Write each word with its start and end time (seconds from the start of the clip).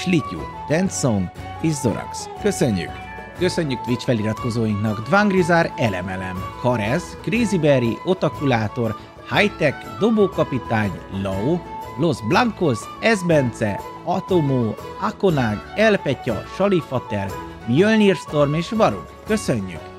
Slityu, 0.00 0.40
Tensong 0.68 1.30
és 1.60 1.72
Zorax. 1.72 2.28
Köszönjük! 2.42 2.90
Köszönjük 3.38 3.80
Twitch 3.80 4.04
feliratkozóinknak 4.04 5.00
Dvangrizár 5.00 5.72
Elemelem, 5.76 6.36
Karez, 6.60 7.16
Crazyberry, 7.22 7.98
Otakulátor, 8.04 8.96
Hightech, 9.30 9.98
Dobókapitány, 9.98 10.92
Lau, 11.22 11.58
Los 11.98 12.22
Blancos, 12.28 12.78
Esbence, 13.00 13.80
Atomo, 14.04 14.74
Akonag, 15.00 15.62
Elpetya, 15.76 16.42
Salifater, 16.56 17.30
Mjölnir 17.66 18.16
Storm 18.16 18.54
és 18.54 18.70
Varug. 18.70 19.06
Köszönjük! 19.26 19.89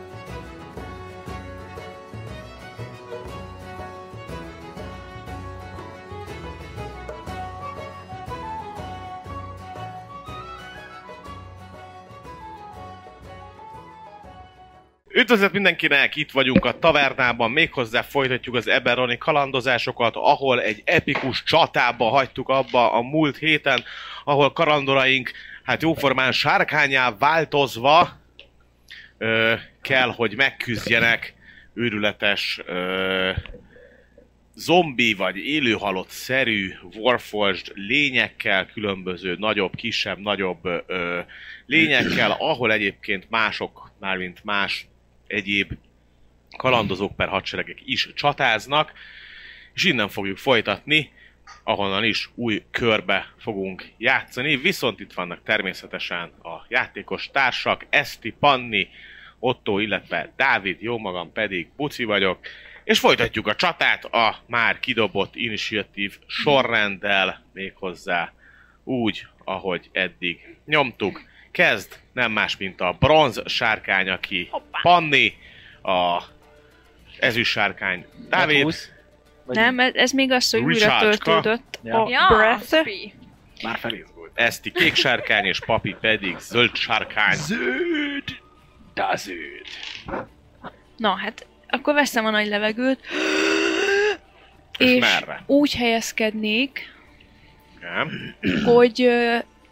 Üdvözlet 15.13 15.51
mindenkinek, 15.51 16.15
itt 16.15 16.31
vagyunk 16.31 16.65
a 16.65 16.79
tavernában, 16.79 17.51
méghozzá 17.51 18.01
folytatjuk 18.01 18.55
az 18.55 18.67
Eberoni 18.67 19.17
kalandozásokat, 19.17 20.15
ahol 20.15 20.61
egy 20.61 20.81
epikus 20.85 21.43
csatába 21.43 22.09
hagytuk 22.09 22.49
abba 22.49 22.91
a 22.91 23.01
múlt 23.01 23.37
héten, 23.37 23.83
ahol 24.23 24.51
kalandoraink, 24.51 25.31
hát 25.63 25.81
jóformán 25.81 26.31
sárkányá 26.31 27.15
változva 27.19 28.19
ö, 29.17 29.53
kell, 29.81 30.09
hogy 30.09 30.35
megküzdjenek 30.35 31.33
őrületes 31.73 32.61
ö, 32.65 33.31
zombi 34.55 35.13
vagy 35.13 35.37
élőhalott 35.37 36.09
szerű 36.09 36.73
Warforged 36.95 37.71
lényekkel, 37.73 38.65
különböző 38.65 39.35
nagyobb, 39.39 39.75
kisebb, 39.75 40.19
nagyobb 40.19 40.65
ö, 40.87 41.19
lényekkel, 41.65 42.35
ahol 42.39 42.71
egyébként 42.71 43.29
mások, 43.29 43.91
mármint 43.99 44.43
más 44.43 44.89
egyéb 45.31 45.71
kalandozók 46.57 47.15
per 47.15 47.27
hadseregek 47.27 47.77
is 47.85 48.09
csatáznak, 48.15 48.93
és 49.73 49.83
innen 49.83 50.09
fogjuk 50.09 50.37
folytatni, 50.37 51.11
ahonnan 51.63 52.03
is 52.03 52.29
új 52.35 52.63
körbe 52.71 53.33
fogunk 53.37 53.91
játszani. 53.97 54.57
Viszont 54.57 54.99
itt 54.99 55.13
vannak 55.13 55.43
természetesen 55.43 56.31
a 56.43 56.65
játékos 56.67 57.29
társak, 57.31 57.85
Eszti, 57.89 58.33
Panni, 58.39 58.87
Otto, 59.39 59.79
illetve 59.79 60.33
Dávid, 60.35 60.81
jó 60.81 60.97
magam 60.97 61.31
pedig 61.31 61.67
Buci 61.75 62.03
vagyok, 62.03 62.39
és 62.83 62.99
folytatjuk 62.99 63.47
a 63.47 63.55
csatát 63.55 64.05
a 64.05 64.43
már 64.47 64.79
kidobott 64.79 65.35
initiatív 65.35 66.17
sorrenddel, 66.27 67.43
méghozzá 67.53 68.33
úgy, 68.83 69.27
ahogy 69.43 69.89
eddig 69.91 70.57
nyomtuk. 70.65 71.21
Kezd 71.51 71.99
nem 72.13 72.31
más, 72.31 72.57
mint 72.57 72.81
a 72.81 72.95
bronz 72.99 73.41
sárkány, 73.45 74.09
aki 74.09 74.49
Panni, 74.81 75.33
a 75.83 76.23
ezüst 77.19 77.51
sárkány 77.51 78.05
Dávid, 78.29 78.75
Nem, 79.45 79.79
ez, 79.79 79.93
ez 79.93 80.11
még 80.11 80.31
az, 80.31 80.49
hogy 80.49 80.61
újra 80.61 80.97
töltődött 80.99 81.79
Ja. 81.83 82.03
a 82.03 82.09
Ja, 82.09 82.27
breath. 82.29 82.87
Már 83.63 83.77
felizgult. 83.77 84.31
Eszti 84.33 84.71
kék 84.71 84.95
sárkány, 84.95 85.45
és 85.45 85.59
Papi 85.65 85.95
pedig 86.01 86.37
zöld 86.39 86.75
sárkány. 86.75 87.35
Zöld! 87.35 88.23
Da 88.93 89.15
zöld! 89.15 89.65
Na, 90.97 91.15
hát 91.15 91.45
akkor 91.67 91.93
veszem 91.93 92.25
a 92.25 92.29
nagy 92.29 92.47
levegőt. 92.47 92.99
És 94.77 94.89
és 94.89 94.99
merre? 94.99 95.43
úgy 95.45 95.75
helyezkednék, 95.75 96.93
Nem? 97.81 98.35
hogy 98.65 99.09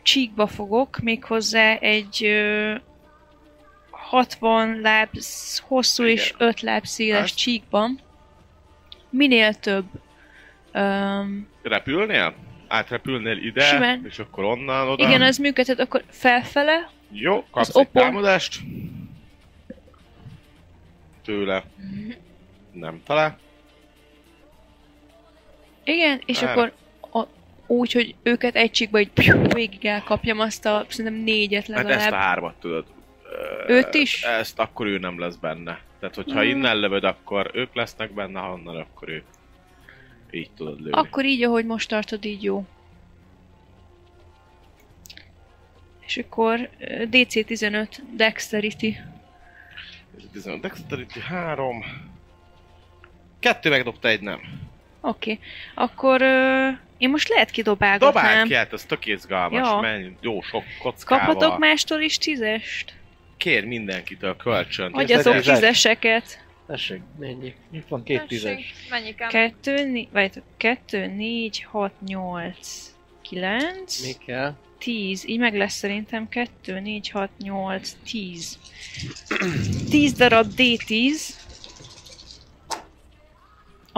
csíkba 0.09 0.47
fogok, 0.47 1.00
méghozzá 1.00 1.74
egy 1.75 2.24
ö, 2.24 2.75
60 3.92 4.80
láb 4.81 5.09
sz- 5.14 5.59
hosszú 5.68 6.03
és 6.03 6.34
5 6.38 6.62
láb 6.62 6.86
széles 6.86 7.24
Azt. 7.24 7.38
csíkban. 7.38 8.00
Minél 9.09 9.53
több 9.53 9.86
um, 10.74 11.48
Repülnél? 11.64 12.36
Átrepülnél 12.68 13.38
ide, 13.38 13.64
Simán. 13.64 14.06
és 14.06 14.19
akkor 14.19 14.44
onnan 14.44 14.88
oda? 14.90 15.08
igen, 15.08 15.22
az 15.22 15.38
működhet, 15.38 15.80
akkor 15.80 16.03
felfele, 16.09 16.90
Jó, 17.12 17.46
kapsz 17.52 17.69
egy 17.69 17.75
opon. 17.75 18.02
támadást. 18.03 18.59
Tőle. 21.24 21.64
Nem 22.72 23.02
talál. 23.06 23.38
igen, 25.84 26.22
és 26.25 26.40
Már. 26.42 26.52
akkor 26.52 26.74
úgy, 27.69 27.91
hogy 27.91 28.16
őket 28.24 28.56
egy 28.56 28.72
csíkba 28.72 29.00
piu, 29.13 29.41
végig 29.47 29.85
elkapjam 29.85 30.40
azt 30.40 30.66
a 30.66 30.85
szerintem 30.88 31.22
négyet 31.24 31.68
Hát 31.68 31.78
ezt 31.78 31.85
a 31.85 31.90
legalább. 31.90 32.13
hármat 32.13 32.56
tudod. 32.59 32.85
Őt 33.68 33.94
is? 33.94 34.24
Ezt 34.24 34.59
akkor 34.59 34.88
ő 34.88 34.97
nem 34.97 35.19
lesz 35.19 35.35
benne. 35.35 35.80
Tehát, 36.00 36.16
hogyha 36.16 36.40
Hmm. 36.40 36.50
innen 36.50 36.80
lövöd, 36.80 37.03
akkor 37.03 37.52
ők 37.53 37.74
lesznek 37.75 38.12
benne, 38.13 38.40
ha 38.40 38.52
onnan, 38.52 38.75
akkor 38.75 39.09
ő. 39.09 39.24
Így 40.31 40.50
tudod 40.56 40.80
lőni. 40.80 40.91
Akkor 40.91 41.25
így, 41.25 41.44
ahogy 41.44 41.66
most 41.66 41.90
tartod, 41.90 42.25
így 42.25 42.44
jó. 42.44 42.66
És 46.06 46.18
akkor 46.18 46.69
ö, 46.80 47.06
DC 47.06 47.46
15 47.46 48.01
Dexterity. 48.16 48.96
Ez 50.36 50.46
a 50.46 50.57
Dexterity 50.62 51.19
3. 51.19 51.84
Kettő 53.40 53.69
megdobta 53.69 54.07
egy 54.07 54.22
nem. 54.22 54.40
Oké. 55.02 55.32
Okay. 55.32 55.44
Akkor 55.76 56.22
ö, 56.22 56.68
én 56.98 57.10
most 57.10 57.30
lehet 57.30 57.50
kidobálgatnám. 57.50 58.24
Dobáld 58.24 58.48
ki, 58.48 58.54
hát 58.54 58.74
ez 58.74 58.84
tök 58.84 59.06
izgalmas. 59.06 59.70
Ja. 59.70 59.80
Menj, 59.80 60.12
jó 60.22 60.42
sok 60.42 60.64
kockával. 60.82 61.26
Kaphatok 61.26 61.60
mástól 61.60 62.02
is 62.02 62.18
tízest? 62.18 62.94
Kér 63.38 63.66
mindenkitől 63.66 64.36
kölcsön. 64.36 64.92
Adjatok 64.92 65.36
tízes. 65.36 65.56
tízeseket. 65.56 66.48
Tessék, 66.68 67.02
mennyi? 67.20 67.54
Itt 67.72 67.88
van 67.88 68.04
két 68.04 68.28
tízes. 68.28 68.56
Tessék, 68.56 68.90
Mennyi 68.90 69.16
kell? 69.16 69.30
Kettő, 69.30 69.86
né- 69.92 70.10
vagy 70.12 70.32
kettő, 70.58 71.08
négy, 71.08 71.66
hat, 71.72 71.92
nyolc, 72.06 72.94
kilenc, 73.22 74.02
Mi 74.02 74.14
kell? 74.26 74.56
tíz. 74.78 75.28
Így 75.28 75.40
meg 75.40 75.56
lesz 75.56 75.74
szerintem 75.74 76.30
kettő, 76.30 76.80
négy, 76.80 77.10
hat, 77.10 77.30
nyolc, 77.38 77.96
tíz. 78.12 78.58
Tíz 79.90 80.14
darab 80.14 80.52
D10. 80.58 81.14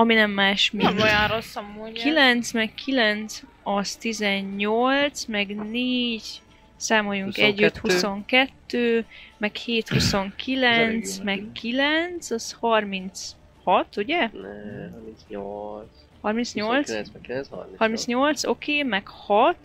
Ami 0.02 0.14
nem 0.14 0.32
más, 0.32 0.72
mint 0.72 0.84
Nem 0.84 1.00
olyan 1.00 1.28
rossz 1.28 1.56
amúgy. 1.56 1.94
9, 1.94 2.52
meg 2.52 2.74
9, 2.74 3.42
az 3.64 3.96
18, 3.96 5.26
meg 5.26 5.56
4, 5.56 6.42
számoljunk 6.76 7.36
22. 7.36 7.64
együtt 7.64 7.78
22, 7.78 9.06
meg 9.38 9.56
7, 9.56 9.90
29, 9.90 10.64
elég 10.64 11.06
jó 11.18 11.24
meg 11.24 11.36
nekünk. 11.36 11.54
9, 11.54 12.32
az 12.32 12.52
36, 12.60 13.98
ugye? 13.98 14.18
Ne, 14.18 14.90
38. 14.92 15.88
38? 16.22 16.78
29, 16.78 17.10
meg 17.14 17.22
9, 17.22 17.48
38. 17.48 17.78
38, 17.80 18.44
oké, 18.44 18.72
okay, 18.72 18.90
meg 18.90 19.08
6, 19.08 19.58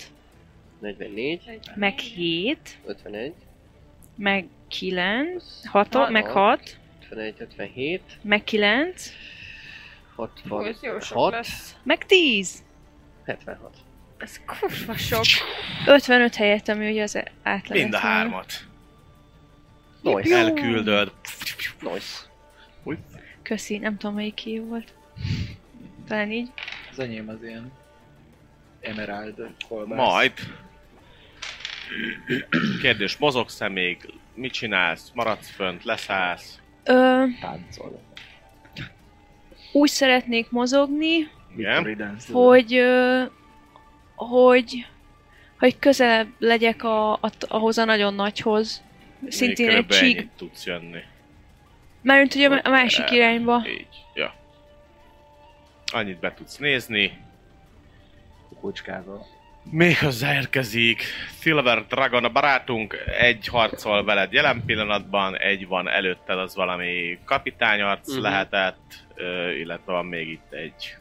44, 0.78 1.40
meg 1.74 1.98
7, 1.98 2.78
51, 2.86 3.32
meg 4.16 4.46
9, 4.68 5.34
az 5.34 5.68
6, 5.70 6.08
meg 6.08 6.26
6, 6.26 6.78
51, 7.10 7.34
57, 7.38 8.00
meg 8.22 8.44
9, 8.44 9.10
Hú, 10.16 10.60
ez 10.60 10.82
jó 10.82 11.00
sok 11.00 11.16
66, 11.18 11.32
lesz. 11.32 11.76
meg 11.82 12.06
10. 12.06 12.64
76. 13.24 13.76
Ez 14.18 14.40
kurva 14.46 14.96
sok. 14.96 15.24
55 15.86 16.34
helyett, 16.34 16.68
ami 16.68 16.90
ugye 16.90 17.02
az 17.02 17.22
átlag. 17.42 17.78
Mind 17.78 17.94
a 17.94 17.98
hármat. 17.98 18.52
Nice. 20.00 20.36
Elküldöd. 20.36 21.12
Nice. 21.80 22.16
Köszi, 23.42 23.78
nem 23.78 23.96
tudom 23.96 24.14
melyik 24.14 24.34
ki 24.34 24.58
volt. 24.58 24.94
Talán 26.08 26.32
így. 26.32 26.52
Az 26.90 26.98
enyém 26.98 27.28
az 27.28 27.42
ilyen 27.42 27.72
emerald 28.80 29.54
kolbász. 29.68 29.98
Majd. 29.98 30.32
Kérdés, 32.80 33.16
mozogsz-e 33.16 33.68
még? 33.68 34.12
Mit 34.34 34.52
csinálsz? 34.52 35.10
Maradsz 35.14 35.50
fönt? 35.50 35.84
Leszállsz? 35.84 36.58
Ö, 36.84 37.24
Táncol. 37.40 38.00
Úgy 39.76 39.88
szeretnék 39.88 40.50
mozogni, 40.50 41.30
Igen? 41.56 41.96
Hogy, 42.32 42.82
hogy 44.14 44.86
hogy 45.58 45.78
közelebb 45.78 46.28
legyek 46.38 46.84
a, 46.84 47.12
a, 47.12 47.30
ahhoz 47.40 47.78
a 47.78 47.84
nagyon 47.84 48.14
nagyhoz. 48.14 48.82
Szintén 49.28 49.70
egy 49.70 49.86
csík. 49.86 50.28
tudsz 50.36 50.66
jönni. 50.66 51.00
Mármint 52.02 52.34
ugye 52.34 52.48
a 52.48 52.70
másik 52.70 53.10
irányba. 53.10 53.62
Így, 53.68 53.86
ja. 54.14 54.34
Annyit 55.92 56.18
be 56.18 56.34
tudsz 56.34 56.56
nézni. 56.56 57.18
Kukucskával. 58.48 59.26
Még 59.70 59.98
hozzáérkezik 59.98 61.02
Silver 61.40 61.86
Dragon, 61.86 62.24
a 62.24 62.28
barátunk, 62.28 62.96
egy 63.18 63.46
harcol 63.46 64.04
veled 64.04 64.32
jelen 64.32 64.62
pillanatban, 64.66 65.38
egy 65.38 65.66
van 65.66 65.88
előtted, 65.88 66.38
az 66.38 66.54
valami 66.54 67.18
kapitányarc 67.24 68.08
uh-huh. 68.08 68.22
lehetett, 68.22 68.94
ö, 69.14 69.50
illetve 69.50 69.92
van 69.92 70.06
még 70.06 70.28
itt 70.28 70.52
egy 70.52 70.96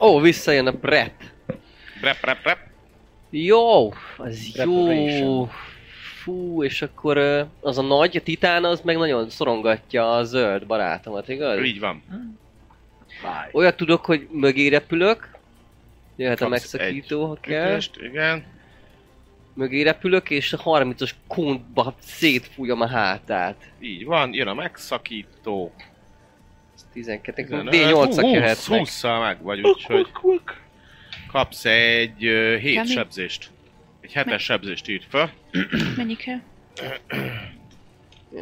Ó, 0.00 0.20
visszajön 0.20 0.66
a 0.66 0.72
Brett. 0.72 1.20
rep, 2.00 2.24
rep, 2.24 2.44
rep. 2.44 2.58
Jó, 3.30 3.92
az 4.16 4.56
jó. 4.64 5.50
Fú, 6.22 6.64
és 6.64 6.82
akkor 6.82 7.18
az 7.60 7.78
a 7.78 7.82
nagy, 7.82 8.16
a 8.16 8.20
titán, 8.20 8.64
az 8.64 8.80
meg 8.80 8.96
nagyon 8.96 9.30
szorongatja 9.30 10.12
a 10.12 10.24
zöld 10.24 10.66
barátomat, 10.66 11.28
igaz? 11.28 11.64
Így 11.64 11.80
van. 11.80 12.02
Fáj. 13.20 13.48
Olyat 13.52 13.76
tudok, 13.76 14.04
hogy 14.04 14.28
mögé 14.30 14.68
repülök. 14.68 15.35
Jöhet 16.16 16.40
a 16.40 16.48
megszakító, 16.48 17.26
ha 17.26 17.38
kell. 17.40 17.70
Ütést, 17.70 17.96
igen. 18.02 18.44
Mögé 19.54 19.82
repülök, 19.82 20.30
és 20.30 20.52
a 20.52 20.58
30-as 20.58 21.10
kontba 21.26 21.94
szétfújom 22.00 22.80
a 22.80 22.86
hátát. 22.86 23.70
Így 23.80 24.04
van, 24.04 24.32
jön 24.32 24.46
a 24.46 24.54
megszakító. 24.54 25.72
Ez 26.74 26.86
12 26.92 27.42
15, 27.42 27.74
D8-ak 27.74 28.20
20, 28.22 28.32
jöhetnek. 28.32 28.80
20-szal 28.84 29.20
meg 29.20 29.42
vagy, 29.42 29.60
úgyhogy 29.60 30.08
kapsz 31.30 31.64
egy 31.64 32.16
7 32.18 32.60
Kemény. 32.60 32.84
sebzést. 32.84 33.50
Egy 34.00 34.12
hetes 34.12 34.42
sebzést 34.42 34.88
írt 34.88 35.04
fel. 35.08 35.32
Mennyi 35.96 36.16
kell? 36.16 36.40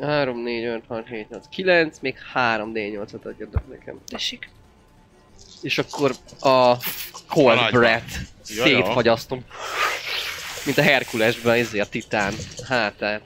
3, 0.00 0.42
4, 0.42 0.64
5, 0.64 0.82
6, 0.86 1.08
7, 1.08 1.28
8, 1.30 1.48
9, 1.48 1.98
még 1.98 2.18
3 2.32 2.72
D8-ot 2.74 3.22
adjatok 3.22 3.68
nekem. 3.68 4.00
Tessék. 4.06 4.48
És 5.64 5.78
akkor 5.78 6.14
a 6.40 6.76
Cold. 7.28 7.70
Breath 7.70 8.12
szétfagyasztom. 8.42 9.44
Mint 10.64 10.78
a 10.78 10.82
Herkulesben, 10.82 11.56
izé 11.56 11.78
a 11.78 11.88
titán 11.88 12.34
hátát. 12.68 13.22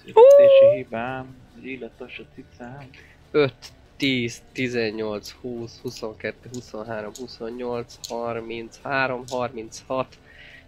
Születési 0.00 0.76
hibám, 0.76 1.36
illatos 1.62 2.18
a 2.18 2.22
cicám. 2.34 2.88
5, 3.30 3.52
10, 3.96 4.42
18, 4.52 5.34
20, 5.40 5.78
22, 5.82 6.48
23, 6.52 7.12
28, 7.18 7.94
33, 8.08 9.24
36, 9.30 10.06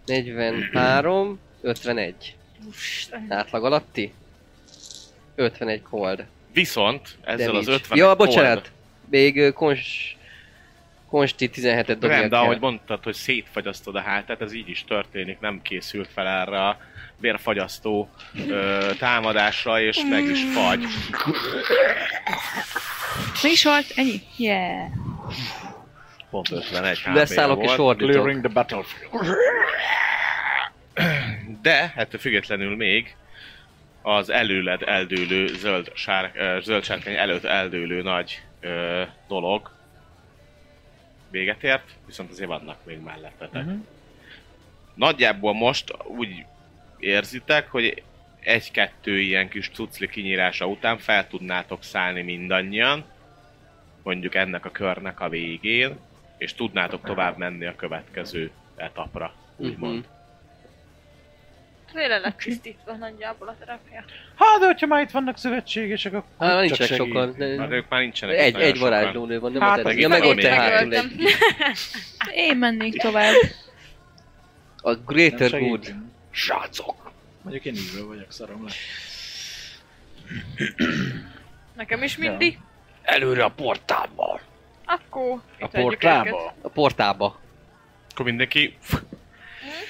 43, 0.05 1.39
51. 1.61 2.35
Átlag 3.29 3.65
alatti? 3.65 4.13
51 5.35 5.81
cold. 5.81 6.25
Viszont 6.53 7.17
ezzel 7.21 7.55
az 7.55 7.65
damage. 7.65 7.83
50 7.83 7.97
Ja, 7.97 8.15
bocsánat! 8.15 8.71
Még 9.09 9.37
ö, 9.37 9.51
kons... 9.51 10.16
Konsti 11.09 11.49
17-et 11.53 11.97
dobnia 11.99 12.19
Nem, 12.19 12.29
de 12.29 12.37
ahogy 12.37 12.59
mondtad, 12.59 13.03
hogy 13.03 13.13
szétfagyasztod 13.13 13.95
a 13.95 14.01
hátát, 14.01 14.41
ez 14.41 14.53
így 14.53 14.69
is 14.69 14.83
történik, 14.87 15.39
nem 15.39 15.61
készült 15.61 16.09
fel 16.13 16.27
erre 16.27 16.67
a 16.67 16.77
vérfagyasztó 17.19 18.09
ö, 18.49 18.89
támadásra, 18.99 19.81
és 19.81 20.03
meg 20.09 20.23
is 20.23 20.43
fagy. 20.53 20.85
Mi 23.43 23.49
is 23.49 23.63
volt? 23.63 23.85
Ennyi? 23.95 24.21
Yeah. 24.37 24.87
Pont 26.29 26.51
51 26.51 26.99
HP 26.99 27.15
Leszállok 27.15 27.63
és 27.63 27.75
volt. 27.75 27.79
ordítok. 27.79 28.11
Clearing 28.11 28.43
the 28.43 28.53
battlefield. 28.53 29.37
De 31.61 31.93
ettől 31.95 32.19
függetlenül 32.19 32.75
még 32.75 33.15
az 34.01 34.29
előled 34.29 34.81
eldőlő 34.85 35.47
zöld, 35.47 35.91
sár, 35.93 36.31
ö, 36.35 36.57
zöld 36.61 36.83
sárkány 36.83 37.15
előtt 37.15 37.43
eldőlő 37.43 38.01
nagy 38.01 38.41
ö, 38.61 39.01
dolog 39.27 39.75
véget 41.37 41.63
ért, 41.63 41.95
viszont 42.05 42.31
azért 42.31 42.47
vannak 42.47 42.85
még 42.85 42.99
mellettetek. 42.99 43.65
Mhm. 43.65 43.75
Nagyjából 44.93 45.53
most 45.53 45.93
úgy 46.03 46.45
érzitek, 46.99 47.71
hogy 47.71 48.03
egy-kettő 48.39 49.19
ilyen 49.19 49.49
kis 49.49 49.69
cucli 49.69 50.07
kinyírása 50.07 50.65
után 50.65 50.97
fel 50.97 51.27
tudnátok 51.27 51.83
szállni 51.83 52.21
mindannyian, 52.21 53.05
mondjuk 54.03 54.35
ennek 54.35 54.65
a 54.65 54.71
körnek 54.71 55.19
a 55.19 55.29
végén, 55.29 55.97
és 56.37 56.53
tudnátok 56.53 57.05
tovább 57.05 57.37
menni 57.37 57.65
a 57.65 57.75
következő 57.75 58.51
etapra, 58.75 59.33
úgymond. 59.55 59.97
Mhm. 59.97 60.16
Tényleg 61.93 62.21
lett 62.21 62.37
tisztítva 62.37 62.93
nagyjából 62.93 63.47
a 63.47 63.55
terepje. 63.59 64.05
Hát, 64.35 64.59
de 64.59 64.65
hogyha 64.65 64.87
már 64.87 65.01
itt 65.01 65.11
vannak 65.11 65.37
szövetségesek, 65.37 66.13
akkor 66.13 66.29
Hát 66.39 66.49
csak 66.49 66.59
nincsenek 66.59 66.91
segít. 66.91 67.13
sokan. 67.13 67.33
De... 67.37 67.75
ők 67.75 67.89
már 67.89 67.99
nincsenek 68.01 68.37
Egy, 68.37 68.55
egy 68.55 68.79
varázslónő 68.79 69.39
van, 69.39 69.51
nem 69.51 69.61
Hát, 69.61 69.85
a 69.85 69.91
ja, 69.91 70.07
meg 70.07 70.23
ott 70.23 70.39
te 70.39 70.53
hátul 70.53 70.95
egy. 70.95 71.11
Én 72.33 72.57
mennék 72.57 73.01
tovább. 73.01 73.33
A 74.81 74.93
Greater 74.95 75.59
Good. 75.59 75.93
Srácok! 76.31 77.11
Mondjuk 77.41 77.65
én 77.65 77.73
ízből 77.73 78.07
vagyok, 78.07 78.31
szarom 78.31 78.65
le. 78.65 78.71
Nekem 81.75 82.03
is 82.03 82.17
mindig. 82.17 82.59
Előre 83.01 83.43
a 83.43 83.49
portálba! 83.49 84.39
Akkor... 84.85 85.41
A 85.59 85.67
portába. 85.67 86.53
A 86.61 86.69
portába. 86.69 87.39
Akkor 88.09 88.25
mindenki 88.25 88.77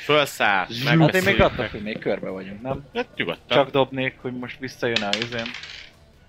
felszáll, 0.05 0.67
Hát 0.85 1.15
én 1.15 1.23
még 1.23 1.41
attól, 1.41 1.67
hogy 1.67 1.81
még 1.81 1.99
körbe 1.99 2.29
vagyunk, 2.29 2.61
nem? 2.61 2.85
Hát 2.95 3.07
nyugodtan. 3.15 3.57
Csak 3.57 3.69
dobnék, 3.69 4.15
hogy 4.21 4.33
most 4.33 4.59
visszajön 4.59 5.03
a 5.03 5.09
üzem. 5.25 5.47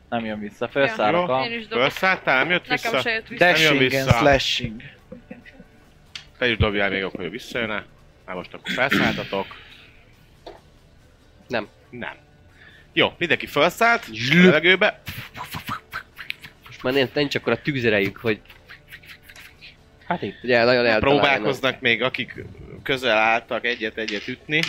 Nem 0.09 0.25
jön 0.25 0.39
vissza, 0.39 0.69
felszállok 0.69 1.29
Jó. 1.29 1.35
a... 1.35 1.45
Én 1.45 1.59
is 1.59 1.67
dobok. 1.67 1.85
Felszálltál, 1.85 2.39
nem 2.39 2.51
jött 2.51 2.69
Nekem 2.69 2.91
vissza? 2.91 3.03
se 3.03 3.11
jött 3.11 3.29
vissza. 3.29 3.45
Nem 3.45 3.55
jön 3.55 3.73
Dashing 3.73 3.93
and 3.93 4.05
vissza. 4.07 4.19
slashing. 4.19 4.83
Te 6.39 6.49
is 6.49 6.57
dobjál 6.57 6.91
még 6.91 7.05
akkor, 7.05 7.21
hogy 7.21 7.31
visszajön-e. 7.31 7.85
Már 8.27 8.37
most 8.37 8.55
akkor 8.55 8.73
felszálltatok. 8.73 9.47
Nem. 11.49 11.69
Nem. 11.91 12.15
Jó, 12.93 13.13
mindenki 13.19 13.47
felszállt, 13.47 14.05
a 14.31 14.35
levegőbe. 14.35 15.01
Most 16.67 16.83
már 16.83 16.93
nincs, 16.93 17.13
nincs 17.13 17.35
akkor 17.35 17.53
a 17.53 17.63
tűzerejük, 17.63 18.17
hogy 18.17 18.41
Hát 20.09 20.23
itt. 20.23 20.43
ugye 20.43 20.65
nagyon 20.65 20.87
eltaláljanak. 20.87 21.01
Próbálkoznak 21.01 21.81
még, 21.81 22.03
akik 22.03 22.45
közel 22.83 23.17
álltak 23.17 23.65
egyet-egyet 23.65 24.29
ütni. 24.29 24.61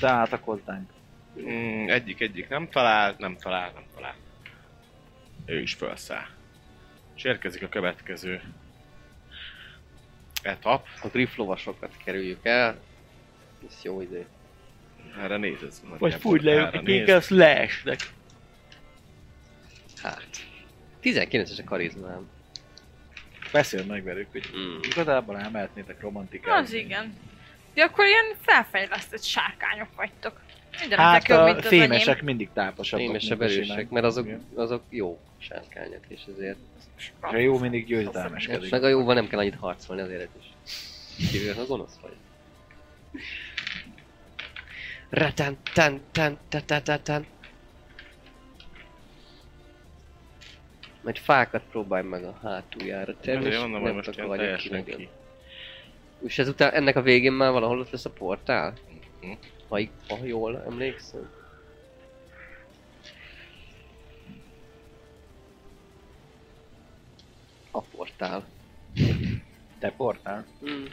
De 0.00 0.08
álltak 0.08 0.44
hozzánk. 0.44 0.90
Mm, 1.40 1.88
egyik-egyik 1.88 2.48
nem 2.48 2.68
talál, 2.68 3.14
nem 3.18 3.36
talál, 3.36 3.70
nem 3.74 3.84
talál. 3.94 4.14
Ő 5.46 5.60
is 5.60 5.74
felszáll. 5.74 6.26
És 7.16 7.24
érkezik 7.24 7.62
a 7.62 7.68
következő 7.68 8.42
etap. 10.42 10.86
A 11.02 11.08
grifflovasokat 11.08 11.92
kerüljük 12.04 12.44
el. 12.44 12.78
Ez 13.68 13.78
jó 13.82 14.00
idő. 14.00 14.26
Erre 15.22 15.36
néz 15.36 15.62
ez. 15.62 15.82
Vagy 15.98 16.14
fújj 16.14 16.44
le 16.44 16.54
őket, 16.54 16.82
néz. 16.82 16.98
inkább 16.98 17.22
slashnek. 17.22 17.98
Hát. 20.02 20.26
19-es 21.02 21.58
a 21.58 21.64
karizmám. 21.64 22.28
Beszéld 23.56 23.86
meg 23.86 24.04
velük, 24.04 24.26
hogy 24.32 24.50
Mm. 24.56 24.78
igazából 24.82 25.38
elmehetnétek 25.38 26.00
romantikát. 26.00 26.62
Az 26.62 26.72
igen. 26.72 27.14
Ja, 27.74 27.84
akkor 27.84 28.06
ilyen 28.06 28.24
felfejlesztett 28.40 29.22
sárkányok 29.22 29.88
vagytok. 29.96 30.40
Minden 30.80 30.98
Hát 30.98 31.28
jobb, 31.28 31.44
mint 31.44 31.66
fémesek 31.66 32.08
enyém. 32.08 32.24
mindig 32.24 32.48
táposabbak. 32.54 33.06
Fémesebb 33.06 33.42
erősek, 33.42 33.88
mert 33.90 34.04
azok, 34.04 34.28
azok 34.54 34.82
jó 34.88 35.20
sárkányok, 35.38 36.00
és 36.08 36.20
ezért. 36.34 36.58
És 36.96 37.10
a 37.20 37.36
jó 37.36 37.58
mindig 37.58 37.86
győzelmeskedik. 37.86 38.70
Meg 38.70 38.84
a 38.84 38.88
jóval 38.88 39.14
nem 39.14 39.28
kell 39.28 39.38
annyit 39.38 39.54
harcolni, 39.54 40.02
azért 40.02 40.28
is. 40.40 40.74
Kivéve, 41.30 41.54
ha 41.54 41.66
gonosz 41.66 41.98
vagy. 42.02 42.14
Tan. 47.02 47.26
Majd 51.06 51.18
fákat 51.18 51.62
próbálj 51.70 52.04
meg 52.04 52.24
a 52.24 52.38
hátuljára 52.42 53.14
tenni, 53.20 53.44
és 53.46 53.58
mondom, 53.58 53.80
hogy 53.80 53.82
nem 53.82 53.94
most 53.94 54.16
teljesen 54.16 54.84
ki. 54.84 54.96
ki. 54.96 55.08
És 56.18 56.38
ezután 56.38 56.72
ennek 56.72 56.96
a 56.96 57.02
végén 57.02 57.32
már 57.32 57.52
valahol 57.52 57.78
ott 57.78 57.90
lesz 57.90 58.04
a 58.04 58.10
portál? 58.10 58.74
Mhm. 59.20 59.32
Ha, 59.68 59.80
ha 60.08 60.24
jól 60.24 60.62
emlékszem. 60.62 61.30
A 67.70 67.80
portál. 67.80 68.44
Te 69.78 69.90
portál. 69.90 70.44
Hmm. 70.60 70.84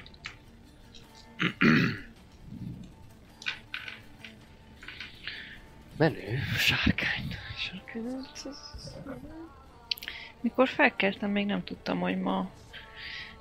Menő, 5.97 6.39
sárkány. 6.57 7.37
Sárkány. 7.57 8.25
Mikor 10.43 10.67
felkeltem, 10.67 11.31
még 11.31 11.45
nem 11.45 11.63
tudtam, 11.63 11.99
hogy 11.99 12.17
ma 12.19 12.49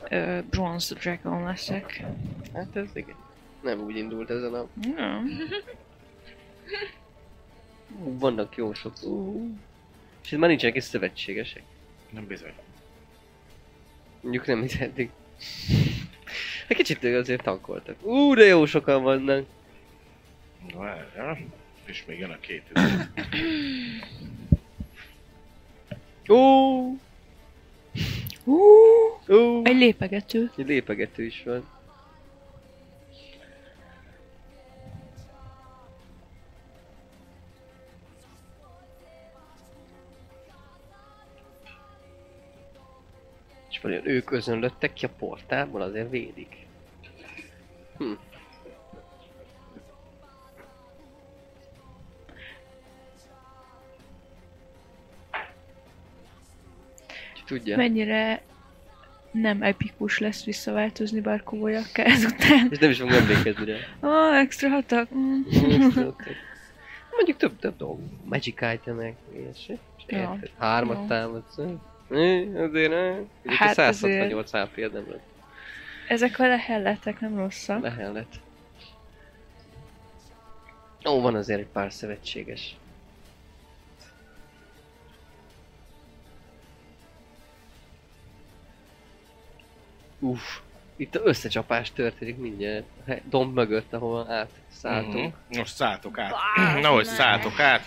ö, 0.08 0.38
Bronze 0.50 0.94
Dragon 0.94 1.44
leszek. 1.44 2.02
Hát 2.54 2.76
ez 2.76 2.88
igen. 2.94 3.16
Nem 3.62 3.80
úgy 3.80 3.96
indult 3.96 4.30
ez 4.30 4.42
a 4.42 4.48
nap. 4.48 4.68
Nem. 4.96 5.30
Ú, 7.98 8.18
vannak 8.18 8.56
jó 8.56 8.72
sok. 8.72 8.92
Ú. 9.02 9.48
És 10.24 10.32
itt 10.32 10.38
már 10.38 10.48
nincsenek 10.48 10.76
is 10.76 10.84
szövetségesek. 10.84 11.62
Nem 12.10 12.26
bizony. 12.26 12.52
Mondjuk 14.20 14.46
nem 14.46 14.62
is 14.62 14.74
eddig. 14.74 15.10
Egy 16.68 16.76
kicsit 16.76 17.04
azért 17.04 17.42
tankoltak. 17.42 18.06
Ú, 18.06 18.34
de 18.34 18.44
jó 18.44 18.66
sokan 18.66 19.02
vannak. 19.02 19.46
Várjál. 20.74 21.38
És 21.84 22.04
még 22.06 22.18
jön 22.18 22.30
a 22.30 22.38
két 22.40 22.62
Ó, 26.28 26.80
Hú, 28.44 28.58
ó. 29.28 29.64
egy 29.64 29.76
lépegető. 29.76 30.50
Egy 30.56 30.66
lépegető 30.66 31.24
is 31.24 31.42
van. 31.42 31.68
És 43.70 43.80
vajon 43.80 44.06
ők 44.06 44.30
özönlöttek 44.30 44.92
ki 44.92 45.04
a 45.04 45.08
portálból, 45.18 45.80
azért 45.80 46.10
védik. 46.10 46.66
Hm. 47.98 48.12
Tudja? 57.56 57.76
Mennyire 57.76 58.42
nem 59.30 59.62
epikus 59.62 60.18
lesz 60.18 60.44
visszaváltozni 60.44 61.20
Barkovójakká 61.20 62.02
ezután. 62.04 62.68
És 62.70 62.78
nem 62.78 62.90
is 62.90 62.98
fogom 62.98 63.14
emlékezni 63.14 63.64
rá. 63.64 63.76
Ó, 64.02 64.08
oh, 64.28 64.36
extra 64.38 64.68
hatak. 64.68 65.14
Mm. 65.14 65.40
Mondjuk 67.16 67.36
több, 67.36 67.58
több 67.58 67.76
dolog. 67.76 67.98
Magic 68.24 68.60
itemek, 68.72 69.14
ilyesmi. 69.36 69.78
És 69.98 70.04
Ja. 70.06 70.18
érted, 70.18 70.50
Hármat 70.58 70.98
Ja. 71.00 71.06
támadsz. 71.08 71.58
eh? 71.58 72.62
Azért 72.62 72.90
nem. 72.90 73.28
Hát 73.46 73.56
Hát 73.56 73.78
azért- 73.88 73.94
168 73.94 74.50
hp 74.50 74.76
nem 74.92 75.04
lett. 75.10 75.22
Ezek 76.08 76.38
a 76.38 76.46
lehelletek 76.46 77.20
nem 77.20 77.36
rosszak. 77.36 77.82
Lehellet. 77.82 78.40
Ó, 81.08 81.20
van 81.20 81.34
azért 81.34 81.60
egy 81.60 81.66
pár 81.72 81.92
szövetséges. 81.92 82.76
Uff, 90.22 90.58
itt 90.96 91.14
összecsapás 91.24 91.92
történik 91.92 92.36
mindjárt. 92.36 92.84
Domb 93.28 93.54
mögött, 93.54 93.92
ahol 93.92 94.30
átszálltunk. 94.30 95.34
Mhm. 95.48 95.58
Most 95.58 95.74
szálltok 95.74 96.18
át. 96.18 96.34
Bár, 96.56 96.80
Na, 96.80 96.88
hogy 96.88 97.04
szálltok 97.04 97.58
át. 97.60 97.82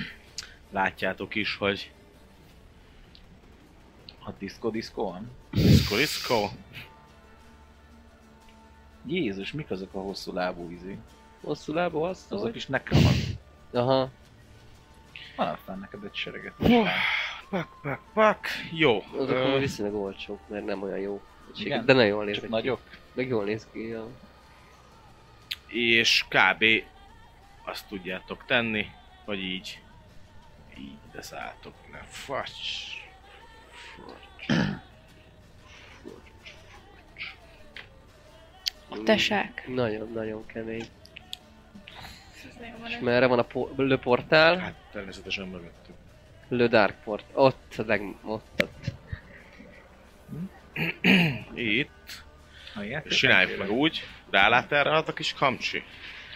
Látjátok 0.70 1.34
is, 1.34 1.56
hogy 1.56 1.90
A 4.24 4.30
diszkó 4.38 4.70
diszkó 4.70 5.10
van? 5.10 5.30
diszko, 5.50 5.96
diszko. 5.96 6.48
Jézus, 9.06 9.52
mik 9.52 9.70
azok 9.70 9.94
a 9.94 9.98
hosszú 9.98 10.32
lábú 10.32 10.70
izé? 10.70 10.98
Hosszú 11.40 11.72
lábú 11.72 11.98
az? 12.02 12.26
Azok 12.28 12.56
is 12.56 12.66
nekromak. 12.66 13.12
Aha. 13.72 14.08
Van 15.36 15.56
fel 15.64 15.76
neked 15.76 16.04
egy 16.04 16.14
sereget. 16.14 16.52
Pak, 17.50 17.68
pak, 17.82 18.00
pak. 18.14 18.46
Jó. 18.72 19.02
Azok 19.18 19.36
Ö, 19.36 19.58
viszonylag 19.58 19.94
olcsók, 19.94 20.38
mert 20.48 20.64
nem 20.64 20.82
olyan 20.82 20.98
jó. 20.98 21.20
Igen? 21.58 21.84
De 21.84 21.92
nagyon 21.92 22.08
jól 22.10 22.30
Csak 22.32 22.42
ki. 22.44 22.50
nagyok. 22.50 22.80
Meg 23.12 23.28
jól 23.28 23.44
néz 23.44 23.66
ki, 23.72 23.88
ja. 23.88 24.06
és 25.66 26.24
kb. 26.28 26.64
azt 27.64 27.86
tudjátok 27.88 28.44
tenni, 28.46 28.86
hogy 29.24 29.38
így 29.42 29.80
így 30.78 30.96
de 31.12 31.22
szálltok 31.22 31.74
le. 31.92 31.98
Facs. 32.08 32.52
Facs. 33.96 34.58
Tesák. 39.04 39.64
Nagyon-nagyon 39.66 40.46
kemény. 40.46 40.84
Nagyon 42.60 42.80
van 42.80 42.90
És 42.90 42.98
merre 42.98 43.26
van 43.26 43.38
a 43.38 43.42
po- 43.42 43.72
Le 43.76 43.96
Portál? 43.96 44.56
Hát 44.58 44.74
természetesen 44.92 45.48
mögöttük. 45.48 45.94
Le 46.48 46.66
Dark 46.66 47.02
Port. 47.04 47.24
Ott, 47.32 47.74
a 47.78 47.82
leg... 47.86 48.14
ott, 48.24 48.62
ott. 48.62 48.92
Itt. 51.54 52.24
És 53.04 53.16
csináljuk 53.16 53.58
meg 53.58 53.70
úgy, 53.70 54.06
rálát 54.30 54.72
erre 54.72 54.94
az 54.94 55.08
a 55.08 55.12
kis 55.12 55.32
kamcsi. 55.32 55.82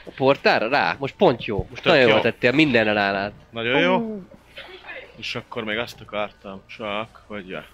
A 0.04 0.10
portára? 0.10 0.68
Rá? 0.68 0.96
Most 0.98 1.14
pont 1.14 1.44
jó. 1.44 1.66
Most 1.70 1.82
Tök 1.82 1.92
nagyon 1.92 2.08
jó. 2.08 2.12
jól 2.12 2.20
tettél, 2.20 2.52
mindenre 2.52 2.92
rálát. 2.92 3.32
Nagyon 3.50 3.80
jó. 3.80 4.22
És 5.16 5.34
akkor 5.34 5.64
még 5.64 5.78
azt 5.78 6.00
akartam 6.00 6.62
csak, 6.76 7.24
hogy 7.26 7.48
ja. 7.48 7.64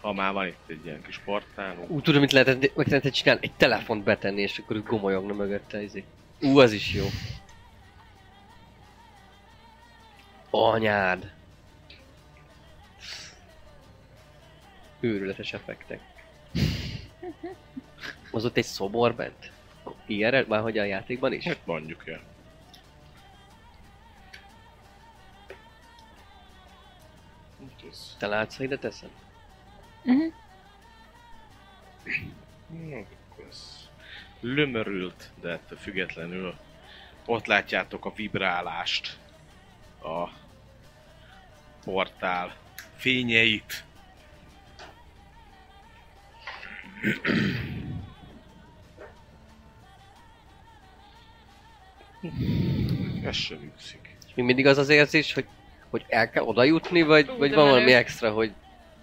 Ha 0.00 0.12
már 0.12 0.32
van 0.32 0.46
itt 0.46 0.64
egy 0.66 0.84
ilyen 0.84 1.02
kis 1.02 1.18
portálunk. 1.18 1.90
Ú, 1.90 2.00
tudom, 2.00 2.20
mit 2.20 2.32
lehetett, 2.32 2.76
meg 2.76 2.86
lehetett 2.88 3.12
csinálni? 3.12 3.40
Egy 3.42 3.52
telefont 3.52 4.04
betenni, 4.04 4.40
és 4.40 4.58
akkor 4.58 4.76
úgy 4.76 4.82
gomolyogna 4.82 5.32
mögötte, 5.32 5.82
izé. 5.82 6.04
Ú, 6.40 6.58
az 6.58 6.72
is 6.72 6.92
jó. 6.92 7.04
Anyád. 10.50 11.32
Őrületes 15.02 15.52
effektek. 15.52 16.00
Az 18.30 18.44
ott 18.44 18.56
egy 18.56 18.64
szobor 18.64 19.14
bent? 19.14 19.50
Ilyenre? 20.06 20.44
Már 20.48 20.60
hogy 20.60 20.78
a 20.78 20.84
játékban 20.84 21.32
is? 21.32 21.44
Hát 21.44 21.66
mondjuk 21.66 22.02
ja. 22.06 22.20
Te 28.18 28.26
látsz, 28.26 28.58
ide 28.58 28.78
teszem? 28.78 29.10
Uh-huh. 30.04 30.32
Akkor 33.30 33.44
ez 33.48 33.88
lömörült, 34.40 35.30
de 35.40 35.48
ettől 35.48 35.78
függetlenül 35.78 36.54
ott 37.24 37.46
látjátok 37.46 38.04
a 38.04 38.12
vibrálást, 38.14 39.18
a 40.02 40.28
portál 41.84 42.56
fényeit. 42.96 43.84
Ez 53.24 53.34
sem 53.36 53.62
ükszik. 53.62 54.16
És 54.26 54.32
még 54.34 54.44
mindig 54.44 54.66
az 54.66 54.78
az 54.78 54.88
érzés, 54.88 55.32
hogy, 55.32 55.46
hogy 55.90 56.04
el 56.08 56.30
kell 56.30 56.42
oda 56.42 56.64
jutni, 56.64 57.02
vagy, 57.02 57.28
Ú, 57.28 57.36
vagy 57.38 57.54
van 57.54 57.64
valami 57.64 57.84
menő. 57.84 57.96
extra, 57.96 58.30
hogy 58.30 58.52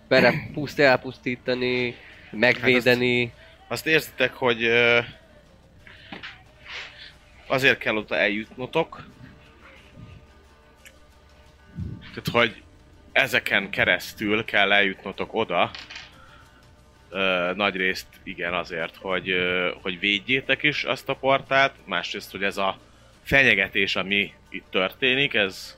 bele 0.07 0.33
puszt 0.53 0.79
elpusztítani, 0.79 1.95
megvédeni. 2.31 3.33
Azt 3.67 3.85
érzitek, 3.87 4.33
hogy 4.33 4.69
azért 7.47 7.77
kell 7.77 7.95
oda 7.95 8.15
eljutnotok, 8.15 9.03
tehát 11.99 12.27
hogy 12.31 12.63
ezeken 13.11 13.69
keresztül 13.69 14.45
kell 14.45 14.71
eljutnotok 14.71 15.33
oda, 15.33 15.71
ö, 17.09 17.51
nagy 17.55 17.75
részt 17.75 18.07
igen 18.23 18.53
azért, 18.53 18.95
hogy, 18.95 19.29
ö, 19.29 19.69
hogy 19.81 19.99
védjétek 19.99 20.63
is 20.63 20.83
azt 20.83 21.09
a 21.09 21.15
portált, 21.15 21.73
másrészt, 21.85 22.31
hogy 22.31 22.43
ez 22.43 22.57
a 22.57 22.77
fenyegetés, 23.23 23.95
ami 23.95 24.33
itt 24.49 24.65
történik, 24.69 25.33
ez, 25.33 25.77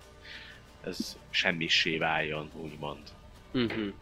ez 0.86 1.18
semmissé 1.30 1.98
váljon, 1.98 2.50
úgymond. 2.56 3.00
Uh-huh. 3.54 3.94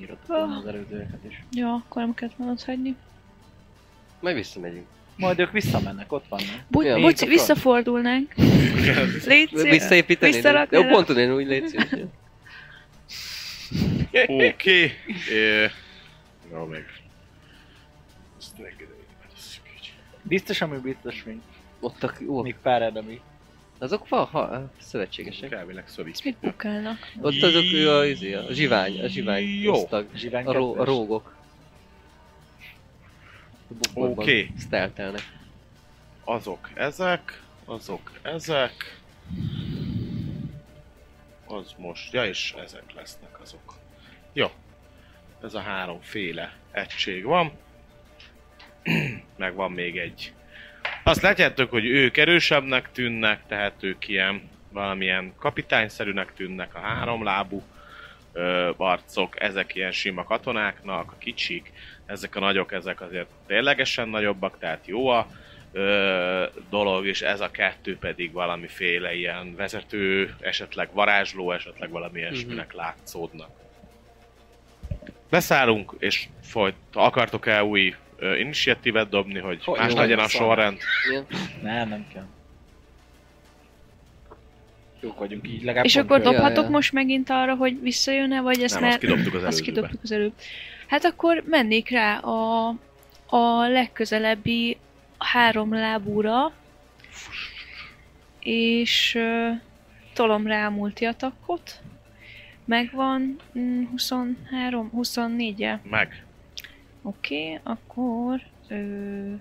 Írott 0.00 0.26
volna 0.26 0.56
az 0.56 0.66
előzőeket 0.66 1.20
is. 1.28 1.42
Jó, 1.52 1.68
akkor 1.74 2.02
nem 2.02 2.14
kellett 2.14 2.34
volna 2.36 2.52
ott 2.52 2.64
hagyni. 2.64 2.96
Majd 4.20 4.36
visszamegyünk. 4.36 4.86
Majd 5.16 5.38
ők 5.38 5.50
visszamennek, 5.50 6.12
ott 6.12 6.24
vannak. 6.28 6.46
Bo- 6.68 6.84
Ja. 6.84 7.00
boci, 7.00 7.26
visszafordulnánk. 7.26 8.34
Légy 9.26 9.48
szíves. 9.48 9.70
Visszaépíteni? 9.70 10.32
Visszarakni 10.32 10.76
Jó, 10.76 10.82
rá. 10.82 10.90
pont 10.90 11.08
ugyanúgy 11.08 11.42
úgy 11.42 11.48
légy 11.48 11.66
szíves. 11.68 11.88
Oké. 14.12 14.48
Okay. 14.48 14.92
Jó, 16.50 16.64
még. 16.64 16.84
Ezt 18.38 18.56
Biztos, 20.22 20.60
ami 20.60 20.76
biztos, 20.76 21.24
mint 21.24 21.42
Ott 21.80 22.02
a, 22.02 22.12
ó, 22.26 22.42
még 22.42 22.56
pár 22.62 22.82
edemi. 22.82 23.20
azok 23.78 24.08
van, 24.08 24.24
ha, 24.24 24.70
szövetségesek. 24.80 25.48
Kávileg 25.48 25.88
szövi. 25.88 26.10
Ezt 26.10 26.24
mit 26.24 26.36
bukálnak? 26.40 27.12
Ott 27.20 27.42
azok 27.42 27.64
ő 27.72 27.90
a, 27.90 28.04
izé, 28.04 28.34
a 28.34 28.52
zsivány, 28.52 29.00
a 29.00 29.06
zsivány 29.06 29.44
Jó. 29.44 29.72
osztag. 29.72 30.06
Zsivány 30.14 30.44
A, 30.44 30.52
ró, 30.52 30.74
a 30.76 30.84
rógok. 30.84 31.36
A 33.94 34.00
Oké. 34.00 34.50
Steltelnek. 34.58 35.40
Azok 36.24 36.70
ezek, 36.74 37.42
azok 37.64 38.12
ezek. 38.22 39.00
Az 41.46 41.74
most, 41.78 42.12
ja 42.12 42.26
és 42.26 42.54
ezek 42.64 42.92
lesznek 42.94 43.40
azok. 43.40 43.81
Jó. 44.32 44.50
Ez 45.42 45.54
a 45.54 45.60
háromféle 45.60 46.52
egység 46.70 47.24
van. 47.24 47.52
meg 49.36 49.54
van 49.54 49.72
még 49.72 49.98
egy. 49.98 50.32
Azt 51.04 51.22
látjátok, 51.22 51.70
hogy 51.70 51.86
ők 51.86 52.16
erősebbnek 52.16 52.92
tűnnek, 52.92 53.46
tehát 53.46 53.82
ők 53.82 54.08
ilyen 54.08 54.50
valamilyen 54.72 55.32
kapitányszerűnek 55.38 56.34
tűnnek, 56.34 56.74
a 56.74 56.78
háromlábú 56.78 57.62
ö, 58.32 58.70
arcok, 58.76 59.42
ezek 59.42 59.74
ilyen 59.74 59.92
sima 59.92 60.24
katonáknak, 60.24 61.12
a 61.12 61.18
kicsik, 61.18 61.72
ezek 62.06 62.36
a 62.36 62.40
nagyok, 62.40 62.72
ezek 62.72 63.00
azért 63.00 63.28
ténylegesen 63.46 64.08
nagyobbak, 64.08 64.58
tehát 64.58 64.86
jó 64.86 65.08
a 65.08 65.26
ö, 65.72 66.44
dolog, 66.70 67.06
és 67.06 67.22
ez 67.22 67.40
a 67.40 67.50
kettő 67.50 67.96
pedig 67.96 68.32
valamiféle 68.32 69.14
ilyen 69.14 69.54
vezető, 69.56 70.34
esetleg 70.40 70.92
varázsló, 70.92 71.52
esetleg 71.52 71.90
valami 71.90 72.18
ilyesminek 72.18 72.72
látszódnak. 72.72 73.61
Beszállunk, 75.32 75.94
és 75.98 76.28
folyt, 76.42 76.74
akartok-e 76.92 77.64
új 77.64 77.94
ö, 78.16 78.36
initiatívet 78.36 79.08
dobni, 79.08 79.38
hogy 79.38 79.64
Hogy 79.64 79.78
más 79.78 79.92
jó, 79.92 79.98
legyen 79.98 80.18
a 80.18 80.28
szar. 80.28 80.30
sorrend? 80.30 80.78
Nem, 81.62 81.88
nem 81.88 82.06
kell. 82.12 82.26
Jók 85.00 85.18
vagyunk 85.18 85.48
így, 85.48 85.62
legalább 85.62 85.84
És 85.84 85.96
akkor 85.96 86.20
körbe. 86.20 86.30
dobhatok 86.32 86.64
ja. 86.64 86.70
most 86.70 86.92
megint 86.92 87.30
arra, 87.30 87.54
hogy 87.54 87.80
visszajön-e, 87.80 88.40
vagy 88.40 88.62
ezt 88.62 88.74
Nem, 88.74 88.82
már... 88.82 88.90
azt 88.92 89.00
kidobtuk 89.00 89.34
az 89.34 89.42
azt 89.42 89.60
kidobtuk 89.60 90.00
az 90.02 90.12
előbb. 90.12 90.32
Hát 90.86 91.04
akkor 91.04 91.42
mennék 91.46 91.90
rá 91.90 92.18
a, 92.18 92.68
a 93.26 93.68
legközelebbi 93.68 94.76
három 95.18 95.74
lábúra, 95.74 96.52
és 98.40 99.14
uh, 99.14 99.56
tolom 100.14 100.46
rá 100.46 100.66
a 100.66 100.70
multiatakot. 100.70 101.80
Megvan 102.72 103.36
mm, 103.58 103.84
23, 103.90 104.90
24 104.90 105.62
-e. 105.62 105.80
Meg. 105.90 106.24
Oké, 107.02 107.44
okay, 107.44 107.60
akkor... 107.62 108.40
Ö, 108.68 109.32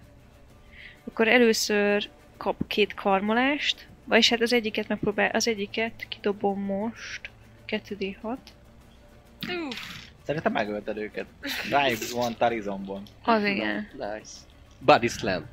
akkor 1.08 1.28
először 1.28 2.10
kap 2.38 2.68
két 2.68 2.94
karmolást, 2.94 3.88
vagyis 4.04 4.30
hát 4.30 4.42
az 4.42 4.54
egyiket 4.54 4.88
megpróbál, 4.88 5.30
az 5.30 5.48
egyiket 5.48 6.06
kidobom 6.10 6.60
most. 6.62 7.30
2D6. 7.68 8.38
Uff, 9.68 9.78
Szerintem 10.24 10.52
megölted 10.52 10.98
őket. 10.98 11.26
Rájuk 11.70 12.00
van 12.14 12.36
Tarizonban. 12.38 13.04
Az 13.24 13.44
igen. 13.44 13.88
Nice. 13.92 14.32
Body 14.80 15.08
slam. 15.08 15.46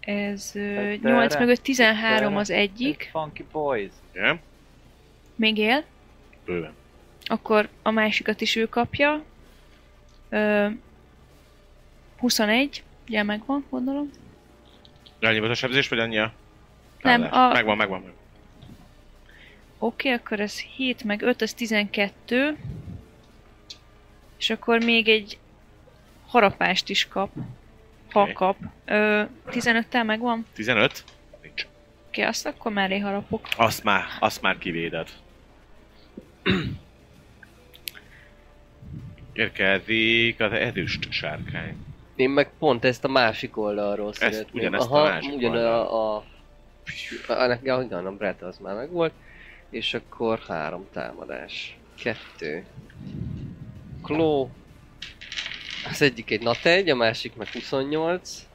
Ez 0.00 0.50
ö, 0.54 0.74
Tettere, 0.74 1.14
8 1.14 1.36
meg 1.38 1.48
5, 1.48 1.62
13 1.62 2.18
tettere. 2.18 2.36
az 2.36 2.50
egyik. 2.50 3.08
Funky 3.12 3.44
Boys. 3.52 3.92
Igen? 4.12 4.40
Még 5.34 5.58
él. 5.58 5.84
Bőven. 6.44 6.72
Akkor 7.24 7.68
a 7.82 7.90
másikat 7.90 8.40
is 8.40 8.56
ő 8.56 8.68
kapja. 8.68 9.22
Ö, 10.28 10.66
21. 12.18 12.82
Ugye 13.08 13.22
megvan, 13.22 13.64
gondolom. 13.70 14.10
Annyi 15.20 15.38
volt 15.38 15.50
a 15.50 15.54
sebzés, 15.54 15.88
vagy 15.88 15.98
annyi 15.98 16.18
a... 16.18 16.32
Nem, 17.00 17.22
a- 17.22 17.52
Megvan, 17.52 17.76
megvan. 17.76 18.00
megvan. 18.00 18.20
Oké, 19.78 20.08
okay, 20.08 20.20
akkor 20.20 20.40
ez 20.40 20.58
7 20.58 21.04
meg 21.04 21.22
5, 21.22 21.42
az 21.42 21.54
12. 21.54 22.56
És 24.38 24.50
akkor 24.50 24.84
még 24.84 25.08
egy 25.08 25.38
harapást 26.26 26.88
is 26.88 27.08
kap. 27.08 27.30
Ha 28.10 28.22
Oké. 28.22 28.32
kap. 28.32 28.56
Ö, 28.84 29.22
15-tel 29.46 30.04
megvan? 30.04 30.46
15? 30.52 31.04
Oké, 32.12 32.20
okay, 32.20 32.32
azt 32.32 32.46
akkor 32.46 32.72
mellé 32.72 32.98
harapok. 32.98 33.48
Azt 33.56 33.84
már, 33.84 34.04
azt 34.20 34.42
már 34.42 34.58
kivéded. 34.58 35.08
Érkezik 39.32 40.40
az 40.40 40.52
erőst 40.52 41.12
sárkány. 41.12 41.76
Én 42.16 42.30
meg 42.30 42.50
pont 42.58 42.84
ezt 42.84 43.04
a 43.04 43.08
másik 43.08 43.56
oldalról 43.56 44.12
szeretném. 44.12 44.46
ugyanezt 44.52 44.90
a 44.90 45.02
másik 45.02 45.32
ugyan 45.32 45.54
a, 45.54 45.94
a, 45.94 46.24
a, 47.26 47.32
a, 47.32 47.58
ja, 47.62 47.80
igen, 47.80 48.06
a 48.06 48.12
Brett 48.12 48.42
az 48.42 48.58
már 48.58 48.74
megvolt. 48.74 49.12
És 49.70 49.94
akkor 49.94 50.38
három 50.48 50.86
támadás. 50.92 51.78
Kettő. 52.02 52.64
Kló. 54.02 54.50
Az 55.90 56.02
egyik 56.02 56.30
egy 56.30 56.42
nat 56.42 56.64
1, 56.64 56.90
a 56.90 56.94
másik 56.94 57.36
meg 57.36 57.48
28. 57.48 58.46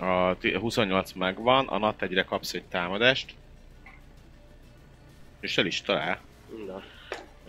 A 0.00 0.36
ti- 0.38 0.56
28 0.58 1.12
megvan, 1.12 1.66
a 1.68 1.78
nat 1.78 2.02
egyre 2.02 2.22
kapsz 2.22 2.54
egy 2.54 2.64
támadást. 2.64 3.34
És 5.40 5.58
el 5.58 5.66
is 5.66 5.82
talál. 5.82 6.20
Na. 6.66 6.82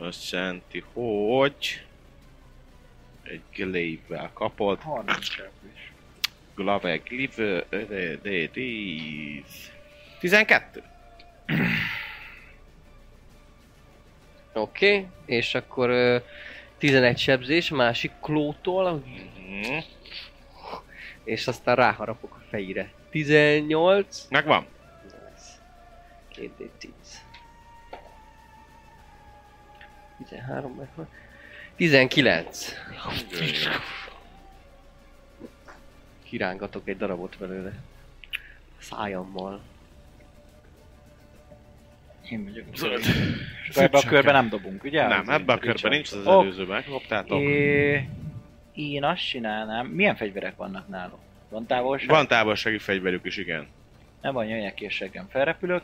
Azt 0.06 0.32
jelenti, 0.32 0.84
hogy... 0.94 1.86
Egy 3.24 3.42
glaive-vel 3.54 4.32
kapod. 4.34 4.80
30 4.80 5.18
is. 5.20 5.42
Glave, 6.56 6.98
glaive, 6.98 7.66
de, 7.70 8.16
de, 8.16 8.48
10. 8.48 9.72
12. 10.20 10.84
Oké, 14.54 14.96
okay. 14.98 15.08
és 15.26 15.56
akkor 15.56 15.90
ö, 15.90 16.18
11 16.78 17.18
sebzés 17.18 17.70
másik 17.70 18.12
klótól, 18.22 19.04
Mhm. 19.48 19.78
És 21.24 21.48
aztán 21.48 21.76
ráharapok 21.76 22.36
a 22.36 22.44
fejére. 22.50 22.92
18. 23.10 24.28
Megvan. 24.30 24.66
Nice. 25.04 26.52
2D10. 26.58 26.90
13 30.18 30.72
megvan. 30.72 31.08
19. 31.76 32.74
Kirángatok 36.24 36.88
egy 36.88 36.98
darabot 36.98 37.38
belőle. 37.38 37.72
Szájammal. 38.78 39.62
Én 42.30 42.44
vagyok. 42.44 42.66
Zöld. 42.76 43.04
Ebbe 43.76 43.98
a 43.98 44.02
körbe 44.08 44.32
nem 44.32 44.50
dobunk, 44.50 44.84
ugye? 44.84 45.08
Nem, 45.08 45.30
ebbe 45.30 45.54
a 45.54 45.60
így 45.66 45.84
nincs, 45.84 46.12
az 46.12 46.28
előzőben 46.28 46.76
megkaptátok. 46.76 47.40
É, 47.40 48.10
én 48.74 49.04
azt 49.04 49.28
csinálnám. 49.28 49.88
Milyen 49.88 50.16
fegyverek 50.16 50.56
vannak 50.56 50.88
náluk? 50.88 51.20
Van 51.50 51.66
távolság? 51.66 52.10
Van 52.10 52.28
távolsági 52.28 52.78
fegyverük 52.78 53.26
is, 53.26 53.38
igen. 53.38 53.68
Nem 54.22 54.34
van 54.34 54.46
jöjjek 54.46 54.74
ki, 54.74 54.86
és 54.86 54.94
seggem 54.96 55.28
felrepülök. 55.30 55.84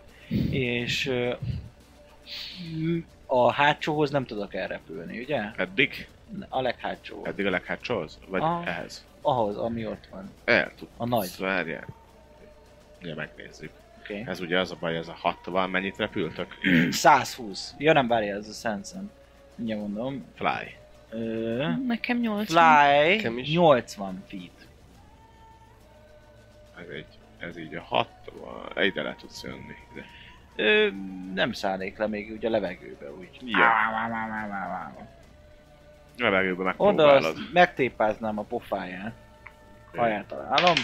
És 0.50 1.12
a 3.26 3.52
hátsóhoz 3.52 4.10
nem 4.12 4.26
tudok 4.26 4.54
elrepülni, 4.54 5.19
ugye? 5.19 5.41
Eddig? 5.56 6.08
A 6.50 6.62
leghátsó. 6.62 7.26
Eddig 7.26 7.45
a 7.45 7.50
leghátsóhoz? 7.50 8.19
Vagy 8.28 8.41
Ah. 8.41 8.67
ehhez? 8.67 9.06
Ahhoz, 9.21 9.58
ami 9.58 9.86
ott 9.86 10.08
van. 10.12 10.32
El 10.45 10.71
tud. 10.78 10.88
A 10.97 11.06
nagy. 11.06 11.30
Várjál. 11.39 11.88
Ugye 13.02 13.15
megnézzük. 13.15 13.71
Oké. 14.00 14.23
Ez 14.26 14.39
ugye 14.39 14.60
az 14.60 14.71
a 14.71 14.76
baj, 14.80 14.97
ez 14.97 15.08
a 15.08 15.15
60, 15.19 15.69
mennyit 15.69 15.97
repültök? 15.97 16.47
120. 16.91 17.73
Ja 17.78 17.93
nem, 17.93 18.08
várjál, 18.08 18.38
ez 18.38 18.47
a 18.47 18.54
Sensen. 18.54 19.12
Mindjárt 19.56 19.82
mondom. 19.82 20.26
Fly. 20.36 20.76
Ö, 21.17 21.67
Nekem 21.88 22.17
8. 22.19 22.47
fly 22.47 23.15
Nekem 23.15 23.38
is. 23.38 23.49
80 23.51 24.23
feet. 24.27 24.67
Ez, 26.80 26.88
egy, 26.89 27.06
ez 27.38 27.58
így 27.58 27.75
a 27.75 27.82
60, 27.82 28.84
ide 28.86 29.01
le 29.01 29.15
tudsz 29.19 29.43
jönni. 29.43 29.75
Ide. 29.93 30.06
Ö, 30.56 30.89
nem 31.34 31.51
szállnék 31.51 31.97
le 31.97 32.08
még 32.08 32.32
ugye 32.32 32.47
a 32.47 32.51
levegőbe 32.51 33.12
úgy. 33.12 33.30
Ja. 33.45 33.67
Levegőbe 36.17 36.73
Oda 36.77 37.06
megpróbálod. 37.06 37.23
azt 37.25 37.53
megtépáznám 37.53 38.38
a 38.39 38.43
pofáján. 38.43 39.13
Haját 39.95 40.25
találom. 40.25 40.75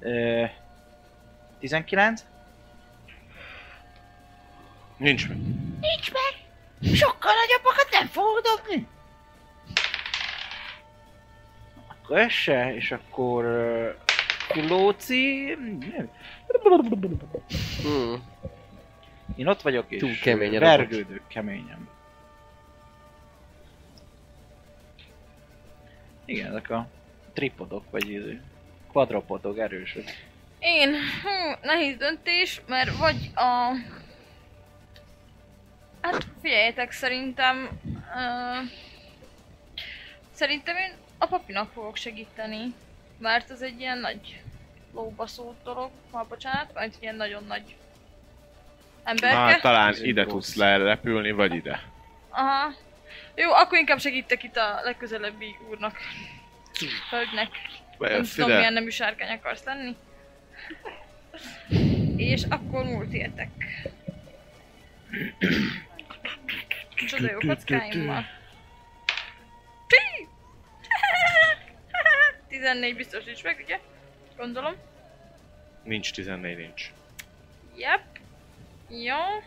Ö, 0.00 0.44
19? 1.58 2.24
Nincs 4.96 5.28
meg. 5.28 5.38
Sokkal 6.82 7.32
nagyobbakat 7.34 7.88
nem 7.90 8.06
fogok 8.06 8.40
dobni. 8.40 8.86
Akkor 11.88 12.18
ez 12.18 12.32
se, 12.32 12.74
és 12.74 12.90
akkor... 12.90 13.44
ö, 13.44 13.90
Klóci... 14.48 15.56
Hmm. 17.82 18.22
Én 19.36 19.46
ott 19.46 19.62
vagyok, 19.62 19.84
és 19.88 20.00
Túl 20.00 20.18
kemény 20.22 20.58
vergődök 20.58 21.22
keményen. 21.28 21.88
Igen, 26.24 26.46
ezek 26.46 26.70
a 26.70 26.86
tripodok, 27.32 27.84
vagy 27.90 28.10
izé, 28.10 28.40
quadropodok 28.92 29.58
erősök. 29.58 30.04
Én, 30.58 30.94
hú, 31.22 31.56
nehéz 31.62 31.96
döntés, 31.96 32.60
mert 32.66 32.96
vagy 32.96 33.30
a... 33.34 33.72
Hát 36.00 36.26
figyeljetek, 36.42 36.92
szerintem... 36.92 37.68
Uh, 38.14 38.68
szerintem 40.32 40.76
én 40.76 40.92
a 41.18 41.26
papinak 41.26 41.72
fogok 41.72 41.96
segíteni. 41.96 42.74
Mert 43.18 43.50
ez 43.50 43.60
egy 43.62 43.80
ilyen 43.80 43.98
nagy 43.98 44.42
lóbaszó 44.94 45.54
dolog, 45.64 45.90
ha 46.10 46.26
bocsánat, 46.28 46.72
vagy 46.72 46.94
ilyen 47.00 47.14
nagyon 47.14 47.44
nagy 47.44 47.76
emberke. 49.04 49.36
Hát 49.36 49.60
talán 49.60 49.88
Ez 49.88 50.02
ide 50.02 50.26
tudsz 50.26 50.54
lerepülni, 50.54 51.30
vagy 51.30 51.54
ide. 51.54 51.82
Aha. 52.28 52.72
Jó, 53.34 53.52
akkor 53.52 53.78
inkább 53.78 54.00
segítek 54.00 54.42
itt 54.42 54.56
a 54.56 54.80
legközelebbi 54.84 55.56
úrnak. 55.70 55.96
Hölgynek. 57.10 57.48
Nem 57.98 58.24
tudom, 58.24 58.48
milyen 58.48 58.62
ide. 58.62 58.70
nemű 58.70 58.88
sárkány 58.88 59.36
akarsz 59.36 59.64
lenni. 59.64 59.96
És 62.16 62.42
akkor 62.48 62.84
múlt 62.84 63.12
értek. 63.12 63.50
Csoda 67.06 67.30
jó 67.30 67.38
kockáimmal. 67.38 68.24
Pi! 69.86 70.28
14 72.48 72.96
biztos 72.96 73.24
nincs 73.24 73.42
meg, 73.42 73.60
ugye? 73.64 73.80
Gondolom. 74.36 74.74
Nincs 75.82 76.12
14, 76.12 76.56
nincs. 76.56 76.92
Yep. 77.76 78.00
Jó. 78.88 79.16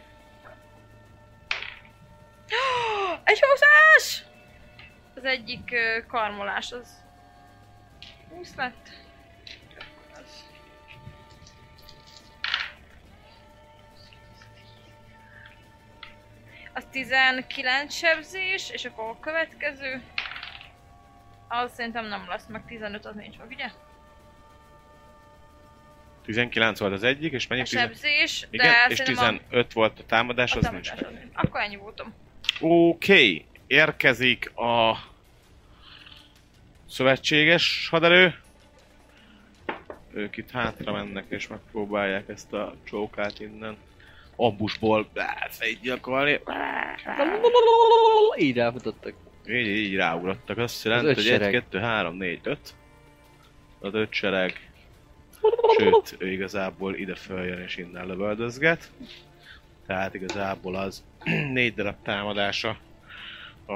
Egy 3.23 3.39
húszás! 3.41 4.23
Az 5.15 5.23
egyik 5.23 5.75
karmolás 6.07 6.71
az 6.71 6.87
20 8.29 8.55
lett. 8.55 8.89
Az- 10.13 10.45
Az 16.73 16.85
19 16.91 17.93
sebzés, 17.93 18.69
és 18.69 18.85
akkor 18.85 19.09
a 19.09 19.19
következő 19.19 20.01
az 21.47 21.71
szerintem 21.73 22.07
nem 22.07 22.25
lesz, 22.27 22.45
meg 22.47 22.65
15 22.65 23.05
az 23.05 23.15
nincs 23.15 23.37
meg, 23.37 23.47
ugye? 23.47 23.71
19 26.25 26.79
volt 26.79 26.93
az 26.93 27.03
egyik, 27.03 27.31
és 27.31 27.47
mennyi? 27.47 27.61
A 27.61 27.63
10... 27.63 27.79
sebzés, 27.79 28.47
Igen, 28.49 28.65
de 28.65 28.85
és 28.89 28.97
szerintem 28.97 29.37
15 29.37 29.73
volt 29.73 29.99
a 29.99 30.03
támadás, 30.05 30.53
a, 30.53 30.57
az 30.57 30.65
a 30.65 30.71
nincs 30.71 30.87
támadás 30.87 31.11
meg. 31.11 31.21
nincs. 31.21 31.35
Akkor 31.35 31.61
ennyi 31.61 31.75
voltam. 31.75 32.13
Oké, 32.59 33.13
okay. 33.13 33.45
érkezik 33.67 34.57
a 34.57 34.97
szövetséges 36.89 37.87
haderő. 37.91 38.35
Ők 40.13 40.37
itt 40.37 40.51
hátra 40.51 40.91
mennek 40.91 41.25
és 41.27 41.47
megpróbálják 41.47 42.29
ezt 42.29 42.53
a 42.53 42.75
csókát 42.83 43.39
innen 43.39 43.77
ambusból 44.43 45.09
szétgyakolni. 45.49 46.39
Így 48.37 48.55
ráfutottak. 48.55 49.13
Így, 49.49 49.67
így 49.67 49.95
ráugrottak, 49.95 50.57
azt 50.57 50.83
jelenti, 50.83 51.07
öt 51.07 51.15
hogy 51.15 51.25
1, 51.25 51.31
sereg. 51.31 51.51
2, 51.51 51.79
3, 51.79 52.15
4, 52.15 52.39
5. 52.43 52.59
Az 53.79 53.93
öt 53.93 54.11
sereg. 54.11 54.71
Sőt, 55.77 56.15
ő 56.17 56.31
igazából 56.31 56.95
ide 56.95 57.15
följön 57.15 57.59
és 57.59 57.77
innen 57.77 58.07
lövöldözget. 58.07 58.91
Tehát 59.87 60.13
igazából 60.13 60.75
az 60.75 61.03
négy 61.53 61.73
darab 61.73 61.95
támadása 62.03 62.77
a, 63.65 63.73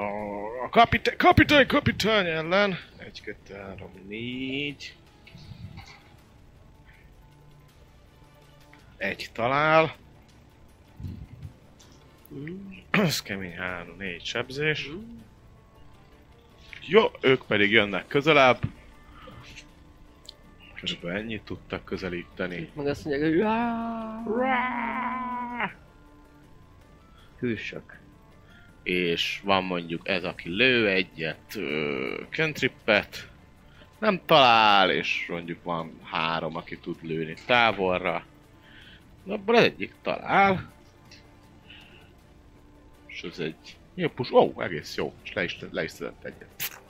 a 0.64 0.68
kapitány, 0.70 1.16
kapitány, 1.16 1.66
kapitány 1.66 2.26
ellen. 2.26 2.78
1, 2.98 3.20
2, 3.22 3.54
3, 3.54 3.90
4. 4.08 4.94
Egy 8.96 9.28
talál. 9.32 9.94
Ez 12.90 13.22
kemény 13.22 13.56
3, 13.56 13.96
4 13.98 14.24
sebzés. 14.24 14.90
Jó, 16.86 17.10
ők 17.20 17.46
pedig 17.46 17.70
jönnek 17.70 18.06
közelebb. 18.06 18.58
Körülbelül 20.80 21.18
ennyit 21.18 21.42
tudtak 21.42 21.84
közelíteni. 21.84 22.70
Meg 22.74 22.86
azt 22.86 23.04
mondják, 23.04 23.30
hogy 23.30 23.38
"Rá!" 24.38 25.74
Hősök. 27.38 27.98
És 28.82 29.40
van 29.44 29.64
mondjuk 29.64 30.08
ez, 30.08 30.24
aki 30.24 30.48
lő 30.48 30.88
egyet, 30.88 31.54
ö, 31.54 32.20
cantrippet, 32.30 33.28
nem 33.98 34.20
talál, 34.26 34.90
és 34.90 35.26
mondjuk 35.28 35.62
van 35.62 36.00
három, 36.02 36.56
aki 36.56 36.78
tud 36.78 36.96
lőni 37.02 37.34
távolra. 37.46 38.24
Abból 39.26 39.54
az 39.54 39.62
egyik 39.62 39.94
talál. 40.02 40.72
És 43.22 43.28
ez 43.30 43.38
egy 43.38 43.76
jó 43.94 44.08
pus, 44.08 44.30
ó, 44.30 44.38
oh, 44.38 44.64
egész 44.64 44.96
jó, 44.96 45.12
és 45.24 45.32
le 45.32 45.44
is, 45.44 45.58
le 45.70 45.84
is 45.84 45.90
szedett 45.90 46.24
egyet. 46.24 46.80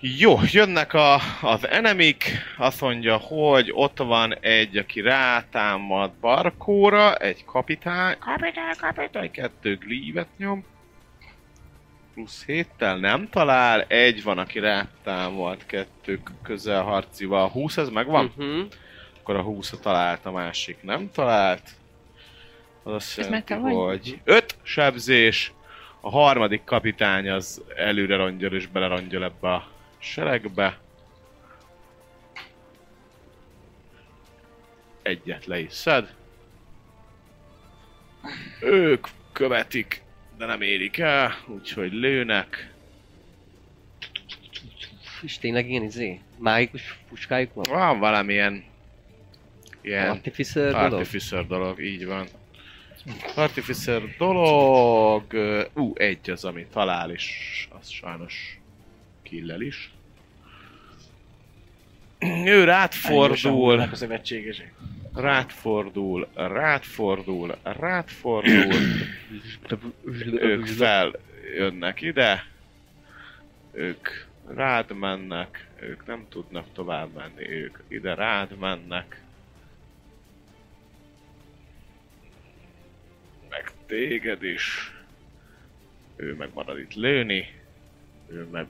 Jó, 0.00 0.38
jönnek 0.50 0.92
a, 0.92 1.20
az 1.42 1.66
enemik, 1.66 2.24
azt 2.58 2.80
mondja, 2.80 3.16
hogy 3.16 3.70
ott 3.74 3.98
van 3.98 4.38
egy, 4.40 4.76
aki 4.76 5.00
rátámad 5.00 6.12
Barkóra, 6.20 7.14
egy 7.14 7.44
kapitány, 7.44 8.18
kapitány, 8.18 8.74
kapitány, 8.78 9.30
kettő 9.30 9.76
glívet 9.76 10.28
nyom, 10.36 10.64
plusz 12.14 12.44
héttel 12.44 12.96
nem 12.96 13.28
talál, 13.28 13.82
egy 13.82 14.22
van, 14.22 14.38
aki 14.38 14.58
rátámad, 14.58 15.66
kettő 15.66 16.22
közelharcival, 16.42 17.48
20 17.48 17.76
ez 17.76 17.88
megvan? 17.88 18.24
Uh-huh. 18.24 18.66
Akkor 19.20 19.36
a 19.36 19.42
20 19.42 19.74
talált, 19.82 20.26
a 20.26 20.32
másik 20.32 20.82
nem 20.82 21.10
talált. 21.12 21.78
Az 22.82 22.92
azt 22.92 23.16
jelenti, 23.16 23.54
hogy 23.54 24.20
5 24.24 24.56
sebzés, 24.62 25.52
a 26.00 26.10
harmadik 26.10 26.64
kapitány 26.64 27.30
az 27.30 27.62
előre 27.76 28.16
rongyol 28.16 28.54
és 28.54 28.66
belerongyol 28.66 29.24
ebbe 29.24 29.52
a 29.52 29.68
seregbe. 29.98 30.78
Egyet 35.02 35.46
le 35.46 35.58
is 35.58 35.72
szed. 35.72 36.14
Ők 38.60 39.06
követik, 39.32 40.02
de 40.38 40.46
nem 40.46 40.60
érik 40.60 40.98
el, 40.98 41.32
úgyhogy 41.46 41.92
lőnek. 41.92 42.72
És 45.22 45.38
tényleg 45.38 45.70
ilyen 45.70 45.82
izé? 45.82 46.20
Mágikus 46.38 46.98
puskájuk 47.08 47.54
van? 47.54 47.64
Van 47.68 47.98
valamilyen 47.98 48.64
ilyen 49.80 50.10
Artificer 50.10 50.72
dolog? 50.72 50.92
Artificer 50.92 51.46
dolog, 51.46 51.82
így 51.82 52.06
van. 52.06 52.26
Artificer 53.34 54.02
dolog... 54.18 55.24
Ú, 55.74 55.92
egy 55.96 56.30
az, 56.30 56.44
ami 56.44 56.66
talál, 56.72 57.10
és 57.10 57.68
az 57.80 57.88
sajnos 57.88 58.60
killel 59.22 59.60
is. 59.60 59.90
Ő 62.44 62.64
rátfordul, 62.64 63.80
a 63.80 63.94
szövetségesek. 63.96 64.72
rátfordul, 65.14 66.28
rátfordul, 66.34 67.56
rátfordul. 67.62 68.74
Ők 70.40 70.66
fel 70.66 71.12
jönnek 71.56 72.00
ide. 72.00 72.46
Ők 73.72 74.08
rád 74.54 74.92
mennek. 74.98 75.68
Ők 75.80 76.06
nem 76.06 76.26
tudnak 76.28 76.66
tovább 76.72 77.08
menni. 77.14 77.48
Ők 77.48 77.78
ide 77.88 78.14
rád 78.14 78.58
mennek. 78.58 79.20
Meg 83.50 83.70
téged 83.86 84.42
is. 84.44 84.92
Ő 86.16 86.34
meg 86.34 86.50
marad 86.54 86.78
itt 86.78 86.94
lőni. 86.94 87.54
Ő 88.28 88.44
meg 88.44 88.66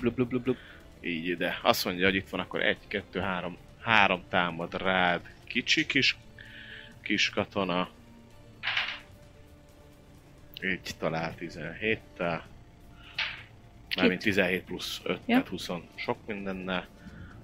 Blub, 0.00 0.14
blub, 0.14 0.28
blub, 0.28 0.42
blub. 0.42 0.56
így 1.00 1.26
ide. 1.26 1.58
Azt 1.62 1.84
mondja, 1.84 2.04
hogy 2.04 2.14
itt 2.14 2.28
van 2.28 2.40
akkor 2.40 2.62
egy, 2.62 2.78
kettő, 2.88 3.20
három, 3.20 3.56
három 3.80 4.22
támad 4.28 4.74
rád. 4.74 5.20
Kicsi 5.44 5.86
kis, 5.86 6.16
kis 7.02 7.30
katona. 7.30 7.90
Így 10.64 10.90
talál 10.98 11.34
17-tel. 11.40 12.40
Mármint 13.96 14.20
17 14.22 14.62
plusz 14.64 15.00
5, 15.04 15.16
Ja. 15.16 15.22
tehát 15.26 15.48
20 15.48 15.68
sok 15.94 16.26
mindennel. 16.26 16.86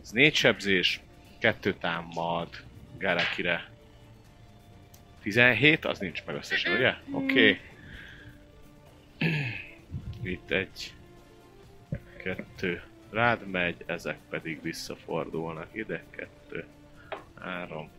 Ez 0.03 0.11
négy 0.11 0.35
sebzés, 0.35 1.01
kettő 1.39 1.75
támad 1.75 2.49
Garakire. 2.99 3.69
17, 5.27 5.85
az 5.85 5.99
nincs 5.99 6.25
meg 6.25 6.37
összesen, 6.37 6.73
ugye? 6.73 6.95
Oké. 7.11 7.33
Okay. 7.33 7.61
Itt 10.33 10.51
egy, 10.51 10.93
kettő 12.17 12.83
rád 13.11 13.47
megy, 13.47 13.77
ezek 13.87 14.19
pedig 14.29 14.63
visszafordulnak 14.63 15.69
ide, 15.73 16.05
kettő, 16.11 16.65
három, 17.41 17.91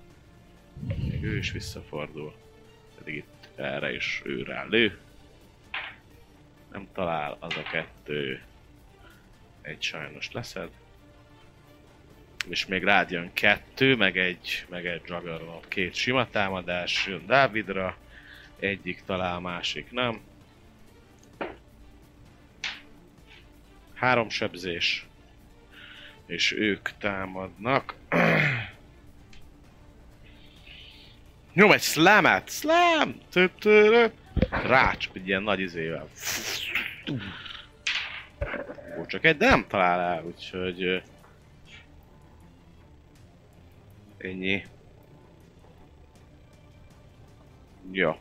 még 1.10 1.24
ő 1.24 1.38
is 1.38 1.52
visszafordul, 1.52 2.36
pedig 2.98 3.16
itt 3.16 3.50
erre 3.56 3.94
is 3.94 4.22
ő 4.26 4.44
rá 4.44 4.64
lő. 4.64 5.00
Nem 6.72 6.88
talál 6.94 7.38
az 7.40 7.58
a 7.58 7.70
kettő, 7.72 8.42
egy 9.62 9.82
sajnos 9.82 10.32
leszed. 10.32 10.70
És 12.50 12.66
még 12.66 12.84
rád 12.84 13.12
jön 13.12 13.34
kettő, 13.34 13.96
meg 13.96 14.18
egy, 14.18 14.66
meg 14.70 14.86
egy 14.86 15.02
Juggernaut, 15.06 15.68
két 15.68 15.96
sima 15.96 16.30
támadás 16.30 17.08
jön 17.08 17.26
Dávidra, 17.26 17.98
egyik 18.60 19.04
talál, 19.06 19.40
másik 19.40 19.92
nem. 19.92 20.20
Három 23.94 24.30
sebzés. 24.30 25.06
És 26.26 26.52
ők 26.52 26.90
támadnak. 26.98 27.96
Nyom 31.54 31.72
egy 31.72 31.82
slamet! 31.82 32.50
Slam! 32.50 33.16
Rács, 34.50 35.10
egy 35.14 35.28
ilyen 35.28 35.44
nagy 35.44 35.60
izével. 35.60 36.10
Ó, 39.00 39.06
csak 39.06 39.26
egy, 39.26 39.38
nem 39.38 39.66
talál 39.68 40.00
el, 40.00 40.24
úgyhogy... 40.24 41.02
Ennyi. 44.18 44.66
Jó. 47.92 48.20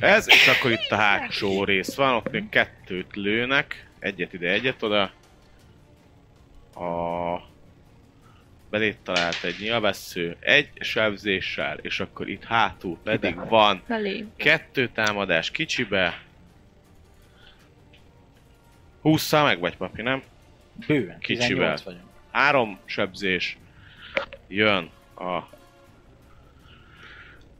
Ez, 0.00 0.28
és 0.28 0.48
akkor 0.48 0.70
itt 0.70 0.90
a 0.90 0.96
hátsó 0.96 1.64
rész 1.64 1.94
van, 1.94 2.14
ott 2.14 2.30
még 2.30 2.48
kettőt 2.48 3.16
lőnek. 3.16 3.88
Egyet 3.98 4.32
ide, 4.32 4.50
egyet 4.50 4.82
oda. 4.82 5.02
A... 6.74 7.54
Belét 8.70 8.98
talált 9.02 9.44
egy 9.44 9.56
nyilvessző, 9.58 10.36
egy 10.40 10.68
sebzéssel, 10.80 11.78
és 11.78 12.00
akkor 12.00 12.28
itt 12.28 12.44
hátul 12.44 12.98
pedig 13.02 13.48
van 13.48 13.82
Belé. 13.86 14.24
kettő 14.36 14.88
támadás 14.88 15.50
kicsibe. 15.50 16.22
20 19.00 19.32
meg 19.32 19.58
vagy, 19.58 19.76
papi, 19.76 20.02
nem? 20.02 20.22
Bőven, 20.86 21.18
Kicsivel. 21.18 21.74
18 21.74 21.82
vagyunk. 21.82 22.15
Három 22.36 22.78
sebzés. 22.84 23.58
Jön 24.48 24.90
a... 25.14 25.40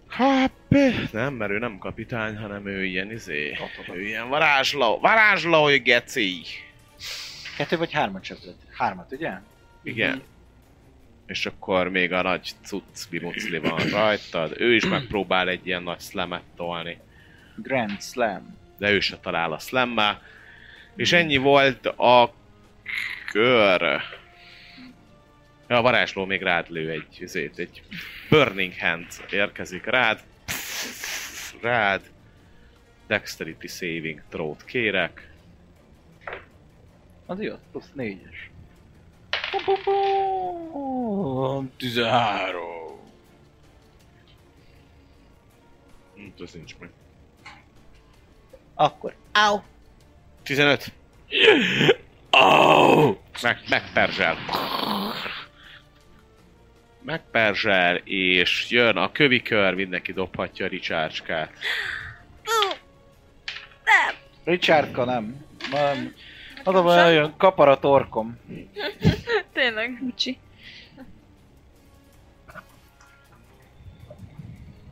Hoppé! 0.09 0.95
Nem, 1.13 1.35
mert 1.35 1.51
ő 1.51 1.59
nem 1.59 1.79
kapitány, 1.79 2.37
hanem 2.37 2.67
ő 2.67 2.85
ilyen 2.85 3.11
izé... 3.11 3.59
Ő 3.93 4.03
ilyen 4.03 4.29
varázsló, 4.29 4.99
varázslói 4.99 5.79
geci! 5.79 6.43
Kettő 7.57 7.77
vagy 7.77 7.93
hármat 7.93 8.25
sebzett? 8.25 8.59
Hármat, 8.73 9.13
ugye? 9.13 9.33
Igen. 9.83 10.23
És 11.27 11.47
akkor 11.47 11.89
még 11.89 12.13
a 12.13 12.23
nagy 12.23 12.53
cucc 12.63 13.09
bimucli 13.11 13.59
van 13.59 13.89
rajtad. 14.01 14.61
Ő 14.61 14.75
is 14.75 14.87
megpróbál 14.87 15.49
egy 15.49 15.67
ilyen 15.67 15.83
nagy 15.83 16.01
slamet 16.01 16.43
tolni. 16.57 16.99
Grand 17.55 18.03
Slam. 18.03 18.59
de 18.79 18.91
ő 18.91 19.01
se 19.01 19.19
talál 19.19 19.53
a 19.53 19.59
slammel. 19.59 20.23
És 20.97 21.13
ennyi 21.13 21.37
volt 21.37 21.87
a 21.87 22.35
kör. 23.33 24.03
A 25.69 25.81
varázsló 25.81 26.25
még 26.25 26.43
rád 26.43 26.71
lő 26.71 26.91
egy, 26.91 27.23
ezért, 27.23 27.59
egy 27.59 27.83
Burning 28.29 28.73
Hand 28.81 29.07
érkezik 29.31 29.85
rád. 29.85 30.25
Rád. 31.61 32.11
Dexterity 33.07 33.67
saving 33.67 34.23
throw 34.29 34.57
kérek. 34.65 35.31
Az 37.27 37.41
jött, 37.41 37.63
plusz 37.71 37.91
négyes. 37.95 38.51
13. 41.77 42.63
Hm, 46.15 46.43
ez 46.43 46.53
nincs 46.53 46.77
meg. 46.79 46.91
Akkor. 48.75 49.15
Au! 49.33 49.61
15. 50.43 50.93
Oh! 52.31 53.17
Meg, 53.43 53.59
megperzsel. 53.69 54.37
Megperzsel, 57.07 57.97
és 58.05 58.71
jön 58.71 58.97
a 58.97 59.13
kövikör, 59.13 59.75
mindenki 59.75 60.13
dobhatja 60.13 60.65
a 60.65 60.69
ricsácskát. 60.69 61.53
Richardka 64.45 65.05
nem. 65.05 65.45
Nem. 65.71 66.15
Adom, 66.65 66.85
hogy 66.85 66.95
nagyon 66.95 67.37
kapar 67.37 67.69
a 67.69 67.79
torkom. 67.79 68.39
Tényleg. 69.53 69.99
Bocsi. 70.01 70.39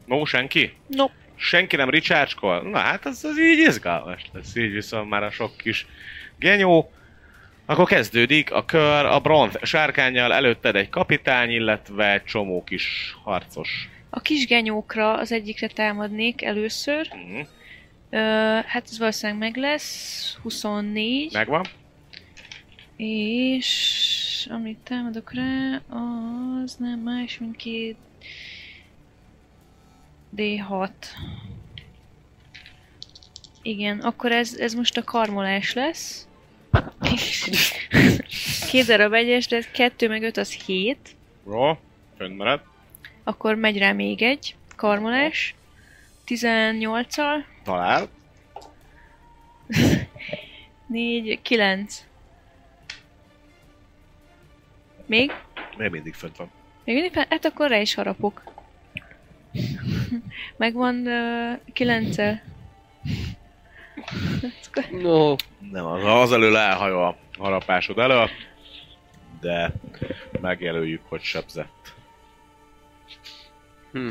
No, 0.04 0.24
senki? 0.24 0.76
No. 0.86 1.06
Senki 1.36 1.76
nem 1.76 1.90
ricsácskol? 1.90 2.62
Na 2.62 2.78
hát 2.78 3.06
az, 3.06 3.24
az 3.24 3.38
így 3.38 3.58
izgalmas 3.58 4.22
lesz, 4.32 4.56
így 4.56 4.72
viszont 4.72 5.08
már 5.08 5.22
a 5.22 5.30
sok 5.30 5.56
kis 5.56 5.86
genyó. 6.38 6.92
Akkor 7.66 7.86
kezdődik 7.86 8.52
a 8.52 8.64
kör 8.64 9.04
a 9.04 9.20
bronz 9.20 9.58
sárkányjal, 9.62 10.32
előtted 10.32 10.76
egy 10.76 10.88
kapitány, 10.88 11.50
illetve 11.50 12.12
egy 12.12 12.24
csomó 12.24 12.64
kis 12.64 13.16
harcos. 13.22 13.88
A 14.10 14.20
kis 14.20 14.46
genyókra 14.46 15.18
az 15.18 15.32
egyikre 15.32 15.66
támadnék 15.66 16.42
először. 16.42 17.08
Mhm. 17.12 17.40
Ö, 18.10 18.18
hát 18.66 18.84
ez 18.90 18.98
valószínűleg 18.98 19.40
meg 19.40 19.56
lesz. 19.56 20.38
24. 20.42 21.32
Megvan? 21.32 21.66
És 22.96 24.48
amit 24.50 24.78
támadok 24.78 25.32
rá, 25.32 25.80
az 25.88 26.76
nem 26.76 26.98
más, 26.98 27.38
mint 27.38 27.56
két 27.56 27.96
D6. 30.36 30.90
Igen, 33.62 34.00
akkor 34.00 34.32
ez, 34.32 34.54
ez 34.54 34.74
most 34.74 34.96
a 34.96 35.02
karmolás 35.04 35.72
lesz. 35.72 36.28
Két 38.70 38.86
darab 38.86 39.12
egyes, 39.12 39.46
de 39.46 39.60
2 39.72 40.08
meg 40.08 40.22
5 40.22 40.36
az 40.36 40.52
7. 40.52 41.16
Jó, 41.46 41.78
fönn 42.16 42.36
marad. 42.36 42.60
Akkor 43.24 43.54
megy 43.54 43.78
rá 43.78 43.92
még 43.92 44.22
egy 44.22 44.56
karmolás. 44.76 45.54
18-al. 46.26 47.44
Talál. 47.64 48.08
4, 50.86 51.38
9. 51.42 52.04
Még? 55.06 55.32
Még 55.76 55.90
mindig 55.90 56.14
fönt 56.14 56.36
van. 56.36 56.50
Még 56.84 56.94
mindig 56.94 57.12
fel? 57.12 57.26
Hát 57.28 57.44
akkor 57.44 57.68
rá 57.68 57.80
is 57.80 57.94
harapok. 57.94 58.42
Megvan 60.56 61.06
uh, 61.06 61.72
9 61.72 62.16
No, 64.90 65.34
Nem, 65.70 65.86
az, 65.86 66.04
az 66.04 66.32
elől 66.32 66.56
elhajol 66.56 67.02
a 67.04 67.16
harapásod 67.42 67.98
elől, 67.98 68.30
de 69.40 69.72
megjelöljük, 70.40 71.00
hogy 71.08 71.22
sebzett. 71.22 71.94
hm. 73.92 74.10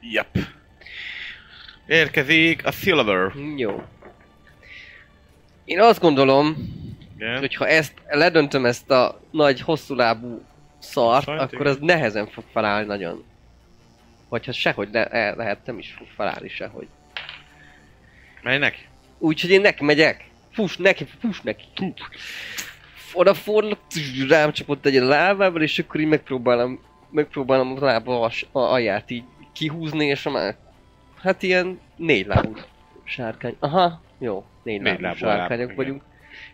Yep. 0.00 0.38
Érkezik 1.86 2.66
a 2.66 2.70
Silver. 2.70 3.32
Jó. 3.56 3.82
Én 5.64 5.80
azt 5.80 6.00
gondolom, 6.00 6.56
Igen. 7.16 7.38
hogy 7.38 7.54
ha 7.54 7.66
ezt 7.66 7.92
ledöntöm 8.08 8.66
ezt 8.66 8.90
a 8.90 9.20
nagy 9.30 9.60
hosszúlábú 9.60 10.42
szart, 10.78 11.24
Sajt, 11.24 11.40
akkor 11.40 11.66
az 11.66 11.78
nehezen 11.80 12.26
fog 12.26 12.44
felállni 12.52 12.86
nagyon. 12.86 13.24
Vagy 14.30 14.46
ha 14.46 14.52
sehogy 14.52 14.88
le, 14.92 15.04
el 15.04 15.36
lehet, 15.36 15.66
nem 15.66 15.78
is 15.78 15.94
fog 15.98 16.06
felállni 16.16 16.48
sehogy. 16.48 16.88
Menj 18.42 18.58
neki. 18.58 18.80
Úgyhogy 19.18 19.50
én 19.50 19.60
neki 19.60 19.84
megyek. 19.84 20.24
Fuss 20.52 20.76
neki, 20.76 21.06
fuss 21.20 21.40
neki. 21.40 21.64
Oda 23.12 23.34
fordulok, 23.34 23.78
rám 24.28 24.52
csapott 24.52 24.86
egy 24.86 24.94
lábával, 24.94 25.62
és 25.62 25.78
akkor 25.78 26.00
így 26.00 26.08
megpróbálom, 26.08 26.80
megpróbálom 27.10 27.76
a 27.76 27.84
lába 27.84 28.30
alját 28.52 29.10
így 29.10 29.24
kihúzni, 29.52 30.06
és 30.06 30.26
a 30.26 30.30
már... 30.30 30.56
Hát 31.22 31.42
ilyen 31.42 31.80
négy 31.96 32.26
lábú 32.26 32.54
sárkány. 33.04 33.56
Aha, 33.58 34.02
jó, 34.18 34.44
négy, 34.62 34.80
Négy 34.80 35.00
lábú, 35.00 35.02
lábú 35.02 35.16
sárkányok 35.16 35.68
láb, 35.68 35.76
vagyunk. 35.76 36.02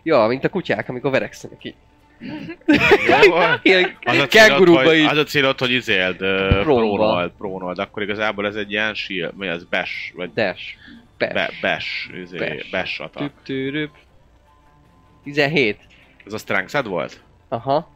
Ja, 0.02 0.26
mint 0.26 0.44
a 0.44 0.48
kutyák, 0.48 0.88
amikor 0.88 1.10
verekszenek 1.10 1.64
így. 1.64 1.74
Ilyen 3.62 3.96
Az 4.04 4.18
a 4.18 4.26
célod, 4.26 4.94
így. 4.94 5.04
az 5.04 5.16
a 5.18 5.24
célod, 5.24 5.58
hogy 5.58 5.70
izéld, 5.70 6.22
uh, 6.22 6.48
Prónba. 6.48 6.62
prónold, 6.62 7.30
prónold, 7.38 7.78
akkor 7.78 8.02
igazából 8.02 8.46
ez 8.46 8.54
egy 8.54 8.70
ilyen 8.70 8.94
shield, 8.94 9.36
mi 9.36 9.48
az, 9.48 9.64
bash, 9.64 10.14
vagy 10.14 10.32
Dash. 10.32 10.62
Be. 11.18 11.32
be, 11.32 11.50
bash, 11.60 11.88
izé, 12.22 12.38
Bash. 12.38 12.70
bash 12.70 13.00
attack. 13.00 13.26
Tüp, 13.34 13.42
tűrüp. 13.42 13.90
17. 15.24 15.78
Ez 16.26 16.32
a 16.32 16.38
strength 16.38 16.84
volt? 16.84 17.20
Aha. 17.48 17.90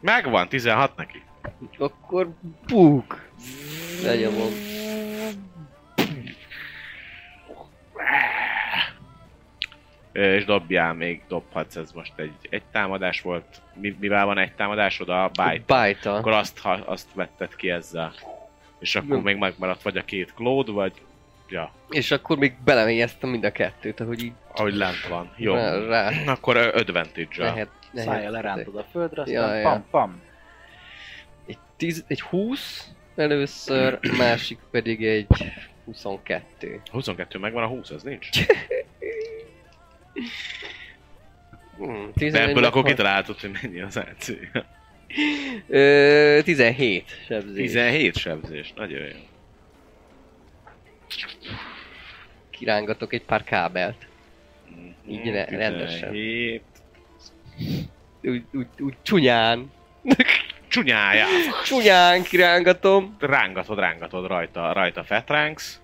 Megvan, 0.00 0.48
16 0.48 0.96
neki. 0.96 1.22
Akkor 1.78 2.28
buk. 2.66 3.28
Lenyomom. 4.04 4.52
És 10.14 10.44
dobjál 10.44 10.92
még, 10.94 11.20
dobhatsz, 11.28 11.76
ez 11.76 11.92
most 11.92 12.12
egy, 12.16 12.32
egy 12.50 12.62
támadás 12.72 13.20
volt. 13.20 13.60
Mi, 13.74 13.96
mivel 14.00 14.24
van 14.24 14.38
egy 14.38 14.52
támadásod? 14.52 15.08
A 15.08 15.28
bite. 15.28 15.62
Bajta. 15.66 16.14
Akkor 16.14 16.32
azt, 16.32 16.58
ha, 16.58 16.70
azt 16.72 17.08
vetted 17.14 17.56
ki 17.56 17.70
ezzel. 17.70 18.12
És 18.78 18.96
akkor 18.96 19.22
még 19.22 19.36
megmaradt 19.36 19.82
vagy 19.82 19.96
a 19.96 20.04
két 20.04 20.34
Claude, 20.34 20.72
vagy... 20.72 20.92
Ja, 21.48 21.72
És 21.88 22.10
akkor 22.10 22.38
még 22.38 22.54
belemélyeztem 22.64 23.30
mind 23.30 23.44
a 23.44 23.52
kettőt, 23.52 24.00
ahogy 24.00 24.22
így 24.22 24.32
ahogy 24.54 24.74
lent 24.74 25.06
van. 25.08 25.32
Jó. 25.36 25.54
rá, 25.54 26.10
Akkor 26.26 26.56
advantage-a. 26.56 27.42
lehet, 27.44 27.68
Szája 27.94 28.10
lehet. 28.10 28.30
lerántod 28.30 28.76
a 28.76 28.84
földre, 28.90 29.22
aztán 29.22 29.48
Ja, 29.48 29.54
ja. 29.54 29.68
pam 29.68 29.84
pam. 29.90 30.20
Egy, 31.46 31.58
tíz, 31.76 32.04
egy 32.06 32.20
20 32.20 32.88
először, 33.16 33.98
a 34.02 34.16
másik 34.18 34.58
pedig 34.70 35.04
egy 35.06 35.26
22. 35.84 36.80
22 36.90 37.38
megvan, 37.38 37.62
a 37.62 37.66
20 37.66 37.90
az 37.90 38.02
nincs? 38.02 38.28
De 42.30 42.38
11 42.38 42.50
ebből 42.50 42.64
akkor 42.64 42.82
kitaláltad, 42.84 43.40
hogy 43.40 43.58
mennyi 43.62 43.80
az 43.80 43.96
AC. 43.96 44.28
Ö, 45.68 46.40
17 46.44 47.04
sebzés. 47.26 47.54
17 47.56 48.16
sebzés, 48.16 48.72
nagyon 48.76 49.00
jó. 49.00 49.16
Kirángatok 52.50 53.12
egy 53.12 53.22
pár 53.22 53.44
kábelt. 53.44 54.06
Így 55.08 55.32
ne- 55.32 55.44
rendesen. 55.44 56.10
17. 56.10 56.62
Úgy, 58.22 58.44
úgy, 58.52 58.66
úgy 58.78 58.94
csúnyán. 59.02 59.70
Csúnyájá! 60.68 61.26
Csúnyán 61.64 62.22
kirángatom. 62.22 63.16
Rángatod, 63.20 63.78
rángatod 63.78 64.26
rajta, 64.26 64.72
rajta 64.72 65.04
Fetránks. 65.04 65.78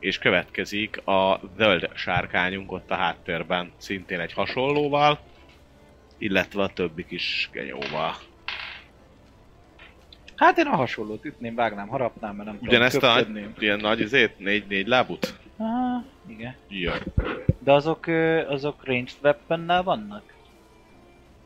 És 0.00 0.18
következik 0.18 1.06
a 1.06 1.40
zöld 1.56 1.90
sárkányunk 1.94 2.72
ott 2.72 2.90
a 2.90 2.94
háttérben, 2.94 3.72
szintén 3.76 4.20
egy 4.20 4.32
hasonlóval, 4.32 5.18
illetve 6.22 6.62
a 6.62 6.68
többi 6.68 7.06
kis 7.06 7.48
genyóval. 7.52 8.14
Hát 10.36 10.58
én 10.58 10.66
a 10.66 10.76
hasonlót 10.76 11.24
ütném, 11.24 11.54
vágnám, 11.54 11.88
harapnám, 11.88 12.36
mert 12.36 12.48
nem 12.48 12.58
Ugyanezt 12.62 12.96
a 12.96 12.98
tudom, 12.98 13.14
nagy, 13.14 13.24
köpködném. 13.24 13.54
ilyen 13.58 13.78
nagy 13.78 14.00
izét, 14.00 14.38
négy-négy 14.38 14.86
lábut? 14.86 15.34
Aha, 15.56 16.04
igen. 16.28 16.54
Jó. 16.68 16.92
De 17.58 17.72
azok, 17.72 18.06
azok 18.48 18.84
ranged 18.84 19.16
weaponnel 19.22 19.82
vannak? 19.82 20.22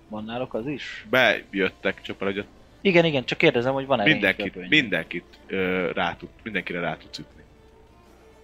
Van 0.09 0.25
náluk 0.25 0.55
az 0.55 0.67
is? 0.67 1.07
Bejöttek, 1.11 2.01
csak 2.03 2.19
hogy 2.19 2.45
Igen, 2.81 3.05
igen, 3.05 3.25
csak 3.25 3.39
kérdezem, 3.39 3.73
hogy 3.73 3.87
van-e 3.87 4.05
mindenkit, 4.05 4.69
mindenkit 4.69 5.39
ö, 5.47 5.91
rá 5.95 6.15
tud, 6.15 6.29
mindenkire 6.43 6.81
rá 6.81 6.97
tudsz 6.97 7.19
ütni. 7.19 7.43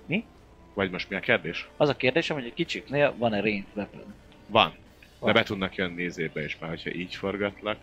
Mi? 0.06 0.24
Vagy 0.74 0.90
most 0.90 1.10
mi 1.10 1.16
a 1.16 1.20
kérdés? 1.20 1.68
Az 1.76 1.88
a 1.88 1.96
kérdésem, 1.96 2.36
hogy 2.36 2.44
egy 2.44 2.54
kicsiknél 2.54 3.14
van-e 3.18 3.40
ranged 3.40 3.64
weapon? 3.74 4.14
Van. 4.46 4.72
De 5.24 5.32
be 5.32 5.42
tudnak 5.42 5.74
jönni 5.74 5.94
nézébe 5.94 6.44
is, 6.44 6.58
mert 6.58 6.72
hogyha 6.72 6.98
így 6.98 7.14
forgatlak, 7.14 7.78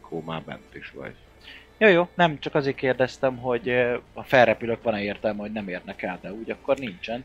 akkor 0.00 0.22
már 0.22 0.42
bent 0.42 0.74
is 0.74 0.90
vagy. 0.90 1.14
Jó, 1.78 1.88
jó, 1.88 2.08
nem, 2.14 2.38
csak 2.38 2.54
azért 2.54 2.76
kérdeztem, 2.76 3.36
hogy 3.36 3.74
ha 4.14 4.22
felrepülök, 4.22 4.82
van-e 4.82 5.02
értelme, 5.02 5.40
hogy 5.40 5.52
nem 5.52 5.68
érnek 5.68 6.02
el, 6.02 6.18
de 6.22 6.32
úgy 6.32 6.50
akkor 6.50 6.78
nincsen. 6.78 7.24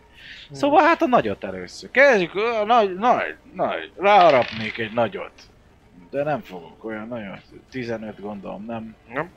Szóval 0.51 0.83
hát 0.83 1.01
a 1.01 1.07
nagyot 1.07 1.43
először. 1.43 1.91
Kezdjük, 1.91 2.33
nagy, 2.65 2.95
nagy, 2.95 3.35
nagy, 3.53 3.91
ráharapnék 3.97 4.77
egy 4.77 4.93
nagyot. 4.93 5.31
De 6.09 6.23
nem 6.23 6.41
fogok 6.41 6.83
olyan 6.83 7.07
nagyon, 7.07 7.39
15 7.69 8.21
gondolom, 8.21 8.65
nem, 8.65 8.95
Nem? 9.13 9.31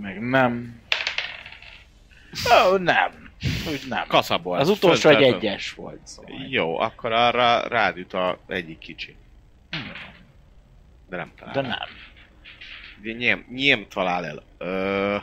meg 0.00 0.20
nem. 0.20 0.80
Ó, 2.72 2.76
nem, 2.76 3.27
úgy 3.68 3.80
nem. 3.88 4.06
Kaszaból. 4.06 4.58
Az 4.58 4.68
utolsó 4.68 5.08
egy 5.10 5.22
egyes 5.22 5.72
volt, 5.72 6.00
szóval. 6.06 6.46
Jó, 6.48 6.78
akkor 6.78 7.12
arra 7.12 7.68
rád 7.68 7.96
jut 7.96 8.12
a 8.12 8.38
egyik 8.48 8.78
kicsi. 8.78 9.16
De 11.08 11.16
nem 11.16 11.32
talál. 11.38 11.52
De 11.54 11.60
nem. 11.60 11.78
Ugye 13.00 13.12
nyém, 13.12 13.46
nyém 13.50 13.86
talál 13.88 14.26
el. 14.26 14.42
Ö, 14.58 15.16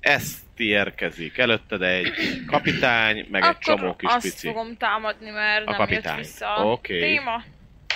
ezt 0.00 0.44
érkezik. 0.56 1.38
Előtted 1.38 1.82
egy 1.82 2.44
kapitány, 2.46 3.26
meg 3.30 3.42
egy 3.42 3.48
Akkor 3.48 3.60
csomó 3.78 3.96
kis 3.96 4.08
azt 4.12 4.22
pici. 4.22 4.46
fogom 4.46 4.76
támadni, 4.76 5.30
mert 5.30 5.66
A 5.66 5.70
nem 5.70 5.78
kapitány. 5.78 6.16
jött 6.16 6.24
vissza 6.26 6.54
a 6.54 6.78
téma. 6.82 7.42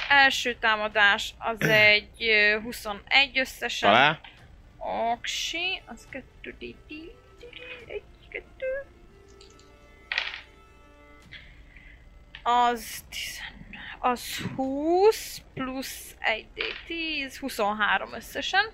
Első 0.09 0.55
támadás 0.61 1.35
az 1.38 1.61
egy 1.68 2.09
ö, 2.18 2.61
21 2.61 3.38
összesen. 3.38 3.90
Talál? 3.92 4.20
Oksi, 5.12 5.83
az 5.87 6.07
2 6.11 6.55
d 6.59 6.62
1, 6.62 6.74
2. 6.88 7.12
Az 12.42 13.05
10, 13.09 13.40
az 13.99 14.37
20 14.57 15.42
plusz 15.55 16.14
1 16.18 16.46
d 16.55 16.61
10, 16.87 17.38
23 17.38 18.12
összesen. 18.14 18.64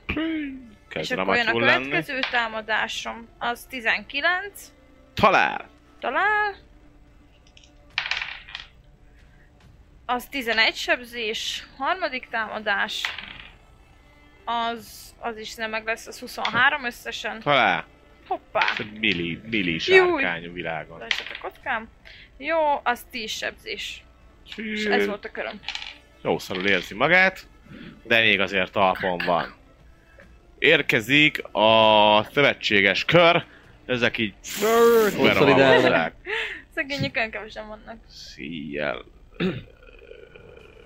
és 0.95 1.11
akkor 1.11 1.37
jön 1.37 1.47
a 1.47 1.51
ramatyul 1.51 1.61
lenni. 1.61 1.85
következő 1.85 2.21
támadásom, 2.31 3.29
az 3.39 3.67
19. 3.69 4.73
Talál! 5.15 5.69
Talál. 6.01 6.57
Az 10.07 10.27
11 10.27 10.75
sebzés, 10.75 11.67
harmadik 11.79 12.29
támadás. 12.29 13.03
Az, 14.45 15.15
az 15.19 15.37
is 15.37 15.55
nem 15.55 15.71
meg 15.71 15.85
lesz, 15.85 16.07
az 16.07 16.19
23 16.19 16.85
összesen. 16.85 17.41
Talál! 17.41 17.87
Hoppá! 18.27 18.61
Ez 18.71 18.77
egy 18.79 18.99
milli, 18.99 19.41
milli 19.51 19.79
sárkány 19.79 20.47
a 20.47 20.53
világon. 20.53 20.99
Lássak 20.99 21.27
a 21.35 21.39
kockám. 21.41 21.89
Jó, 22.39 22.81
az 22.83 23.05
10 23.11 23.31
sebzés. 23.31 24.05
És 24.57 24.85
ez 24.85 25.07
volt 25.07 25.25
a 25.25 25.31
köröm. 25.31 25.61
Jó 26.23 26.39
szarul 26.39 26.67
érzi 26.67 26.95
magát, 26.95 27.47
de 28.03 28.21
még 28.21 28.41
azért 28.41 28.73
talpon 28.73 29.19
van. 29.27 29.55
Érkezik 30.59 31.43
a 31.53 32.23
szövetséges 32.33 33.05
kör, 33.05 33.45
ezek 33.87 34.19
így 34.19 34.35
Konszolidálnak. 35.17 36.13
Szegények 36.75 37.17
olyan 37.17 37.31
kevesen 37.31 37.69
vannak. 37.69 37.97
Széjjel. 38.09 39.05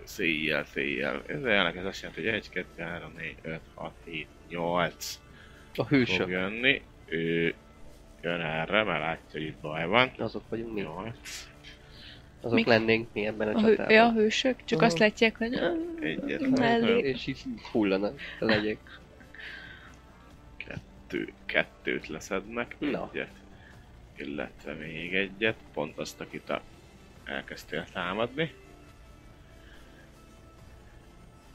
Széjjel, 0.05 0.65
széjjel. 0.65 1.23
Ez 1.27 1.43
jelenleg 1.43 1.77
ez 1.77 1.85
azt 1.85 2.01
jelenti, 2.03 2.23
hogy 2.25 2.31
1, 2.35 2.49
2, 2.51 2.83
3, 2.83 3.13
4, 3.17 3.35
5, 3.43 3.61
6, 3.75 3.93
7, 4.05 4.27
8 4.49 5.21
A 5.71 5.75
fog 5.75 5.89
hősök. 5.89 6.29
jönni. 6.29 6.83
Ő 7.11 7.55
jön 8.23 8.41
erre, 8.41 8.85
mert 8.85 9.01
látja, 9.01 9.23
hogy 9.31 9.43
itt 9.43 9.61
baj 9.61 9.87
van. 9.87 10.11
Azok 10.19 10.49
vagyunk 10.49 10.75
mi. 10.75 10.81
8, 10.81 11.49
Azok 12.41 12.55
Mik? 12.55 12.67
lennénk 12.67 13.09
mi 13.13 13.27
ebben 13.27 13.49
a 13.49 13.59
A, 13.59 13.61
csatában. 13.61 13.93
ja, 13.93 14.05
a 14.05 14.13
hősök, 14.13 14.65
csak 14.65 14.79
Aha. 14.79 14.87
azt 14.87 14.99
látják, 14.99 15.37
hogy 15.37 15.59
egyet, 16.01 16.49
mellé. 16.59 16.99
És 16.99 17.27
így 17.27 17.43
hullanak 17.73 18.21
a 18.41 18.45
legyek. 18.45 18.79
kettő, 20.57 21.33
kettőt 21.47 22.09
leszednek, 22.09 22.77
Na. 22.79 23.11
egyet, 23.13 23.31
illetve 24.17 24.73
még 24.73 25.15
egyet, 25.15 25.57
pont 25.75 25.99
azt, 25.99 26.21
akit 26.21 26.51
a 26.51 26.63
elkezdtél 27.25 27.85
támadni. 27.93 28.53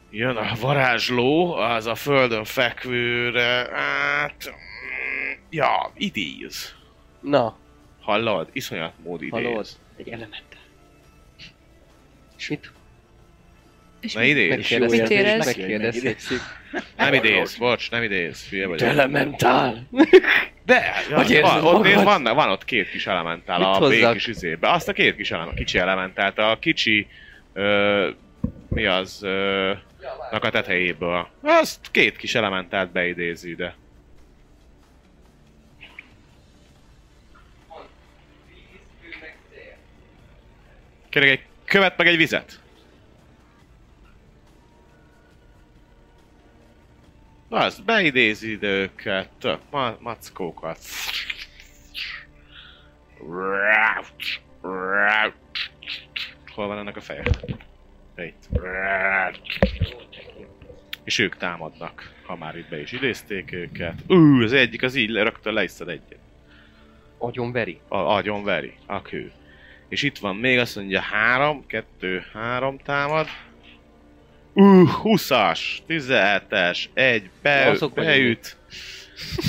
Jön 0.09 0.35
a 0.35 0.55
varázsló, 0.59 1.53
az 1.53 1.85
a 1.85 1.95
földön 1.95 2.43
fekvőre, 2.43 3.69
hát... 3.71 4.53
Ja, 5.55 5.91
idéz. 5.97 6.75
Na, 7.19 7.57
Hallod? 8.01 8.49
Iszonyat 8.53 8.93
mód 9.03 9.21
idéz. 9.21 9.31
hallod? 9.31 9.67
Egy 9.97 10.07
elementál. 10.09 10.59
És 12.37 12.49
mit? 12.49 12.71
És 13.99 14.13
Na 14.13 14.23
idéz. 14.23 14.69
Mit 14.89 15.09
érez? 15.09 15.45
Megkérdezhetik. 15.45 16.39
Nem 16.97 17.13
idéz, 17.13 17.55
bocs, 17.57 17.91
nem 17.91 18.03
idéz, 18.03 18.49
hülye 18.49 18.67
vagy. 18.67 18.81
Elementál! 18.83 19.87
De, 20.65 20.93
ja, 21.09 21.15
Hogy 21.17 21.29
érzed 21.31 21.61
van, 21.61 21.75
ott, 21.75 21.83
magad? 21.83 22.03
van, 22.03 22.23
van 22.23 22.49
ott 22.49 22.65
két 22.65 22.89
kis 22.89 23.07
elementál 23.07 23.57
Mit 23.57 23.67
a 23.67 23.71
hozzak? 23.71 23.89
békis 24.11 24.27
üzébe. 24.27 24.69
Azt 24.71 24.87
a 24.87 24.93
két 24.93 25.15
kis 25.15 25.31
element, 25.31 25.57
kicsi 25.57 25.77
elementált, 25.77 26.37
a 26.37 26.57
kicsi, 26.59 27.07
ö, 27.53 28.09
mi 28.69 28.85
az, 28.85 29.19
ö, 29.23 29.71
nak 30.31 30.43
a 30.43 30.49
tetejéből. 30.49 31.27
Azt 31.41 31.91
két 31.91 32.17
kis 32.17 32.35
elementált 32.35 32.91
beidézi 32.91 33.49
ide. 33.49 33.75
Kérlek 41.15 41.31
egy 41.31 41.45
követ 41.65 41.97
meg 41.97 42.07
egy 42.07 42.17
vizet. 42.17 42.59
Az, 47.49 47.79
beidézi 47.79 48.51
ide 48.51 48.67
őket, 48.67 49.29
tök 49.39 49.59
ma- 49.71 49.97
mackókat. 49.99 50.79
Hol 56.53 56.67
van 56.67 56.77
ennek 56.77 56.95
a 56.95 57.01
feje? 57.01 57.23
Itt. 58.17 58.47
És 61.03 61.19
ők 61.19 61.37
támadnak, 61.37 62.13
ha 62.25 62.35
már 62.35 62.57
itt 62.57 62.69
be 62.69 62.79
is 62.79 62.91
idézték 62.91 63.51
őket. 63.51 64.01
Ú, 64.07 64.41
az 64.41 64.53
egyik 64.53 64.83
az 64.83 64.95
így 64.95 65.11
rögtön 65.11 65.53
leiszed 65.53 65.89
egyet. 65.89 66.19
Agyon 67.17 67.51
veri. 67.51 67.79
A, 67.87 67.97
agyon 67.97 68.43
veri, 68.43 68.73
a 68.85 69.01
kő. 69.01 69.31
És 69.95 70.03
itt 70.03 70.17
van 70.17 70.35
még 70.35 70.59
azt 70.59 70.75
mondja 70.75 71.01
három, 71.01 71.65
kettő, 71.67 72.25
három 72.33 72.77
támad. 72.77 73.27
Uh, 74.53 74.89
20-as, 75.03 75.59
17-es, 75.87 76.85
egy 76.93 77.29
be, 77.41 77.65
Azok 77.65 77.93
beüt, 77.93 78.57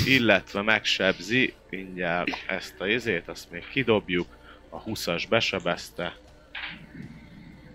illetve 0.05 0.61
megsebzi, 0.61 1.53
mindjárt 1.69 2.29
ezt 2.47 2.81
a 2.81 2.87
izét, 2.87 3.27
azt 3.27 3.51
még 3.51 3.67
kidobjuk, 3.69 4.37
a 4.69 4.83
20-as 4.83 5.23
besebezte, 5.29 6.15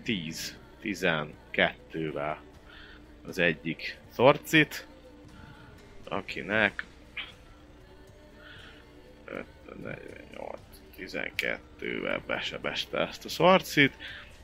10, 0.03 0.57
12-vel 0.83 2.35
az 3.27 3.39
egyik 3.39 3.97
szorcit, 4.09 4.87
akinek 6.03 6.85
5, 9.25 9.45
48, 9.83 10.72
12-vel 11.07 12.19
besebeste 12.27 13.07
ezt 13.07 13.25
a 13.25 13.29
szorcit, 13.29 13.93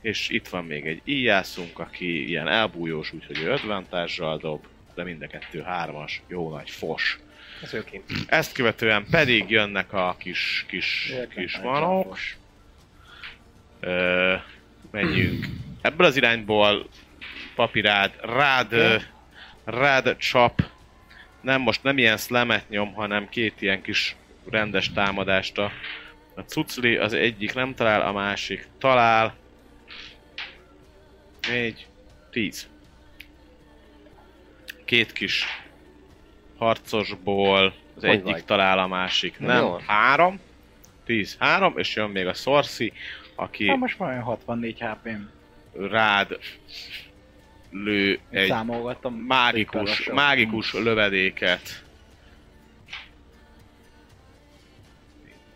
És 0.01 0.29
itt 0.29 0.47
van 0.47 0.65
még 0.65 0.85
egy 0.87 1.01
íjászunk, 1.03 1.79
aki 1.79 2.27
ilyen 2.27 2.47
elbújós, 2.47 3.13
úgyhogy 3.13 3.41
ő 3.41 3.51
advantage 3.51 4.37
dob, 4.37 4.65
de 4.95 5.03
mind 5.03 5.21
a 5.21 5.27
kettő 5.27 5.61
hármas, 5.61 6.21
jó 6.27 6.49
nagy 6.49 6.69
fos. 6.69 7.19
Ez 7.63 7.73
ő 7.73 7.83
kint. 7.83 8.05
Ezt 8.27 8.53
követően 8.53 9.05
pedig 9.11 9.49
jönnek 9.49 9.93
a 9.93 10.15
kis, 10.19 10.65
kis, 10.67 11.13
kis 11.35 11.57
manok. 11.57 12.17
Ö, 13.79 14.35
menjünk. 14.91 15.45
Ebből 15.81 16.05
az 16.05 16.15
irányból 16.15 16.89
papirád, 17.55 18.13
rád, 18.21 18.75
rád 19.65 20.17
csap. 20.17 20.61
Nem 21.41 21.61
most 21.61 21.83
nem 21.83 21.97
ilyen 21.97 22.17
slamet 22.17 22.69
nyom, 22.69 22.93
hanem 22.93 23.29
két 23.29 23.61
ilyen 23.61 23.81
kis 23.81 24.15
rendes 24.49 24.91
támadást 24.91 25.57
a, 25.57 25.71
a 26.39 26.43
cucli. 26.45 26.95
Az 26.97 27.13
egyik 27.13 27.53
nem 27.53 27.75
talál, 27.75 28.01
a 28.01 28.11
másik 28.11 28.67
talál. 28.77 29.35
Négy, 31.47 31.87
tíz. 32.31 32.67
Két 34.85 35.11
kis 35.11 35.45
harcosból 36.57 37.65
az 37.95 38.01
Hogy 38.01 38.09
egyik 38.09 38.23
vagy? 38.23 38.45
talál, 38.45 38.79
a 38.79 38.87
másik 38.87 39.39
Na, 39.39 39.47
nem. 39.47 39.63
jó. 39.63 39.77
Három. 39.87 40.39
Tíz, 41.05 41.35
három, 41.39 41.77
és 41.77 41.95
jön 41.95 42.09
még 42.09 42.27
a 42.27 42.33
Sorci, 42.33 42.93
aki 43.35 43.67
Hát 43.67 43.77
most 43.77 43.99
már 43.99 44.09
olyan 44.09 44.23
64 44.23 44.79
HP-m. 44.81 45.29
rád 45.89 46.37
lő 47.71 48.19
egy 48.29 48.47
Számolgattam. 48.47 49.13
mágikus, 49.13 50.09
mágikus 50.13 50.73
lövedéket. 50.73 51.83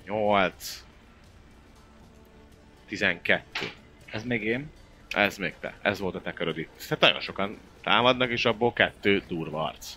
8 0.06 0.84
12. 2.88 3.44
Ez 4.12 4.24
még 4.24 4.44
én. 4.44 4.72
Ez 5.10 5.38
még 5.38 5.54
te. 5.60 5.74
Ez 5.82 6.00
volt 6.00 6.16
a 6.16 6.22
te 6.22 6.34
köröd 6.34 6.58
itt. 6.58 6.76
Tehát 6.78 7.00
nagyon 7.00 7.20
sokan 7.22 7.58
támadnak, 7.84 8.30
és 8.30 8.46
abból 8.46 8.74
kettő 8.74 9.24
durva 9.28 9.64
arc. 9.64 9.94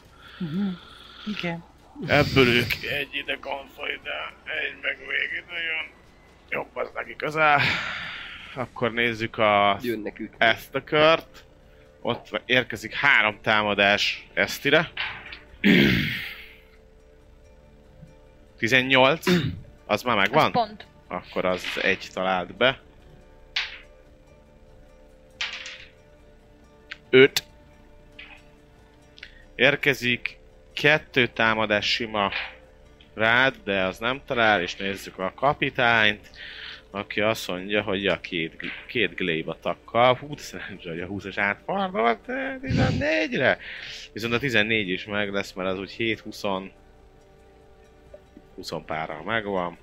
Igen. 1.38 1.64
Ebből 2.06 2.46
ők 2.46 2.72
egy 2.74 3.08
ide 3.14 3.38
konszolidál, 3.40 4.32
egy 4.44 4.76
meg 4.82 4.98
még 4.98 5.42
ide 5.44 5.62
jön. 5.62 5.90
Jobb 6.50 6.76
az 6.76 6.90
neki 6.94 7.16
közel. 7.16 7.60
Akkor 8.54 8.92
nézzük 8.92 9.38
a 9.38 9.78
Jönnek 9.82 10.20
ők. 10.20 10.32
ezt 10.38 10.74
a 10.74 10.84
kört. 10.84 11.44
Ott 12.00 12.40
érkezik 12.44 12.94
három 12.94 13.38
támadás 13.42 14.26
Esztire. 14.34 14.90
18. 18.58 19.26
Az 19.86 20.02
már 20.02 20.16
Az 20.16 20.22
megvan? 20.22 20.52
pont. 20.52 20.86
Akkor 21.08 21.44
az 21.44 21.64
egy 21.82 22.08
talált 22.12 22.54
be. 22.56 22.80
5. 27.10 27.44
Érkezik 29.54 30.38
kettő 30.72 31.26
támadás 31.26 31.86
sima 31.86 32.30
rád, 33.14 33.54
de 33.64 33.82
az 33.82 33.98
nem 33.98 34.20
talál, 34.26 34.62
és 34.62 34.76
nézzük 34.76 35.18
a 35.18 35.32
kapitányt, 35.36 36.30
aki 36.90 37.20
azt 37.20 37.48
mondja, 37.48 37.82
hogy 37.82 38.06
a 38.06 38.20
két, 38.20 38.72
két 38.86 39.14
glaive 39.14 39.50
atakkal, 39.50 40.14
hú, 40.14 40.36
szerencsé, 40.36 40.88
hogy 40.88 41.00
a 41.00 41.06
20-as 41.06 41.34
átfardolt 41.36 42.28
eh, 42.28 42.56
14-re. 42.62 43.58
Viszont 44.12 44.32
a 44.32 44.38
14 44.38 44.88
is 44.88 45.04
meg 45.04 45.32
lesz, 45.32 45.52
mert 45.52 45.68
az 45.68 45.78
úgy 45.78 45.94
7-20 45.98 46.44
20 48.56 48.72
párral 48.86 49.22
megvan. 49.22 49.78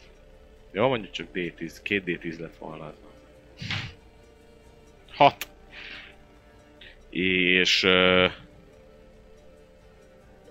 Jó, 0.71 0.88
mondjuk 0.88 1.11
csak 1.11 1.28
D10, 1.34 1.78
két 1.84 2.03
D10 2.05 2.39
lett 2.39 2.57
volna 2.57 2.86
az. 2.86 2.93
6. 5.11 5.47
És 7.09 7.84
uh, 7.84 8.32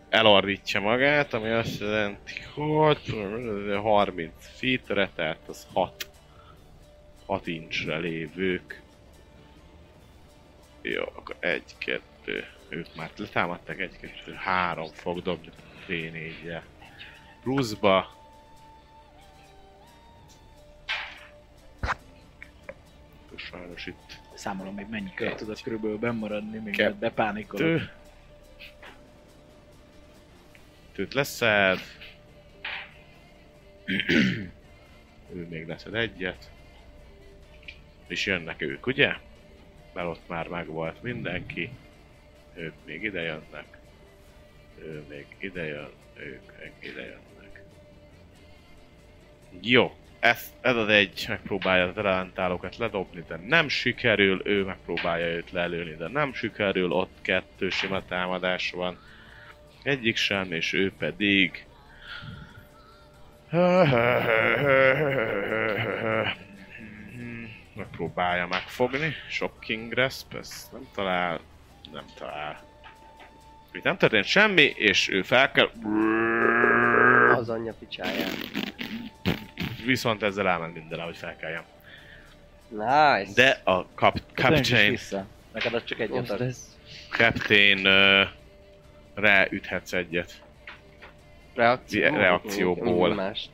elordítja 0.08 0.80
magát, 0.80 1.34
ami 1.34 1.50
azt 1.50 1.80
jelenti, 1.80 2.32
hogy 2.54 3.00
30 3.82 4.32
feetre, 4.58 5.10
tehát 5.14 5.48
az 5.48 5.66
6 5.72 6.10
6 7.32 7.46
incsre 7.46 7.96
lévők. 7.96 8.82
Jó, 10.82 11.02
akkor 11.02 11.36
1, 11.38 11.62
2, 11.78 12.44
ők 12.68 12.94
már 12.94 13.10
letámadtak, 13.16 13.80
1, 13.80 13.98
2, 14.00 14.32
3 14.34 14.88
fog 14.92 15.22
dobni 15.22 15.50
D4-je. 15.88 16.62
Pluszba 17.43 18.20
Sajnos 23.36 23.86
itt 23.86 24.20
Számolom 24.34 24.74
még 24.74 24.86
mennyi 24.90 25.14
kört 25.14 25.36
tudok 25.36 25.59
körülbelül 25.62 25.99
bemaradni, 25.99 26.59
még 26.59 26.95
bepánikolok. 26.99 27.66
Tő. 27.66 27.90
Tőt 30.93 31.14
leszed. 31.14 31.78
ő 35.34 35.47
még 35.49 35.66
leszed 35.66 35.95
egyet. 35.95 36.51
És 38.07 38.26
jönnek 38.26 38.62
ők, 38.62 38.86
ugye? 38.86 39.16
Mert 39.93 40.09
ott 40.09 40.28
már 40.28 40.49
megvolt 40.49 41.03
mindenki. 41.03 41.70
Ők 42.55 42.74
még 42.84 43.03
ide 43.03 43.20
jönnek. 43.20 43.78
Ő 44.78 45.05
még 45.09 45.26
ide 45.38 45.64
jön. 45.64 45.90
Ők 46.16 46.59
még 46.59 46.72
ide 46.90 47.03
jönnek. 47.03 47.31
Jó. 49.61 49.96
Ez, 50.20 50.53
ez 50.61 50.76
az 50.76 50.88
egy 50.88 51.24
megpróbálja 51.28 51.86
az 51.86 51.96
elementálókat 51.96 52.76
ledobni, 52.76 53.24
de 53.28 53.40
nem 53.46 53.68
sikerül, 53.68 54.40
ő 54.44 54.64
megpróbálja 54.64 55.26
őt 55.26 55.50
lelőni, 55.50 55.94
de 55.96 56.09
nem 56.09 56.34
sikerül, 56.34 56.92
ott 56.92 57.18
kettő 57.22 57.68
sima 57.68 58.05
támadás 58.05 58.70
van. 58.70 58.98
Egyik 59.82 60.16
sem, 60.16 60.53
és 60.53 60.72
ő 60.72 60.92
pedig... 60.98 61.66
Megpróbálja 67.74 68.46
megfogni. 68.46 69.14
Shocking 69.28 69.88
Grasp, 69.88 70.34
ezt 70.34 70.72
nem 70.72 70.88
talál. 70.94 71.40
Nem 71.92 72.05
talál. 72.18 72.61
Itt 73.72 73.82
nem 73.82 73.96
történt 73.96 74.24
semmi, 74.24 74.62
és 74.62 75.09
ő 75.09 75.22
fel 75.22 75.50
kell... 75.50 75.70
Az 77.34 77.48
anyja 77.48 77.74
picsáját. 77.78 78.36
Viszont 79.84 80.22
ezzel 80.22 80.48
elment 80.48 80.74
minden, 80.74 80.98
ahogy 80.98 81.16
felkeljen. 81.16 81.62
Nice. 82.68 83.32
De 83.34 83.60
a 83.64 83.86
kap, 83.94 84.18
vissza. 84.88 85.26
Neked 85.52 85.74
az 85.74 85.84
csak 85.84 86.00
egyet 86.00 86.16
Ott 86.18 86.30
ad. 86.30 86.40
lesz. 86.40 86.76
Captain 87.10 87.86
uh, 87.86 88.28
re 89.14 89.48
üthetsz 89.50 89.92
egyet. 89.92 90.42
Reakció. 91.54 92.02
Re- 92.02 92.16
reakcióból. 92.16 93.14
Más. 93.14 93.48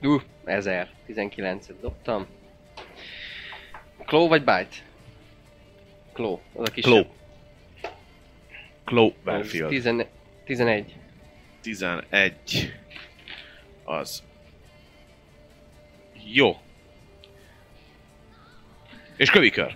Dú, 0.00 0.20
1000. 0.44 0.88
19-et 1.08 1.74
dobtam. 1.80 2.26
Claw 4.06 4.28
vagy 4.28 4.40
bite? 4.40 4.76
Claw, 6.12 6.38
az 6.54 6.68
a 6.68 6.72
kis. 6.72 6.84
Claw. 6.84 7.04
Claw 8.84 9.12
Battlefield. 9.24 9.68
10, 9.68 9.82
11. 10.44 10.96
11. 11.60 12.72
Az. 13.84 14.22
Jó. 16.24 16.60
És 19.16 19.30
kövikör. 19.30 19.74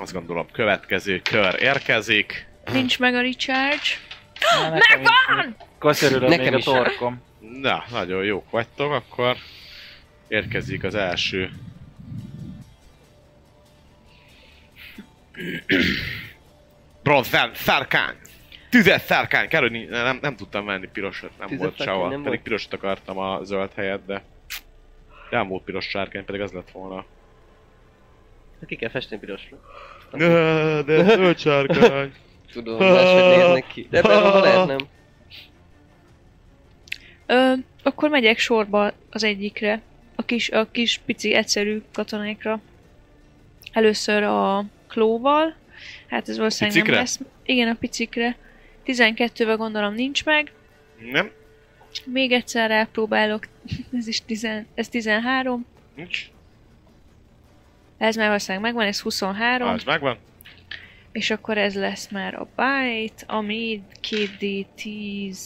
Azt 0.00 0.12
gondolom, 0.12 0.46
következő 0.52 1.20
kör 1.22 1.62
érkezik. 1.62 2.46
Nincs 2.72 2.98
meg 2.98 3.14
a 3.14 3.20
recharge. 3.20 3.86
Megvan! 4.70 5.56
Köszörülöm 5.78 6.28
Nekem 6.28 6.52
még 6.54 6.66
a 6.66 6.72
torkom. 6.72 7.22
Na, 7.60 7.84
nagyon 7.90 8.24
jók 8.24 8.50
vagytok, 8.50 8.92
akkor 8.92 9.36
érkezik 10.28 10.84
az 10.84 10.94
első. 10.94 11.50
Bronz 17.02 17.26
szár- 17.26 17.56
szárkány! 17.56 18.14
Tüzes 18.70 19.02
szárkány! 19.02 19.48
Kell, 19.48 19.60
hogy 19.60 19.88
nem, 19.88 20.18
nem 20.22 20.36
tudtam 20.36 20.64
venni 20.64 20.88
pirosat, 20.92 21.30
nem 21.38 21.48
Tüzes 21.48 21.64
volt 21.64 21.76
sehol. 21.80 22.08
Pedig 22.10 22.24
volt? 22.24 22.40
pirosat 22.40 22.72
akartam 22.72 23.18
a 23.18 23.44
zöld 23.44 23.70
helyet, 23.74 24.06
de 24.06 24.22
nem 25.30 25.48
volt 25.48 25.62
piros 25.62 25.84
sárkány, 25.88 26.24
pedig 26.24 26.40
az 26.40 26.52
lett 26.52 26.70
volna. 26.70 27.04
Ki 28.66 28.76
kell 28.76 28.88
festeni 28.88 29.20
pirosra. 29.20 29.56
Ne, 30.10 30.82
de 30.82 31.04
zöld 31.04 31.38
sárkány! 31.38 32.12
Tudom, 32.52 32.78
máshogy 32.78 33.36
néznek 33.36 33.66
ki. 33.66 33.86
De 33.90 33.98
ebben 33.98 34.22
lehet 34.40 34.66
nem. 34.66 34.78
Ö, 37.26 37.52
akkor 37.82 38.10
megyek 38.10 38.38
sorba 38.38 38.92
az 39.10 39.24
egyikre. 39.24 39.82
A 40.14 40.22
kis, 40.22 40.50
a 40.50 40.70
kis 40.70 41.00
pici 41.06 41.34
egyszerű 41.34 41.82
katonákra. 41.92 42.60
Először 43.72 44.22
a 44.22 44.64
klóval. 44.88 45.54
Hát 46.06 46.28
ez 46.28 46.36
valószínűleg 46.36 46.74
Picikre? 46.74 46.94
nem 46.94 47.04
lesz. 47.04 47.20
Igen, 47.44 47.68
a 47.68 47.74
picikre. 47.80 48.36
12-vel 48.86 49.54
gondolom 49.56 49.94
nincs 49.94 50.24
meg. 50.24 50.52
Nem, 51.12 51.30
Még 52.04 52.32
egyszer 52.32 52.68
rápróbálok. 52.70 53.46
Ez 53.92 54.06
is 54.06 54.24
10, 54.24 54.48
ez 54.74 54.88
13. 54.88 55.66
nincs. 55.94 56.30
Ez 57.98 58.16
már 58.16 58.26
valószínűleg 58.26 58.62
megvan, 58.62 58.86
ez 58.86 59.00
23. 59.00 59.68
Az 59.68 59.84
megvan. 59.84 60.18
És 61.12 61.30
akkor 61.30 61.58
ez 61.58 61.74
lesz 61.74 62.08
már 62.08 62.34
a 62.34 62.44
bite, 62.44 63.24
ami 63.26 63.82
2D10. 64.02 65.38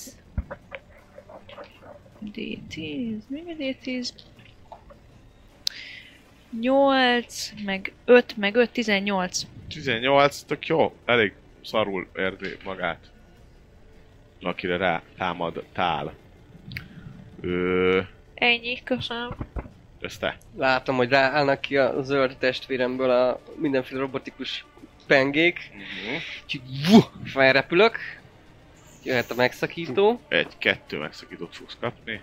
D10, 2.34 3.18
még 3.26 3.44
a 3.46 3.52
D10. 3.58 4.08
8, 6.60 7.52
meg 7.64 7.92
5, 8.04 8.36
meg 8.36 8.54
5, 8.54 8.70
18. 8.70 9.46
18, 9.68 10.42
tök 10.42 10.66
jó. 10.66 10.94
Elég 11.04 11.32
szarul 11.64 12.08
érzi 12.16 12.56
magát. 12.64 13.10
Akire 14.40 14.76
rá 14.76 15.02
támad 15.16 15.64
tál. 15.72 16.14
Ö, 17.42 18.00
Ennyi, 18.34 18.82
köszönöm. 18.84 19.34
ez 20.00 20.18
te. 20.18 20.36
Látom, 20.56 20.96
hogy 20.96 21.08
ráállnak 21.08 21.60
ki 21.60 21.76
a 21.76 22.02
zöld 22.02 22.36
testvéremből 22.38 23.10
a 23.10 23.40
mindenféle 23.56 24.00
robotikus 24.00 24.64
pengék. 25.06 25.58
Uh-huh. 25.70 26.22
Úgyhogy 26.44 26.90
vuh, 26.90 27.04
felrepülök. 27.24 27.98
Jöhet 29.04 29.30
a 29.30 29.34
megszakító. 29.34 30.20
Egy, 30.28 30.58
kettő 30.58 30.98
megszakítót 30.98 31.56
fogsz 31.56 31.76
kapni. 31.80 32.20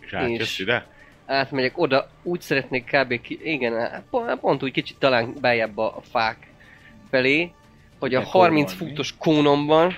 És 0.00 0.12
átjössz 0.12 0.58
ide. 0.58 0.86
Átmegyek 1.26 1.78
oda, 1.78 2.10
úgy 2.22 2.40
szeretnék 2.40 2.84
kb. 2.84 3.20
Ki, 3.20 3.38
igen, 3.42 4.04
pont, 4.40 4.62
úgy 4.62 4.72
kicsit 4.72 4.98
talán 4.98 5.34
beljebb 5.40 5.78
a, 5.78 6.00
fák 6.10 6.50
felé, 7.10 7.52
hogy 7.98 8.14
a 8.14 8.18
Ugye 8.18 8.30
30 8.30 8.70
kormolni. 8.70 8.94
futos 8.94 9.14
kónomban 9.18 9.96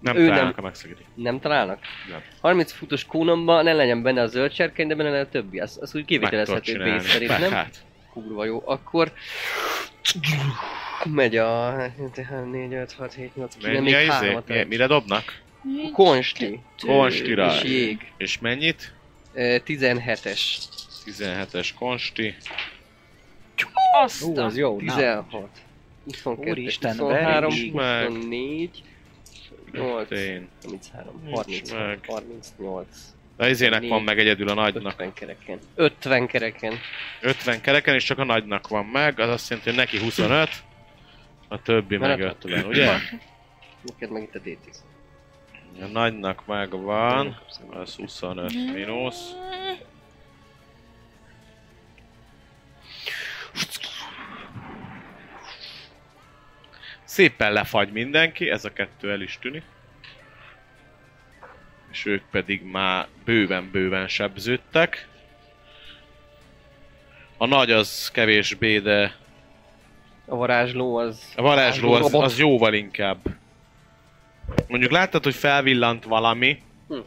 Nem 0.00 0.16
Ő 0.16 0.26
találnak 0.26 0.54
nem- 0.56 0.64
a 0.64 0.66
megszakítót. 0.66 1.04
nem 1.14 1.40
találnak? 1.40 1.78
Nem. 2.10 2.22
30 2.40 2.72
futos 2.72 3.04
kónomban 3.04 3.64
ne 3.64 3.72
legyen 3.72 4.02
benne 4.02 4.20
a 4.20 4.26
zöld 4.26 4.52
sárkány, 4.52 4.86
de 4.86 4.94
benne 4.94 5.08
legyen 5.10 5.24
a 5.24 5.28
többi. 5.28 5.58
Az, 5.58 5.78
az 5.80 5.94
úgy 5.94 6.04
kivitelezhető 6.04 6.78
base 6.78 7.00
szerint, 7.08 7.38
nem? 7.38 7.50
Hát, 7.52 7.76
Kurva 8.12 8.44
jó. 8.44 8.62
Akkor 8.66 9.12
megy 11.04 11.36
a 11.36 11.76
4, 12.50 12.72
5, 12.74 12.92
6, 12.92 13.14
7, 13.14 13.36
8, 13.36 13.54
9, 13.56 13.74
mennyi 13.74 13.90
még 13.92 14.06
izé? 14.06 14.36
Mi- 14.46 14.64
Mire 14.64 14.86
dobnak? 14.86 15.42
Konsti. 15.92 16.60
Konstira. 16.86 17.46
És 17.54 17.62
jég. 17.62 18.12
És 18.16 18.38
mennyit? 18.38 18.92
Ö, 19.34 19.56
17-es. 19.66 20.40
17-es 21.06 21.68
konsti. 21.78 22.34
Azt 24.02 24.22
Ú, 24.22 24.38
a... 24.38 24.44
az 24.44 24.56
jó, 24.56 24.80
na. 24.80 24.94
16. 24.94 25.48
22, 26.04 26.50
Úristen, 26.50 26.90
23, 26.98 27.48
verítsd 27.50 27.74
meg. 27.74 28.06
24, 28.06 28.82
8, 29.72 30.10
Én. 30.10 30.48
33, 30.62 31.20
Nincs 31.24 31.36
30, 31.36 31.70
meg. 31.72 32.00
38, 32.06 32.86
De 33.36 33.48
izének 33.48 33.88
van 33.88 34.02
meg 34.02 34.18
egyedül 34.18 34.48
a 34.48 34.54
nagynak. 34.54 34.92
50 34.92 35.12
kereken. 35.12 35.58
50 35.74 36.26
kereken. 36.26 36.74
50 37.20 37.60
kereken, 37.60 37.94
és 37.94 38.04
csak 38.04 38.18
a 38.18 38.24
nagynak 38.24 38.68
van 38.68 38.84
meg, 38.84 39.20
az 39.20 39.28
azt 39.28 39.48
jelenti, 39.48 39.70
hogy 39.70 39.78
neki 39.78 39.98
25, 39.98 40.48
a 41.48 41.62
többi 41.62 41.96
meg 41.96 42.18
Mert- 42.18 42.44
50, 42.44 42.64
ugye? 42.64 42.98
Neked 43.82 44.10
meg 44.10 44.22
itt 44.22 44.34
a 44.34 44.40
D10. 44.40 44.76
A 45.80 45.86
nagynak 45.86 46.46
meg 46.46 46.70
van, 46.70 47.40
az 47.70 47.94
25 47.94 48.52
mínusz. 48.74 49.32
Szépen 57.08 57.52
lefagy 57.52 57.92
mindenki, 57.92 58.50
ez 58.50 58.64
a 58.64 58.72
kettő 58.72 59.10
el 59.10 59.20
is 59.20 59.38
tűnik. 59.40 59.62
És 61.90 62.06
ők 62.06 62.22
pedig 62.30 62.62
már 62.62 63.08
bőven-bőven 63.24 64.08
sebződtek. 64.08 65.08
A 67.36 67.46
nagy 67.46 67.70
az 67.70 68.10
kevésbé, 68.10 68.78
de 68.78 69.16
A 70.26 70.36
varázsló 70.36 70.96
az... 70.96 71.32
a 71.36 71.42
varázsló 71.42 71.92
az, 71.92 72.14
az 72.14 72.38
jóval 72.38 72.74
inkább. 72.74 73.18
Mondjuk 74.66 74.90
láttad, 74.90 75.24
hogy 75.24 75.34
felvillant 75.34 76.04
valami. 76.04 76.62
Hm. 76.88 76.98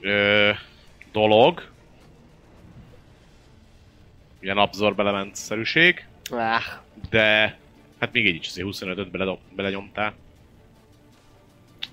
Ö, 0.00 0.50
dolog. 1.12 1.68
Ilyen 4.40 4.58
absorb 4.58 5.00
szerűség. 5.32 6.06
Ah, 6.30 6.62
De 7.10 7.58
hát 7.98 8.12
még 8.12 8.26
így 8.26 8.34
is 8.34 8.48
azért 8.48 8.66
25-öt 8.70 9.10
beledob, 9.10 9.38
belenyomtál. 9.56 10.14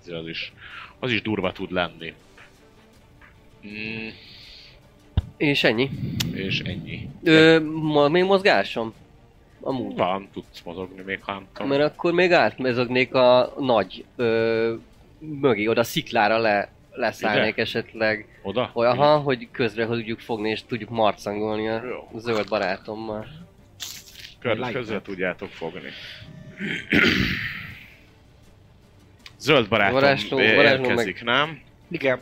Azért 0.02 0.18
az 0.18 0.28
is, 0.28 0.54
az 1.00 1.12
is 1.12 1.22
durva 1.22 1.52
tud 1.52 1.72
lenni. 1.72 2.14
Mm, 3.68 4.08
és 5.38 5.64
ennyi. 5.64 5.90
és 6.34 6.60
ennyi. 6.60 7.10
Ö, 7.24 7.60
ma, 7.82 8.08
még 8.08 8.24
mozgásom? 8.24 8.94
Amúgy. 9.62 9.96
Van, 9.96 10.28
tudsz 10.34 10.62
mozogni 10.66 11.02
még, 11.02 11.20
ha 11.24 11.32
nem 11.34 11.48
tudom. 11.54 11.70
Mert 11.70 11.82
akkor 11.84 12.14
még 12.14 12.32
átmezognék 12.32 13.14
a 13.14 13.54
nagy 13.60 14.06
ö, 14.16 14.74
mögé, 15.20 15.68
oda 15.68 15.84
sziklára 15.84 16.38
le, 16.38 16.70
leszállnék 16.92 17.52
Ide? 17.54 17.62
esetleg. 17.62 18.40
Oda? 18.42 18.70
Hogy, 18.74 18.86
aha, 18.86 19.18
hogy 19.18 19.48
közre 19.52 19.86
tudjuk 19.86 20.20
fogni 20.20 20.50
és 20.50 20.64
tudjuk 20.68 20.90
marcangolni 20.90 21.68
a 21.68 21.84
Jó. 21.86 22.20
zöld 22.20 22.48
barátommal. 22.50 23.28
Kör, 24.42 24.72
közre 24.72 25.02
tudjátok 25.02 25.50
fogni. 25.50 25.90
Zöld 29.40 29.68
barátom 29.70 29.94
Varázsló- 29.94 30.38
varázsló 30.38 30.86
érkezik, 30.90 31.24
nem? 31.24 31.62
Igen. 31.88 32.22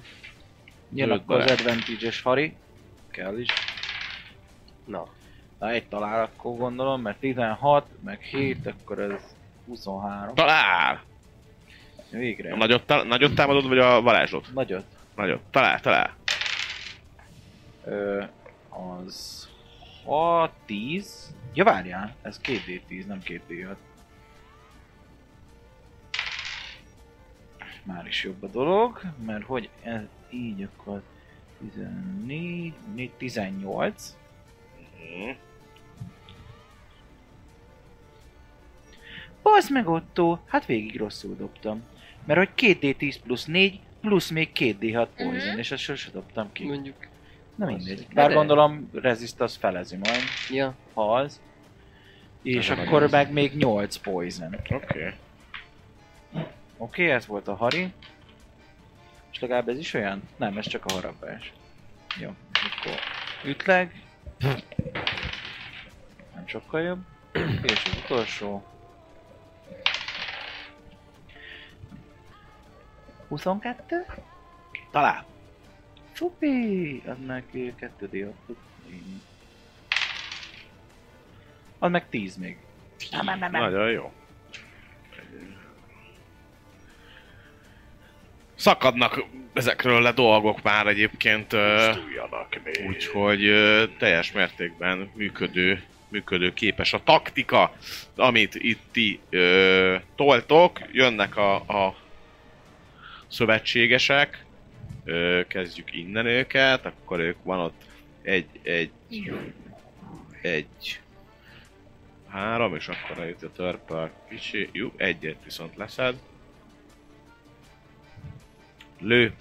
Jön 0.94 1.08
Zöld 1.08 1.20
akkor 1.20 1.40
az 1.40 1.52
advantage-es 1.52 2.22
Hari. 2.22 2.56
Kell 3.12 3.38
is. 3.40 3.50
Na, 4.86 5.08
Na 5.60 5.70
egy 5.70 5.88
talál 5.88 6.24
akkor 6.24 6.58
gondolom, 6.58 7.02
mert 7.02 7.20
16, 7.20 7.88
meg 8.04 8.22
7, 8.22 8.66
akkor 8.68 9.00
ez 9.00 9.22
23. 9.66 10.36
Talál! 10.36 11.04
Végre. 12.12 12.56
Nagyot, 12.56 12.86
tá- 12.86 13.06
nagyot 13.08 13.36
támadod, 13.36 13.68
vagy 13.68 13.78
a 13.78 14.02
varázslót? 14.02 14.54
Nagyot. 14.54 14.86
Nagyot. 15.16 15.42
Talál, 15.52 15.80
talál. 15.80 16.16
Ö, 17.86 18.24
az 18.70 19.39
6, 20.10 20.52
10. 20.66 21.36
Ja 21.54 21.64
várjál, 21.64 22.16
ez 22.22 22.40
2D10, 22.44 23.06
nem 23.06 23.20
2D6. 23.24 23.76
Már 27.84 28.08
is 28.08 28.24
jobb 28.24 28.44
a 28.44 28.48
dolog, 28.48 29.02
mert 29.26 29.44
hogy 29.46 29.70
ez 29.84 30.02
így 30.30 30.64
akkor 30.64 31.02
14, 31.60 32.74
4, 32.96 33.12
18. 33.12 34.16
Mhm. 34.98 35.30
Basz 39.44 39.70
meg 39.70 39.88
Otto, 39.88 40.38
hát 40.46 40.66
végig 40.66 40.98
rosszul 40.98 41.36
dobtam. 41.36 41.84
Mert 42.26 42.40
hogy 42.40 42.50
2D10 42.78 43.16
plusz 43.24 43.46
4, 43.46 43.80
plusz 44.02 44.30
még 44.30 44.50
2D6 44.54 45.08
poison, 45.16 45.50
Mhm. 45.50 45.58
és 45.58 45.72
ezt 45.72 45.82
sose 45.84 46.10
dobtam 46.12 46.52
ki. 46.52 46.66
mondjuk... 46.66 47.08
Na 47.60 47.66
mindegy. 47.66 48.08
De 48.08 48.14
Bár 48.14 48.28
de. 48.28 48.34
gondolom 48.34 48.90
resist 48.94 49.42
az 49.42 49.56
felezi 49.56 49.96
majd, 49.96 50.22
Ja, 50.50 50.74
ha 50.94 51.16
az. 51.16 51.42
És 52.42 52.70
Ez 52.70 52.78
a 52.78 52.82
akkor 52.82 53.10
meg 53.10 53.32
még 53.32 53.56
8 53.56 53.96
poison. 53.98 54.54
Oké, 54.54 54.76
Oké. 54.76 55.14
okay, 56.78 57.10
ez 57.10 57.26
volt 57.26 57.48
a 57.48 57.56
Hari. 57.56 57.94
És 59.32 59.40
legalább 59.40 59.70
ez 59.70 59.78
is 59.78 59.94
olyan? 59.94 60.22
Nem, 60.38 60.58
ez 60.58 60.68
csak 60.68 60.86
a 60.86 60.94
harapás. 60.94 61.54
Jó, 62.20 62.30
akkor 62.54 63.00
ütleg. 63.46 64.04
Nem 66.36 66.44
sokkal 66.46 66.82
jobb. 66.82 67.00
És 67.62 67.84
az 67.86 67.98
utolsó. 68.04 68.64
22? 73.28 74.06
Talán. 74.92 75.24
Szupi! 76.20 77.02
Az 77.06 77.16
meg 77.28 77.44
2 77.80 78.08
d 78.08 78.34
Az 81.80 81.92
meg 81.92 82.10
10 82.10 82.36
még. 82.36 82.58
Nagyon 83.52 83.92
jó. 83.92 84.12
Szakadnak 88.56 89.24
ezekről 89.54 90.02
le 90.02 90.12
dolgok 90.12 90.62
már 90.62 90.88
egyébként, 90.88 91.56
úgyhogy 92.88 93.42
teljes 93.98 94.32
mértékben 94.32 95.12
működő, 95.14 95.84
működő 96.08 96.54
képes 96.54 96.94
a 96.94 97.04
taktika, 97.04 97.76
amit 98.16 98.56
itt 98.56 98.82
ti 98.92 99.20
ö, 99.30 99.96
toltok, 100.16 100.80
jönnek 100.92 101.38
a, 101.38 101.56
a 101.56 101.96
szövetségesek, 103.28 104.48
ö, 105.10 105.42
kezdjük 105.48 105.94
innen 105.94 106.26
őket, 106.26 106.86
akkor 106.86 107.20
ők 107.20 107.44
van 107.44 107.60
ott 107.60 107.84
egy, 108.22 108.48
egy, 108.64 108.92
egy, 110.42 111.02
három, 112.30 112.76
és 112.76 112.88
akkor 112.88 113.24
eljut 113.24 113.44
a 113.44 113.52
törpel 113.52 114.12
kicsi, 114.30 114.70
jó, 114.72 114.92
egyet 114.98 115.44
viszont 115.44 115.76
leszed. 115.76 116.16
Lő, 119.00 119.34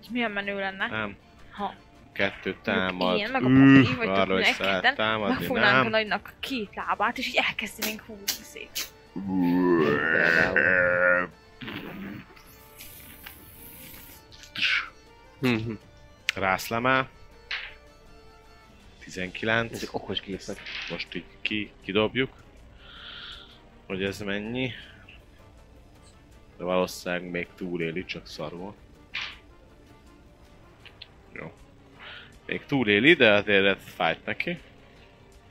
Ez 0.00 0.06
milyen 0.10 0.30
menő 0.30 0.58
lenne? 0.58 0.86
nem. 0.86 1.16
Ha. 1.50 1.74
kettő 2.12 2.56
támad. 2.62 3.16
Ilyen, 3.16 3.30
meg 3.30 3.42
a 3.42 3.46
papi, 3.46 3.96
vagy 3.96 4.08
arra, 4.08 4.34
hogy 4.34 4.56
támadni, 4.94 5.34
megfognánk 5.34 5.76
a 5.76 5.82
nem. 5.82 5.90
nagynak 5.90 6.32
két 6.40 6.70
lábát, 6.74 7.18
és 7.18 7.28
így 7.28 7.40
elkezdenénk 7.48 8.00
húzni 8.00 8.42
szét. 8.42 8.94
Mhm. 15.38 15.72
Rászlemel. 16.34 17.08
19. 18.98 19.72
Ezek 19.72 19.94
okos 19.94 20.20
gépek. 20.20 20.60
Most 20.90 21.14
így 21.14 21.24
ki, 21.40 21.70
kidobjuk. 21.84 22.42
Hogy 23.86 24.02
ez 24.02 24.20
mennyi. 24.20 24.72
De 26.56 26.64
valószínűleg 26.64 27.30
még 27.30 27.48
túléli, 27.54 28.04
csak 28.04 28.26
szarul. 28.26 28.74
Jó. 31.32 31.52
Még 32.46 32.64
túléli, 32.66 33.14
de 33.14 33.32
azért 33.32 33.64
ez 33.64 33.82
fájt 33.94 34.24
neki. 34.24 34.58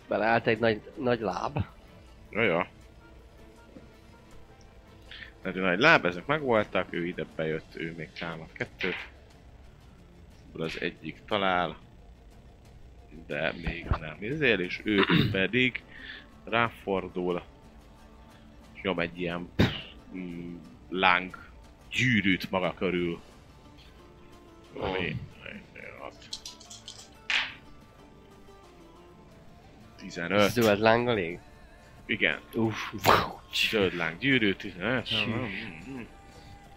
Beleállt 0.07 0.47
egy 0.47 0.59
nagy, 0.59 0.81
nagy 0.95 1.19
láb. 1.19 1.65
Jó. 2.29 2.61
Tehát 5.41 5.57
ő 5.57 5.61
nagy 5.61 5.79
láb, 5.79 6.05
ezek 6.05 6.25
megvoltak, 6.25 6.87
ő 6.93 7.05
ide 7.05 7.25
bejött, 7.35 7.75
ő 7.75 7.93
még 7.97 8.09
támad 8.11 8.51
kettőt. 8.53 8.95
Ebből 10.55 10.67
az 10.67 10.81
egyik 10.81 11.21
talál, 11.27 11.77
de 13.27 13.53
még 13.65 13.85
nem 13.99 14.17
izél, 14.19 14.59
és 14.59 14.81
ő 14.83 15.03
pedig 15.31 15.83
ráfordul, 16.43 17.43
és 18.73 18.81
nyom 18.81 18.99
egy 18.99 19.19
ilyen 19.19 19.49
mm, 20.15 20.55
láng 20.89 21.49
gyűrűt 21.91 22.51
maga 22.51 22.73
körül. 22.73 23.19
Ami, 24.73 25.15
hat. 25.99 26.29
15. 29.97 30.49
Zöld 30.49 30.79
lánggal 30.79 31.17
ég. 31.17 31.39
Igen. 32.05 32.39
Uff, 32.53 32.93
Zöld 33.53 33.93
láng 33.93 34.17
gyűrű, 34.19 34.53
15. 34.53 35.09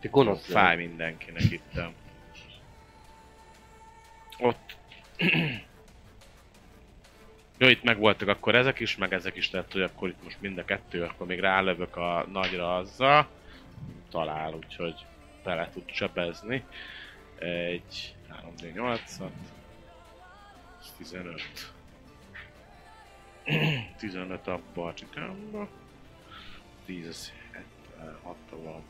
te 0.00 0.08
gonosz. 0.08 0.50
Fáj 0.50 0.76
mindenkinek 0.76 1.50
itt. 1.50 1.80
Ott. 4.38 4.76
Jó, 7.58 7.68
itt 7.68 7.82
megvoltak 7.82 8.28
akkor 8.28 8.54
ezek 8.54 8.80
is, 8.80 8.96
meg 8.96 9.12
ezek 9.12 9.36
is, 9.36 9.50
tehát 9.50 9.72
hogy 9.72 9.82
akkor 9.82 10.08
itt 10.08 10.22
most 10.22 10.40
mind 10.40 10.58
a 10.58 10.64
kettő, 10.64 11.02
akkor 11.02 11.26
még 11.26 11.40
rálövök 11.40 11.96
a 11.96 12.26
nagyra 12.32 12.76
azzal. 12.76 13.28
Talál, 14.10 14.54
úgyhogy 14.54 15.06
bele 15.44 15.70
tud 15.70 15.84
csebezni. 15.84 16.64
Egy 17.38 18.14
3D8-at. 18.30 19.30
Ez 20.80 20.92
15. 20.96 21.42
15 23.98 24.46
abba 24.46 24.86
a 24.86 24.94
csikámba. 24.94 25.68
10 26.84 27.06
az 27.06 27.32
6 28.22 28.36
van. 28.50 28.82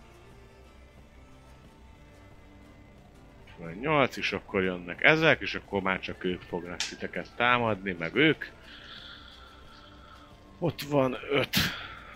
8 3.81 4.17
és 4.17 4.33
akkor 4.33 4.63
jönnek 4.63 5.03
ezek, 5.03 5.41
és 5.41 5.55
akkor 5.55 5.83
már 5.83 6.01
csak 6.01 6.25
ők 6.25 6.41
fognak 6.41 6.77
titeket 6.77 7.29
támadni, 7.37 7.97
meg 7.99 8.15
ők. 8.15 8.45
Ott 10.59 10.83
van 10.83 11.17
5 11.31 11.49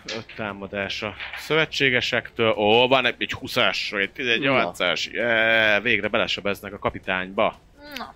öt 0.05 0.33
támadás 0.35 1.01
a 1.01 1.15
szövetségesektől. 1.37 2.51
Ó, 2.51 2.87
van 2.87 3.05
egy, 3.05 3.15
egy 3.17 3.35
20-as, 3.41 3.87
vagy 3.91 4.01
egy 4.01 4.11
18-as. 4.15 5.11
Yeah, 5.11 5.83
végre 5.83 6.07
belesebeznek 6.07 6.73
a 6.73 6.79
kapitányba. 6.79 7.59
Na, 7.97 8.13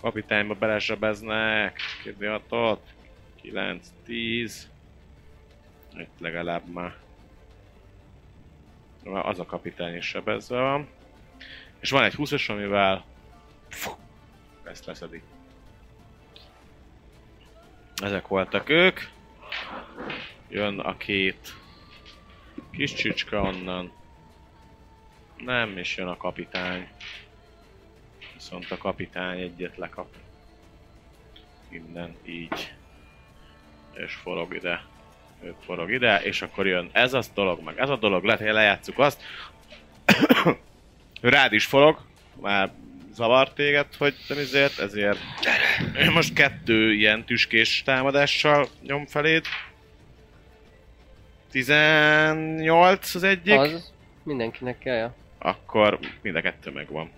Kapitányba 0.00 0.54
belesebeznek. 0.54 1.80
Kérdi 2.02 2.28
ott. 2.48 2.94
9, 3.40 3.86
10. 4.04 4.68
Itt 5.98 6.18
legalább 6.18 6.66
már. 6.72 6.94
Az 9.04 9.38
a 9.38 9.44
kapitány 9.44 9.96
is 9.96 10.06
sebezve 10.06 10.60
van. 10.60 10.88
És 11.86 11.92
van 11.92 12.04
egy 12.04 12.14
20-as, 12.16 12.50
amivel 12.50 13.04
ezt 14.64 14.84
leszedik. 14.84 15.22
Ezek 18.02 18.26
voltak 18.26 18.68
ők. 18.68 19.00
Jön 20.48 20.78
a 20.78 20.96
két 20.96 21.54
kis 22.70 22.92
csicska 22.92 23.40
onnan. 23.40 23.92
Nem, 25.36 25.76
és 25.76 25.96
jön 25.96 26.06
a 26.06 26.16
kapitány. 26.16 26.88
Viszont 28.34 28.70
a 28.70 28.76
kapitány 28.76 29.40
egyet 29.40 29.76
lekap. 29.76 30.08
Innen 31.68 32.16
így. 32.24 32.74
És 33.94 34.14
forog 34.14 34.54
ide. 34.54 34.84
Ő 35.42 35.54
forog 35.64 35.90
ide, 35.90 36.22
és 36.22 36.42
akkor 36.42 36.66
jön 36.66 36.90
ez 36.92 37.14
az 37.14 37.30
dolog, 37.34 37.62
meg 37.62 37.78
ez 37.78 37.88
a 37.88 37.96
dolog, 37.96 38.24
lehet, 38.24 38.40
hogy 38.40 38.52
lejátszuk 38.52 38.98
azt. 38.98 39.22
Rád 41.28 41.52
is 41.52 41.66
forog, 41.66 42.00
már 42.40 42.72
zavart 43.12 43.54
téged, 43.54 43.94
hogy 43.98 44.14
nem 44.28 44.38
ezért, 44.38 44.78
ezért 44.78 45.18
most 46.14 46.32
kettő 46.32 46.92
ilyen 46.92 47.24
tüskés 47.24 47.82
támadással 47.82 48.68
nyom 48.82 49.06
feléd. 49.06 49.44
18 51.50 53.14
az 53.14 53.22
egyik, 53.22 53.58
Az 53.58 53.92
mindenkinek 54.22 54.78
kell, 54.78 54.96
ja. 54.96 55.14
akkor 55.38 55.98
mind 56.22 56.36
a 56.36 56.40
kettő 56.40 56.70
megvan. 56.70 57.10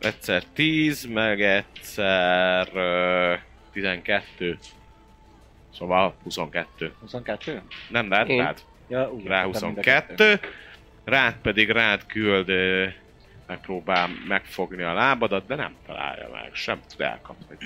Egyszer 0.00 0.44
10, 0.44 1.04
meg 1.04 1.42
egyszer 1.42 2.68
ö, 2.74 3.34
12. 3.72 4.58
Szóval 5.78 6.14
22. 6.22 6.92
22? 7.00 7.62
Nem, 7.88 8.08
rád, 8.12 8.28
Én. 8.30 8.42
rád. 8.42 8.60
Ja, 8.88 9.12
úgy 9.12 9.26
Rá 9.26 9.46
értem, 9.46 9.62
mind 9.66 9.78
a 9.78 9.80
kettő. 9.80 10.24
22. 10.30 10.48
Rád 11.04 11.34
pedig 11.42 11.70
rád 11.70 12.06
küld, 12.06 12.50
megpróbál 13.46 14.08
megfogni 14.28 14.82
a 14.82 14.92
lábadat, 14.92 15.46
de 15.46 15.54
nem 15.54 15.74
találja 15.86 16.28
meg, 16.32 16.50
sem 16.54 16.80
tud 16.90 17.00
elkapni. 17.00 17.56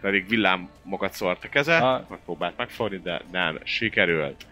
pedig 0.00 0.28
villámokat 0.28 1.12
szórt 1.12 1.44
a 1.44 1.48
keze, 1.48 1.76
Ah. 1.76 2.08
megpróbált 2.08 2.56
megfogni, 2.56 2.98
de 2.98 3.20
nem 3.32 3.58
sikerült. 3.64 4.46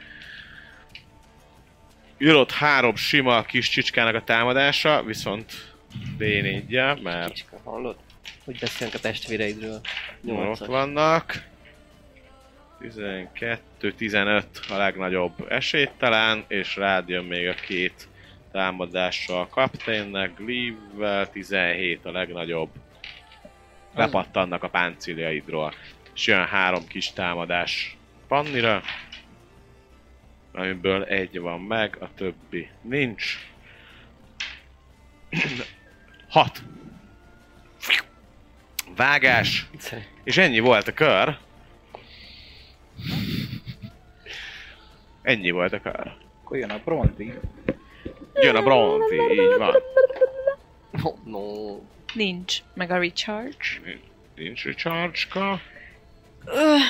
Jön 2.18 2.34
ott 2.34 2.50
három 2.52 2.94
sima 2.96 3.42
kis 3.42 3.68
csicskának 3.68 4.14
a 4.14 4.24
támadása, 4.24 5.02
viszont 5.02 5.52
d 6.16 6.20
4 6.20 7.00
mert 7.02 7.32
Kicska, 7.32 7.60
hallod? 7.64 7.96
Hogy 8.44 8.58
beszélünk 8.58 8.94
a 8.96 8.98
testvéreidről. 8.98 9.74
ott 9.74 9.82
Nyolcas. 10.22 10.66
vannak. 10.66 11.48
12, 12.80 13.92
15 13.96 14.46
a 14.68 14.76
legnagyobb 14.76 15.46
esélytelen, 15.48 16.44
és 16.48 16.76
rád 16.76 17.08
jön 17.08 17.24
még 17.24 17.48
a 17.48 17.54
két 17.54 18.08
támadással 18.52 19.40
a 19.40 19.48
kapténynek, 19.48 20.34
Gleave-vel 20.36 21.30
17 21.30 22.04
a 22.04 22.10
legnagyobb. 22.10 22.70
Lepattannak 23.94 24.62
a 24.62 24.68
páncéljaidról. 24.68 25.74
És 26.14 26.26
jön 26.26 26.46
három 26.46 26.86
kis 26.86 27.12
támadás 27.12 27.96
Pannira, 28.28 28.82
amiből 30.52 31.04
egy 31.04 31.40
van 31.40 31.60
meg, 31.60 31.96
a 32.00 32.08
többi 32.14 32.68
nincs. 32.82 33.38
Hat. 36.28 36.62
Vágás. 38.96 39.66
És 40.24 40.36
ennyi 40.36 40.58
volt 40.58 40.88
a 40.88 40.94
kör. 40.94 41.38
Ennyi 45.22 45.50
volt 45.50 45.72
a 45.72 45.80
kör. 45.80 46.12
Akkor 46.42 46.58
jön 46.58 46.70
a 46.70 46.80
bronzi. 46.84 47.32
Jön 48.34 48.56
a 48.56 48.62
bronzi, 48.62 49.14
így 49.14 49.58
van. 49.58 49.74
No, 50.90 51.14
no. 51.24 51.78
Nincs. 52.14 52.58
Meg 52.74 52.90
a 52.90 52.98
recharge. 52.98 53.56
Nincs 54.34 54.64
recharge-ka. 54.64 55.60
Öh. 56.44 56.80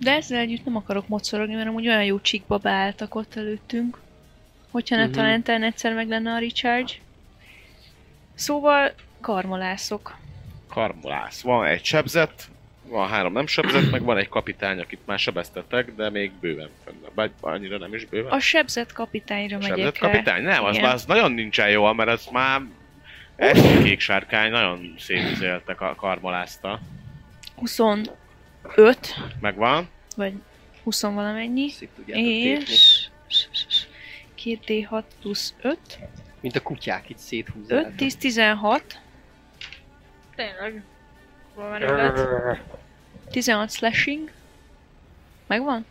De 0.00 0.12
ezzel 0.12 0.38
együtt 0.38 0.64
nem 0.64 0.76
akarok 0.76 1.08
mocorogni, 1.08 1.54
mert 1.54 1.68
amúgy 1.68 1.86
olyan 1.86 2.04
jó 2.04 2.20
csíkba 2.20 2.58
beálltak 2.58 3.14
ott 3.14 3.36
előttünk. 3.36 4.03
Hogyha 4.74 4.96
ne 4.96 5.04
Mhm. 5.06 5.12
talán 5.40 5.62
egyszer 5.62 5.94
meg 5.94 6.08
lenne 6.08 6.32
a 6.32 6.38
recharge. 6.38 6.92
Szóval 8.34 8.92
karmolászok. 9.20 10.16
Karmolász. 10.68 11.40
Van 11.42 11.66
egy 11.66 11.84
sebzett, 11.84 12.42
van 12.88 13.08
három 13.08 13.32
nem 13.32 13.46
sebzett, 13.46 13.90
meg 13.90 14.02
van 14.02 14.18
egy 14.18 14.28
kapitány, 14.28 14.78
akit 14.78 14.98
már 15.04 15.18
sebeztetek, 15.18 15.94
de 15.96 16.10
még 16.10 16.32
bőven 16.40 16.68
fenn. 16.84 16.94
Vagy 17.14 17.30
annyira 17.40 17.78
nem 17.78 17.94
is 17.94 18.04
bőven. 18.04 18.32
A 18.32 18.38
sebzett 18.40 18.92
kapitányra 18.92 19.58
megyek 19.58 19.76
sebzett 19.76 19.96
el. 20.02 20.10
kapitány? 20.10 20.42
Nem, 20.42 20.64
az, 20.64 20.78
az 20.82 21.04
nagyon 21.04 21.32
nincsen 21.32 21.70
jó, 21.70 21.92
mert 21.92 22.10
az 22.10 22.26
már 22.32 22.60
Első 23.36 23.82
kék 23.82 24.00
sárkány 24.00 24.50
nagyon 24.50 24.94
szétüzélte, 24.98 25.74
ka- 25.74 25.96
karmolázta. 25.96 26.80
25, 27.56 28.12
Megvan. 29.40 29.88
vagy 30.16 30.32
20 30.82 31.02
valamennyi. 31.02 31.68
Szép. 31.68 31.88
És... 32.06 33.03
2D6 34.44 35.02
plusz 35.20 35.54
5. 35.60 35.78
Mint 36.40 36.56
a 36.56 36.62
kutyák 36.62 37.08
itt 37.08 37.18
széthúzák. 37.18 37.86
5, 37.86 37.94
10, 37.94 38.16
16. 38.16 39.00
Tényleg. 40.34 40.82
Hol 41.54 41.68
menő 41.68 41.96
lett? 41.96 42.60
16 43.30 43.70
slashing. 43.70 44.30
Megvan? 45.46 45.86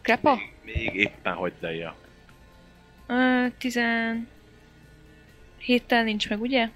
Krepa? 0.00 0.38
Még 0.64 0.94
éppen 0.94 1.34
hogy 1.34 1.52
deja. 1.60 1.96
Ö, 3.06 3.46
17 3.58 4.26
tel 5.86 6.04
nincs 6.04 6.28
meg, 6.28 6.40
ugye? 6.40 6.68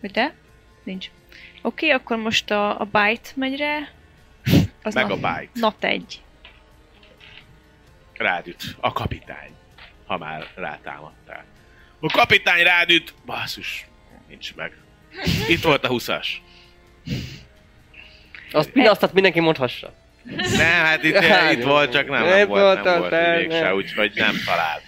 Vagy 0.00 0.10
de? 0.10 0.34
Nincs. 0.82 1.10
Oké, 1.62 1.86
okay, 1.86 1.90
akkor 1.90 2.16
most 2.16 2.50
a, 2.50 2.80
a 2.80 2.84
bite 2.84 3.30
megy 3.34 3.56
rá. 3.56 3.78
Az 4.82 4.94
Meg 4.94 5.04
a 5.10 5.16
nat- 5.16 5.40
bite. 5.40 5.50
Nat 5.54 5.84
egy. 5.84 6.22
Rád 8.16 8.46
üt. 8.46 8.76
A 8.80 8.92
kapitány. 8.92 9.50
Ha 10.06 10.18
már 10.18 10.46
rátámadtál. 10.54 11.44
A 12.00 12.10
kapitány 12.10 12.62
rád 12.62 12.90
üt! 12.90 13.14
Basszus. 13.26 13.86
Nincs 14.28 14.54
meg. 14.54 14.72
Itt 15.48 15.62
volt 15.62 15.84
a 15.84 15.88
20-as. 15.88 16.26
Azt, 18.52 18.70
azt 18.76 19.12
mindenki 19.12 19.40
mondhassa. 19.40 19.94
Nem, 20.56 20.84
hát 20.84 21.02
itt, 21.02 21.16
Hát, 21.16 21.52
itt 21.52 21.62
volt, 21.62 21.92
csak 21.92 22.08
nem, 22.08 22.22
nem 22.24 22.36
nem 22.36 22.48
volt, 22.48 22.60
volt 22.62 22.84
nem 22.84 22.98
volt 22.98 23.10
nem, 23.10 23.36
mégse, 23.36 23.60
nem. 23.60 23.74
úgyhogy 23.74 24.12
nem 24.14 24.34
talált. 24.44 24.82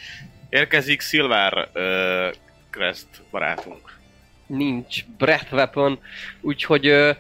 Érkezik 0.49 1.01
Silver 1.01 1.69
uh, 1.75 2.35
Crest 2.71 3.07
barátunk. 3.31 3.99
Nincs 4.47 5.05
breath 5.19 5.53
weapon, 5.53 5.99
úgyhogy 6.41 6.87
ö, 6.87 7.11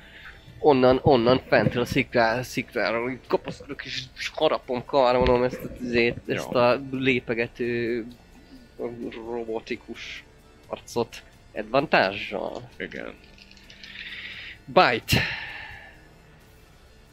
onnan, 0.66 1.00
onnan 1.02 1.42
fentről 1.48 1.82
a 1.82 1.86
szikrá, 1.86 2.42
szikráról 2.42 3.10
így 3.10 3.26
kapaszkodok 3.26 3.84
és 3.84 4.04
harapom, 4.34 4.84
karmolom 4.84 5.42
ezt, 5.42 5.64
a, 5.64 5.68
ezt 6.26 6.48
Jó. 6.52 6.58
a 6.58 6.80
lépegető 6.90 8.04
robotikus 9.30 10.24
arcot 10.66 11.22
advantage-sal. 11.54 12.70
Igen. 12.78 13.14
Bite. 14.64 15.22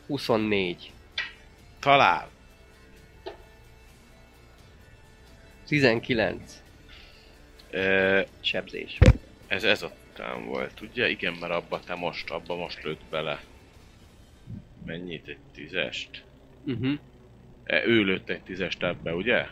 24. 0.08 0.92
Talál. 1.80 2.30
19. 5.68 6.62
Uh, 7.74 8.26
Sebzés. 8.42 8.98
ez 9.48 9.64
ez 9.64 9.82
után 10.14 10.46
volt, 10.46 10.82
ugye? 10.82 11.10
Igen, 11.10 11.34
mert 11.40 11.54
abba 11.54 11.80
te 11.80 11.96
most, 11.96 12.30
abba 12.30 12.56
most 12.56 12.84
lőtt 12.84 13.02
bele. 13.10 13.44
Mennyit? 14.86 15.28
Egy 15.28 15.38
tízest? 15.54 16.24
Uh-huh. 16.66 17.00
E, 17.64 17.86
ő 17.86 18.04
lőtt 18.04 18.30
egy 18.30 18.42
tízest 18.42 18.84
ebbe, 18.84 19.14
ugye? 19.16 19.46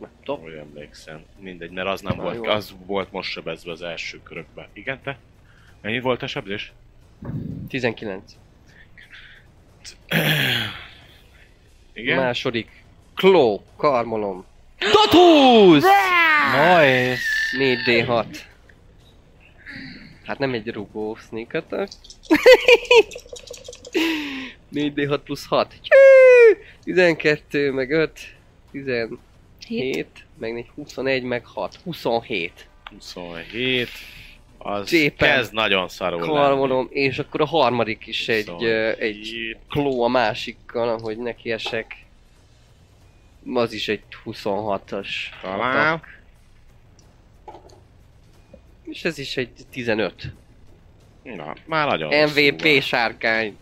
Nem. 0.00 0.40
Úgy 0.44 0.52
emlékszem. 0.52 1.24
Mindegy, 1.38 1.70
mert 1.70 1.88
az 1.88 2.00
nem 2.00 2.16
Na, 2.16 2.22
volt, 2.22 2.34
jó. 2.34 2.44
az 2.44 2.74
volt 2.86 3.12
most 3.12 3.30
sebezve 3.30 3.70
az 3.70 3.82
első 3.82 4.22
körökbe. 4.22 4.68
Igen, 4.72 5.00
te? 5.02 5.18
Mennyi 5.80 6.00
volt 6.00 6.22
a 6.22 6.26
sebzés? 6.26 6.72
19. 7.68 8.36
Igen? 11.92 12.16
Második. 12.16 12.84
Claw. 13.14 13.60
Karmolom. 13.76 14.44
Tatus! 14.78 15.82
Nice! 16.52 17.20
4D6. 17.58 18.50
Hát 20.24 20.38
nem 20.38 20.52
egy 20.52 20.68
rugó 20.68 21.16
sneak 21.16 21.52
attack. 21.52 21.92
4D6 24.72 25.20
plusz 25.24 25.46
6. 25.46 25.74
12, 26.84 27.70
meg 27.72 27.90
5, 27.90 28.20
17, 28.70 29.18
7. 29.66 30.06
meg 30.38 30.52
4, 30.52 30.66
21, 30.74 31.22
meg 31.22 31.44
6. 31.46 31.78
27. 31.84 32.68
27. 32.90 33.88
Az 34.58 34.88
Szépen. 34.88 35.28
kezd 35.28 35.52
nagyon 35.52 35.88
szarul. 35.88 36.20
Karmolom, 36.20 36.88
és 36.90 37.18
akkor 37.18 37.40
a 37.40 37.46
harmadik 37.46 38.06
is 38.06 38.28
egy, 38.28 38.64
ö, 38.64 38.92
egy 38.98 39.16
27. 39.16 39.56
kló 39.68 40.02
a 40.02 40.08
másikkal, 40.08 40.88
ahogy 40.88 41.16
neki 41.18 41.52
esek. 41.52 41.96
Az 43.54 43.72
is 43.72 43.88
egy 43.88 44.02
26-as. 44.24 45.08
Talán. 45.42 45.92
attack. 45.94 46.21
És 48.92 49.04
ez 49.04 49.18
is 49.18 49.36
egy 49.36 49.50
15. 49.70 50.32
Na, 51.22 51.54
már 51.66 51.86
nagyon 51.86 52.10
rosszul 52.10 52.42
MVP 52.52 52.60
van. 52.62 52.80
sárkány. 52.80 53.56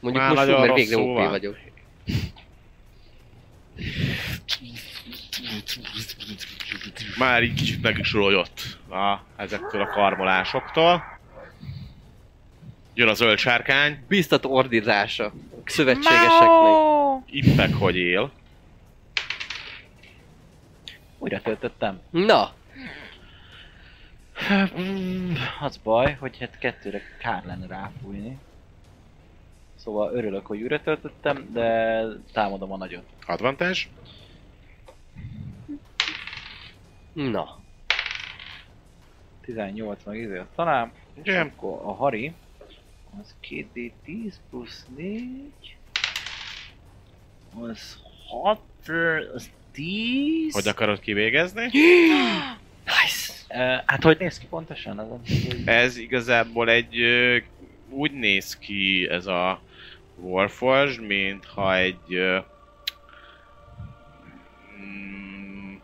Mondjuk 0.00 0.24
Már 0.24 0.34
most 0.34 0.46
mert 0.58 0.74
végre 0.74 0.94
rosszul 0.96 1.10
OP 1.10 1.16
van. 1.16 1.28
vagyok. 1.30 1.56
Már 7.18 7.42
így 7.42 7.54
kicsit 7.54 7.82
meg 7.82 7.98
is 7.98 8.12
rogyott 8.12 8.60
a, 8.90 9.18
ezektől 9.36 9.80
a 9.80 9.86
karmolásoktól. 9.86 11.18
Jön 12.94 13.08
a 13.08 13.14
zöld 13.14 13.38
sárkány, 13.38 14.04
Biztató 14.08 14.54
ordítása 14.54 15.24
a 15.24 15.32
szövetségeseknek. 15.64 16.74
ippek, 17.30 17.74
hogy 17.74 17.96
él. 17.96 18.30
Újra 21.18 21.40
töltöttem. 21.40 22.00
Na, 22.10 22.54
Az 25.60 25.76
baj, 25.76 26.16
hogy 26.20 26.38
hát 26.38 26.58
kettőre 26.58 27.00
kár 27.18 27.44
lenne 27.44 27.66
ráfújni. 27.66 28.38
Szóval 29.74 30.14
örülök, 30.14 30.46
hogy 30.46 30.62
újra 30.62 30.80
töltöttem, 30.80 31.48
de 31.52 32.02
támadom 32.32 32.72
a 32.72 32.76
nagyot. 32.76 33.04
Advantage. 33.26 33.78
na. 37.12 37.58
18 39.40 40.04
meg 40.04 40.18
izé 40.18 40.42
talán. 40.54 40.92
És 41.14 41.22
Igen. 41.22 41.46
akkor 41.46 41.80
a 41.84 41.92
Hari 41.92 42.32
az 43.20 43.34
2D10 43.42 44.32
plusz 44.50 44.86
4 44.96 45.76
az 47.60 47.98
6 48.28 48.60
az 49.34 49.50
10 49.72 50.54
Hogy 50.54 50.68
akarod 50.68 51.00
kivégezni? 51.00 51.62
Nice. 52.84 53.25
Hát 53.86 54.02
hogy 54.02 54.18
néz 54.18 54.38
ki 54.38 54.46
pontosan? 54.46 54.98
Az, 54.98 55.08
Ez 55.64 55.96
igazából 55.96 56.70
egy... 56.70 56.96
Úgy 57.90 58.12
néz 58.12 58.58
ki 58.58 59.08
ez 59.10 59.26
a 59.26 59.60
Warforged, 60.16 61.06
mintha 61.06 61.76
egy... 61.76 62.14
Ö, 62.14 62.38
mm, 64.80 65.74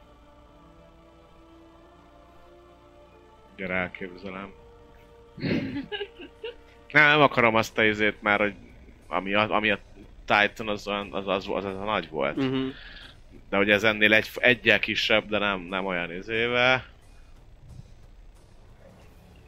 gyere 3.57 3.75
elképzelem. 3.75 4.53
Nem, 6.93 7.09
nem 7.09 7.21
akarom 7.21 7.55
azt 7.55 7.79
a 7.79 7.85
izét 7.85 8.23
már, 8.23 8.41
hogy 8.41 8.55
ami 9.09 9.35
a, 9.35 9.51
ami 9.51 9.71
a 9.71 9.79
Titan 10.25 10.69
az, 10.69 10.89
olyan- 10.89 11.13
az, 11.13 11.29
az, 11.29 11.49
az, 11.49 11.65
az 11.65 11.77
a 11.77 11.85
nagy 11.85 12.09
volt. 12.09 12.37
Uh-huh. 12.37 12.69
De 13.51 13.57
hogy 13.57 13.71
ez 13.71 13.85
ennél 13.85 14.13
egy, 14.15 14.31
egyel 14.35 14.79
kisebb, 14.79 15.29
de 15.29 15.39
nem, 15.39 15.61
nem 15.61 15.87
olyan 15.87 16.13
izével. 16.13 16.85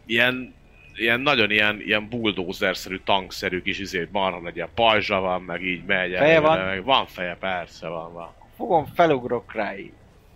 Ilyen, 0.07 0.55
ilyen 0.95 1.21
nagyon 1.21 1.51
ilyen, 1.51 1.81
ilyen 1.81 2.09
bulldozer-szerű, 2.09 3.01
tankszerű 3.05 3.63
kis 3.63 3.79
izét, 3.79 4.13
marha 4.13 4.39
nagy 4.41 4.57
ilyen 4.57 4.69
pajzsa 4.75 5.21
van, 5.21 5.43
meg 5.43 5.63
így 5.63 5.85
megy 5.85 6.13
Feje 6.17 6.41
van? 6.41 6.59
Meg 6.61 6.85
van 6.85 7.07
feje, 7.07 7.37
persze 7.41 7.89
van, 7.89 8.13
van. 8.13 8.35
fogom, 8.57 8.87
felugrok 8.95 9.55
rá 9.55 9.77
így. 9.79 9.93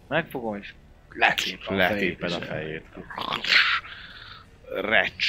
Megfogom 0.09 0.57
és 0.57 0.73
letépem 1.09 1.75
a 1.75 1.77
Letéped 1.77 2.33
a 2.33 2.39
fejét. 2.41 2.83
fejét. 2.93 3.05
Recs. 4.81 5.27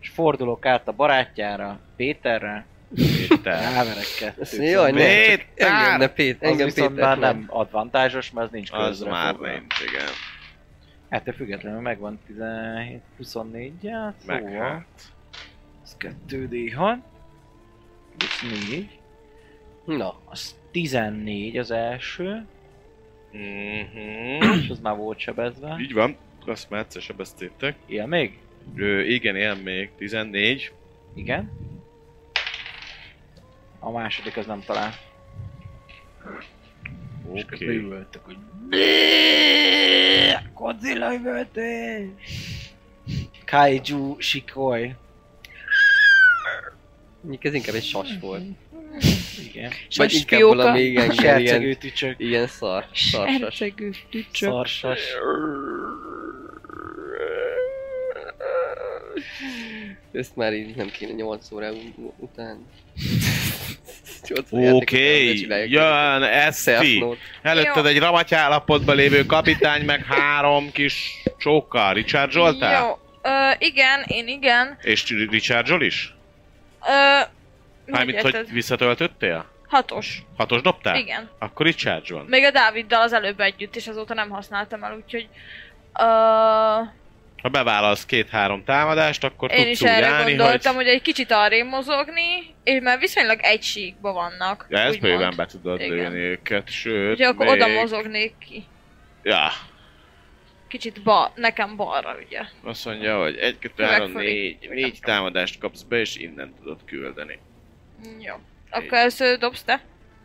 És 0.00 0.08
fordulok 0.08 0.66
át 0.66 0.88
a 0.88 0.92
barátjára, 0.92 1.78
Péterre, 1.96 2.66
Péter. 3.28 3.60
ráverek 3.72 4.04
kettőt. 4.18 4.52
Jaj, 4.70 4.90
ne, 4.92 4.98
Péter! 4.98 5.46
engem, 5.56 5.98
ne 5.98 6.08
Pét, 6.08 6.42
Az 6.42 6.48
engem 6.50 6.66
viszont 6.66 6.88
Péter. 6.94 7.04
már 7.06 7.18
nem 7.18 7.44
advantásos, 7.46 8.30
mert 8.30 8.46
az 8.46 8.52
nincs 8.52 8.68
Az 8.72 8.86
közre 8.88 9.10
már 9.10 9.34
fogva. 9.34 9.50
nincs, 9.50 9.80
igen. 9.80 10.06
Ettől 11.08 11.34
függetlenül 11.34 11.80
megvan 11.80 12.18
17, 12.26 13.00
24 13.16 13.82
ját, 13.82 14.22
Meg 14.26 14.42
szóval 14.42 14.68
hát. 14.68 15.12
az 15.82 15.96
2D6, 15.98 16.96
plusz 18.16 18.42
4, 18.68 18.98
Na, 19.84 20.14
az 20.24 20.56
14 20.70 21.56
az 21.58 21.70
első, 21.70 22.46
Mhm. 23.32 24.52
és 24.62 24.68
az 24.68 24.78
már 24.80 24.96
volt 24.96 25.18
sebezve. 25.18 25.76
Így 25.80 25.92
van. 25.92 26.16
Azt 26.46 26.70
már 26.70 26.80
egyszer 26.80 27.02
sebeztétek. 27.02 27.76
Él 27.86 28.06
még? 28.06 28.38
Ö, 28.76 29.00
igen, 29.00 29.36
él 29.36 29.54
még. 29.54 29.90
14. 29.96 30.72
Igen. 31.14 31.50
A 33.78 33.90
második 33.90 34.36
az 34.36 34.46
nem 34.46 34.60
talál. 34.66 34.92
És 37.32 37.42
Oké. 37.42 37.56
közben 37.56 37.84
üvöltök, 37.84 38.24
hogy 38.24 38.36
Godzilla 40.54 41.14
üvöltés! 41.14 42.08
Kaiju 43.44 44.16
sikoly. 44.18 44.94
Mondjuk 47.20 47.44
ez 47.44 47.54
inkább 47.54 47.74
egy 47.74 47.84
sas 47.84 48.08
volt. 48.20 48.42
Igen. 49.52 49.72
Vagy 49.96 50.12
inkább 50.12 50.40
valami 50.40 50.80
igen, 50.80 51.10
igen, 51.10 51.78
tücsök. 51.78 52.14
ilyen 52.18 52.46
szar, 52.46 52.86
szarsas. 52.92 53.62
Tücsök. 54.10 54.50
Szarsas. 54.50 55.00
Ezt 60.12 60.36
már 60.36 60.52
így 60.52 60.76
nem 60.76 60.90
kéne 60.90 61.12
8 61.12 61.52
óra 61.52 61.70
u- 61.72 62.12
után. 62.16 62.66
8 64.28 64.52
óra 64.52 64.62
játék 64.62 64.82
Oké, 64.82 65.34
csináljuk. 65.34 65.70
jön 65.70 66.22
Eszti. 66.22 66.70
Self-note. 66.70 67.20
Előtted 67.42 67.84
Jó. 67.84 67.90
egy 67.90 67.98
ramaty 67.98 68.32
állapotban 68.34 68.96
lévő 68.96 69.26
kapitány, 69.26 69.84
meg 69.84 70.04
három 70.04 70.72
kis 70.72 71.22
csókkal. 71.38 71.92
Richard 71.92 72.30
Zsoltál? 72.30 72.82
Jó. 72.86 72.98
Ö, 73.22 73.50
igen, 73.58 74.02
én 74.06 74.28
igen. 74.28 74.78
És 74.82 75.08
Richard 75.30 75.82
is? 75.82 76.14
Ö, 76.88 77.20
Mármint, 77.86 78.20
hogy 78.20 78.52
visszatöltöttél? 78.52 79.50
Hatos. 79.68 80.22
Hatos 80.36 80.60
dobtál? 80.60 80.96
Igen. 80.96 81.28
Akkor 81.38 81.66
Richard 81.66 82.04
Zsolt. 82.06 82.28
Még 82.28 82.44
a 82.44 82.50
Dáviddal 82.50 83.02
az 83.02 83.12
előbb 83.12 83.40
együtt, 83.40 83.76
és 83.76 83.86
azóta 83.88 84.14
nem 84.14 84.28
használtam 84.28 84.82
el, 84.84 84.96
úgyhogy... 85.04 85.28
Ö, 86.00 86.04
Ha 87.42 87.48
bevállalsz 87.48 88.06
két-három 88.06 88.64
támadást, 88.64 89.24
akkor 89.24 89.50
én 89.50 89.56
tudsz 89.56 89.70
is 89.70 89.80
úgy 89.80 89.88
erre 89.88 90.06
állni, 90.06 90.34
gondoltam, 90.34 90.74
hogy... 90.74 90.84
hogy... 90.84 90.94
egy 90.94 91.02
kicsit 91.02 91.30
arrébb 91.30 91.66
mozogni, 91.66 92.54
és 92.64 92.80
mert 92.82 93.00
viszonylag 93.00 93.38
egy 93.42 93.62
síkban 93.62 94.14
vannak. 94.14 94.66
Ja, 94.68 94.78
ez 94.78 94.94
úgymond. 94.94 95.12
bőven 95.12 95.34
be 95.36 95.46
tudod 95.46 95.80
Igen. 95.80 95.96
lőni 95.96 96.18
őket, 96.18 96.70
sőt, 96.70 97.10
Úgyhogy 97.10 97.26
akkor 97.26 97.46
még... 97.46 97.54
oda 97.54 97.68
mozognék 97.68 98.34
ki. 98.38 98.64
Ja, 99.22 99.48
Kicsit 100.68 101.02
ba, 101.02 101.32
nekem 101.34 101.76
balra, 101.76 102.16
ugye. 102.26 102.40
azt 102.64 102.84
mondja, 102.84 103.20
hogy 103.20 103.36
egy, 103.36 103.58
kettő, 103.58 103.84
három, 103.84 104.12
négy, 104.12 104.68
négy 104.70 104.98
támadást 105.02 105.58
kapsz 105.58 105.82
be, 105.82 105.98
és 105.98 106.16
innen 106.16 106.54
tudod 106.54 106.80
küldeni. 106.84 107.38
Jó. 108.20 108.34
Akkor 108.70 108.98
először 108.98 109.38
dobsz 109.38 109.62
te, 109.62 109.82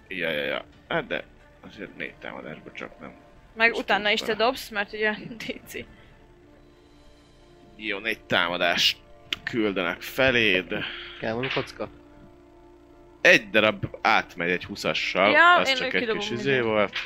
Ja, 0.07 0.29
ja, 0.29 0.43
ja. 0.43 0.65
Hát 0.87 1.07
de 1.07 1.23
azért 1.67 1.97
négy 1.97 2.15
támadásba 2.15 2.71
csak 2.71 2.99
nem. 2.99 3.13
meg 3.55 3.69
Most 3.69 3.81
utána 3.81 4.09
is 4.09 4.19
te 4.19 4.33
dobsz, 4.33 4.69
mert 4.69 4.93
ugye 4.93 5.11
DC. 5.45 5.73
Jó, 7.85 7.97
négy 7.97 8.19
támadást 8.19 8.97
küldenek 9.43 10.01
feléd. 10.01 10.73
Kell 11.19 11.33
van 11.33 11.49
kocka? 11.53 11.89
Egy 13.21 13.49
darab 13.49 13.85
átmegy 14.01 14.49
egy 14.49 14.65
20-assal, 14.69 15.31
Ja, 15.31 15.55
az 15.55 15.69
én 15.69 15.75
csak 15.75 15.93
egy 15.93 16.07
kis 16.07 16.29
izé 16.29 16.59
volt. 16.59 16.97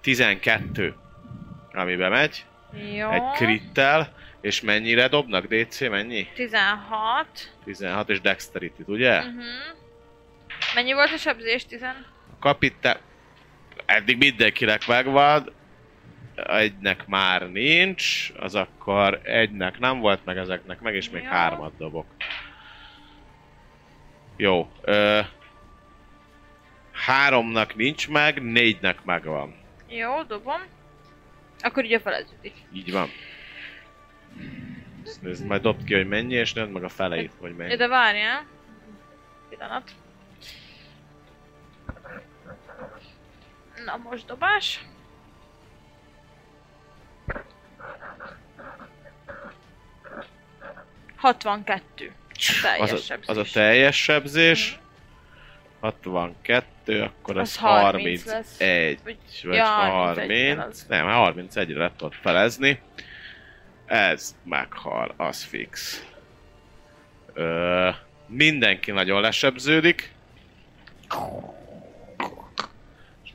12, 0.00 0.94
amibe 1.72 2.08
megy, 2.08 2.44
Jó. 2.94 3.10
egy 3.10 3.22
krittel, 3.34 4.12
és 4.40 4.60
mennyire 4.60 5.08
dobnak? 5.08 5.46
DC 5.46 5.80
mennyi? 5.80 6.28
16. 6.34 7.26
16 7.64 8.08
és 8.08 8.20
dexterity 8.20 8.82
ugye? 8.86 9.18
Uh-huh. 9.18 9.42
Mennyi 10.74 10.92
volt 10.92 11.12
a 11.12 11.16
sebzés? 11.16 11.66
10? 11.66 11.82
A 11.82 11.94
kapitán... 12.40 12.96
Eddig 13.86 14.16
mindenkinek 14.18 14.86
megvan, 14.86 15.52
egynek 16.46 17.06
már 17.06 17.50
nincs, 17.50 18.32
az 18.38 18.54
akkor 18.54 19.20
egynek 19.22 19.78
nem 19.78 19.98
volt, 19.98 20.24
meg 20.24 20.36
ezeknek 20.36 20.80
meg, 20.80 20.94
és 20.94 21.10
még 21.10 21.22
Jó. 21.22 21.28
hármat 21.28 21.76
dobok. 21.76 22.06
Jó. 24.36 24.70
Ö, 24.80 25.20
háromnak 26.92 27.74
nincs 27.74 28.08
meg, 28.08 28.42
négynek 28.42 29.04
megvan. 29.04 29.54
Jó, 29.88 30.22
dobom. 30.22 30.60
Akkor 31.60 31.84
ugye 31.84 32.00
feleződik. 32.00 32.54
Így 32.72 32.92
van. 32.92 33.08
Ezt 35.04 35.22
nézd, 35.22 35.46
majd 35.46 35.62
dobd 35.62 35.84
ki, 35.84 35.94
hogy 35.94 36.08
mennyi, 36.08 36.34
és 36.34 36.52
nézd 36.52 36.70
meg 36.70 36.84
a 36.84 36.88
feleit, 36.88 37.32
hogy 37.40 37.56
mennyi. 37.56 37.70
Ja, 37.70 37.76
de 37.76 37.88
várjál. 37.88 38.46
Pillanat. 39.48 39.90
Na, 43.84 43.96
most 43.96 44.26
dobás. 44.26 44.84
Hatvankettő. 51.16 52.12
A 52.30 52.58
teljes 52.62 52.90
Az 52.92 52.98
a, 53.00 53.02
sebzés. 53.02 53.28
az 53.28 53.36
a 53.36 53.44
teljes 53.52 54.02
sebzés. 54.02 54.78
62, 55.80 57.02
akkor 57.02 57.38
az, 57.38 57.48
Az 57.48 57.56
30 57.56 58.22
31. 58.24 58.24
lesz. 58.26 59.02
Vagy 59.42 59.56
Ja, 59.56 59.64
31 59.64 60.26
30. 60.28 60.56
kell 60.56 60.66
az. 60.66 60.86
Nem, 60.88 61.06
31-re 61.08 61.78
lett 61.78 62.02
ott 62.02 62.14
felezni. 62.14 62.80
Ez 63.86 64.36
meghal, 64.44 65.14
az 65.16 65.42
fix. 65.44 66.04
Ö, 67.32 67.88
mindenki 68.26 68.90
nagyon 68.90 69.20
lesebződik. 69.20 70.12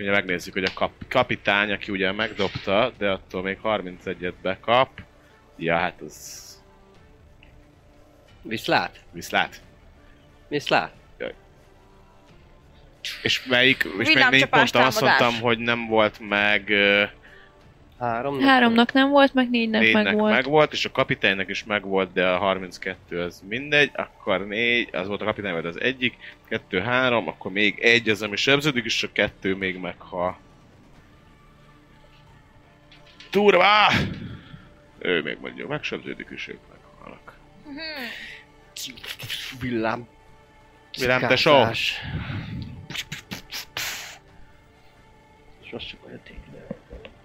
Ugye 0.03 0.11
megnézzük, 0.11 0.53
hogy 0.53 0.63
a 0.63 0.73
kap, 0.73 0.91
kapitány, 1.09 1.71
aki 1.71 1.91
ugye 1.91 2.11
megdobta, 2.11 2.91
de 2.97 3.09
attól 3.09 3.41
még 3.41 3.57
31-et 3.63 4.33
bekap. 4.41 4.89
Ja, 5.57 5.77
hát 5.77 6.01
az 6.01 6.41
Viszlát? 8.41 8.99
viszlát. 9.11 9.61
Viszlát? 10.47 10.93
És 13.21 13.45
melyik, 13.45 13.83
és 13.83 13.91
még 13.91 14.05
négy 14.05 14.13
Villámcsapás 14.13 14.59
ponttal 14.71 14.85
azt 14.85 15.01
mondtam, 15.01 15.41
hogy 15.41 15.57
nem 15.57 15.87
volt 15.87 16.19
meg 16.19 16.69
ö, 16.69 17.03
Három? 18.03 18.39
Háromnak 18.39 18.93
nem 18.93 19.09
volt, 19.09 19.33
meg 19.33 19.49
négynek 19.49 19.81
négynek 19.81 20.03
meg 20.03 20.15
volt. 20.15 20.33
meg 20.33 20.45
volt, 20.45 20.73
és 20.73 20.85
a 20.85 20.91
kapitánynak 20.91 21.49
is 21.49 21.63
meg 21.63 21.85
volt, 21.85 22.13
de 22.13 22.27
a 22.27 22.37
32 22.37 23.21
az 23.21 23.43
mindegy, 23.47 23.91
akkor 23.93 24.47
négy, 24.47 24.89
az 24.91 25.07
volt 25.07 25.21
a 25.21 25.25
kapitány 25.25 25.51
volt 25.51 25.65
az 25.65 25.79
egyik, 25.79 26.17
kettő, 26.47 26.79
három, 26.79 27.27
akkor 27.27 27.51
még 27.51 27.79
egy 27.79 28.09
az, 28.09 28.21
ami 28.21 28.35
sebződik, 28.35 28.85
és 28.85 29.03
a 29.03 29.11
kettő 29.11 29.55
még 29.55 29.77
meghal. 29.77 30.37
Turvá! 33.29 33.89
Ő 34.99 35.21
még 35.21 35.37
mondjuk 35.41 35.69
megsebződik, 35.69 36.27
és 36.29 36.47
ők 36.47 36.59
meghalnak. 36.71 37.33
Mhm. 37.65 37.79
Villám. 39.59 40.07
Villám. 40.99 41.19
És 45.63 45.71
most 45.71 45.89
csak 45.89 46.05
olyan 46.05 46.19
tény. 46.23 46.42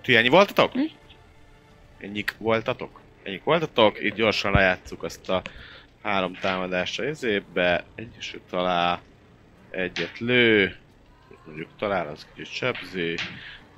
Ti 0.02 0.16
ennyi 0.16 0.28
voltatok? 0.28 0.72
Hm? 0.72 0.80
Ennyik 1.98 2.34
voltatok? 2.38 3.00
Ennyik 3.22 3.44
voltatok? 3.44 4.02
Itt 4.02 4.14
gyorsan 4.14 4.52
lejátszuk 4.52 5.02
azt 5.02 5.28
a 5.28 5.42
három 6.02 6.34
támadásra 6.34 7.08
izébe. 7.08 7.84
Egyesült 7.94 8.42
talál, 8.50 9.00
egyet 9.70 10.18
lő, 10.18 10.76
mondjuk 11.46 11.68
talál, 11.78 12.08
az 12.08 12.26
kicsit 12.34 12.54
sebzi, 12.54 13.16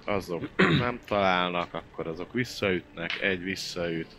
azok 0.05 0.57
nem 0.85 1.01
találnak, 1.07 1.75
akkor 1.75 2.07
azok 2.07 2.33
visszaütnek, 2.33 3.21
egy 3.21 3.43
visszaüt, 3.43 4.17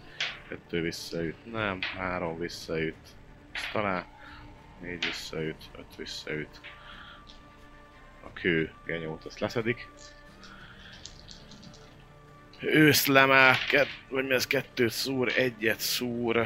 kettő 0.48 0.82
visszaüt, 0.82 1.52
nem, 1.52 1.80
három 1.98 2.40
visszaüt, 2.40 2.96
az 3.54 3.62
talál, 3.72 4.08
négy 4.82 5.06
visszaüt, 5.06 5.64
öt 5.78 5.96
visszaüt. 5.98 6.62
A 8.24 8.34
kő 8.34 8.72
genyót 8.86 9.26
azt 9.26 9.40
leszedik. 9.40 9.88
Őszlemel, 12.64 13.56
kett, 13.70 13.90
vagy 14.10 14.28
mi 14.28 14.34
ez 14.34 14.48
kettőt 14.48 14.92
szúr, 14.92 15.34
egyet 15.38 15.80
szúr. 15.80 16.38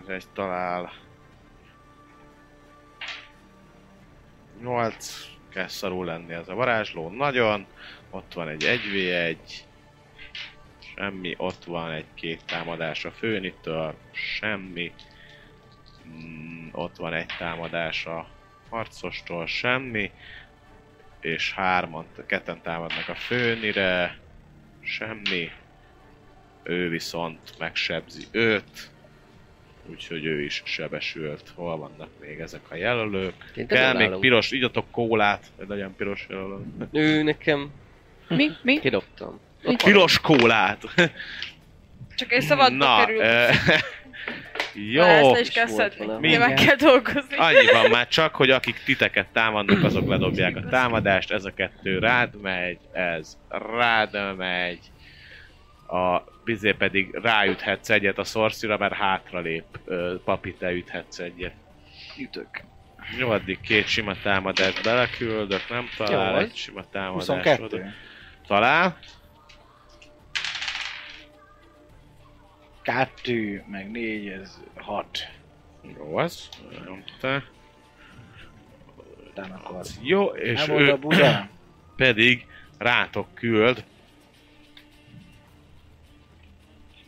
Az 0.00 0.08
egy 0.08 0.24
talál. 0.32 0.92
Nyolc. 4.62 5.28
Kell 5.48 5.68
szarul 5.68 6.04
lenni 6.04 6.32
ez 6.32 6.48
a 6.48 6.54
varázsló, 6.54 7.08
nagyon. 7.08 7.66
Ott 8.10 8.32
van 8.32 8.48
egy 8.48 8.64
1v1. 8.64 9.36
Semmi, 10.94 11.34
ott 11.36 11.64
van 11.64 11.90
egy 11.90 12.06
két 12.14 12.44
támadás 12.44 13.04
a 13.04 13.10
főnitől. 13.10 13.94
Semmi. 14.12 14.92
Mm, 16.08 16.68
ott 16.72 16.96
van 16.96 17.12
egy 17.12 17.32
támadás 17.38 18.06
a 18.06 18.28
harcostól, 18.68 19.46
semmi. 19.46 20.10
És 21.20 21.52
hárman, 21.52 22.06
ketten 22.26 22.62
támadnak 22.62 23.08
a 23.08 23.14
főnire 23.14 24.18
semmi. 24.82 25.50
Ő 26.62 26.88
viszont 26.88 27.38
megsebzi 27.58 28.24
őt, 28.30 28.90
úgyhogy 29.86 30.24
ő 30.24 30.42
is 30.42 30.62
sebesült. 30.64 31.52
Hol 31.54 31.76
vannak 31.76 32.08
még 32.20 32.38
ezek 32.38 32.60
a 32.70 32.74
jelölők? 32.74 33.34
Én 33.54 33.66
Kell 33.66 33.86
még 33.92 33.96
találom. 33.96 34.20
piros, 34.20 34.50
igyatok 34.50 34.90
kólát, 34.90 35.46
hogy 35.56 35.68
legyen 35.68 35.94
piros 35.96 36.26
jelölő. 36.28 36.64
Ő 36.92 37.22
nekem 37.22 37.70
Mi? 38.28 38.48
Mi? 38.62 38.78
kidobtam. 38.78 39.40
Piros 39.84 40.20
kólát! 40.20 40.82
Csak 42.14 42.32
egy 42.32 42.42
szabadba 42.42 42.84
Na, 42.86 43.04
kerül. 43.04 43.22
Jó, 44.74 45.02
Már 45.02 45.22
ezt 45.22 45.40
is 45.40 45.50
kell 45.50 45.66
szedni. 45.66 46.06
dolgozni. 46.78 47.36
annyi 47.36 47.66
van 47.72 47.90
már 47.90 48.08
csak, 48.08 48.34
hogy 48.34 48.50
akik 48.50 48.82
titeket 48.84 49.26
támadnak, 49.32 49.84
azok 49.84 50.08
ledobják 50.08 50.56
a 50.56 50.68
támadást, 50.68 51.30
ez 51.30 51.44
a 51.44 51.54
kettő 51.54 51.98
rád 51.98 52.40
megy, 52.40 52.78
ez 52.92 53.38
rád 53.48 54.36
megy, 54.36 54.78
a 55.88 56.22
bizé 56.44 56.72
pedig 56.72 57.18
ráüthetsz 57.22 57.90
egyet 57.90 58.18
a 58.18 58.24
szorszira, 58.24 58.76
mert 58.78 58.94
hátralép, 58.94 59.64
papi, 60.24 60.54
te 60.54 60.70
üthetsz 60.72 61.18
egyet. 61.18 61.54
Ütök. 62.18 62.48
Jó, 63.18 63.30
addig 63.30 63.60
két 63.60 63.86
sima 63.86 64.12
támadást 64.22 64.82
beleküldök, 64.82 65.68
nem 65.68 65.88
talál 65.96 66.32
Jó. 66.32 66.38
egy 66.38 66.54
sima 66.54 66.84
támadást. 66.90 67.26
22. 67.28 67.64
oda. 67.64 67.78
Talál? 68.46 68.98
Kettő, 72.82 73.64
meg 73.66 73.90
négy, 73.90 74.28
ez 74.28 74.60
hat. 74.74 75.18
Jó 75.96 76.16
az. 76.16 76.48
Nem 76.84 77.04
te. 77.20 77.44
Utána 79.30 79.54
akkor. 79.54 79.84
Jó, 80.02 80.24
és 80.26 80.64
Nem 80.64 80.78
ő 80.78 80.92
a 80.92 80.96
Buda? 80.98 81.48
pedig 81.96 82.46
rátok 82.78 83.34
küld. 83.34 83.84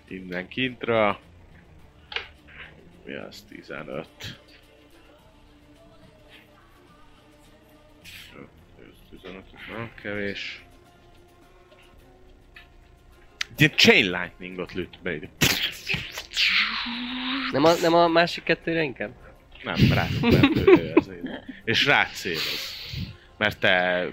Innen 0.08 0.48
kintra. 0.48 1.20
Mi 3.04 3.14
az 3.14 3.44
15? 3.48 4.40
15, 9.10 9.44
ez 9.54 9.60
nem 9.76 9.90
kevés. 10.02 10.64
Egy 13.52 13.60
ilyen 13.60 13.76
chain 13.76 14.10
lightningot 14.10 14.72
lőtt 14.72 14.98
be. 15.02 15.18
Nem 17.52 17.64
a, 17.64 17.72
nem 17.80 17.94
a 17.94 18.08
másik 18.08 18.44
kettőre 18.44 18.82
inkább? 18.82 19.10
Nem, 19.62 19.76
így. 19.76 20.50
És 21.64 21.86
rád 21.86 22.08
céloz. 22.12 22.74
Mert 23.36 23.58
te 23.58 24.06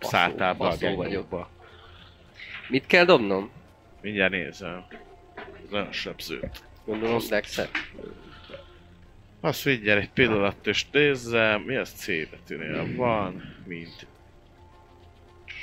szálltál 0.00 0.54
be 0.54 0.64
a 0.64 0.68
baszó 0.68 0.94
vagyok. 0.94 1.48
Mit 2.68 2.86
kell 2.86 3.04
dobnom? 3.04 3.50
Mindjárt 4.00 4.32
nézem. 4.32 4.84
Ez 5.34 5.70
nagyon 5.70 5.92
sebzőt. 5.92 6.64
Gondolom 6.84 7.20
Dexet. 7.28 7.70
Azt 9.40 9.60
figyelj 9.60 10.00
egy 10.00 10.10
pillanat 10.10 10.66
és 10.66 10.84
nézzem, 10.90 11.60
mi 11.60 11.76
az 11.76 11.90
C 11.90 12.06
betűnél 12.06 12.96
van, 12.96 13.54
mint 13.66 14.06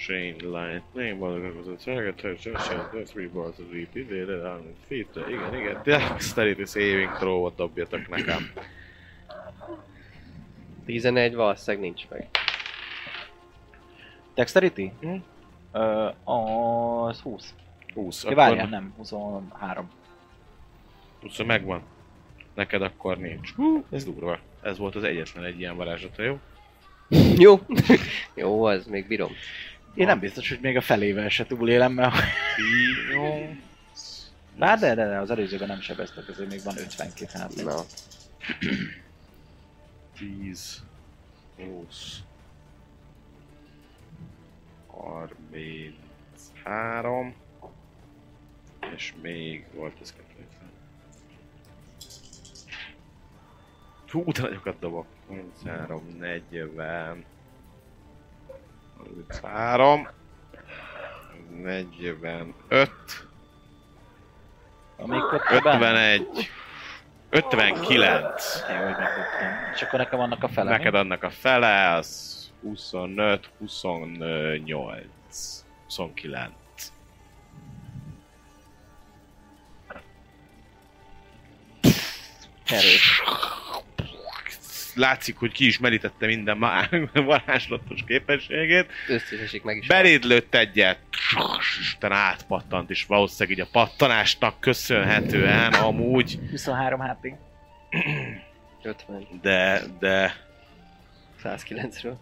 Chain 0.09 0.35
Lightning, 0.35 1.19
valószínűleg 1.19 1.67
a 1.67 1.75
target 1.83 2.21
has 2.21 2.45
just 2.45 2.65
shot 2.65 2.89
the 2.91 3.03
three 3.03 3.27
balls 3.27 3.57
of 3.59 3.65
the 3.69 4.25
de 4.25 4.39
100 4.41 4.61
feet, 4.87 5.15
igen, 5.27 5.55
igen, 5.55 5.81
Dexterity 5.83 6.65
saving 6.65 7.11
throw-ot 7.17 7.55
dobjatok 7.55 8.07
nekem. 8.07 8.51
11 10.85 11.35
valószínűleg 11.35 11.85
nincs 11.85 12.07
meg. 12.09 12.27
Dexterity? 14.35 14.91
Hm? 14.99 15.15
Ö, 15.71 16.09
az 16.23 17.19
20. 17.19 17.53
20, 17.93 18.23
Ja, 18.23 18.35
várjál, 18.35 18.67
nem, 18.67 18.93
23. 18.97 19.89
20 21.21 21.43
megvan. 21.43 21.81
Neked 22.53 22.81
akkor 22.81 23.17
nincs. 23.17 23.53
Hú, 23.53 23.85
ez 23.91 24.05
durva. 24.05 24.39
Ez 24.61 24.77
volt 24.77 24.95
az 24.95 25.03
egyetlen 25.03 25.43
egy 25.43 25.59
ilyen 25.59 25.75
varázslata, 25.75 26.23
jó? 26.23 26.39
Jó. 27.37 27.59
Jó, 28.35 28.63
az 28.63 28.85
még 28.85 29.07
bírom. 29.07 29.31
Én 29.93 30.05
nem 30.05 30.19
biztos, 30.19 30.49
hogy 30.49 30.59
még 30.61 30.77
a 30.77 30.81
felével 30.81 31.29
se 31.29 31.45
túlélem, 31.45 31.91
mert... 31.91 32.15
Jó. 33.13 33.55
Bár 34.57 34.79
de, 34.79 34.95
de, 34.95 35.07
de, 35.07 35.17
az 35.17 35.31
előzőben 35.31 35.67
nem 35.67 35.81
sebeztek, 35.81 36.27
ezért 36.27 36.49
még 36.49 36.63
van 36.63 36.77
52 36.77 37.39
HP. 37.39 37.63
Na. 37.63 37.83
10, 40.17 40.83
20, 41.57 42.17
33, 44.87 47.35
és 48.95 49.13
még 49.21 49.65
volt 49.73 49.93
ez 50.01 50.13
250. 50.13 50.69
Hú, 54.07 54.31
de 54.31 54.41
nagyokat 54.41 54.79
dobok. 54.79 55.05
33, 55.27 56.03
40, 56.19 57.25
33, 58.99 60.07
45, 61.63 62.91
Amíg 64.97 65.23
ott 65.23 65.41
51, 65.49 66.49
59. 67.29 68.63
Jó, 68.69 68.75
hogy 68.75 68.85
megdobtam. 68.85 69.71
És 69.73 69.81
akkor 69.81 69.99
nekem 69.99 70.19
vannak 70.19 70.43
a 70.43 70.47
fele. 70.47 70.69
Neked 70.69 70.95
annak 70.95 71.23
a 71.23 71.29
fele, 71.29 71.93
az 71.93 72.37
25, 72.61 73.49
28, 73.59 75.05
29. 75.85 76.51
Erős. 82.65 83.21
Látszik, 84.99 85.37
hogy 85.37 85.51
ki 85.51 85.65
is 85.65 85.77
merítette 85.79 86.25
minden 86.25 86.57
má- 86.57 86.89
varázslatos 87.13 88.03
képességét. 88.07 88.91
Összesesik 89.07 89.63
meg 89.63 89.77
is. 89.77 89.87
Beléd 89.87 90.23
lőtt 90.23 90.55
egyet, 90.55 90.99
utána 91.95 92.15
átpattant, 92.15 92.89
és 92.89 93.05
valószínűleg 93.05 93.57
így 93.57 93.65
a 93.65 93.69
pattanásnak 93.71 94.59
köszönhetően 94.59 95.73
amúgy, 95.73 96.39
23 96.49 96.99
HP. 97.01 97.33
50. 98.83 99.27
de, 99.41 99.81
de 99.99 100.35
109-ről. 101.43 102.13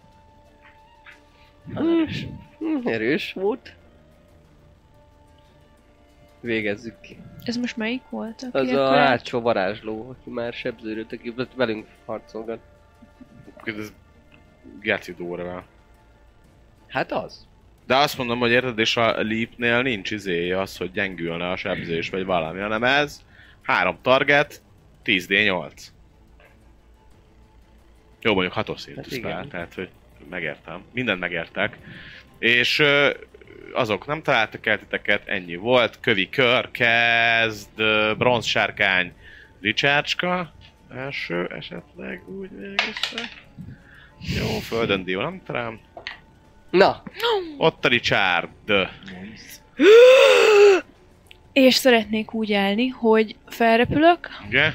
Az 1.74 1.86
erős. 1.86 2.26
Hm, 2.58 2.88
erős 2.88 3.32
volt. 3.32 3.72
Végezzük 6.40 7.00
ki. 7.00 7.18
Ez 7.44 7.56
most 7.56 7.76
melyik 7.76 8.02
volt? 8.10 8.42
Aki 8.52 8.70
Az 8.70 8.76
a 8.76 8.82
át- 8.92 9.08
hátsó 9.08 9.40
varázsló, 9.40 10.08
aki 10.08 10.30
már 10.30 10.52
sebződött, 10.52 11.12
aki 11.12 11.34
velünk 11.54 11.86
harcolgat. 12.06 12.58
ez 13.64 13.92
geci 14.80 15.14
durva. 15.14 15.64
Hát 16.88 17.12
az. 17.12 17.46
De 17.86 17.96
azt 17.96 18.18
mondom, 18.18 18.38
hogy 18.38 18.50
érted, 18.50 18.78
és 18.78 18.96
a 18.96 19.22
Leapnél 19.22 19.82
nincs 19.82 20.10
izéje 20.10 20.60
az, 20.60 20.76
hogy 20.76 20.92
gyengülne 20.92 21.50
a 21.50 21.56
sebzés, 21.56 22.10
vagy 22.10 22.24
valami, 22.24 22.60
hanem 22.60 22.84
ez 22.84 23.20
három 23.62 23.98
target, 24.02 24.62
10d8. 25.04 25.72
Jó, 28.20 28.32
mondjuk 28.32 28.54
hatos 28.54 28.80
szintű 28.80 29.00
Hát 29.00 29.10
spell, 29.10 29.46
tehát 29.46 29.74
hogy 29.74 29.88
megértem. 30.30 30.82
Mindent 30.92 31.20
megértek. 31.20 31.78
És 32.38 32.82
azok 33.72 34.06
nem 34.06 34.22
találtak 34.22 34.66
el 34.66 34.78
titeket, 34.78 35.28
ennyi 35.28 35.56
volt. 35.56 36.00
Kövi 36.00 36.28
kör, 36.28 36.70
kezd, 36.70 37.82
bronzsárkány, 38.18 39.12
Richardska. 39.60 40.52
Első 40.96 41.46
esetleg 41.58 42.22
úgy 42.28 42.48
végezte. 42.58 43.20
Jó, 44.38 44.58
földön 44.58 45.04
dió, 45.04 45.20
nem 45.20 45.40
talán. 45.46 45.80
Na, 46.70 47.02
Ott 47.56 47.84
a 47.84 47.88
Richard. 47.88 48.48
És 51.52 51.74
szeretnék 51.74 52.32
úgy 52.34 52.52
állni, 52.52 52.88
hogy 52.88 53.36
felrepülök, 53.46 54.28
Ugye? 54.48 54.70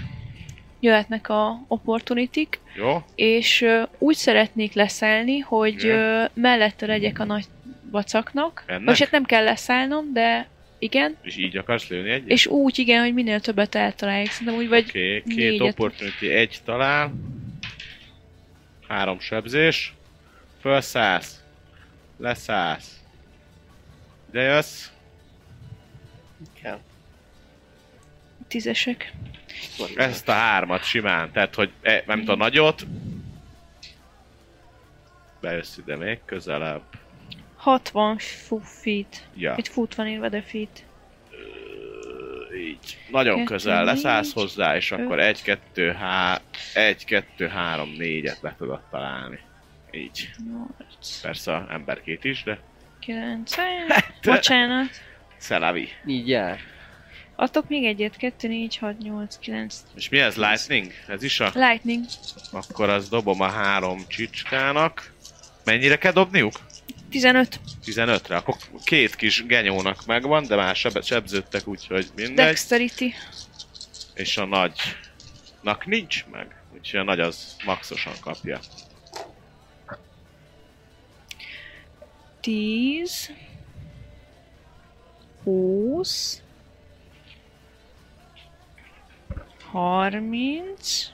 jöhetnek 0.80 1.30
a 1.30 1.60
opportunity 1.68 2.48
Jó? 2.76 3.04
és 3.16 3.62
ö, 3.62 3.82
úgy 3.98 4.16
szeretnék 4.16 4.74
leszállni, 4.74 5.40
hogy 5.40 5.84
Igen. 5.84 5.98
ö, 5.98 6.24
mellette 6.34 6.86
legyek 6.86 7.20
a 7.20 7.24
nagy 7.24 7.46
vacaknak. 7.94 8.64
Ennek? 8.66 8.86
Most 8.86 9.00
hát 9.00 9.12
nem 9.12 9.24
kell 9.24 9.44
leszállnom, 9.44 10.14
de 10.14 10.48
igen. 10.78 11.18
És 11.22 11.38
így 11.38 11.58
akarsz 11.58 11.88
lőni 11.88 12.10
egyet? 12.10 12.30
És 12.30 12.48
úgy 12.48 12.80
igen, 12.80 13.04
hogy 13.04 13.14
minél 13.14 13.39
többet 13.39 13.76
eltalálják. 13.76 14.32
Szerintem 14.32 14.56
úgy 14.56 14.68
vagy 14.68 14.86
Oké, 14.88 15.18
okay, 15.18 15.36
két 15.36 15.60
négyet. 15.60 15.74
opportunity, 15.74 16.24
egy 16.24 16.60
talál. 16.66 17.14
Három 18.88 19.20
sebzés. 19.20 19.94
Fölszállsz. 20.62 21.41
Leszállsz. 22.18 23.00
Ide 24.30 24.41
jössz. 24.41 24.88
kell. 26.62 26.80
tízesek. 28.48 29.14
Ezt 29.96 30.30
a 30.30 30.32
hármat 30.32 30.84
simán. 30.84 31.32
Tehát, 31.32 31.56
hogy 31.56 31.72
e, 31.82 32.04
nem 32.06 32.20
tudom, 32.20 32.38
nagyot. 32.38 32.86
Bejössz 35.41 35.78
ide 35.78 35.96
még 35.96 36.20
közelebb. 36.26 36.84
60 37.64 38.18
fu- 38.18 38.61
feet. 38.64 39.28
Ja. 39.36 39.53
Itt 39.57 39.68
foot 39.68 39.95
van 39.95 40.07
írva, 40.07 40.30
de 40.30 40.41
feet. 40.41 40.86
Ö, 41.32 42.55
Így. 42.55 42.97
Nagyon 43.11 43.36
Kettő, 43.36 43.47
közel 43.47 43.84
leszállsz 43.84 44.26
négy, 44.34 44.43
hozzá, 44.43 44.76
és 44.76 44.91
akkor 44.91 45.18
öt. 45.20 45.26
egy, 45.26 45.41
kettő, 45.41 45.91
há... 45.91 46.41
egy, 46.74 47.05
kettő, 47.05 47.47
három, 47.47 47.89
négyet 47.97 48.38
le 48.41 48.55
tudod 48.57 48.82
találni. 48.91 49.39
Így. 49.91 50.30
8, 50.51 51.22
Persze 51.22 51.66
emberkét 51.70 52.24
is, 52.24 52.43
de 52.43 52.59
9, 52.99 53.55
bocsánat. 54.24 54.89
szelavi. 55.38 55.89
Így 56.05 56.28
jár. 56.30 56.59
Adtok 57.36 57.68
még 57.68 57.86
egyet, 57.86 58.16
2, 58.18 58.47
4, 58.47 58.78
6, 58.78 58.97
8, 58.97 59.38
9. 59.38 59.84
És 59.95 60.09
mi 60.09 60.20
ez? 60.20 60.36
Lightning? 60.36 60.91
Ez 61.07 61.24
is 61.24 61.39
a... 61.39 61.51
Lightning. 61.53 62.03
Akkor 62.51 62.89
azt 62.89 63.09
dobom 63.09 63.41
a 63.41 63.49
három 63.49 63.99
csicskának. 64.07 65.11
Mennyire 65.66 65.97
kell 65.97 66.11
dobniuk? 66.11 66.53
15. 67.14 67.59
15-re. 67.86 68.36
Akkor 68.36 68.55
két 68.84 69.16
kis 69.16 69.45
genyónak 69.45 70.05
megvan, 70.05 70.45
de 70.45 70.55
már 70.55 70.76
seb- 70.76 71.03
sebződtek, 71.03 71.68
úgyhogy 71.68 72.07
mindegy. 72.16 72.45
Dexterity. 72.45 73.14
És 74.14 74.38
a 74.38 74.45
nagynak 74.45 75.86
nincs 75.86 76.26
meg. 76.32 76.64
Úgyhogy 76.74 76.99
a 76.99 77.03
nagy 77.03 77.20
az 77.20 77.55
maxosan 77.66 78.14
kapja. 78.22 78.59
10. 82.41 83.32
20. 85.43 86.41
30. 89.72 91.05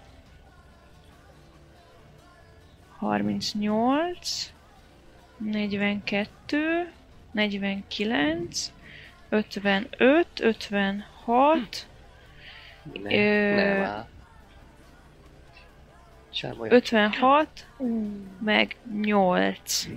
38. 2.97 4.53
42. 5.39 6.91
49. 7.31 8.71
55. 9.29 10.41
56. 10.41 11.87
Ne, 13.03 13.15
Ö, 13.15 13.55
nem 13.55 13.83
áll. 13.83 14.07
Sem 16.29 16.59
olyan. 16.59 16.75
56, 16.75 17.67
meg 18.39 18.75
8. 19.01 19.87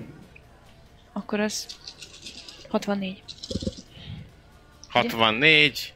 Akkor 1.13 1.41
az 1.41 1.67
64. 2.69 3.23
64. 4.89 5.95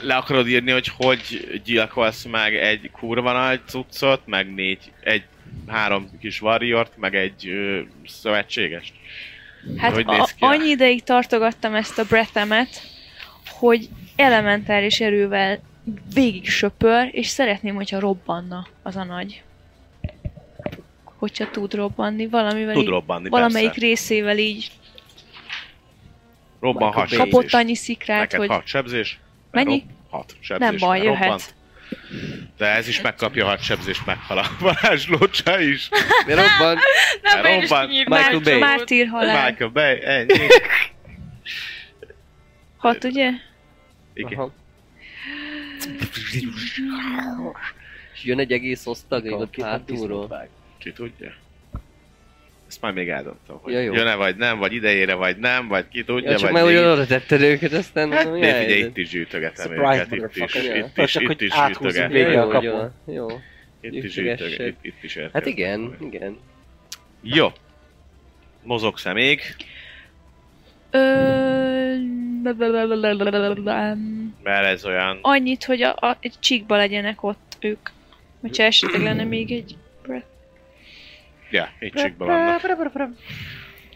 Le 0.00 0.16
akarod 0.16 0.48
írni, 0.48 0.70
hogy 0.70 0.88
hogy 0.88 1.20
gyilkolsz 1.64 2.24
meg 2.24 2.56
egy 2.56 2.90
kurva 2.90 3.32
nagy 3.32 3.60
cuccot, 3.66 4.26
meg 4.26 4.54
négy, 4.54 4.92
egy, 5.00 5.24
három 5.66 6.08
kis 6.20 6.42
warriort, 6.42 6.96
meg 6.96 7.14
egy 7.14 7.48
ö, 7.48 7.80
szövetségest? 8.06 8.92
Hát 9.76 9.92
Hogy 9.92 10.04
a, 10.06 10.16
néz 10.16 10.30
ki? 10.34 10.44
annyi 10.44 10.68
ideig 10.68 11.02
tartogattam 11.02 11.74
ezt 11.74 11.98
a 11.98 12.04
brethemet, 12.04 12.82
hogy 13.48 13.88
elementáris 14.16 15.00
erővel 15.00 15.58
végig 16.14 16.48
söpör, 16.48 17.08
és 17.12 17.26
szeretném, 17.26 17.74
hogyha 17.74 17.98
robbanna 18.00 18.66
az 18.82 18.96
a 18.96 19.04
nagy. 19.04 19.42
Hogyha 21.04 21.50
tud 21.50 21.74
robbanni, 21.74 22.26
valamivel 22.26 22.74
Tud 22.74 22.82
így, 22.82 22.88
robbanni, 22.88 23.28
valamelyik 23.28 23.68
persze. 23.70 23.86
részével 23.86 24.38
így 24.38 24.70
Robban 26.60 26.92
hat 26.92 27.16
kapott 27.16 27.52
annyi 27.52 27.74
szikrát, 27.74 28.20
Neked 28.20 28.38
hogy 28.38 28.48
hat 28.48 28.66
sebzés. 28.66 29.18
Mennyi? 29.50 29.78
Rob- 29.78 29.90
hat 30.10 30.36
sebzés. 30.40 30.68
nem 30.68 30.76
baj, 30.78 31.00
mert 31.02 31.18
robbant. 31.20 31.54
De 32.56 32.66
ez 32.66 32.88
is 32.88 33.00
megkapja 33.00 33.46
hat 33.46 33.62
sebzést, 33.62 34.06
meghal 34.06 34.38
a 34.38 34.46
varázslócsa 34.60 35.60
is. 35.60 35.88
Mi 36.26 36.32
robban? 36.32 36.78
Nem, 37.22 37.62
is 37.62 37.68
Robban. 37.68 37.88
Michael 37.88 38.40
Bay. 38.40 38.58
Mártír 38.58 39.06
halál. 39.06 39.50
Michael 39.50 39.70
Bay, 39.70 40.04
ennyi. 40.04 40.46
Hat, 42.76 43.04
ugye? 43.04 43.30
Igen. 44.14 44.38
Aha. 44.38 44.52
Jön 48.22 48.38
egy 48.38 48.52
egész 48.52 48.86
osztag, 48.86 49.24
ott 49.24 49.62
hátulról. 49.62 50.48
Ki 50.78 50.92
tudja? 50.92 51.32
Ezt 52.68 52.80
már 52.80 52.92
még 52.92 53.08
eldöntöm, 53.08 53.56
hogy 53.62 53.72
Ja, 53.72 53.80
jó. 53.80 53.92
jön-e 53.94 54.14
vagy 54.14 54.36
nem, 54.36 54.58
vagy 54.58 54.72
idejére 54.72 55.14
vagy 55.14 55.36
nem, 55.36 55.68
vagy 55.68 55.88
ki 55.88 56.04
tudja, 56.04 56.30
Ja, 56.30 56.36
csak 56.36 56.50
vagy 56.50 56.64
még- 56.64 56.76
oda 56.76 57.06
tetted 57.06 57.40
őket, 57.40 57.72
aztán... 57.72 58.10
Hát, 58.12 58.24
mondom, 58.24 58.42
jaj, 58.42 58.62
figyelj, 58.64 58.80
itt 58.80 58.96
is 58.96 59.08
gyűjtögetem 59.08 59.72
őket, 59.72 60.12
itt 60.12 60.36
is, 60.36 60.54
itt 60.54 60.96
is, 61.00 61.14
itt 61.16 61.40
is 61.40 61.52
gyűjtögetem. 61.52 62.32
jó, 62.32 62.48
kapun. 62.48 62.92
jó, 63.04 63.14
jó. 63.14 63.26
Itt 63.80 64.04
is 64.04 64.14
gyűjtögetem, 64.14 64.66
itt, 64.66 64.78
itt 64.82 65.02
is 65.02 65.18
Hát 65.32 65.46
igen, 65.46 65.96
igen. 66.00 66.38
Jó. 67.22 67.48
Mozogsz-e 68.62 69.12
még? 69.12 69.40
Mert 74.42 74.66
ez 74.66 74.84
olyan... 74.84 75.18
Annyit, 75.22 75.64
hogy 75.64 75.82
a, 75.82 75.94
a, 76.00 76.16
egy 76.20 76.34
csíkba 76.40 76.76
legyenek 76.76 77.22
ott 77.22 77.56
ők. 77.60 77.88
Hogyha 78.40 78.62
esetleg 78.62 79.02
lenne 79.02 79.24
még 79.24 79.52
egy. 79.52 79.76
Ja, 81.50 81.68
csíkban 81.94 82.28
vannak. 82.28 83.16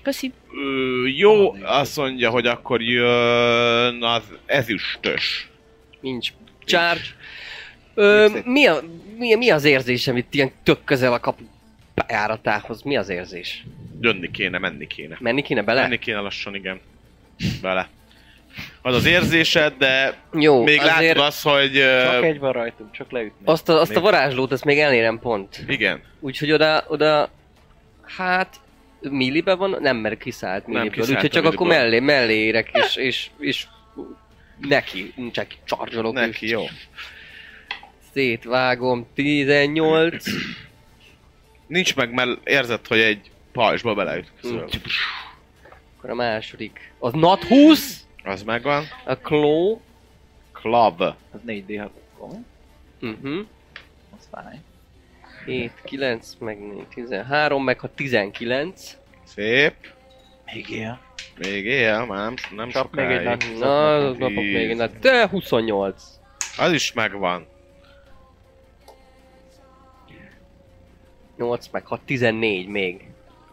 Köszi. 0.03 0.33
Ö, 0.65 1.07
jó, 1.07 1.55
azt 1.63 1.97
mondja, 1.97 2.31
hogy 2.31 2.47
akkor 2.47 2.83
jön 2.83 4.03
az 4.03 4.23
ezüstös. 4.47 5.49
Nincs 6.01 6.29
charge. 6.65 7.01
Ö, 7.95 8.29
mi, 8.45 8.67
a, 8.67 8.81
mi, 9.17 9.35
mi 9.35 9.51
az 9.51 9.65
érzésem 9.65 10.17
itt 10.17 10.35
ilyen 10.35 10.51
tök 10.63 10.85
közel 10.85 11.13
a 11.13 11.21
kapu 11.21 11.43
bejáratához? 11.95 12.83
Mi 12.83 12.97
az 12.97 13.09
érzés? 13.09 13.65
Jönni 14.01 14.31
kéne, 14.31 14.59
menni 14.59 14.87
kéne. 14.87 15.17
Menni 15.21 15.43
kéne 15.43 15.63
bele? 15.63 15.81
Menni 15.81 15.99
kéne 15.99 16.19
lassan, 16.19 16.55
igen. 16.55 16.81
Bele. 17.63 17.89
Az 18.83 18.95
az 18.95 19.05
érzésed, 19.07 19.75
de 19.79 20.15
Jó, 20.33 20.63
még 20.63 20.81
azért 20.81 21.17
látod 21.17 21.23
azt, 21.23 21.43
hogy... 21.43 21.73
Csak 22.13 22.25
egy 22.25 22.39
van 22.39 22.53
rajtunk, 22.53 22.93
csak 22.93 23.11
leütni. 23.11 23.45
azt 23.45 23.69
a, 23.69 23.81
azt 23.81 23.91
a 23.91 23.95
még- 23.95 24.03
varázslót, 24.03 24.53
azt 24.53 24.65
még 24.65 24.79
elérem 24.79 25.19
pont. 25.19 25.65
Igen. 25.69 26.01
Úgyhogy 26.21 26.53
oda, 26.53 26.85
oda, 26.89 27.31
hát, 28.17 28.61
millibe 29.01 29.55
van, 29.55 29.77
nem 29.81 29.97
mert 29.97 30.19
kiszállt 30.19 30.67
milliből, 30.67 30.91
kiszállt 30.91 31.11
úgyhogy 31.11 31.31
csak 31.31 31.45
akkor 31.45 31.67
milliből. 31.67 31.83
mellé, 31.91 32.01
mellé 32.01 32.35
érek, 32.35 32.71
és, 32.73 32.97
és, 32.97 33.31
és 33.39 33.67
neki, 34.61 35.15
csak 35.33 35.47
csargyolok, 35.65 36.15
Neki, 36.15 36.45
és 36.45 36.51
jó. 36.51 36.63
szétvágom, 38.13 39.07
18, 39.15 40.25
Nincs 41.67 41.97
meg, 41.97 42.13
mert 42.13 42.49
érzed, 42.49 42.87
hogy 42.87 42.99
egy 43.01 43.31
pajzsba 43.53 43.95
beleütközöl. 43.95 44.69
akkor 45.97 46.11
a 46.11 46.15
második, 46.15 46.93
az 46.99 47.13
nat 47.13 47.45
20, 47.45 48.07
Az 48.25 48.43
megvan. 48.43 48.85
a 49.05 49.15
claw, 49.15 49.81
Club. 50.53 51.01
Az 51.01 51.41
4D6 51.47 51.89
akkor. 52.15 52.37
uh-huh. 53.01 53.47
Az 54.19 54.29
fáj. 54.31 54.59
7, 55.51 55.73
9, 55.85 56.37
meg 56.39 56.59
4, 56.59 56.87
13, 56.95 57.65
meg 57.65 57.81
ha 57.81 57.89
19. 57.95 58.97
Szép. 59.25 59.75
Még 60.53 60.71
él. 60.71 61.01
Még 61.39 61.65
él, 61.65 62.05
már 62.05 62.19
nem, 62.19 62.35
nem 62.57 62.69
Csap 62.69 62.95
még 62.95 63.05
egy 63.05 63.19
sokáig. 63.19 63.39
nagy 63.39 63.59
Na, 63.59 63.95
azok 63.95 64.19
napok 64.19 64.35
még, 64.35 64.77
na, 64.77 64.87
de 64.87 65.29
28. 65.29 66.03
Az 66.59 66.73
is 66.73 66.93
megvan. 66.93 67.47
8, 71.37 71.69
meg 71.71 71.87
ha 71.87 72.01
14 72.05 72.67
még. 72.67 73.05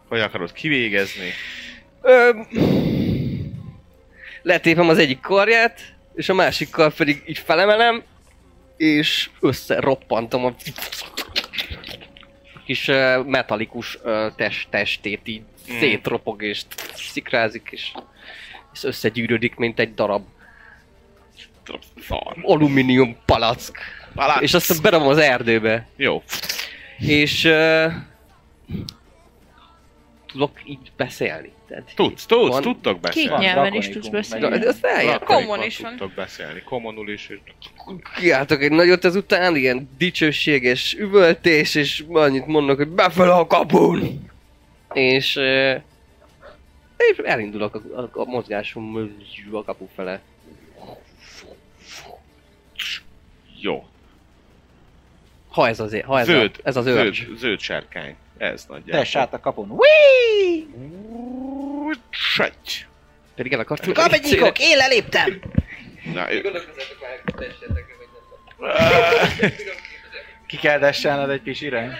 Hogy 0.08 0.20
akarod 0.20 0.52
kivégezni? 0.52 1.30
Ö, 2.02 2.30
letépem 4.42 4.88
az 4.88 4.98
egyik 4.98 5.20
karját, 5.20 5.80
és 6.14 6.28
a 6.28 6.34
másikkal 6.34 6.92
pedig 6.96 7.22
így 7.26 7.38
felemelem, 7.38 8.02
és 8.76 9.30
összeroppantom 9.40 10.44
a 10.44 10.54
kis 12.68 12.90
metalikus 13.26 13.98
test, 14.36 14.68
testét 14.70 15.20
így 15.24 15.42
Mm. 15.72 15.78
szétropog 15.78 16.42
és 16.42 16.62
szikrázik, 16.94 17.68
és, 17.70 17.92
és 18.72 18.84
összegyűrődik, 18.84 19.54
mint 19.54 19.78
egy 19.78 19.94
darab 19.94 20.24
Szar. 22.06 22.36
alumínium 22.42 23.16
palack. 23.24 23.78
Alá... 24.14 24.38
És 24.40 24.54
azt 24.54 24.82
berabom 24.82 25.08
az 25.08 25.18
erdőbe. 25.18 25.88
Jó. 25.96 26.22
És 26.98 27.44
uh, 27.44 27.92
tudok 30.26 30.60
így 30.64 30.92
beszélni. 30.96 31.52
Tehát 31.68 31.92
Tudsz, 31.94 32.26
tudsz, 32.26 32.48
Van- 32.52 32.62
tudtok 32.62 32.92
Két 32.92 33.00
beszélni. 33.02 33.44
nyelven 33.44 33.72
is 33.74 33.88
tudsz 33.88 34.08
beszélni. 34.08 34.58
De 34.58 34.68
azt. 34.68 34.82
Lakonikon 34.82 35.26
Common 35.26 35.62
is 35.62 35.78
van. 35.78 35.90
Tudtok 35.90 36.12
beszélni. 36.14 36.62
Commonul 36.64 37.10
is. 37.10 37.28
és- 37.28 37.38
Kiáltok 38.16 38.62
egy 38.62 38.70
nagyot 38.70 39.04
ezután, 39.04 39.56
ilyen 39.56 39.90
dicsőséges 39.98 40.94
üvöltés, 40.94 41.74
és 41.74 42.04
annyit 42.08 42.46
mondok, 42.46 42.76
hogy 42.76 42.88
befele 42.88 43.32
a 43.32 43.46
kapun! 43.46 44.30
És, 44.92 45.36
uh, 45.36 45.74
és 46.96 47.16
elindulok 47.24 47.74
a, 47.74 48.00
a, 48.00 48.10
a 48.12 48.24
mozgásom 48.24 49.12
a 49.52 49.62
kapu 49.64 49.86
fele. 49.94 50.20
Jó. 53.60 53.86
Ha 55.48 55.68
ez 55.68 55.80
az, 55.80 56.00
ha 56.04 56.18
ez, 56.20 56.26
Zöld. 56.26 56.50
a, 56.56 56.60
ez 56.68 56.76
az 56.76 56.84
zöld, 56.84 57.14
zöld 57.36 57.60
sárkány. 57.60 58.16
Ez 58.38 58.64
nagyjából. 58.68 59.02
Tess 59.02 59.14
át 59.14 59.32
a 59.34 59.40
kapun. 59.40 59.70
Whee! 59.70 60.64
Segy. 62.10 62.86
Pedig 63.34 63.52
el 63.52 63.60
akartam. 63.60 63.92
Kapegyikok, 63.92 64.58
én 64.58 64.76
leléptem! 64.76 65.40
Na, 66.12 66.32
ő- 66.32 66.62
Ki 70.46 70.56
kell 70.56 70.78
desselned 70.78 71.30
egy 71.30 71.42
kis 71.42 71.60
irány. 71.60 71.92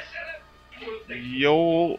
Jó. 1.39 1.93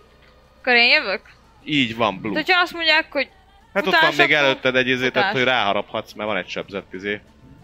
Akkor 0.59 0.73
én 0.73 0.89
jövök? 0.91 1.21
Így 1.65 1.95
van, 1.95 2.13
De 2.15 2.19
Blue. 2.21 2.33
hogyha 2.33 2.61
azt 2.61 2.73
mondják, 2.73 3.11
hogy 3.11 3.29
Hát 3.73 3.87
ott 3.87 3.99
van 3.99 4.13
még 4.17 4.33
előtted 4.33 4.75
egy 4.75 4.87
izé, 4.87 5.09
tehát 5.09 5.33
hogy 5.33 5.43
ráharaphatsz, 5.43 6.13
mert 6.13 6.29
van 6.29 6.37
egy 6.37 6.47
sebzett 6.49 6.93
izé. 6.93 7.21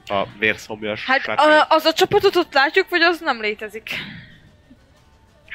A 0.07 0.23
vérszomjas 0.39 1.05
Hát 1.05 1.27
a, 1.27 1.65
az 1.69 1.85
a 1.85 1.93
csapatot 1.93 2.35
ott 2.35 2.53
látjuk, 2.53 2.89
vagy 2.89 3.01
az 3.01 3.19
nem 3.19 3.41
létezik? 3.41 3.89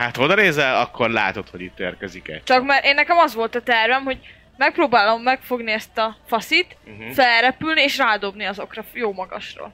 Hát 0.00 0.16
ha 0.16 0.22
oda 0.22 0.34
nézel, 0.34 0.80
akkor 0.80 1.10
látod, 1.10 1.48
hogy 1.48 1.60
itt 1.60 1.78
érkezik 1.80 2.28
egy. 2.28 2.42
Csak 2.42 2.64
mert 2.64 2.84
én 2.84 2.94
nekem 2.94 3.18
az 3.18 3.34
volt 3.34 3.54
a 3.54 3.62
tervem, 3.62 4.04
hogy 4.04 4.18
megpróbálom 4.56 5.22
megfogni 5.22 5.72
ezt 5.72 5.98
a 5.98 6.16
faszit, 6.26 6.76
Uh-huh. 6.86 7.10
felrepülni 7.12 7.80
és 7.82 7.96
rádobni 7.96 8.44
azokra 8.44 8.84
jó 8.92 9.12
magasról. 9.12 9.72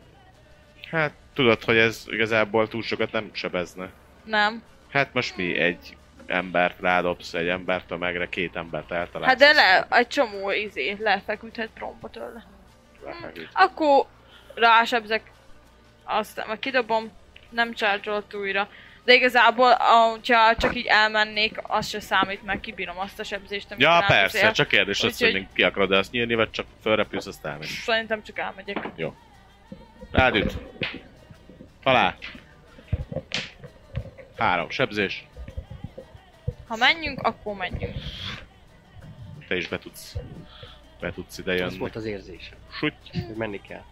Hát 0.91 1.13
tudod, 1.35 1.65
hogy 1.65 1.77
ez 1.77 2.05
igazából 2.07 2.69
túl 2.69 2.83
sokat 2.83 3.13
nem 3.13 3.31
sebezne. 3.33 3.89
Nem. 4.25 4.63
Hát 4.91 5.13
most 5.15 5.37
mi 5.37 5.59
egy 5.59 5.97
embert 6.27 6.81
rádobsz, 6.81 7.35
egy 7.35 7.49
embert 7.49 7.91
a 7.91 7.97
megre, 7.97 8.29
két 8.29 8.57
embert 8.57 8.93
eltalálsz. 8.93 9.29
Hát 9.29 9.39
de 9.39 9.53
le, 9.53 9.87
egy 9.91 10.07
csomó 10.09 10.51
izé, 10.51 10.97
lefeküdhet 11.01 11.71
tromba 11.75 12.09
tőle. 12.11 12.45
Lefeküdt. 13.05 13.49
Akkor 13.53 14.07
rásebzek, 14.55 15.23
aztán 16.05 16.47
meg 16.49 16.59
kidobom, 16.59 17.13
nem 17.51 17.75
charge 17.75 18.23
újra. 18.33 18.69
De 19.07 19.15
igazából, 19.15 19.73
hogyha 20.11 20.57
csak 20.57 20.77
így 20.77 20.87
elmennék, 20.87 21.59
az 21.63 21.89
se 21.89 22.01
számít, 22.01 22.43
mert 22.43 22.61
kibírom 22.61 22.99
azt 22.99 23.19
a 23.21 23.25
sebzést, 23.25 23.71
amit 23.71 23.83
Ja, 23.83 24.05
persze, 24.07 24.39
izél. 24.39 24.53
csak 24.53 24.69
kérdés 24.69 25.03
az, 25.03 25.19
hogy 25.19 25.33
még 25.33 25.47
ki 25.53 25.63
akarod 25.63 25.93
azt 25.93 26.11
nyírni, 26.13 26.35
vagy 26.35 26.51
csak 26.51 26.67
fölrepülsz, 26.83 27.27
azt 27.27 27.45
elmegy. 27.47 27.67
Szerintem 27.67 28.23
csak 28.23 28.39
elmegyek. 28.39 28.89
Rád 30.11 30.35
üt. 30.37 30.57
Talál. 31.83 32.17
Három 34.37 34.71
sebzés. 34.71 35.27
Ha 36.69 36.77
menjünk, 36.77 37.21
akkor 37.23 37.55
menjünk. 37.55 37.95
Te 39.49 39.57
is 39.57 39.69
be 39.69 39.79
tudsz. 39.79 40.17
Be 41.01 41.13
tudsz 41.13 41.39
ide 41.39 41.55
jönni. 41.55 41.79
volt 41.79 41.97
az 41.97 42.05
érzésem, 42.05 42.59
Süty. 42.79 43.25
hogy 43.27 43.37
menni 43.37 43.61
kell. 43.61 43.83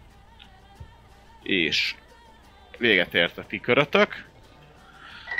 És 1.43 1.95
véget 2.77 3.13
ért 3.13 3.37
a 3.37 3.45
ti 3.45 3.59
körötök. 3.59 4.25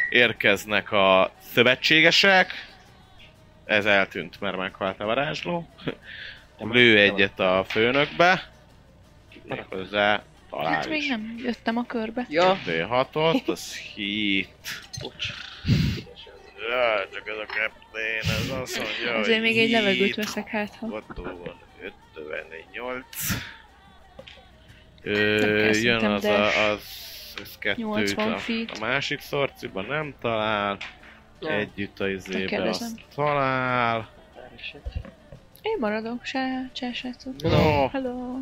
Érkeznek 0.09 0.91
a 0.91 1.31
szövetségesek. 1.53 2.51
Ez 3.65 3.85
eltűnt, 3.85 4.39
mert 4.39 4.57
meghalt 4.57 4.99
a 4.99 5.05
varázsló. 5.05 5.69
Lő 6.59 6.99
egyet 6.99 7.39
a 7.39 7.65
főnökbe. 7.67 8.49
Méghozzá 9.43 10.23
talál 10.49 10.73
Hát 10.73 10.89
még 10.89 11.01
is. 11.01 11.07
nem 11.07 11.35
jöttem 11.43 11.77
a 11.77 11.85
körbe. 11.85 12.25
Ja, 12.29 12.59
D6-ot, 12.65 13.45
az 13.53 13.75
hit. 13.77 14.49
bocs. 15.01 15.25
Ja, 16.69 17.07
csak 17.13 17.27
ez 17.27 17.35
a 17.35 17.45
kaptén, 17.45 18.19
ez 18.19 18.49
azt 18.61 18.77
mondja, 18.77 19.15
Azért 19.19 19.41
még 19.41 19.57
egy 19.57 19.69
levegőt 19.69 20.15
veszek 20.15 20.47
hát, 20.47 20.75
ha... 20.75 20.87
Ott 20.87 21.15
van 21.15 21.59
58. 21.81 23.05
Nem 25.03 25.13
Ö, 25.13 25.39
kell 25.39 25.49
jön 25.49 25.73
szerintem 25.73 26.11
az 26.11 26.23
a, 26.25 26.69
az, 26.71 26.81
az 27.41 27.57
kettőt 27.59 27.85
80 27.85 28.31
a, 28.31 28.37
feet. 28.37 28.71
a 28.71 28.79
másik 28.79 29.19
szorciban 29.19 29.85
nem 29.85 30.13
talál. 30.21 30.77
Nem. 31.39 31.51
Együtt 31.51 31.99
a 31.99 32.09
izébe 32.09 32.69
azt 32.69 33.01
talál. 33.15 34.09
Én 35.61 35.77
maradok, 35.79 36.25
se, 36.25 36.69
se, 36.73 36.93
se. 36.93 37.15
No, 37.37 37.87
Hello. 37.87 38.37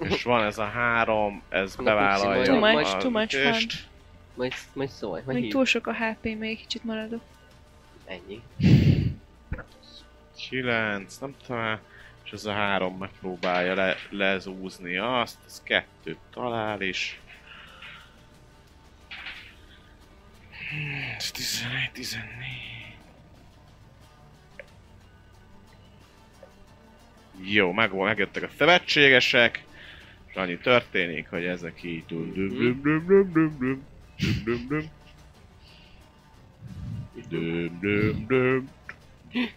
és 0.00 0.22
van 0.22 0.44
ez 0.44 0.58
a 0.58 0.64
három, 0.64 1.42
ez 1.48 1.74
Annak 1.76 1.94
bevállalja 1.94 2.44
Too 2.44 2.58
much, 2.58 2.94
a 2.94 2.96
too 2.96 3.10
much 3.10 3.34
ütést. 3.34 3.86
Majd, 4.34 4.52
majd 4.72 4.88
szólj, 4.88 5.22
majd 5.24 5.40
Még 5.40 5.50
túl 5.50 5.64
sok 5.64 5.86
a 5.86 5.94
HP, 5.94 6.38
még 6.38 6.58
kicsit 6.58 6.84
maradok. 6.84 7.22
Ennyi. 8.04 8.42
9, 10.48 11.18
nem 11.18 11.34
talál, 11.46 11.80
és 12.24 12.30
ez 12.30 12.44
a 12.44 12.52
három 12.52 12.96
megpróbálja 12.96 13.74
le, 13.74 13.96
lezúzni 14.10 14.96
azt, 14.96 15.38
ez 15.46 15.62
kettőt 15.62 16.18
talál 16.32 16.80
is. 16.80 17.20
Ez 21.16 21.30
11, 21.30 21.90
14. 21.92 22.74
Jó, 27.42 27.72
meg, 27.72 27.92
megjöttek 27.92 28.42
a 28.42 28.48
szövetségesek. 28.56 29.64
És 30.26 30.34
annyi 30.34 30.58
történik, 30.58 31.28
hogy 31.28 31.44
ezek 31.44 31.82
így... 31.82 32.04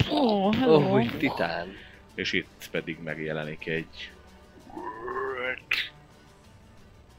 Ó, 0.10 0.52
oh, 0.60 1.18
titán. 1.18 1.68
És 2.15 2.34
itt 2.34 2.68
pedig 2.72 2.98
megjelenik 3.03 3.68
egy... 3.68 4.11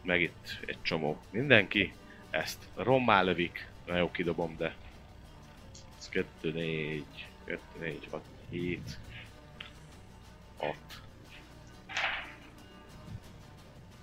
Meg 0.03 0.21
itt 0.21 0.59
egy 0.67 0.79
csomó 0.83 1.23
mindenki. 1.31 1.93
Ezt 2.31 2.59
rommá 2.75 3.23
lövik. 3.23 3.68
Na 3.89 3.97
jó, 3.97 4.11
kidobom, 4.11 4.57
de... 4.57 4.75
Ez 5.99 6.09
2, 6.09 6.53
4, 6.53 7.05
2, 7.45 7.61
4, 7.79 8.09
6, 8.11 8.23
7, 8.51 8.99
6. 10.57 10.77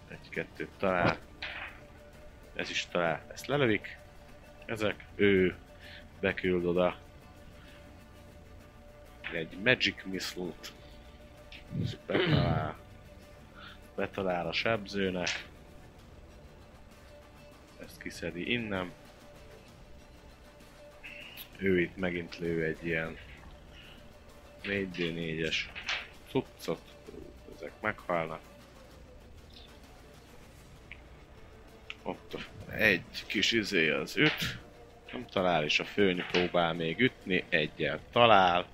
Egy, 0.07 0.29
kettőt 0.29 0.69
talál. 0.77 1.17
Ez 2.55 2.69
is 2.69 2.87
talál. 2.91 3.23
Ezt 3.33 3.45
lelövik. 3.45 3.97
Ezek. 4.65 5.05
Ő 5.15 5.55
beküld 6.19 6.65
oda 6.65 6.97
egy 9.31 9.57
Magic 9.63 10.03
Missile-t. 10.03 10.73
Betalál, 12.05 12.77
betalál 13.95 14.47
a 14.47 14.53
sebzőnek. 14.53 15.47
Ezt 17.85 18.01
kiszedi 18.01 18.51
innen. 18.51 18.91
Ő 21.57 21.80
itt 21.80 21.98
megint 21.98 22.38
lő 22.38 22.64
egy 22.64 22.86
ilyen 22.86 23.18
4D4-es 24.64 25.56
cuccot. 26.30 26.82
Ezek 27.56 27.72
meghalnak. 27.82 28.41
Ott 32.03 32.38
egy 32.72 33.26
kis 33.27 33.52
izé 33.52 33.90
az 33.90 34.18
üt. 34.18 34.57
Nem 35.11 35.26
talál, 35.26 35.64
és 35.64 35.80
a 35.80 35.86
főny 35.86 36.23
próbál 36.32 36.73
még 36.73 36.99
ütni. 36.99 37.44
Egyel 37.49 37.99
talál. 38.11 38.68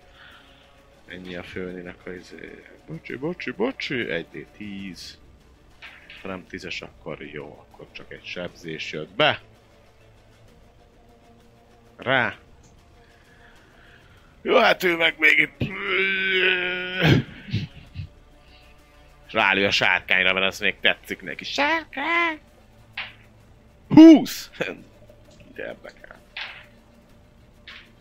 Ennyi 1.06 1.36
a 1.36 1.44
főninek 1.44 2.06
a 2.06 2.12
izé... 2.12 2.64
Bocsi, 2.88 3.16
bocsi, 3.16 3.52
bocsi, 3.52 4.06
1D10. 4.08 5.00
Ha 6.22 6.28
nem 6.28 6.46
10-es, 6.50 6.84
akkor 6.84 7.22
jó, 7.22 7.66
akkor 7.72 7.88
csak 7.92 8.12
egy 8.12 8.26
sebzés 8.26 8.92
jött 8.92 9.10
be. 9.16 9.42
Rá. 11.98 12.38
Jó, 14.42 14.58
hát 14.58 14.84
ő 14.84 14.96
meg 14.96 15.16
még 15.18 15.38
itt... 15.40 15.70
És 19.28 19.34
rálő 19.34 19.66
a 19.66 19.72
sárkányra, 19.72 20.34
mert 20.34 20.46
az 20.46 20.60
még 20.60 20.76
tetszik 20.82 21.22
neki. 21.22 21.44
Sárkány! 21.44 22.40
20! 23.88 24.50
Érdekel. 25.58 26.20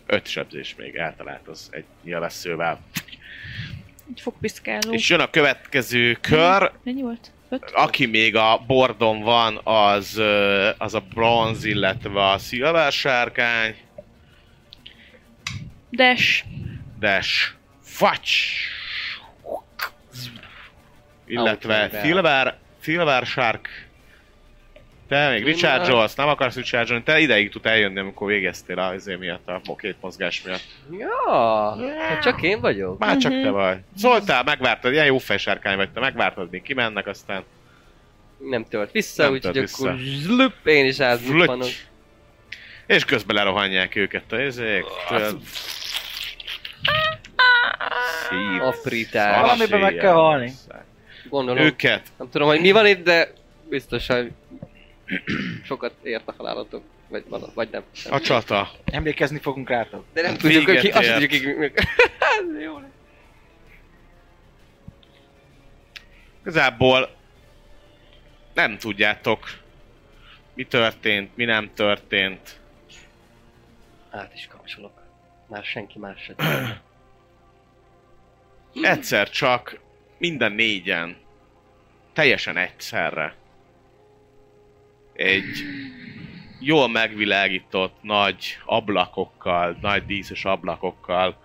Öt 0.06 0.26
sebzés 0.26 0.74
még 0.74 0.96
eltalált 0.96 1.48
az 1.48 1.68
egy 1.70 1.84
nyilvesszővel. 2.02 2.80
Egy 4.14 4.20
fogpiszkáló. 4.20 4.92
És 4.92 5.08
jön 5.08 5.20
a 5.20 5.30
következő 5.30 6.18
kör. 6.20 6.72
Mennyi 6.84 7.02
volt? 7.02 7.30
Öt? 7.48 7.70
Aki 7.70 8.06
még 8.06 8.36
a 8.36 8.64
bordon 8.66 9.20
van, 9.20 9.60
az, 9.64 10.22
az 10.78 10.94
a 10.94 11.00
bronz, 11.14 11.64
illetve 11.64 12.30
a 12.30 12.38
szilver 12.38 12.92
sárkány. 12.92 13.76
Dash. 15.90 16.44
Dash. 16.98 17.52
Facs! 17.82 18.28
Illetve 21.26 21.74
Outrider. 21.74 22.04
Silver, 22.04 22.58
Silver 22.80 23.26
Shark. 23.26 23.88
Te 25.08 25.28
még 25.30 25.44
Richard 25.44 25.88
Jones, 25.88 26.14
nem 26.14 26.28
akarsz 26.28 26.54
Richard 26.56 27.02
te 27.02 27.18
ideig 27.18 27.50
tud 27.50 27.66
eljönni, 27.66 27.98
amikor 27.98 28.26
végeztél 28.28 28.78
a 28.78 28.94
izé 28.94 29.14
miatt, 29.14 29.48
a 29.48 29.76
két 29.76 29.96
mozgás 30.00 30.42
miatt. 30.42 30.62
Ja, 30.98 31.76
hát 31.98 32.22
csak 32.22 32.42
én 32.42 32.60
vagyok. 32.60 32.98
Már 32.98 33.16
csak 33.16 33.32
Mhm. 33.32 33.42
te 33.42 33.50
vagy. 33.50 33.78
Szóltál, 33.96 34.42
megvártad, 34.42 34.92
ilyen 34.92 35.04
jó 35.06 35.18
fejsárkány 35.18 35.76
vagy 35.76 35.90
te, 35.90 36.00
megvártad, 36.00 36.50
még 36.50 36.62
kimennek, 36.62 37.06
aztán 37.06 37.42
Nem 38.38 38.64
tört 38.64 38.92
vissza, 38.92 39.30
úgyhogy 39.30 39.58
akkor 39.58 39.96
zlup, 39.98 40.54
én 40.64 40.86
is 40.86 41.00
átbukkanok. 41.00 41.68
És 42.90 43.04
közben 43.04 43.36
lerohanják 43.36 43.96
őket 43.96 44.32
a 44.32 44.40
izék. 44.40 44.84
Szív. 48.28 48.62
Apritás. 48.62 49.40
Valamiben 49.40 49.80
meg 49.80 49.94
kell 49.94 50.12
halni. 50.12 50.52
Gondolom. 51.28 51.64
Őket. 51.64 52.02
Nem 52.18 52.30
tudom, 52.30 52.48
hogy 52.48 52.60
mi 52.60 52.70
van 52.70 52.86
itt, 52.86 53.04
de 53.04 53.32
biztosan 53.68 54.36
sokat 55.64 55.94
ért 56.02 56.28
a 56.28 56.34
halálotok. 56.36 56.82
Vagy, 57.08 57.24
vagy 57.54 57.68
nem. 57.70 57.82
A 58.10 58.20
csata. 58.20 58.70
Emlékezni 58.84 59.38
fogunk 59.38 59.68
rátok. 59.68 60.04
De 60.12 60.22
nem 60.22 60.36
tudjuk, 60.36 60.64
hogy 60.64 60.78
ki, 60.78 60.88
azt 60.88 61.12
tudjuk, 61.12 61.56
hogy 61.56 61.72
jó 62.64 62.78
lesz. 62.78 62.90
Igazából 66.40 67.16
nem 68.54 68.78
tudjátok, 68.78 69.50
mi 70.54 70.64
történt, 70.64 71.36
mi 71.36 71.44
nem 71.44 71.70
történt. 71.74 72.59
Át 74.10 74.34
is 74.34 74.46
kapcsolok. 74.46 75.02
Már 75.48 75.64
senki 75.64 75.98
más 75.98 76.22
se 76.22 76.34
tudja. 76.34 76.82
Egyszer 78.92 79.30
csak 79.30 79.80
minden 80.18 80.52
négyen, 80.52 81.16
teljesen 82.12 82.56
egyszerre 82.56 83.34
egy 85.20 85.64
jól 86.60 86.88
megvilágított 86.88 88.02
nagy 88.02 88.58
ablakokkal, 88.64 89.76
nagy 89.80 90.06
díszes 90.06 90.44
ablakokkal 90.44 91.36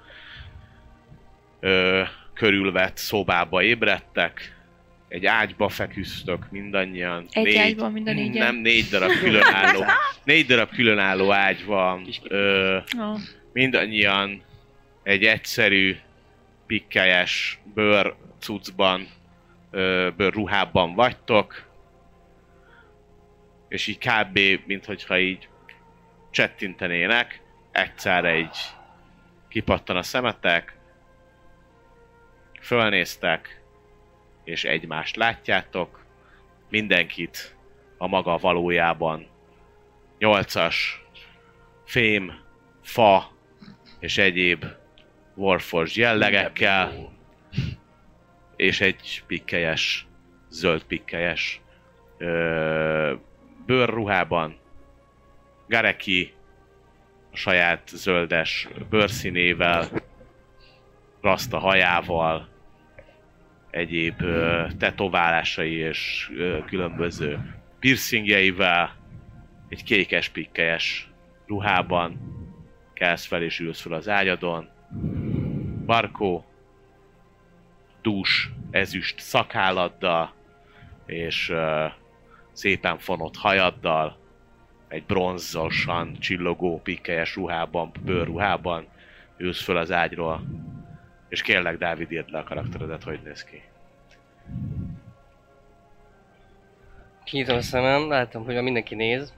ö, 1.59 2.03
körülvett 2.33 2.97
szobába 2.97 3.61
ébredtek. 3.61 4.54
Egy 5.07 5.25
ágyba 5.25 5.69
feküztök 5.69 6.51
mindannyian. 6.51 7.27
Egy 7.31 7.55
ágyban 7.55 7.91
mind 7.91 8.07
a 8.07 8.13
négyen? 8.13 8.45
Nem, 8.45 8.55
négy 8.55 8.85
darab 8.89 9.11
különálló, 9.11 9.83
négy 10.23 10.45
darab 10.45 10.69
különálló 10.69 11.31
ágy 11.31 11.65
van. 11.65 12.07
Ö, 12.23 12.77
mindannyian 13.53 14.41
egy 15.03 15.23
egyszerű, 15.23 15.97
pikkelyes 16.67 17.59
bőr 17.73 18.15
cuccban, 18.39 19.07
ö, 19.71 20.09
bőr 20.17 20.33
ruhában 20.33 20.93
vagytok, 20.93 21.63
és 23.67 23.87
így 23.87 23.97
kb. 23.97 24.39
minthogyha 24.65 25.19
így 25.19 25.47
csettintenének, 26.31 27.41
egyszerre 27.71 28.29
egy 28.29 28.57
kipattan 29.49 29.97
a 29.97 30.03
szemetek, 30.03 30.77
fölnéztek, 32.61 33.61
és 34.45 34.63
egymást 34.63 35.15
látjátok, 35.15 36.05
mindenkit 36.69 37.55
a 37.97 38.07
maga 38.07 38.37
valójában. 38.37 39.27
Nyolcas 40.17 41.03
fém, 41.85 42.33
fa 42.81 43.31
és 43.99 44.17
egyéb 44.17 44.65
Warforged 45.35 45.95
jellegekkel, 45.95 47.13
és 48.55 48.81
egy 48.81 49.23
pikkelyes, 49.27 50.07
zöld 50.49 50.83
pikkelyes 50.83 51.61
ö, 52.17 53.13
bőrruhában. 53.65 54.57
Gareki 55.67 56.33
a 57.31 57.35
saját 57.35 57.87
zöldes 57.87 58.67
bőrszínével, 58.89 59.89
rasta 61.21 61.59
hajával, 61.59 62.54
egyéb 63.75 64.23
tetoválásai 64.77 65.73
és 65.73 66.31
különböző 66.65 67.55
piercingjeivel, 67.79 68.95
egy 69.69 69.83
kékes 69.83 70.29
pikkelyes 70.29 71.09
ruhában 71.47 72.19
kelsz 72.93 73.25
fel 73.25 73.43
és 73.43 73.59
ülsz 73.59 73.81
fel 73.81 73.93
az 73.93 74.09
ágyadon. 74.09 74.69
Barkó 75.85 76.45
dús, 78.01 78.51
ezüst 78.71 79.19
szakálladdal, 79.19 80.33
és 81.05 81.53
szépen 82.51 82.97
fonott 82.97 83.35
hajaddal, 83.35 84.17
egy 84.87 85.03
bronzosan 85.03 86.19
csillogó 86.19 86.81
pikkelyes 86.81 87.35
ruhában, 87.35 87.91
bőrruhában 88.03 88.87
ülsz 89.37 89.63
föl 89.63 89.77
az 89.77 89.91
ágyról, 89.91 90.43
és 91.35 91.41
kérlek 91.41 91.77
Dávid 91.77 92.11
írd 92.11 92.29
le 92.29 92.39
a 92.39 92.43
karakteredet, 92.43 93.03
hogy 93.03 93.19
néz 93.23 93.43
ki. 93.43 93.61
Kinyitom 97.23 97.57
a 97.57 97.61
szemem, 97.61 98.09
látom, 98.09 98.43
hogy 98.43 98.53
már 98.53 98.63
mindenki 98.63 98.95
néz. 98.95 99.33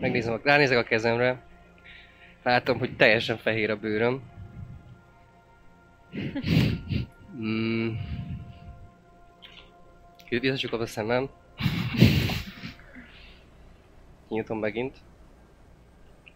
Megnézem, 0.00 0.40
ránézek 0.44 0.78
a 0.78 0.82
kezemre. 0.82 1.42
Látom, 2.42 2.78
hogy 2.78 2.96
teljesen 2.96 3.36
fehér 3.36 3.70
a 3.70 3.76
bőröm. 3.76 4.22
Mm. 7.36 7.94
Visszacsukom 10.28 10.80
a 10.80 10.86
szemem. 10.86 11.28
Kinyitom 14.28 14.58
megint. 14.58 14.96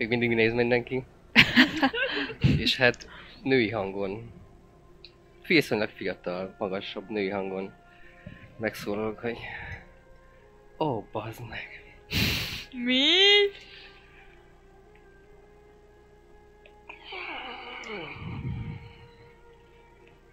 Még 0.00 0.08
mindig 0.08 0.30
néz 0.30 0.52
mindenki. 0.52 1.02
És 2.58 2.76
hát 2.76 3.08
női 3.42 3.70
hangon 3.70 4.32
viszonylag 5.46 5.88
fiatal, 5.88 6.54
magasabb 6.58 7.10
női 7.10 7.28
hangon 7.28 7.72
megszólalok, 8.56 9.18
hogy 9.18 9.38
Ó, 10.78 10.86
oh, 10.86 11.04
bazd 11.12 11.48
meg. 11.48 11.94
Mi? 12.72 13.04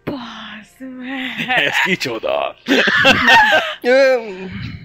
Bazd 0.04 0.96
meg! 0.96 1.58
Ez 1.58 1.82
kicsoda? 1.84 2.56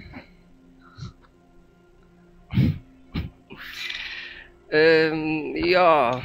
Öm. 4.74 5.54
Ja. 5.54 6.20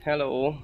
Hello. 0.00 0.54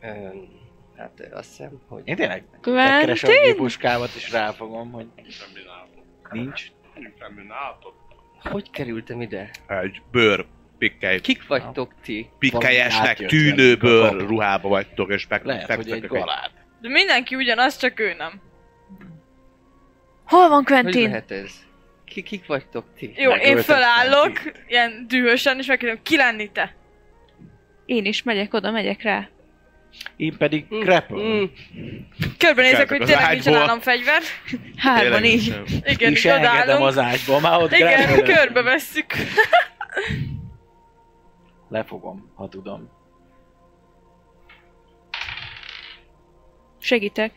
Öm, 0.00 0.48
hát 0.96 1.28
azt 1.32 1.48
hiszem, 1.48 1.80
hogy... 1.88 2.02
Én 2.04 2.16
tényleg 2.16 2.44
megkeresem 2.64 3.30
a 3.30 3.46
gépuskámat 3.46 4.14
és 4.14 4.30
ráfogom, 4.30 4.90
hogy 4.90 5.06
nincs. 6.30 6.66
Hogy 8.42 8.70
kerültem 8.70 9.20
ide? 9.20 9.50
Egy 9.66 10.02
bőr 10.10 10.46
pikkely, 10.78 11.20
Kik 11.20 11.46
vagytok 11.46 11.94
ti? 12.02 12.30
pikkelyesnek 12.38 13.26
tűnő 13.26 13.76
bőr 13.76 14.26
ruhába 14.26 14.68
vagytok, 14.68 15.10
és 15.10 15.26
meg 15.26 15.44
Lehet, 15.44 15.74
hogy 15.74 15.90
egy 15.90 16.06
galád. 16.06 16.50
De 16.80 16.88
mindenki 16.88 17.34
ugyanaz, 17.34 17.76
csak 17.76 18.00
ő 18.00 18.14
nem. 18.14 18.40
Hol 20.24 20.48
van 20.48 20.56
Hogy 20.56 20.64
Quentin? 20.64 21.02
lehet 21.08 21.30
ez? 21.30 21.70
Ki, 22.12 22.22
kik 22.22 22.46
vagytok 22.46 22.84
ti? 22.96 23.12
Jó, 23.16 23.32
én 23.32 23.56
fölállok, 23.62 24.24
mindenkit. 24.24 24.64
ilyen 24.68 25.04
dühösen, 25.08 25.58
és 25.58 25.66
megkérdem, 25.66 26.02
ki 26.02 26.16
lenni 26.16 26.50
te? 26.50 26.74
Én 27.86 28.04
is 28.04 28.22
megyek 28.22 28.54
oda, 28.54 28.70
megyek 28.70 29.02
rá. 29.02 29.28
Én 30.16 30.36
pedig 30.36 30.66
grapple. 30.68 31.22
Mm, 31.22 31.44
Körbenézek, 32.38 32.88
hogy 32.88 32.98
tényleg 32.98 33.30
nincs 33.30 33.44
nálam 33.44 33.80
fegyver. 33.80 34.22
Hárman 34.76 35.24
így. 35.24 35.42
sem. 35.42 35.64
Igen, 35.84 36.12
És 36.12 36.24
így 36.24 36.30
engedem 36.30 36.62
odaállunk. 36.62 36.86
az 36.86 36.98
ágyból, 36.98 37.40
már 37.40 37.62
ott 37.62 37.72
Igen, 37.72 38.06
grapple 38.06 38.34
körbevesszük. 38.34 39.06
Lefogom, 41.68 42.32
ha 42.34 42.48
tudom. 42.48 42.90
Segítek. 46.80 47.32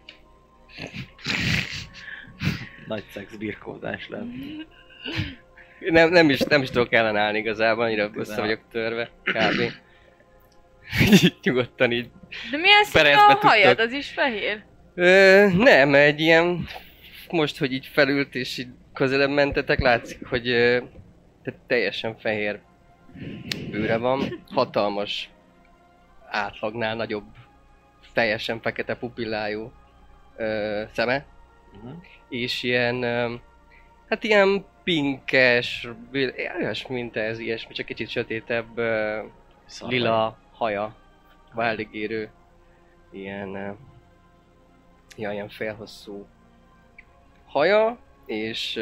Nagy 2.87 3.03
szex 3.11 3.35
birkózás 3.35 4.07
lesz. 4.09 4.23
nem, 5.79 6.09
nem, 6.09 6.29
is, 6.29 6.39
nem 6.39 6.61
is 6.61 6.69
tudok 6.69 6.93
ellenállni 6.93 7.37
igazából, 7.37 7.83
annyira 7.83 8.09
össze 8.13 8.41
vagyok 8.41 8.59
törve, 8.71 9.09
kb. 9.23 9.59
így 11.01 11.35
nyugodtan 11.43 11.91
így. 11.91 12.09
De 12.51 12.57
milyen 12.57 12.83
színű 12.83 13.09
a 13.09 13.27
tudtok. 13.27 13.41
hajad? 13.49 13.79
Az 13.79 13.91
is 13.91 14.09
fehér? 14.09 14.63
Ö, 14.95 15.47
nem, 15.57 15.93
egy 15.93 16.19
ilyen, 16.19 16.67
most, 17.29 17.57
hogy 17.57 17.73
így 17.73 17.89
felült 17.93 18.35
és 18.35 18.57
így 18.57 18.67
közelebb 18.93 19.29
mentetek, 19.29 19.79
látszik, 19.79 20.27
hogy 20.27 20.47
ö, 20.49 20.77
teljesen 21.67 22.17
fehér 22.17 22.59
bőre 23.71 23.97
van, 23.97 24.43
hatalmas, 24.51 25.29
átlagnál 26.29 26.95
nagyobb, 26.95 27.25
teljesen 28.13 28.61
fekete 28.61 28.95
pupillájú 28.95 29.71
ö, 30.37 30.83
szeme, 30.93 31.25
Mhm. 31.83 31.93
És 32.29 32.63
ilyen, 32.63 33.03
hát 34.09 34.23
ilyen 34.23 34.65
pinkes, 34.83 35.87
olyasmi, 36.57 36.95
mint 36.95 37.15
ez, 37.15 37.39
ilyesmi, 37.39 37.73
csak 37.73 37.85
kicsit 37.85 38.09
sötétebb, 38.09 38.77
ö, 38.77 39.21
lila 39.79 40.37
haja, 40.51 40.95
válig 41.53 41.87
érő, 41.91 42.29
ilyen, 43.11 43.77
ja, 45.17 45.31
ilyen 45.31 45.49
félhosszú 45.49 46.25
haja, 47.45 47.97
és, 48.25 48.79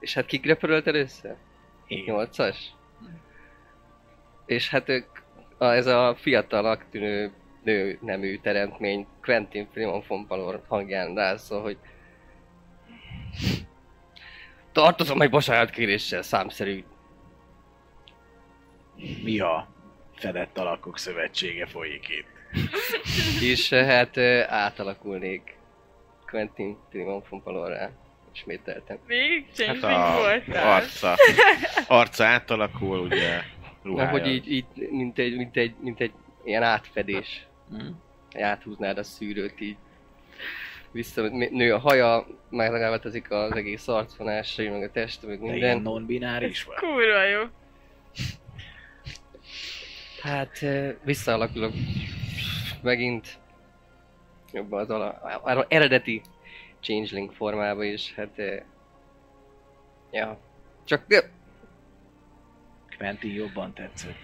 és 0.00 0.14
hát 0.14 0.26
kik 0.26 0.46
repörölt 0.46 0.86
először? 0.86 1.34
Én. 1.86 2.02
Nyolcas? 2.06 2.74
És 4.46 4.70
hát 4.70 4.88
ők, 4.88 5.06
a, 5.58 5.64
ez 5.64 5.86
a 5.86 6.14
fiatalak 6.18 6.86
tűnő 6.90 7.32
nő 7.66 7.98
nemű 8.00 8.38
teremtmény 8.38 9.06
Quentin 9.22 9.68
Freeman 9.72 10.02
von 10.08 10.26
Palor 10.26 10.62
hangján 10.68 11.14
rászól, 11.14 11.62
hogy 11.62 11.76
tartozom 14.72 15.20
egy 15.20 15.30
bocsánat 15.30 15.70
kéréssel 15.70 16.22
számszerű 16.22 16.84
Mi 19.22 19.40
a 19.40 19.68
fedett 20.14 20.58
alakok 20.58 20.98
szövetsége 20.98 21.66
folyik 21.66 22.08
itt. 22.08 22.26
És 23.42 23.72
eh, 23.72 23.86
hát 23.86 24.16
eh, 24.16 24.52
átalakulnék 24.52 25.56
Quentin 26.26 26.78
Triumphon 26.90 27.42
Palorrá. 27.42 27.90
Ismételtem. 28.34 28.98
Még 29.06 29.46
Hát 29.66 29.82
a 29.82 30.16
voltál. 30.16 30.76
arca, 30.76 31.14
arca 31.88 32.24
átalakul, 32.24 32.98
ugye 32.98 33.36
Na, 33.36 33.42
ruhája. 33.82 34.10
hogy 34.10 34.26
így, 34.26 34.50
így 34.50 34.64
mint, 34.90 35.18
egy, 35.18 35.36
mint, 35.36 35.56
egy, 35.56 35.74
mint 35.80 36.00
egy 36.00 36.12
ilyen 36.44 36.62
átfedés. 36.62 37.46
Hm. 37.70 37.86
Áthúznád 38.42 38.98
a 38.98 39.02
szűrőt 39.02 39.60
így. 39.60 39.76
Vissza, 40.90 41.28
nő 41.28 41.72
a 41.74 41.78
haja, 41.78 42.26
meg 42.50 42.70
legalábbatozik 42.70 43.30
az 43.30 43.52
egész 43.52 43.88
arcvonásai, 43.88 44.68
meg 44.68 44.82
a 44.82 44.90
teste, 44.90 45.26
meg 45.26 45.40
minden. 45.40 45.80
non-bináris 45.82 46.64
vagy. 46.64 46.76
Kurva 46.76 47.24
jó. 47.24 47.42
Hát 50.22 50.64
visszaalakulok 51.04 51.72
megint 52.82 53.38
jobban 54.52 54.80
az 54.80 54.90
ala, 54.90 55.08
a- 55.42 55.66
eredeti 55.68 56.22
changeling 56.80 57.32
formába 57.32 57.84
is, 57.84 58.14
hát 58.14 58.40
ja, 60.10 60.38
csak 60.84 61.06
de, 61.06 61.30
Quentin 62.98 63.32
jobban 63.34 63.72
tetszett. 63.74 64.18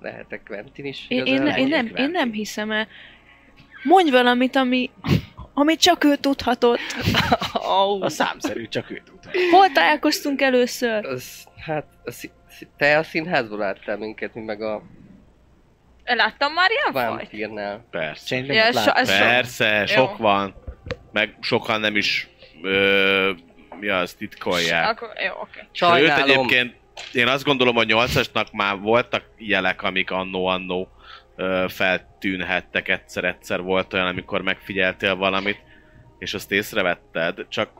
Lehetek 0.00 0.42
Quentin 0.46 0.84
is 0.84 1.04
Én, 1.08 1.24
én, 1.24 1.46
én, 1.46 1.68
nem, 1.68 1.90
én 1.96 2.10
nem 2.10 2.32
hiszem 2.32 2.70
el. 2.70 2.88
Mondj 3.82 4.10
valamit, 4.10 4.56
ami, 4.56 4.90
ami 5.54 5.76
csak 5.76 6.04
ő 6.04 6.16
tudhatott. 6.16 6.78
A 8.00 8.08
számszerű, 8.08 8.68
csak 8.68 8.90
ő 8.90 9.02
tudta. 9.04 9.30
Hol 9.50 9.72
találkoztunk 9.72 10.40
először? 10.40 11.04
Az, 11.06 11.44
hát, 11.56 11.86
a 12.04 12.10
szí- 12.10 12.32
szí- 12.48 12.68
te 12.76 12.98
a 12.98 13.02
színházból 13.02 13.58
láttál 13.58 13.96
minket, 13.96 14.34
mi 14.34 14.40
meg 14.40 14.62
a 14.62 14.82
Láttam 16.04 16.52
már 16.52 16.70
ilyen 16.70 16.92
fajt? 16.92 17.20
Vampírnál. 17.20 17.84
Persze. 17.90 18.36
Ja, 18.36 18.72
so, 18.72 18.90
ez 18.94 19.10
so, 19.10 19.18
Persze, 19.18 19.78
Jó. 19.78 19.84
sok 19.86 20.16
van. 20.16 20.54
Meg 21.12 21.34
sokan 21.40 21.80
nem 21.80 21.96
is 21.96 22.28
ö, 22.62 23.32
mi 23.80 23.88
az, 23.88 24.14
titkolják. 24.14 24.88
akkor, 24.88 25.08
jó, 25.26 25.32
oké. 25.40 25.60
Sajnálom. 25.72 26.30
egyébként 26.30 26.74
én 27.12 27.26
azt 27.26 27.44
gondolom, 27.44 27.74
hogy 27.74 27.92
8-asnak 27.92 28.52
már 28.52 28.78
voltak 28.78 29.24
jelek, 29.38 29.82
amik 29.82 30.10
annó-annó 30.10 30.88
feltűnhettek 31.68 32.88
egyszer-egyszer. 32.88 33.60
Volt 33.62 33.92
olyan, 33.92 34.06
amikor 34.06 34.42
megfigyeltél 34.42 35.14
valamit, 35.14 35.62
és 36.18 36.34
azt 36.34 36.52
észrevetted, 36.52 37.46
csak 37.48 37.70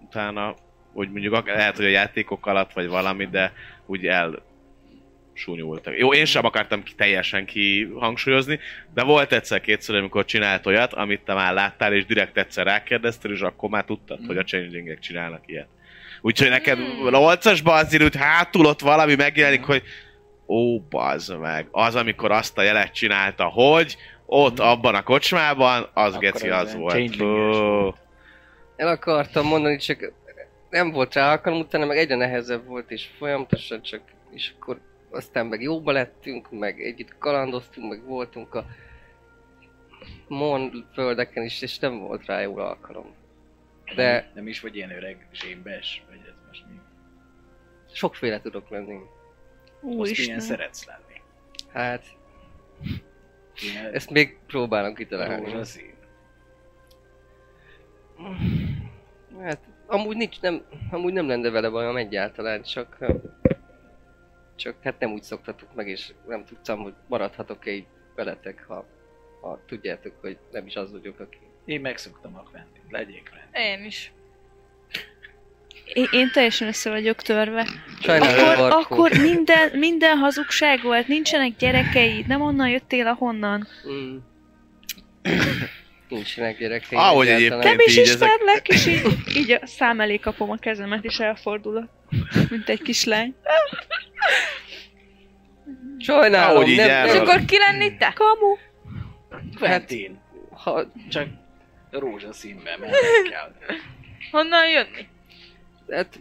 utána, 0.00 0.54
hogy 0.92 1.10
mondjuk 1.10 1.46
lehet, 1.46 1.76
hogy 1.76 1.84
a 1.84 1.88
játékok 1.88 2.46
alatt, 2.46 2.72
vagy 2.72 2.88
valami, 2.88 3.26
de 3.26 3.52
úgy 3.86 4.06
el 4.06 4.46
súnyultak. 5.32 5.98
Jó, 5.98 6.14
én 6.14 6.24
sem 6.24 6.44
akartam 6.44 6.82
ki, 6.82 6.94
teljesen 6.94 7.46
kihangsúlyozni, 7.46 8.58
de 8.94 9.02
volt 9.02 9.32
egyszer-kétszer, 9.32 9.94
amikor 9.94 10.24
csinált 10.24 10.66
olyat, 10.66 10.92
amit 10.92 11.20
te 11.20 11.34
már 11.34 11.54
láttál, 11.54 11.92
és 11.92 12.06
direkt 12.06 12.38
egyszer 12.38 12.66
rákérdeztél, 12.66 13.32
és 13.32 13.40
akkor 13.40 13.68
már 13.68 13.84
tudtad, 13.84 14.26
hogy 14.26 14.36
a 14.36 14.44
changelingek 14.44 14.98
csinálnak 14.98 15.42
ilyet. 15.46 15.68
Úgyhogy 16.20 16.48
neked 16.48 16.78
Hmm. 16.78 17.14
a 17.14 17.18
8-asban 17.18 17.84
azért 17.84 18.02
úgy 18.02 18.16
hátul 18.16 18.66
ott 18.66 18.80
valami 18.80 19.14
megjelenik, 19.14 19.64
hogy 19.64 19.82
ó, 20.46 20.80
bazd 20.80 21.38
meg, 21.38 21.68
az, 21.70 21.94
amikor 21.94 22.30
azt 22.30 22.58
a 22.58 22.62
jelet 22.62 22.92
csinálta, 22.92 23.44
hogy 23.44 23.96
ott 24.26 24.58
abban 24.58 24.94
a 24.94 25.02
kocsmában, 25.02 25.88
az 25.94 26.14
Akkor 26.14 26.22
geci 26.22 26.48
az 26.48 26.74
volt. 26.74 26.94
El 28.76 28.88
akartam 28.88 29.46
mondani, 29.46 29.76
csak 29.76 30.12
nem 30.70 30.90
volt 30.90 31.14
rá 31.14 31.30
alkalom, 31.30 31.58
utána 31.58 31.86
meg 31.86 31.96
egyre 31.96 32.16
nehezebb 32.16 32.66
volt, 32.66 32.90
és 32.90 33.08
folyamatosan 33.18 33.82
csak, 33.82 34.00
és 34.30 34.52
akkor 34.58 34.80
aztán 35.10 35.46
meg 35.46 35.62
jóba 35.62 35.92
lettünk, 35.92 36.50
meg 36.50 36.80
együtt 36.80 37.18
kalandoztunk, 37.18 37.88
meg 37.88 38.04
voltunk 38.04 38.54
a 38.54 38.64
Mon 40.28 40.86
földeken 40.94 41.44
is, 41.44 41.62
és 41.62 41.78
nem 41.78 41.98
volt 41.98 42.26
rá 42.26 42.40
jó 42.40 42.56
alkalom. 42.56 43.14
De 43.94 44.30
Nem 44.34 44.46
is 44.46 44.60
vagy 44.60 44.76
ilyen 44.76 44.90
öreg 44.90 45.28
zsémbes, 45.32 46.04
vagy 46.08 46.20
ez 46.26 46.34
most 46.46 46.64
mi? 46.68 46.74
sokféle 47.92 48.40
tudok 48.40 48.68
lenni. 48.68 48.98
Úristen. 49.80 50.40
szeretsz 50.40 50.86
lenni? 50.86 51.20
Hát, 51.72 52.04
Ilyen 53.62 53.92
ezt 53.94 54.10
még 54.10 54.38
próbálom 54.46 54.94
kitalálni. 54.94 55.44
rózsaszín. 55.44 55.94
Hát, 59.40 59.60
amúgy 59.86 60.16
nincs, 60.16 60.40
nem, 60.40 60.64
amúgy 60.90 61.12
nem 61.12 61.28
lenne 61.28 61.50
vele 61.50 61.70
bajom 61.70 61.96
egyáltalán, 61.96 62.62
csak... 62.62 62.98
Csak 64.56 64.82
hát 64.82 64.98
nem 64.98 65.12
úgy 65.12 65.22
szoktatok 65.22 65.74
meg, 65.74 65.88
és 65.88 66.12
nem 66.26 66.44
tudtam, 66.44 66.82
hogy 66.82 66.94
maradhatok-e 67.08 67.70
így 67.70 67.86
veletek, 68.14 68.64
ha, 68.66 68.86
ha 69.40 69.60
tudjátok, 69.66 70.20
hogy 70.20 70.38
nem 70.50 70.66
is 70.66 70.76
az 70.76 70.90
vagyok, 70.92 71.20
aki... 71.20 71.38
Én 71.68 71.80
megszoktam 71.80 72.36
a 72.36 72.42
Quentin, 72.50 72.82
legyék 72.90 73.30
Quentin. 73.30 73.60
Én 73.80 73.84
is. 73.86 74.12
Én, 75.92 76.06
én 76.10 76.30
teljesen 76.32 76.68
össze 76.68 76.90
vagyok 76.90 77.22
törve. 77.22 77.66
Sajnálom, 78.02 78.44
Akkor, 78.48 78.56
Barkó. 78.70 78.94
akkor 78.94 79.10
minden, 79.20 79.70
minden 79.78 80.16
hazugság 80.18 80.82
volt, 80.82 81.06
nincsenek 81.06 81.56
gyerekeid, 81.56 82.26
nem 82.26 82.40
onnan 82.40 82.68
jöttél, 82.68 83.06
ahonnan. 83.06 83.66
Mm. 83.88 84.16
Nincsenek 86.08 86.58
gyerekeim 86.58 87.00
Ahogy 87.00 87.28
egyáltalán. 87.28 87.66
Nem 87.66 87.78
is 87.86 87.96
így 87.96 87.98
ezek- 88.08 88.14
ismerlek, 88.14 88.68
és 88.68 88.86
így, 88.86 89.02
így 89.36 89.50
a 89.50 89.66
szám 89.66 90.00
elé 90.00 90.16
kapom 90.18 90.50
a 90.50 90.56
kezemet, 90.56 91.04
és 91.04 91.18
elfordulok. 91.18 91.88
Mint 92.50 92.68
egy 92.68 92.82
kislány. 92.82 93.34
Sajnálom, 95.98 96.56
Ahogy 96.56 96.68
így 96.68 96.76
nem, 96.76 97.06
És 97.06 97.12
akkor 97.14 97.44
ki 97.44 97.58
lenni 97.58 97.96
te? 97.96 98.12
Kamu! 98.14 98.56
Quentin, 99.58 100.18
ha, 100.50 100.92
csak 101.08 101.26
rózsaszínben 101.90 102.80
mennek. 102.80 102.96
Honnan 104.30 104.68
jönni? 104.68 105.08
hát 105.90 106.20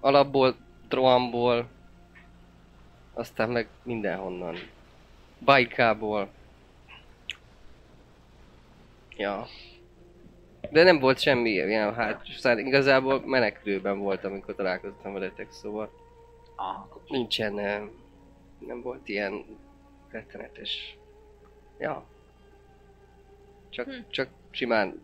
alapból, 0.00 0.56
Troamból, 0.88 1.68
aztán 3.14 3.50
meg 3.50 3.68
mindenhonnan. 3.82 4.56
Bajkából. 5.44 6.28
Ja. 9.16 9.46
De 10.70 10.82
nem 10.82 10.98
volt 10.98 11.20
semmi 11.20 11.50
ilyen, 11.50 11.94
hát 11.94 12.26
szóval 12.38 12.58
igazából 12.58 13.22
menekülőben 13.26 13.98
volt, 13.98 14.24
amikor 14.24 14.54
találkoztam 14.54 15.12
veletek, 15.12 15.50
szóval 15.50 15.90
Ah, 16.60 16.84
nincsen, 17.06 17.58
eh, 17.58 17.82
nem 18.58 18.82
volt 18.82 19.08
ilyen 19.08 19.44
rettenetes. 20.10 20.96
Ja. 21.78 22.04
Csak, 23.78 23.86
Hm. 23.86 24.00
csak 24.10 24.28
simán 24.50 25.00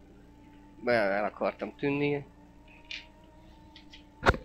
el 0.85 1.25
akartam 1.25 1.75
tűnni. 1.77 2.25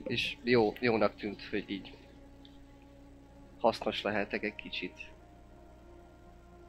És 0.04 0.38
jó, 0.44 0.74
jónak 0.80 1.16
tűnt, 1.16 1.48
hogy 1.50 1.64
így 1.70 1.94
hasznos 3.60 4.02
lehetek 4.02 4.44
egy 4.44 4.56
kicsit. 4.56 4.94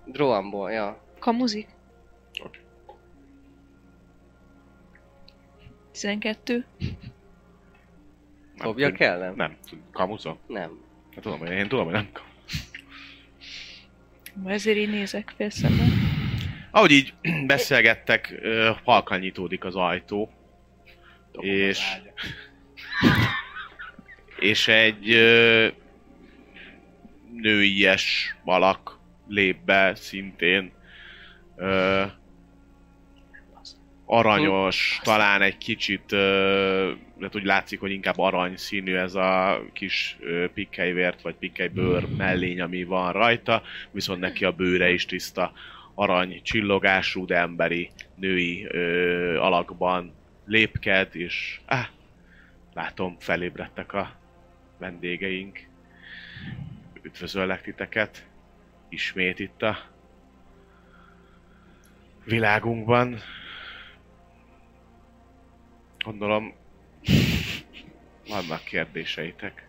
Droamból, 0.06 0.70
ja. 0.70 1.02
Kamuzik. 1.18 1.68
12. 5.92 6.66
Dobja 8.56 8.92
kell, 8.92 9.18
nem? 9.18 9.34
Nem, 9.34 9.56
kamuzom. 9.92 10.38
Nem. 10.46 10.80
Hát 11.14 11.22
tudom, 11.22 11.38
hogy 11.38 11.50
én 11.50 11.68
tudom, 11.68 11.84
hogy 11.84 11.92
nem 11.94 12.08
kam- 12.12 12.28
Ezért 14.46 14.76
így 14.76 14.90
nézek 14.90 15.32
fél 15.36 15.50
szemmel. 15.50 15.99
Ahogy 16.70 16.90
így 16.90 17.14
beszélgettek, 17.46 18.34
halkan 18.84 19.18
nyitódik 19.18 19.64
az 19.64 19.76
ajtó, 19.76 20.30
dobom 21.32 21.50
És- 21.50 22.00
és 24.38 24.68
egy 24.68 25.10
ö, 25.10 25.68
nőies 27.32 28.36
alak 28.44 28.98
lép 29.28 29.56
be 29.64 29.94
szintén. 29.94 30.72
Ö, 31.56 32.02
aranyos, 34.04 35.00
talán 35.02 35.42
egy 35.42 35.58
kicsit, 35.58 36.12
ö, 36.12 36.92
hát 37.20 37.36
úgy 37.36 37.44
látszik, 37.44 37.80
hogy 37.80 37.90
inkább 37.90 38.18
arany 38.18 38.56
színű 38.56 38.94
ez 38.94 39.14
a 39.14 39.62
kis 39.72 40.16
ö, 40.20 40.46
vagy 41.22 41.34
pikkelybőr 41.34 42.06
mellény, 42.16 42.60
ami 42.60 42.84
van 42.84 43.12
rajta, 43.12 43.62
viszont 43.90 44.20
neki 44.20 44.44
a 44.44 44.52
bőre 44.52 44.90
is 44.90 45.04
tiszta 45.06 45.52
arany 46.00 46.42
csillogású, 46.42 47.26
de 47.26 47.36
emberi 47.36 47.90
női 48.14 48.66
ö, 48.66 49.38
alakban 49.38 50.14
lépked, 50.44 51.16
és 51.16 51.60
ah, 51.66 51.86
látom, 52.74 53.16
felébredtek 53.18 53.92
a 53.92 54.16
vendégeink. 54.78 55.68
Üdvözöllek 57.02 57.62
titeket 57.62 58.26
ismét 58.88 59.38
itt 59.38 59.62
a 59.62 59.78
világunkban. 62.24 63.18
Gondolom, 65.98 66.54
vannak 68.28 68.64
kérdéseitek. 68.64 69.68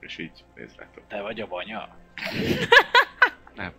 És 0.00 0.18
így 0.18 0.44
néz 0.54 0.74
rátok. 0.76 1.06
Te 1.08 1.20
vagy 1.20 1.40
a 1.40 1.46
banya? 3.56 3.72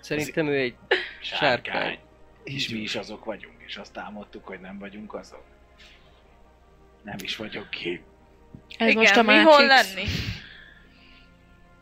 Szerintem 0.00 0.46
ő 0.46 0.56
egy 0.56 0.74
sárkány. 1.20 1.98
És 2.44 2.68
mi 2.68 2.78
is 2.78 2.94
azok 2.94 3.24
vagyunk, 3.24 3.54
és 3.66 3.76
azt 3.76 3.96
álmodtuk, 3.98 4.46
hogy 4.46 4.60
nem 4.60 4.78
vagyunk 4.78 5.14
azok. 5.14 5.44
Nem 7.02 7.16
is 7.22 7.36
vagyok 7.36 7.70
ki. 7.70 8.02
Ez 8.78 8.88
Igen, 8.88 9.00
most 9.02 9.16
a 9.16 9.22
mi 9.22 9.36
hol 9.36 9.66
lenni? 9.66 10.04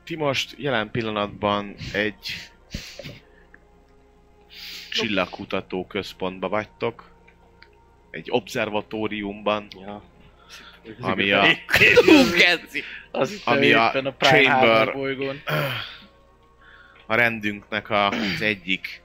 Ti 0.04 0.16
most 0.16 0.54
jelen 0.58 0.90
pillanatban 0.90 1.74
egy 1.92 2.50
csillagkutató 4.90 5.86
központba 5.86 6.48
vagytok. 6.48 7.10
Egy 8.10 8.26
obszervatóriumban, 8.30 9.68
Ja. 9.80 10.02
ami 11.00 11.30
a, 11.32 11.46
Ami 13.44 13.72
a 13.72 13.92
a 13.92 14.14
Chamber-. 14.18 14.94
a 17.10 17.14
rendünknek 17.14 17.90
a, 17.90 18.08
az 18.08 18.40
egyik 18.40 19.02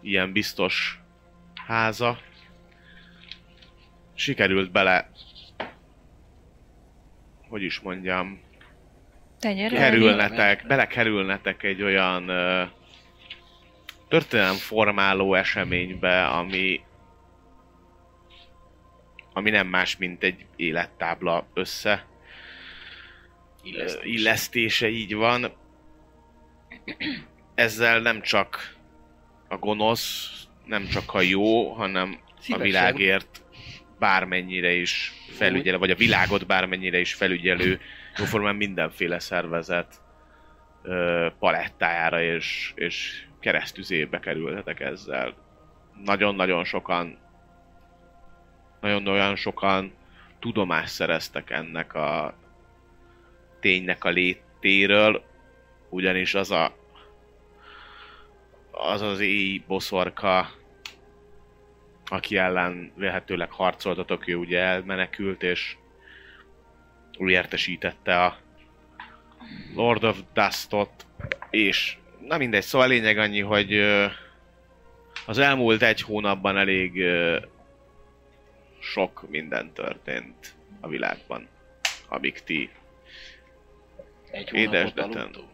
ilyen 0.00 0.32
biztos 0.32 1.00
háza. 1.66 2.18
Sikerült 4.14 4.70
bele, 4.70 5.10
hogy 7.48 7.62
is 7.62 7.80
mondjam, 7.80 8.40
Tenyerelni? 9.38 9.76
kerülnetek, 9.76 10.66
belekerülnetek 10.66 11.62
egy 11.62 11.82
olyan 11.82 12.28
ö, 12.28 12.64
történelemformáló 14.08 15.34
eseménybe, 15.34 16.26
ami 16.26 16.80
ami 19.32 19.50
nem 19.50 19.66
más, 19.66 19.96
mint 19.96 20.22
egy 20.22 20.46
élettábla 20.56 21.46
össze 21.54 22.06
illesztése, 23.62 24.06
illesztése 24.06 24.88
így 24.88 25.14
van. 25.14 25.60
Ezzel 27.54 28.00
nem 28.00 28.22
csak 28.22 28.76
a 29.48 29.56
gonosz, 29.56 30.30
nem 30.64 30.86
csak 30.86 31.14
a 31.14 31.20
jó, 31.20 31.72
hanem 31.72 32.18
a 32.26 32.40
Szívesen. 32.40 32.66
világért 32.66 33.42
bármennyire 33.98 34.72
is 34.72 35.12
felügyelő, 35.30 35.78
vagy 35.78 35.90
a 35.90 35.94
világot 35.94 36.46
bármennyire 36.46 36.98
is 36.98 37.14
felügyelő, 37.14 37.80
jóformán 38.18 38.56
mindenféle 38.56 39.18
szervezet 39.18 40.00
ö, 40.82 41.26
palettájára 41.38 42.22
és, 42.22 42.72
és 42.74 43.24
keresztüzébe 43.40 44.20
kerülhetek 44.20 44.80
ezzel. 44.80 45.34
Nagyon-nagyon 46.04 46.64
sokan 46.64 47.18
nagyon-nagyon 48.80 49.36
sokan 49.36 49.92
tudomást 50.38 50.92
szereztek 50.92 51.50
ennek 51.50 51.94
a 51.94 52.34
ténynek 53.60 54.04
a 54.04 54.08
létéről, 54.08 55.24
ugyanis 55.92 56.34
az 56.34 56.50
a 56.50 56.76
az 58.70 59.00
az 59.00 59.20
éj 59.20 59.62
boszorka, 59.66 60.50
aki 62.06 62.36
ellen 62.36 62.92
lehetőleg 62.96 63.50
harcoltatok, 63.50 64.28
ő 64.28 64.36
ugye 64.36 64.58
elmenekült, 64.58 65.42
és 65.42 65.76
ő 67.18 67.28
értesítette 67.28 68.24
a 68.24 68.38
Lord 69.74 70.04
of 70.04 70.18
Dustot, 70.32 71.06
és 71.50 71.96
na 72.26 72.36
mindegy, 72.36 72.62
szóval 72.62 72.86
a 72.86 72.90
lényeg 72.90 73.18
annyi, 73.18 73.40
hogy 73.40 73.80
az 75.26 75.38
elmúlt 75.38 75.82
egy 75.82 76.00
hónapban 76.00 76.56
elég 76.56 77.04
sok 78.78 79.30
minden 79.30 79.72
történt 79.72 80.54
a 80.80 80.88
világban, 80.88 81.48
amíg 82.08 82.42
ti 82.42 82.70
Egy 84.30 84.50
hónapot 84.50 84.94
deten. 84.94 85.20
aludtunk. 85.20 85.51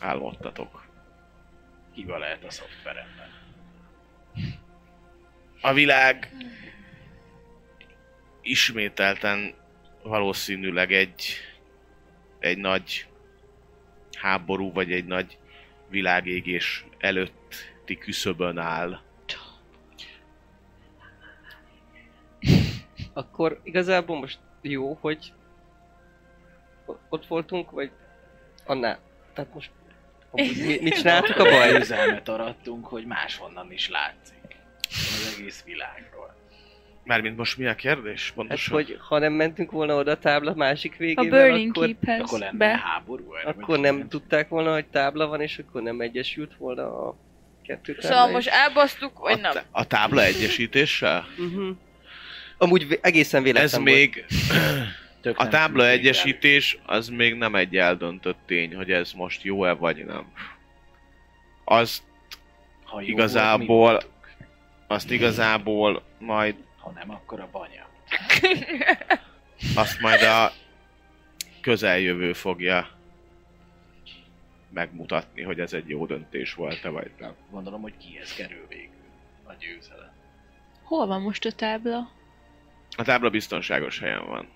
Álmodtatok. 0.00 0.84
Hiba 1.92 2.18
lehet 2.18 2.44
a 2.44 2.50
szoftveremben. 2.50 3.30
A 5.60 5.72
világ 5.72 6.32
ismételten 8.40 9.54
valószínűleg 10.02 10.92
egy, 10.92 11.36
egy 12.38 12.58
nagy 12.58 13.06
háború, 14.18 14.72
vagy 14.72 14.92
egy 14.92 15.04
nagy 15.04 15.38
világégés 15.88 16.84
előtti 16.98 17.98
küszöbön 17.98 18.58
áll. 18.58 19.00
Akkor 23.12 23.60
igazából 23.62 24.18
most 24.18 24.38
jó, 24.60 24.98
hogy 25.00 25.32
ott 27.08 27.26
voltunk, 27.26 27.70
vagy 27.70 27.90
annál. 28.64 29.11
Tehát 29.34 29.54
most 29.54 29.70
mi, 30.32 30.78
mit 30.82 30.94
csináltuk 30.98 31.36
a 31.36 31.44
baj? 31.44 31.74
Üzelmet 31.76 32.28
arattunk, 32.28 32.86
hogy 32.86 33.04
máshonnan 33.06 33.72
is 33.72 33.88
látszik. 33.88 34.36
Az 34.88 35.34
egész 35.38 35.62
világról. 35.64 36.34
Mármint 37.04 37.36
most 37.36 37.58
mi 37.58 37.66
a 37.66 37.74
kérdés? 37.74 38.24
Hát, 38.26 38.34
Pontosan? 38.34 38.74
hogy 38.74 38.96
ha 39.08 39.18
nem 39.18 39.32
mentünk 39.32 39.70
volna 39.70 39.94
oda 39.96 40.10
a 40.10 40.18
tábla 40.18 40.54
másik 40.54 40.92
A 40.92 40.96
végével, 40.98 41.46
Burning 41.48 41.76
akkor, 41.76 41.96
Akkor 42.18 42.38
lenne 42.38 42.56
be. 42.58 42.78
háború? 42.84 43.34
erre, 43.34 43.48
akkor 43.48 43.78
nem 43.78 43.96
nem 43.96 44.08
tudták 44.08 44.48
volna, 44.48 44.72
hogy 44.72 44.86
tábla 44.86 45.26
van, 45.26 45.40
és 45.40 45.58
akkor 45.58 45.82
nem 45.82 46.00
egyesült 46.00 46.56
volna 46.58 46.82
a 47.08 47.16
kettő 47.66 47.94
tábla. 47.94 48.08
Szóval 48.16 48.30
most 48.30 48.48
elbasztuk, 48.48 49.18
vagy 49.18 49.32
a, 49.32 49.52
nem? 49.52 49.62
a 49.70 49.86
tábla 49.86 50.22
egyesítéssel? 50.22 51.26
Uh-huh. 51.38 51.76
Amúgy 52.58 52.98
egészen 53.02 53.42
véletlen 53.42 53.64
Ez 53.64 53.72
volt. 53.72 53.84
még, 53.84 54.24
Tök 55.22 55.38
a 55.38 55.48
tábla 55.48 55.88
egyesítés 55.88 56.78
az 56.86 57.08
még 57.08 57.34
nem 57.34 57.54
egy 57.54 57.76
eldöntött 57.76 58.38
tény, 58.46 58.74
hogy 58.74 58.90
ez 58.90 59.12
most 59.12 59.42
jó-e 59.42 59.72
vagy 59.72 60.04
nem. 60.04 60.32
Az, 61.64 62.02
el. 62.04 62.10
Ha 62.84 63.00
jó 63.00 63.06
igazából- 63.06 63.66
volt, 63.66 64.08
azt 64.86 65.10
igazából 65.10 66.02
majd, 66.18 66.54
Ha 66.78 66.90
nem, 66.90 67.10
akkor 67.10 67.40
a 67.40 67.48
banya. 67.52 67.86
azt 69.82 70.00
majd 70.00 70.22
a 70.22 70.52
közeljövő 71.60 72.32
fogja 72.32 72.88
megmutatni, 74.70 75.42
hogy 75.42 75.60
ez 75.60 75.72
egy 75.72 75.88
jó 75.88 76.06
döntés 76.06 76.54
volt-e 76.54 76.88
vagy 76.88 77.10
nem. 77.18 77.34
Gondolom, 77.50 77.82
hogy 77.82 77.96
kihez 77.96 78.34
kerül 78.34 78.66
végül 78.68 78.94
a 79.44 79.52
győzelem. 79.58 80.12
Hol 80.82 81.06
van 81.06 81.20
most 81.20 81.44
a 81.44 81.52
tábla? 81.52 82.10
A 82.96 83.02
tábla 83.02 83.30
biztonságos 83.30 83.98
helyen 83.98 84.26
van. 84.26 84.48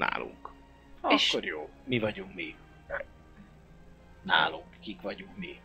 Nálunk. 0.00 0.48
És- 1.08 1.28
Akkor 1.30 1.44
jó. 1.44 1.70
Mi 1.84 1.98
vagyunk 1.98 2.34
mi. 2.34 2.54
Nálunk. 4.22 4.64
Kik 4.80 5.00
vagyunk 5.00 5.36
mi. 5.36 5.60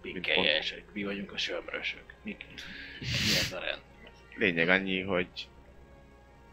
Pikkelyesek. 0.00 0.84
Mi 0.92 1.04
vagyunk 1.04 1.32
a 1.32 1.36
sömrösök. 1.38 2.14
Mik? 2.22 2.44
Mi 3.00 3.06
ez 3.40 3.52
a 3.52 3.58
rend? 3.58 3.80
Lényeg 4.36 4.68
annyi, 4.68 5.00
hogy 5.00 5.28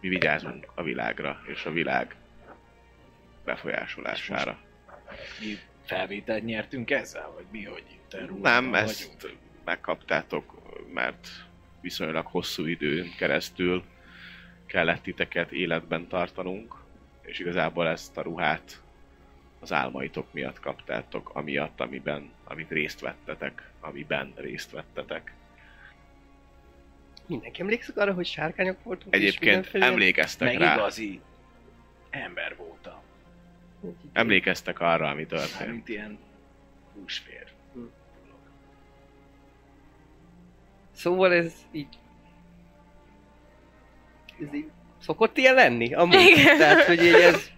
mi 0.01 0.07
vigyázunk 0.07 0.71
a 0.75 0.83
világra 0.83 1.41
és 1.47 1.65
a 1.65 1.71
világ 1.71 2.15
befolyásolására. 3.45 4.59
Mi 5.39 5.57
felvételt 5.85 6.43
nyertünk 6.45 6.91
ezzel? 6.91 7.31
Vagy 7.31 7.45
mi, 7.51 7.63
hogy 7.63 7.83
itt 7.91 8.41
Nem, 8.41 8.73
ezt 8.75 9.35
megkaptátok, 9.63 10.53
mert 10.93 11.27
viszonylag 11.81 12.25
hosszú 12.25 12.65
időn 12.65 13.15
keresztül 13.17 13.83
kellett 14.65 15.01
titeket 15.01 15.51
életben 15.51 16.07
tartanunk, 16.07 16.75
és 17.21 17.39
igazából 17.39 17.87
ezt 17.87 18.17
a 18.17 18.21
ruhát 18.21 18.81
az 19.59 19.71
álmaitok 19.73 20.33
miatt 20.33 20.59
kaptátok, 20.59 21.29
amiatt, 21.35 21.79
amiben, 21.81 22.31
amit 22.43 22.69
részt 22.69 22.99
vettetek, 22.99 23.69
amiben 23.79 24.33
részt 24.35 24.71
vettetek. 24.71 25.33
Mindenki 27.27 27.61
emlékszik 27.61 27.97
arra, 27.97 28.13
hogy 28.13 28.25
sárkányok 28.25 28.83
voltunk? 28.83 29.15
és 29.15 29.21
Egyébként 29.21 29.43
mindenféle- 29.55 29.85
emlékeztek 29.87 30.47
Meg 30.47 30.57
rá, 30.57 30.73
igazi 30.75 31.21
ember 32.09 32.55
voltam. 32.55 32.99
emlékeztek 34.13 34.79
arra, 34.79 35.09
ami 35.09 35.25
történt. 35.25 35.59
Mármint 35.59 35.89
ilyen 35.89 36.17
húsfér. 36.93 37.43
Szóval 40.91 41.33
ez 41.33 41.53
így... 41.71 41.97
Ez 44.41 44.53
így 44.53 44.69
szokott 45.01 45.37
ilyen 45.37 45.53
lenni? 45.53 45.93
Amúgy. 45.93 46.19
Igen. 46.19 46.57
Tehát, 46.57 46.83
hogy 46.83 47.03
így 47.03 47.13
ez... 47.13 47.49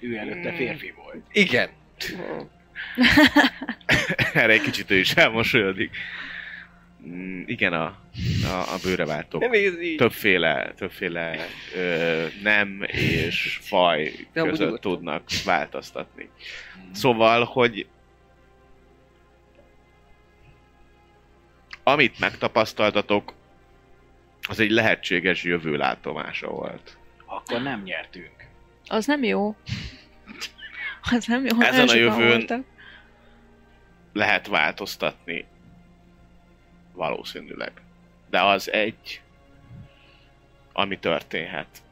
Ő 0.00 0.16
előtte 0.16 0.52
férfi 0.52 0.94
volt. 0.96 1.24
Igen. 1.32 1.68
Erre 4.32 4.52
egy 4.52 4.60
kicsit 4.60 4.90
ő 4.90 4.98
is 4.98 5.12
elmosolyodik. 5.12 5.96
Mm, 7.06 7.42
igen, 7.46 7.72
a, 7.72 7.84
a, 8.44 8.72
a 8.74 8.76
bőreváltók 8.82 9.40
Nem 9.40 9.52
ez 9.52 9.80
így. 9.80 9.96
többféle, 9.96 10.72
többféle 10.76 11.46
ö, 11.76 12.26
nem 12.42 12.82
és 12.86 13.58
faj 13.62 14.12
között 14.32 14.80
tudnak 14.80 15.22
változtatni. 15.44 16.28
Szóval, 16.92 17.44
hogy 17.44 17.86
amit 21.82 22.18
megtapasztaltatok, 22.18 23.32
Az 24.48 24.60
egy 24.60 24.70
lehetséges 24.70 25.42
jövőlátomása 25.44 26.48
volt. 26.48 26.98
Akkor 27.24 27.62
nem 27.62 27.82
nyertünk. 27.82 28.48
Az 28.86 29.06
nem 29.06 29.22
jó. 29.24 29.56
Az 31.10 31.26
nem 31.26 31.44
jó. 31.44 31.60
Ezen 31.60 31.88
a 31.88 31.94
jövőn- 31.94 32.28
voltak. 32.28 32.64
Lehet 34.12 34.46
változtatni. 34.46 35.44
Valószínűleg. 36.92 37.72
De 38.30 38.42
az 38.42 38.70
egy, 38.70 39.20
ami 40.72 40.98
történhet. 40.98 41.82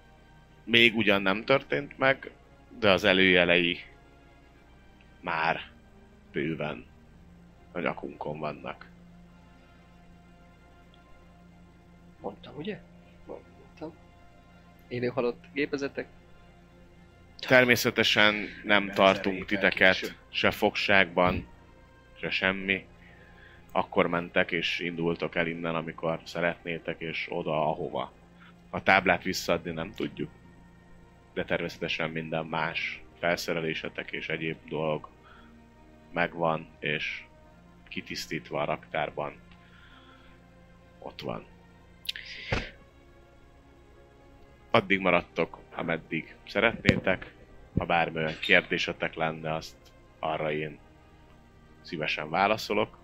Még 0.65 0.97
ugyan 0.97 1.23
nem 1.23 1.45
történt 1.45 1.99
meg, 1.99 2.31
de 2.79 2.91
az 2.91 3.05
előjelei 3.05 3.81
már 5.21 5.61
bőven 6.33 6.87
a 7.73 7.81
nyakunkon 7.81 8.39
vannak. 8.39 8.87
Mondtam, 12.23 12.57
ugye? 12.57 12.81
Mondtam. 13.27 13.95
Élő 14.89 15.07
halott 15.07 15.45
gépezetek. 15.53 16.07
Természetesen 17.39 18.35
nem 18.65 18.83
Ezer 18.83 18.95
tartunk 18.95 19.45
titeket 19.45 20.17
se 20.29 20.51
fogságban, 20.51 21.47
se 22.21 22.31
semmi. 22.31 22.87
Akkor 23.73 24.07
mentek 24.07 24.53
és 24.53 24.79
indultok 24.79 25.35
el 25.35 25.47
innen, 25.47 25.75
amikor 25.75 26.21
szeretnétek, 26.25 27.01
és 27.01 27.27
oda, 27.31 27.69
ahova. 27.69 28.13
A 28.71 28.83
táblát 28.83 29.23
visszaadni 29.23 29.71
nem 29.71 29.93
tudjuk. 29.95 30.31
De 31.35 31.45
természetesen 31.45 32.11
minden 32.11 32.47
más 32.47 33.03
felszerelésetek 33.19 34.13
és 34.13 34.29
egyéb 34.29 34.57
dolog 34.69 35.09
megvan, 36.13 36.67
és 36.79 37.25
kitisztítva 37.89 38.61
a 38.61 38.65
raktárban 38.65 39.41
ott 40.99 41.21
van. 41.21 41.52
Addig 44.75 45.01
maradtok, 45.01 45.59
ameddig 45.75 46.35
szeretnétek. 46.47 47.35
Ha 47.79 47.85
bármilyen 47.85 48.39
kérdésetek 48.41 49.15
lenne, 49.15 49.55
azt 49.55 49.77
arra 50.19 50.53
én 50.53 50.79
szívesen 51.83 52.31
válaszolok. 52.31 52.99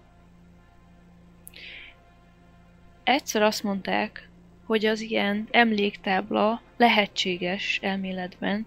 Egyszer 3.02 3.42
azt 3.42 3.62
mondták, 3.62 4.28
hogy 4.64 4.86
az 4.86 5.00
ilyen 5.00 5.48
emléktábla 5.50 6.62
lehetséges 6.76 7.78
elméletben, 7.82 8.66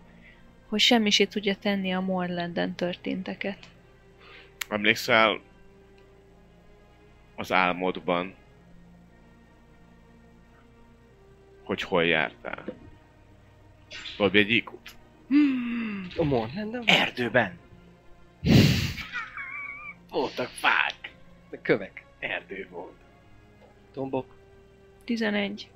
hogy 0.67 0.79
semmisé 0.79 1.25
tudja 1.25 1.55
tenni 1.55 1.93
a 1.93 1.99
Morlanden 1.99 2.75
történteket. 2.75 3.57
Emlékszel 4.69 5.41
az 7.35 7.51
álmodban, 7.51 8.35
hogy 11.63 11.81
hol 11.81 12.05
jártál? 12.05 12.63
Dobj 14.18 14.38
egy 14.38 14.51
IQ-t. 14.51 14.95
A 16.18 16.23
Morlandon? 16.23 16.84
Erdőben. 16.85 17.59
Voltak 20.09 20.49
fák. 20.49 21.11
De 21.49 21.59
kövek. 21.61 22.05
Erdő 22.19 22.68
volt. 22.69 22.97
Tombok. 23.93 24.26
11. 25.05 25.69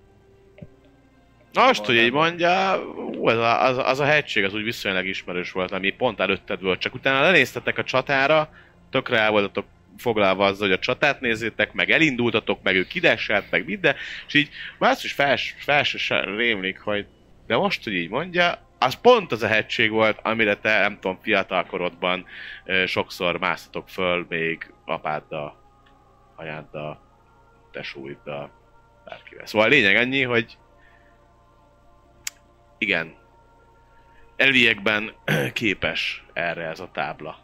Na 1.51 1.65
most, 1.65 1.85
hogy 1.85 1.95
így 1.95 2.11
mondja, 2.11 2.83
ú, 2.95 3.27
az, 3.27 3.37
a, 3.37 3.63
az, 3.63 3.77
az 3.77 3.99
a 3.99 4.05
hegység 4.05 4.43
az 4.43 4.53
úgy 4.53 4.63
viszonylag 4.63 5.05
ismerős 5.05 5.51
volt, 5.51 5.71
ami 5.71 5.89
pont 5.89 6.19
előtted 6.19 6.61
volt, 6.61 6.79
csak 6.79 6.93
utána 6.93 7.21
lenéztetek 7.21 7.77
a 7.77 7.83
csatára, 7.83 8.49
tökre 8.89 9.19
el 9.19 9.31
voltatok 9.31 9.65
foglalva 9.97 10.45
azzal, 10.45 10.67
hogy 10.67 10.77
a 10.77 10.79
csatát 10.79 11.21
nézzétek, 11.21 11.73
meg 11.73 11.91
elindultatok, 11.91 12.63
meg 12.63 12.75
ő 12.75 12.83
kideselt, 12.87 13.51
meg 13.51 13.65
minden, 13.65 13.95
és 14.27 14.33
így 14.33 14.49
már 14.77 14.91
azt 14.91 15.03
is 15.03 15.11
fel, 15.11 15.37
fel 15.57 15.83
se 15.83 16.19
rémlik, 16.35 16.79
hogy 16.79 17.05
de 17.47 17.55
most, 17.55 17.83
hogy 17.83 17.93
így 17.93 18.09
mondja, 18.09 18.65
az 18.79 18.93
pont 18.93 19.31
az 19.31 19.43
a 19.43 19.47
hegység 19.47 19.91
volt, 19.91 20.19
amire 20.23 20.55
te, 20.55 20.79
nem 20.79 20.99
tudom, 20.99 21.19
fiatalkorodban 21.21 22.25
sokszor 22.85 23.39
másztatok 23.39 23.89
föl, 23.89 24.25
még 24.29 24.73
apáddal, 24.85 25.61
anyáddal, 26.35 27.01
tesóiddal, 27.71 28.51
bárkivel. 29.05 29.45
Szóval 29.45 29.67
a 29.67 29.69
lényeg 29.69 29.95
annyi, 29.95 30.23
hogy 30.23 30.57
igen, 32.77 33.15
elviekben 34.35 35.13
képes 35.53 36.25
erre 36.33 36.63
ez 36.63 36.79
a 36.79 36.89
tábla. 36.93 37.43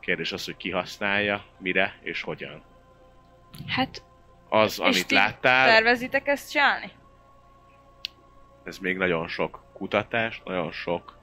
Kérdés 0.00 0.32
az, 0.32 0.44
hogy 0.44 0.56
ki 0.56 0.70
használja, 0.70 1.44
mire 1.58 1.98
és 2.02 2.22
hogyan. 2.22 2.62
Hát, 3.66 4.02
Az, 4.48 4.72
És 4.72 4.78
amit 4.78 5.06
ti 5.06 5.14
láttál, 5.14 5.68
Tervezitek 5.68 6.26
ezt 6.28 6.50
csinálni? 6.50 6.90
Ez 8.68 8.78
még 8.78 8.96
nagyon 8.96 9.28
sok 9.28 9.62
kutatás, 9.72 10.42
nagyon 10.44 10.72
sok 10.72 11.18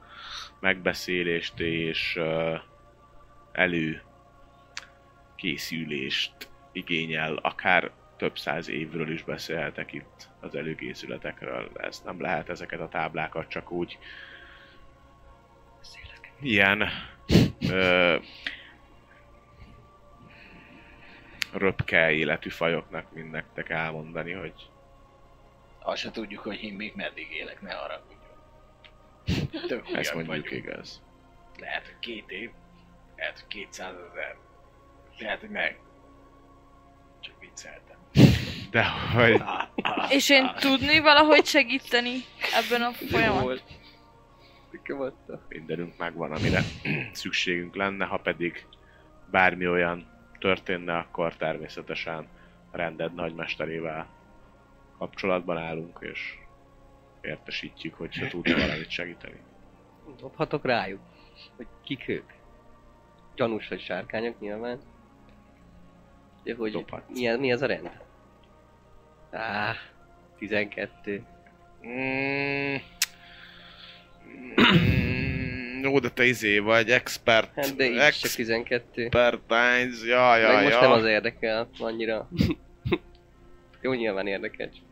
megbeszélést 0.60 1.60
és 1.60 2.16
uh, 2.18 2.60
elő 3.52 4.02
készülést 5.36 6.48
igényel, 6.72 7.34
akár 7.34 7.90
több 8.16 8.38
száz 8.38 8.68
évről 8.68 9.10
is 9.10 9.22
beszélhetek 9.22 9.92
itt 9.92 10.28
az 10.40 10.54
előkészületekről. 10.54 11.70
Ez 11.74 12.02
nem 12.04 12.20
lehet 12.20 12.48
ezeket 12.48 12.80
a 12.80 12.88
táblákat 12.88 13.48
csak 13.48 13.70
úgy 13.70 13.98
ilyen 16.40 16.88
ö, 17.70 18.16
röpke 21.52 22.12
életű 22.12 22.48
fajoknak 22.48 23.12
mind 23.12 23.30
nektek 23.30 23.68
elmondani, 23.68 24.32
hogy 24.32 24.54
Azt 25.86 26.00
se 26.00 26.10
tudjuk, 26.10 26.40
hogy 26.42 26.62
én 26.62 26.74
még 26.74 26.92
meddig 26.94 27.26
élek, 27.30 27.60
ne 27.60 27.72
haragudjon. 27.72 28.18
Tök 29.68 29.80
ezt 29.80 30.10
hülyek 30.10 30.14
mondjuk 30.14 30.48
vagyunk. 30.48 30.64
igaz. 30.64 31.02
Lehet, 31.58 31.86
hogy 31.86 31.98
két 31.98 32.30
év, 32.30 32.50
lehet, 33.16 33.38
hogy 33.38 33.48
200 33.48 33.94
ezer, 34.10 34.36
lehet, 35.18 35.40
hogy 35.40 35.48
meg. 35.50 35.78
Csak 37.20 37.40
vicceltem. 37.40 37.96
De 38.70 38.84
hogy 39.14 39.42
És 40.16 40.30
én 40.30 40.50
tudni 40.58 40.98
valahogy 41.00 41.44
segíteni 41.44 42.14
ebben 42.54 42.82
a 42.82 42.92
folyamatban? 42.92 43.60
mindenünk 45.48 45.96
megvan, 45.96 46.32
amire 46.32 46.60
szükségünk 47.12 47.74
lenne, 47.76 48.04
ha 48.04 48.16
pedig 48.16 48.66
bármi 49.30 49.68
olyan 49.68 50.06
történne, 50.38 50.96
akkor 50.96 51.36
természetesen 51.36 52.28
rended 52.72 53.14
nagymesterével 53.14 54.15
kapcsolatban 54.98 55.56
állunk, 55.58 55.98
és 56.00 56.38
értesítjük, 57.20 57.94
hogyha 57.94 58.28
tudna 58.28 58.54
valamit 58.56 58.90
segíteni. 58.90 59.40
Dobhatok 60.20 60.64
rájuk. 60.64 61.00
Hogy 61.56 61.66
kik 61.84 62.08
ők. 62.08 62.30
Gyanús 63.34 63.68
vagy 63.68 63.80
sárkányok 63.80 64.40
nyilván. 64.40 64.80
De 66.42 66.54
hogy 66.54 66.72
Dobhatsz. 66.72 67.08
mi, 67.08 67.36
mi 67.36 67.50
ez 67.50 67.62
a 67.62 67.66
rend? 67.66 67.90
Á, 69.30 69.74
12. 70.38 71.24
Mm. 71.86 72.74
Jó, 75.82 75.98
de 75.98 76.10
te 76.10 76.24
izé 76.24 76.58
vagy, 76.58 76.90
expert, 76.90 77.54
Hát 77.54 77.76
de 77.76 77.84
így 77.84 78.12
csak 78.12 78.30
12. 78.30 79.02
expertise, 79.04 80.06
ja, 80.06 80.36
ja, 80.36 80.52
Meg 80.52 80.62
most 80.62 80.74
ja. 80.74 80.80
nem 80.80 80.90
az 80.90 81.04
érdekel 81.04 81.68
annyira. 81.78 82.28
Jó, 83.82 83.92
nyilván 83.92 84.26
érdekel. 84.26 84.70
csak 84.70 84.84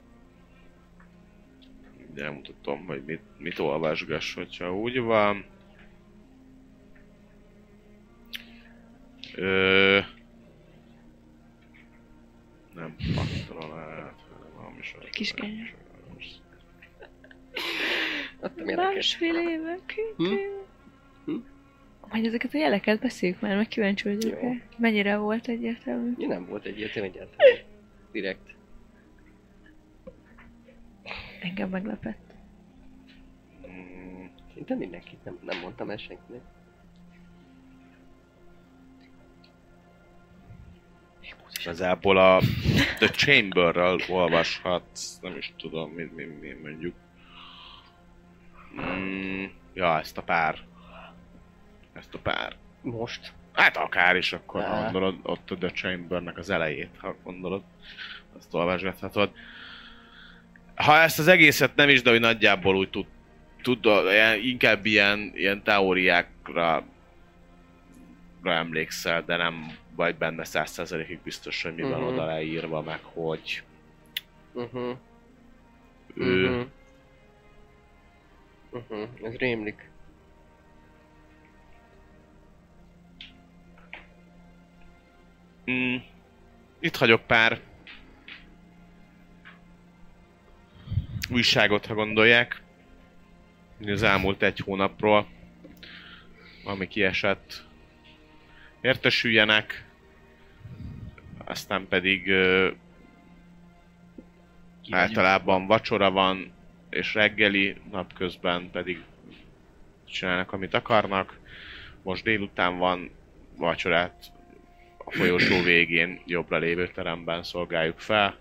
Tudom, 2.62 2.86
hogy 2.86 3.02
mit, 3.06 3.20
mit 3.38 3.58
olvasgass, 3.58 4.34
hogyha 4.34 4.76
úgy 4.76 4.98
van. 5.00 5.44
Ö... 9.34 9.98
Nem 12.74 12.94
patronát, 13.14 14.20
hanem 14.30 14.52
valami 14.56 14.82
sor- 14.82 15.02
érdekes. 15.04 15.74
másfél 18.76 19.34
éve, 19.34 19.78
Hm? 20.16 20.34
Hm? 21.24 21.36
Majd 22.10 22.26
ezeket 22.26 22.54
a 22.54 22.58
jeleket 22.58 23.00
beszéljük 23.00 23.40
már, 23.40 23.56
meg 23.56 23.68
kíváncsi 23.68 24.14
vagyok. 24.14 24.38
Mennyire 24.76 25.16
volt 25.16 25.48
egyértelmű. 25.48 26.12
Mi 26.16 26.26
nem 26.26 26.46
volt 26.46 26.64
egyértelmű 26.64 27.08
egyáltalán. 27.08 27.58
Direkt. 28.12 28.53
Engem 31.44 31.68
meglepett. 31.68 32.34
Mm, 33.68 34.24
Szinte 34.54 34.74
mindenkit 34.74 35.24
nem, 35.24 35.38
nem 35.42 35.60
mondtam 35.60 35.90
el 35.90 35.96
senkinek. 35.96 36.40
Igazából 41.60 42.16
a 42.16 42.40
The 42.98 43.08
Chamberről 43.08 44.00
olvashatsz, 44.08 45.18
nem 45.20 45.36
is 45.36 45.52
tudom, 45.56 45.90
mi, 45.90 46.02
mi, 46.14 46.24
mi 46.24 46.52
mondjuk. 46.62 46.94
Mm, 48.80 49.44
ja, 49.72 49.98
ezt 49.98 50.18
a 50.18 50.22
pár. 50.22 50.58
Ezt 51.92 52.14
a 52.14 52.18
pár. 52.18 52.56
Most. 52.80 53.32
Hát 53.52 53.76
akár 53.76 54.16
is, 54.16 54.32
akkor 54.32 54.62
ha 54.62 54.82
gondolod, 54.82 55.18
ott 55.22 55.50
a 55.50 55.56
The 55.56 55.68
Chambernek 55.70 56.38
az 56.38 56.50
elejét, 56.50 56.96
ha 56.98 57.16
gondolod, 57.22 57.62
azt 58.36 58.54
olvasgathatod. 58.54 59.32
Ha 60.74 60.96
ezt 60.98 61.18
az 61.18 61.28
egészet 61.28 61.74
nem 61.74 61.88
is, 61.88 62.02
de 62.02 62.10
hogy 62.10 62.20
nagyjából 62.20 62.76
úgy 62.76 62.90
tud, 62.90 63.06
tud 63.62 63.86
inkább 64.42 64.86
ilyen, 64.86 65.32
ilyen 65.34 65.62
teóriákra 65.62 66.84
ra 68.42 68.52
emlékszel, 68.52 69.22
de 69.24 69.36
nem 69.36 69.66
vagy 69.96 70.14
benne 70.16 70.44
százszerzelékig 70.44 71.18
biztos, 71.22 71.62
hogy 71.62 71.74
mi 71.74 71.82
van 71.82 72.00
Mhm. 72.00 72.08
oda 72.08 72.24
leírva, 72.24 72.82
meg 72.82 73.00
hogy 73.02 73.62
Uh-huh. 74.52 74.96
ő... 76.14 76.48
Uh-huh. 76.48 76.66
Uh-huh. 78.70 79.08
Ez 79.22 79.34
rémlik. 79.34 79.90
Mm, 85.70 85.96
itt 86.80 86.96
hagyok 86.96 87.26
pár 87.26 87.60
újságot, 91.30 91.86
ha 91.86 91.94
gondolják. 91.94 92.62
Az 93.86 94.02
elmúlt 94.02 94.42
egy 94.42 94.58
hónapról, 94.58 95.26
ami 96.64 96.88
kiesett. 96.88 97.64
Értesüljenek. 98.80 99.84
Aztán 101.44 101.86
pedig 101.88 102.28
ö, 102.28 102.70
általában 104.90 105.66
vacsora 105.66 106.10
van, 106.10 106.52
és 106.90 107.14
reggeli, 107.14 107.76
napközben 107.90 108.70
pedig 108.70 109.02
csinálnak, 110.04 110.52
amit 110.52 110.74
akarnak. 110.74 111.38
Most 112.02 112.24
délután 112.24 112.78
van 112.78 113.10
vacsorát 113.56 114.32
a 115.04 115.10
folyosó 115.10 115.62
végén 115.62 116.20
jobbra 116.26 116.58
lévő 116.58 116.88
teremben 116.88 117.42
szolgáljuk 117.42 117.98
fel. 117.98 118.36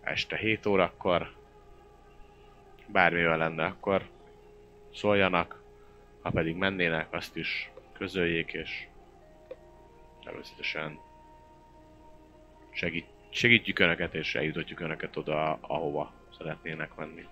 Este 0.00 0.36
7 0.36 0.66
órakor. 0.66 1.38
Bármivel 2.92 3.36
lenne, 3.36 3.64
akkor 3.64 4.08
szóljanak. 4.94 5.62
Ha 6.22 6.30
pedig 6.30 6.56
mennének, 6.56 7.12
azt 7.12 7.36
is 7.36 7.70
közöljék, 7.92 8.52
és 8.52 8.86
természetesen 10.24 10.98
segít, 12.72 13.06
segítjük 13.30 13.78
Önöket, 13.78 14.14
és 14.14 14.34
eljutatjuk 14.34 14.80
Önöket 14.80 15.16
oda, 15.16 15.58
ahova 15.60 16.12
szeretnének 16.38 16.94
menni. 16.94 17.26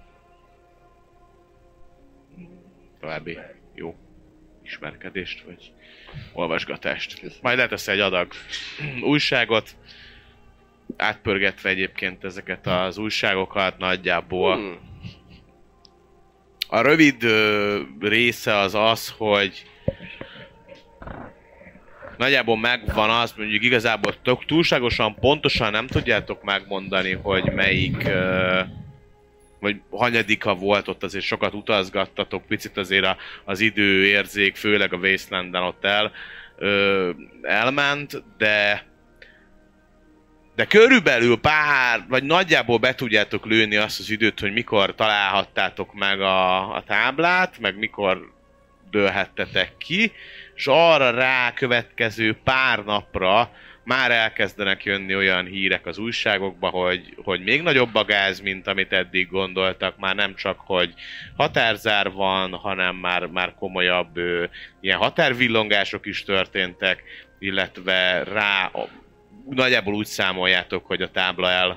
További 3.00 3.38
jó 3.74 3.96
ismerkedést, 4.62 5.42
vagy 5.42 5.72
olvasgatást. 6.32 7.40
Majd 7.42 7.58
letesz 7.58 7.88
egy 7.88 8.00
adag 8.00 8.32
újságot, 9.12 9.76
átpörgetve 10.96 11.68
egyébként 11.68 12.24
ezeket 12.24 12.66
az 12.66 12.98
újságokat 12.98 13.78
nagyjából. 13.78 14.54
Hmm. 14.54 14.87
A 16.70 16.80
rövid 16.80 17.26
része 18.00 18.56
az 18.56 18.74
az, 18.74 19.14
hogy 19.16 19.64
nagyjából 22.16 22.58
megvan 22.58 23.10
az, 23.10 23.34
mondjuk 23.36 23.62
igazából 23.62 24.14
tök 24.22 24.44
túlságosan 24.44 25.14
pontosan 25.14 25.70
nem 25.70 25.86
tudjátok 25.86 26.42
megmondani, 26.42 27.12
hogy 27.12 27.44
melyik 27.44 28.04
ö, 28.04 28.60
vagy 29.60 29.80
hanyadika 29.90 30.54
volt 30.54 30.88
ott, 30.88 31.02
azért 31.02 31.24
sokat 31.24 31.54
utazgattatok, 31.54 32.46
picit 32.46 32.76
azért 32.76 33.04
a, 33.04 33.16
az 33.44 33.60
időérzék, 33.60 34.56
főleg 34.56 34.92
a 34.92 34.96
Wastelanden 34.96 35.62
ott 35.62 35.84
el, 35.84 36.12
elment, 37.42 38.22
de 38.38 38.87
de 40.58 40.66
körülbelül 40.66 41.40
pár, 41.40 42.04
vagy 42.08 42.24
nagyjából 42.24 42.78
be 42.78 42.94
tudjátok 42.94 43.46
lőni 43.46 43.76
azt 43.76 43.98
az 43.98 44.10
időt, 44.10 44.40
hogy 44.40 44.52
mikor 44.52 44.94
találhattátok 44.94 45.94
meg 45.94 46.20
a, 46.20 46.74
a 46.74 46.82
táblát, 46.86 47.58
meg 47.58 47.78
mikor 47.78 48.32
dőlhettetek 48.90 49.76
ki, 49.76 50.12
és 50.54 50.66
arra 50.66 51.10
rá 51.10 51.52
következő 51.52 52.36
pár 52.44 52.84
napra 52.84 53.50
már 53.84 54.10
elkezdenek 54.10 54.84
jönni 54.84 55.16
olyan 55.16 55.46
hírek 55.46 55.86
az 55.86 55.98
újságokba, 55.98 56.68
hogy, 56.68 57.14
hogy 57.24 57.42
még 57.42 57.62
nagyobb 57.62 57.94
a 57.94 58.04
gáz, 58.04 58.40
mint 58.40 58.66
amit 58.66 58.92
eddig 58.92 59.28
gondoltak, 59.28 59.98
már 59.98 60.14
nem 60.14 60.34
csak, 60.34 60.60
hogy 60.60 60.94
határzár 61.36 62.10
van, 62.10 62.52
hanem 62.52 62.96
már, 62.96 63.26
már 63.26 63.54
komolyabb 63.54 64.16
ö, 64.16 64.44
ilyen 64.80 64.98
határvillongások 64.98 66.06
is 66.06 66.24
történtek, 66.24 67.02
illetve 67.38 68.22
rá 68.24 68.70
nagyjából 69.50 69.94
úgy 69.94 70.06
számoljátok, 70.06 70.86
hogy 70.86 71.02
a 71.02 71.10
tábla 71.10 71.50
el, 71.50 71.70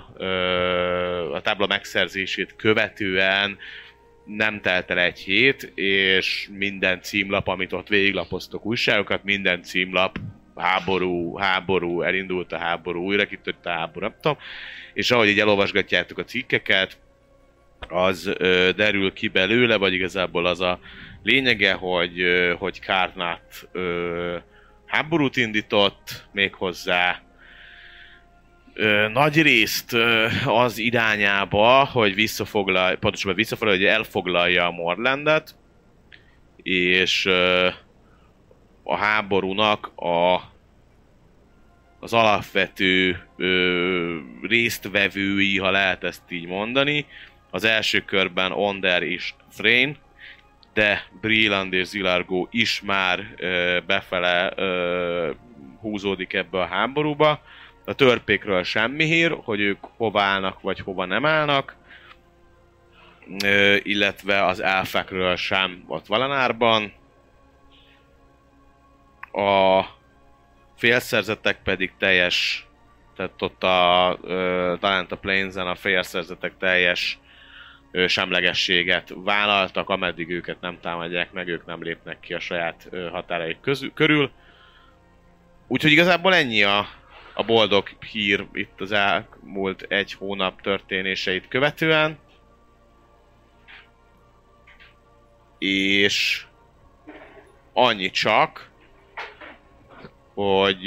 a 1.33 1.41
tábla 1.41 1.67
megszerzését 1.67 2.55
követően 2.55 3.57
nem 4.25 4.61
telt 4.61 4.89
el 4.91 4.99
egy 4.99 5.19
hét, 5.19 5.71
és 5.75 6.49
minden 6.57 7.01
címlap, 7.01 7.47
amit 7.47 7.73
ott 7.73 7.87
végiglapoztok 7.87 8.65
újságokat, 8.65 9.23
minden 9.23 9.63
címlap 9.63 10.19
háború, 10.55 11.37
háború, 11.37 12.01
elindult 12.01 12.51
a 12.51 12.57
háború, 12.57 13.03
újra 13.03 13.25
kitört 13.25 13.65
a 13.65 13.69
háború, 13.69 14.05
nem 14.05 14.15
tudom. 14.21 14.37
És 14.93 15.11
ahogy 15.11 15.27
így 15.27 15.39
elolvasgatjátok 15.39 16.17
a 16.17 16.23
cikkeket, 16.23 16.97
az 17.87 18.31
ö, 18.37 18.69
derül 18.75 19.13
ki 19.13 19.27
belőle, 19.27 19.77
vagy 19.77 19.93
igazából 19.93 20.45
az 20.45 20.61
a 20.61 20.79
lényege, 21.23 21.73
hogy, 21.73 22.21
ö, 22.21 22.53
hogy 22.57 22.79
Kárnát 22.79 23.67
ö, 23.71 24.37
háborút 24.85 25.37
indított, 25.37 26.25
méghozzá 26.31 27.21
ö, 28.73 29.07
nagy 29.13 29.41
részt 29.41 29.93
ö, 29.93 30.27
az 30.45 30.77
irányába, 30.77 31.85
hogy 31.85 32.15
visszafoglalja, 32.15 32.97
pontosabban 32.97 33.35
visszafoglalja, 33.35 33.79
hogy 33.79 33.89
elfoglalja 33.89 34.65
a 34.65 34.71
Morlandet, 34.71 35.55
és 36.63 37.25
ö, 37.25 37.69
a 38.83 38.95
háborúnak 38.95 39.91
a 39.95 40.49
az 42.03 42.13
alapvető 42.13 43.27
ö, 43.37 44.17
résztvevői, 44.41 45.57
ha 45.57 45.71
lehet 45.71 46.03
ezt 46.03 46.23
így 46.29 46.47
mondani. 46.47 47.05
Az 47.51 47.63
első 47.63 47.99
körben 47.99 48.51
Onder 48.51 49.03
és 49.03 49.33
Thrain, 49.55 49.97
de 50.73 51.03
Brilland 51.21 51.73
és 51.73 51.87
Zilargo 51.87 52.47
is 52.51 52.81
már 52.81 53.33
ö, 53.37 53.79
befele 53.87 54.53
ö, 54.55 55.31
húzódik 55.79 56.33
ebbe 56.33 56.59
a 56.59 56.65
háborúba. 56.65 57.41
A 57.85 57.93
törpékről 57.93 58.63
semmi 58.63 59.05
hír, 59.05 59.37
hogy 59.43 59.59
ők 59.59 59.83
hova 59.97 60.21
állnak, 60.21 60.61
vagy 60.61 60.79
hova 60.79 61.05
nem 61.05 61.25
állnak. 61.25 61.75
Ö, 63.43 63.75
illetve 63.83 64.45
az 64.45 64.59
elfekről 64.59 65.35
sem 65.35 65.83
ott 65.87 66.05
Valanárban. 66.05 66.93
A 69.31 69.83
félszerzetek 70.77 71.57
pedig 71.63 71.91
teljes, 71.97 72.67
tehát 73.15 73.41
ott 73.41 73.63
a, 73.63 74.17
ö, 74.21 74.73
talán 74.79 75.05
a 75.09 75.15
Plains-en 75.15 75.67
a 75.67 75.75
félszerzetek 75.75 76.53
teljes 76.59 77.19
ö, 77.91 78.07
semlegességet 78.07 79.13
vállaltak, 79.15 79.89
ameddig 79.89 80.29
őket 80.29 80.61
nem 80.61 80.79
támadják 80.81 81.31
meg, 81.31 81.47
ők 81.47 81.65
nem 81.65 81.83
lépnek 81.83 82.19
ki 82.19 82.33
a 82.33 82.39
saját 82.39 82.89
határaik 83.11 83.59
közül, 83.61 83.93
körül. 83.93 84.31
Úgyhogy 85.67 85.91
igazából 85.91 86.35
ennyi 86.35 86.63
a, 86.63 86.87
a 87.33 87.43
boldog 87.43 87.89
hír 88.11 88.45
itt 88.53 88.81
az 88.81 88.91
elmúlt 88.91 89.81
egy 89.81 90.13
hónap 90.13 90.61
történéseit 90.61 91.47
követően. 91.47 92.17
És 95.57 96.45
annyi 97.73 98.09
csak, 98.09 98.69
hogy 100.33 100.85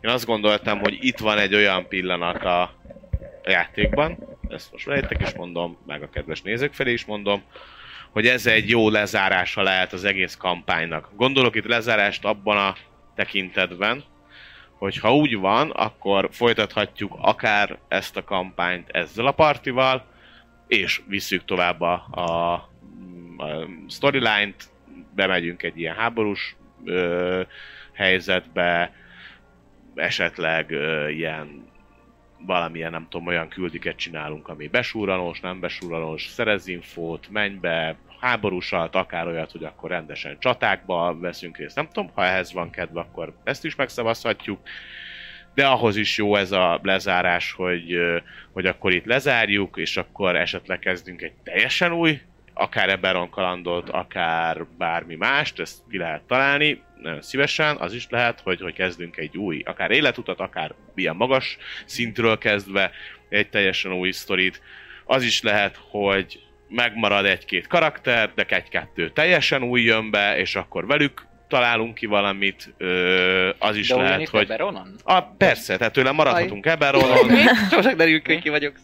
én 0.00 0.10
azt 0.10 0.26
gondoltam, 0.26 0.78
hogy 0.78 0.98
itt 1.00 1.18
van 1.18 1.38
egy 1.38 1.54
olyan 1.54 1.88
pillanat 1.88 2.44
a, 2.44 2.78
játékban, 3.44 4.18
ezt 4.48 4.72
most 4.72 4.84
veletek 4.84 5.20
is 5.20 5.32
mondom, 5.32 5.78
meg 5.86 6.02
a 6.02 6.10
kedves 6.10 6.42
nézők 6.42 6.72
felé 6.72 6.92
is 6.92 7.04
mondom, 7.04 7.42
hogy 8.10 8.26
ez 8.26 8.46
egy 8.46 8.68
jó 8.68 8.88
lezárása 8.88 9.62
lehet 9.62 9.92
az 9.92 10.04
egész 10.04 10.36
kampánynak. 10.36 11.10
Gondolok 11.16 11.54
itt 11.54 11.66
lezárást 11.66 12.24
abban 12.24 12.56
a 12.56 12.76
tekintetben, 13.14 14.04
hogy 14.80 14.98
ha 14.98 15.14
úgy 15.14 15.36
van, 15.36 15.70
akkor 15.70 16.28
folytathatjuk 16.32 17.16
akár 17.20 17.78
ezt 17.88 18.16
a 18.16 18.24
kampányt 18.24 18.88
ezzel 18.88 19.26
a 19.26 19.32
partival, 19.32 20.04
és 20.66 21.02
visszük 21.06 21.44
tovább 21.44 21.80
a, 21.80 22.06
a, 22.10 22.52
a 23.42 23.68
storyline-t, 23.88 24.64
bemegyünk 25.14 25.62
egy 25.62 25.78
ilyen 25.78 25.94
háborús 25.94 26.56
ö, 26.84 27.40
helyzetbe, 27.92 28.92
esetleg 29.94 30.70
ö, 30.70 31.08
ilyen 31.08 31.68
valamilyen, 32.46 32.90
nem 32.90 33.06
tudom, 33.08 33.26
olyan 33.26 33.48
küldiket 33.48 33.96
csinálunk, 33.96 34.48
ami 34.48 34.68
besúranós, 34.68 35.40
nem 35.40 35.60
besúranós, 35.60 36.26
szerez 36.26 36.66
infót, 36.66 37.28
menj 37.30 37.54
be, 37.54 37.96
háborúsat, 38.20 38.94
akár 38.94 39.26
olyat, 39.26 39.52
hogy 39.52 39.64
akkor 39.64 39.90
rendesen 39.90 40.36
csatákba 40.38 41.16
veszünk 41.18 41.56
részt, 41.56 41.76
nem 41.76 41.88
tudom, 41.92 42.10
ha 42.14 42.24
ehhez 42.24 42.52
van 42.52 42.70
kedve, 42.70 43.00
akkor 43.00 43.34
ezt 43.44 43.64
is 43.64 43.74
megszavazhatjuk. 43.74 44.60
de 45.54 45.66
ahhoz 45.66 45.96
is 45.96 46.16
jó 46.16 46.36
ez 46.36 46.52
a 46.52 46.80
lezárás, 46.82 47.52
hogy, 47.52 47.96
hogy 48.52 48.66
akkor 48.66 48.92
itt 48.92 49.04
lezárjuk, 49.04 49.76
és 49.76 49.96
akkor 49.96 50.36
esetleg 50.36 50.78
kezdünk 50.78 51.22
egy 51.22 51.32
teljesen 51.44 51.92
új, 51.92 52.20
akár 52.54 52.88
Eberron 52.88 53.30
kalandot, 53.30 53.88
akár 53.88 54.66
bármi 54.78 55.14
mást, 55.14 55.60
ezt 55.60 55.78
ki 55.90 55.98
lehet 55.98 56.22
találni, 56.22 56.82
nagyon 57.02 57.22
szívesen, 57.22 57.76
az 57.76 57.92
is 57.92 58.06
lehet, 58.10 58.40
hogy, 58.40 58.60
hogy 58.60 58.72
kezdünk 58.72 59.16
egy 59.16 59.36
új, 59.36 59.62
akár 59.66 59.90
életutat, 59.90 60.40
akár 60.40 60.74
ilyen 60.94 61.16
magas 61.16 61.58
szintről 61.84 62.38
kezdve 62.38 62.90
egy 63.28 63.48
teljesen 63.48 63.92
új 63.92 64.10
sztorit. 64.10 64.62
Az 65.04 65.22
is 65.22 65.42
lehet, 65.42 65.78
hogy 65.90 66.40
megmarad 66.70 67.24
egy-két 67.24 67.66
karakter, 67.66 68.30
de 68.34 68.44
egy-kettő 68.48 69.10
teljesen 69.10 69.62
új 69.62 69.82
jön 69.82 70.10
be, 70.10 70.38
és 70.38 70.56
akkor 70.56 70.86
velük 70.86 71.26
találunk 71.48 71.94
ki 71.94 72.06
valamit, 72.06 72.74
ö, 72.78 73.50
az 73.58 73.76
is 73.76 73.88
De 73.88 73.96
lehet, 73.96 74.28
hogy... 74.28 74.42
Eberronon? 74.42 74.94
A, 75.02 75.22
persze, 75.22 75.76
tehát 75.76 75.92
tőle 75.92 76.10
maradhatunk 76.10 76.66
Eberronon, 76.66 77.30
Sosem 77.70 77.96
derül 77.96 78.22
ki, 78.22 78.32
hogy 78.32 78.42
ki 78.42 78.48
vagyok. 78.48 78.74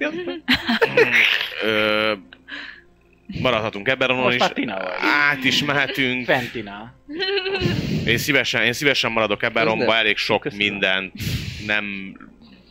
Ö, 1.64 2.12
maradhatunk 3.40 3.88
Eberronon 3.88 4.22
Most 4.22 4.58
is, 4.58 4.68
át 5.30 5.44
is 5.44 5.64
mehetünk, 5.64 6.24
Fentina. 6.24 6.94
Én 8.06 8.18
szívesen, 8.18 8.62
én 8.62 8.72
szívesen 8.72 9.12
maradok 9.12 9.42
nem. 9.50 9.90
elég 9.90 10.16
sok 10.16 10.40
Köszönöm. 10.40 10.66
mindent 10.66 11.12
nem 11.66 12.16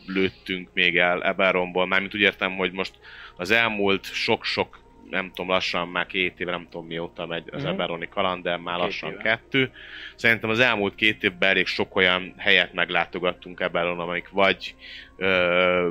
lőttünk 0.06 0.68
még 0.72 0.96
el 0.96 1.24
Eberronból, 1.24 1.86
mármint 1.86 2.14
úgy 2.14 2.20
értem, 2.20 2.56
hogy 2.56 2.72
most 2.72 2.92
az 3.36 3.50
elmúlt 3.50 4.12
sok-sok, 4.12 4.78
nem 5.10 5.30
tudom, 5.34 5.50
lassan 5.50 5.88
már 5.88 6.06
két 6.06 6.40
éve, 6.40 6.50
nem 6.50 6.66
tudom 6.70 6.86
mióta 6.86 7.26
megy 7.26 7.48
az 7.52 7.62
Mhm. 7.62 7.72
Eberroni 7.72 8.08
kaland, 8.08 8.42
de 8.42 8.56
már 8.56 8.74
Két 8.76 8.84
lassan 8.84 9.10
éve. 9.10 9.22
kettő. 9.22 9.70
Szerintem 10.14 10.50
az 10.50 10.60
elmúlt 10.60 10.94
két 10.94 11.22
évben 11.22 11.48
elég 11.48 11.66
sok 11.66 11.96
olyan 11.96 12.34
helyet 12.36 12.72
meglátogattunk 12.72 13.60
Eberron, 13.60 14.00
amik 14.00 14.28
vagy 14.28 14.74
ö, 15.16 15.88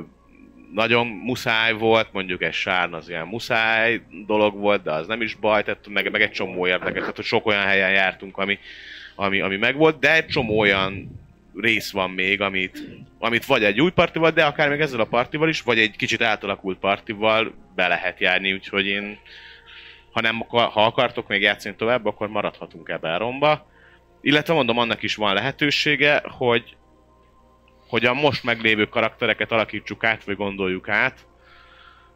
nagyon 0.72 1.06
muszáj 1.06 1.72
volt, 1.72 2.12
mondjuk 2.12 2.42
egy 2.42 2.52
sárn 2.52 2.92
az 2.94 3.08
ilyen 3.08 3.26
muszáj 3.26 4.00
dolog 4.26 4.54
volt, 4.56 4.82
de 4.82 4.92
az 4.92 5.06
nem 5.06 5.20
is 5.22 5.34
baj, 5.34 5.62
tehát 5.62 5.88
meg, 5.88 6.10
meg 6.10 6.22
egy 6.22 6.30
csomó 6.30 6.66
érdekes, 6.66 7.00
tehát 7.00 7.16
hogy 7.16 7.24
sok 7.24 7.46
olyan 7.46 7.62
helyen 7.64 7.90
jártunk, 7.90 8.36
ami, 8.38 8.58
ami, 9.14 9.40
ami 9.40 9.56
megvolt, 9.56 9.98
de 9.98 10.14
egy 10.14 10.26
csomó 10.26 10.58
olyan 10.58 11.20
rész 11.60 11.90
van 11.90 12.10
még, 12.10 12.40
amit, 12.40 12.82
amit 13.18 13.44
vagy 13.44 13.64
egy 13.64 13.80
új 13.80 13.90
partival, 13.90 14.30
de 14.30 14.44
akár 14.44 14.68
még 14.68 14.80
ezzel 14.80 15.00
a 15.00 15.04
partival 15.04 15.48
is, 15.48 15.60
vagy 15.60 15.78
egy 15.78 15.96
kicsit 15.96 16.22
átalakult 16.22 16.78
partival 16.78 17.54
be 17.74 17.88
lehet 17.88 18.20
járni, 18.20 18.52
úgyhogy 18.52 18.86
én, 18.86 19.18
ha, 20.12 20.20
nem, 20.20 20.38
ha 20.48 20.84
akartok 20.84 21.28
még 21.28 21.42
játszani 21.42 21.74
tovább, 21.74 22.06
akkor 22.06 22.28
maradhatunk 22.28 22.88
ebbe 22.88 23.14
a 23.14 23.18
romba. 23.18 23.70
Illetve 24.20 24.54
mondom, 24.54 24.78
annak 24.78 25.02
is 25.02 25.14
van 25.14 25.34
lehetősége, 25.34 26.22
hogy 26.28 26.76
hogy 27.88 28.04
a 28.04 28.14
most 28.14 28.44
meglévő 28.44 28.84
karaktereket 28.84 29.52
alakítsuk 29.52 30.04
át, 30.04 30.24
vagy 30.24 30.36
gondoljuk 30.36 30.88
át 30.88 31.26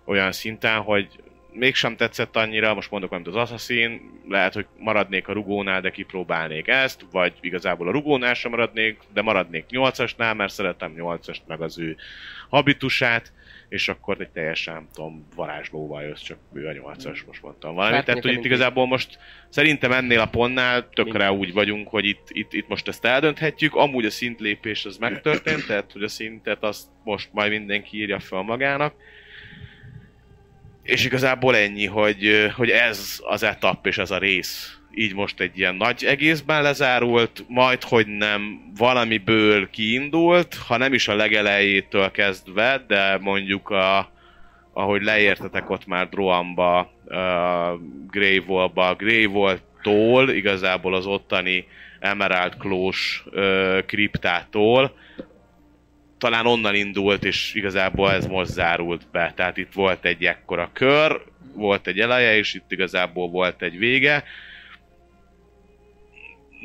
olyan 0.05 0.33
szinten, 0.33 0.81
hogy 0.81 1.09
mégsem 1.53 1.97
tetszett 1.97 2.37
annyira, 2.37 2.75
most 2.75 2.91
mondok 2.91 3.11
valamit 3.11 3.35
az 3.35 3.51
Assassin, 3.51 4.21
lehet, 4.29 4.55
hogy 4.55 4.67
maradnék 4.79 5.29
a 5.29 5.33
rugónál, 5.33 5.81
de 5.81 5.91
kipróbálnék 5.91 6.69
ezt, 6.69 7.07
vagy 7.11 7.33
igazából 7.41 7.89
a 7.89 7.93
rugónál 7.93 8.35
sem 8.35 8.51
maradnék, 8.51 8.99
de 9.13 9.23
maradnék 9.23 9.65
8-asnál, 9.71 10.37
mert 10.37 10.53
szeretem 10.53 10.95
8-ast, 10.97 11.41
meg 11.47 11.61
az 11.61 11.79
ő 11.79 11.97
habitusát, 12.49 13.33
és 13.71 13.89
akkor 13.89 14.21
egy 14.21 14.29
teljesen, 14.29 14.75
nem 14.75 14.89
tudom, 14.95 15.27
varázslóval 15.35 16.03
jössz, 16.03 16.23
csak 16.23 16.39
ő 16.53 16.67
a 16.67 16.73
8-as, 16.73 17.27
most 17.27 17.43
mondtam 17.43 17.75
valamit. 17.75 17.97
Hát 17.97 18.05
Tehát, 18.05 18.23
hogy 18.23 18.33
itt 18.33 18.45
igazából 18.45 18.87
most 18.87 19.19
szerintem 19.49 19.93
ennél 19.93 20.21
a 20.21 20.27
pontnál 20.27 20.89
tökre 20.89 21.33
úgy 21.33 21.53
vagyunk, 21.53 21.89
hogy 21.89 22.05
itt, 22.05 22.27
itt, 22.29 22.53
itt 22.53 22.69
most 22.69 22.89
ezt 22.89 23.05
eldönthetjük. 23.05 23.75
Amúgy 23.75 24.05
a 24.05 24.11
szintlépés 24.11 24.85
az 24.85 24.97
megtörtént, 24.97 25.67
tehát 25.67 25.93
hogy 25.93 26.03
a 26.03 26.09
szintet 26.09 26.63
azt 26.63 26.87
most 27.05 27.29
majd 27.33 27.51
mindenki 27.51 27.97
írja 27.97 28.19
fel 28.19 28.43
magának. 28.43 28.95
És 30.82 31.05
igazából 31.05 31.57
ennyi, 31.57 31.86
hogy, 31.86 32.51
hogy 32.57 32.70
ez 32.70 33.20
az 33.23 33.43
etap 33.43 33.86
és 33.86 33.98
ez 33.98 34.11
a 34.11 34.19
rész 34.19 34.81
így 34.94 35.15
most 35.15 35.40
egy 35.40 35.59
ilyen 35.59 35.74
nagy 35.74 36.05
egészben 36.05 36.62
lezárult, 36.62 37.44
majd 37.48 37.82
hogy 37.82 38.07
nem 38.07 38.73
valamiből 38.77 39.70
kiindult, 39.70 40.55
ha 40.55 40.77
nem 40.77 40.93
is 40.93 41.09
a 41.09 41.15
legelejétől 41.15 42.11
kezdve, 42.11 42.85
de 42.86 43.19
mondjuk 43.20 43.69
a, 43.69 44.11
ahogy 44.73 45.02
leértetek 45.02 45.70
ott 45.70 45.86
már 45.86 46.09
Droamba, 46.09 46.93
uh, 47.05 47.16
Grey 48.11 48.39
Wall-ba, 48.47 48.94
Grey 48.94 49.27
Wall-tól, 49.27 50.31
igazából 50.31 50.94
az 50.94 51.07
ottani 51.07 51.66
Emerald 52.01 52.57
Klós 52.57 53.24
kriptától, 53.86 54.97
talán 56.21 56.47
onnan 56.47 56.75
indult, 56.75 57.25
és 57.25 57.55
igazából 57.55 58.13
ez 58.13 58.27
most 58.27 58.51
zárult 58.51 59.07
be. 59.13 59.33
Tehát 59.37 59.57
itt 59.57 59.73
volt 59.73 60.05
egy 60.05 60.25
ekkora 60.25 60.71
kör, 60.73 61.23
volt 61.55 61.87
egy 61.87 62.01
eleje, 62.01 62.37
és 62.37 62.55
itt 62.55 62.73
igazából 62.73 63.29
volt 63.29 63.63
egy 63.63 63.79
vége. 63.79 64.25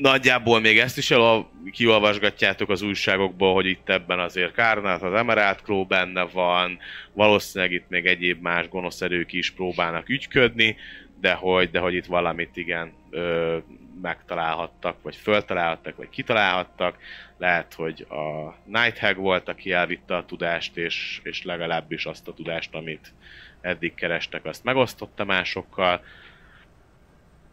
Nagyjából 0.02 0.60
még 0.60 0.80
ezt 0.80 0.98
is 0.98 1.12
el, 1.12 1.50
kiolvasgatjátok 1.72 2.70
az 2.70 2.82
újságokból, 2.82 3.54
hogy 3.54 3.66
itt 3.66 3.90
ebben 3.90 4.20
azért 4.20 4.54
Kárnát, 4.54 5.02
az 5.02 5.14
Emerald 5.14 5.62
Claw 5.62 5.86
benne 5.86 6.24
van, 6.24 6.80
valószínűleg 7.14 7.74
itt 7.74 7.90
még 7.90 8.06
egyéb 8.06 8.42
más 8.42 8.70
gonosz 8.70 9.02
erők 9.02 9.34
is 9.34 9.52
próbálnak 9.52 10.10
ügyködni, 10.10 10.76
de 11.22 11.34
hogy, 11.34 11.70
de 11.72 11.80
hogy 11.80 11.94
itt 11.94 12.06
valamit 12.06 12.58
igen 12.58 12.94
ö, 13.10 13.58
megtalálhattak, 14.02 15.02
vagy 15.02 15.16
föltalálhattak, 15.16 15.96
vagy 15.96 16.10
kitalálhattak. 16.10 16.98
Lehet, 17.38 17.74
hogy 17.74 18.06
a 18.10 18.56
Nighthag 18.66 19.18
volt, 19.18 19.50
aki 19.50 19.72
elvitte 19.72 20.16
a 20.16 20.26
tudást, 20.26 20.78
és, 20.78 21.20
és 21.24 21.44
legalábbis 21.44 22.06
azt 22.06 22.28
a 22.28 22.34
tudást, 22.34 22.76
amit 22.76 23.14
eddig 23.62 23.94
kerestek, 23.94 24.46
azt 24.46 24.64
megosztotta 24.64 25.26
másokkal. 25.26 26.04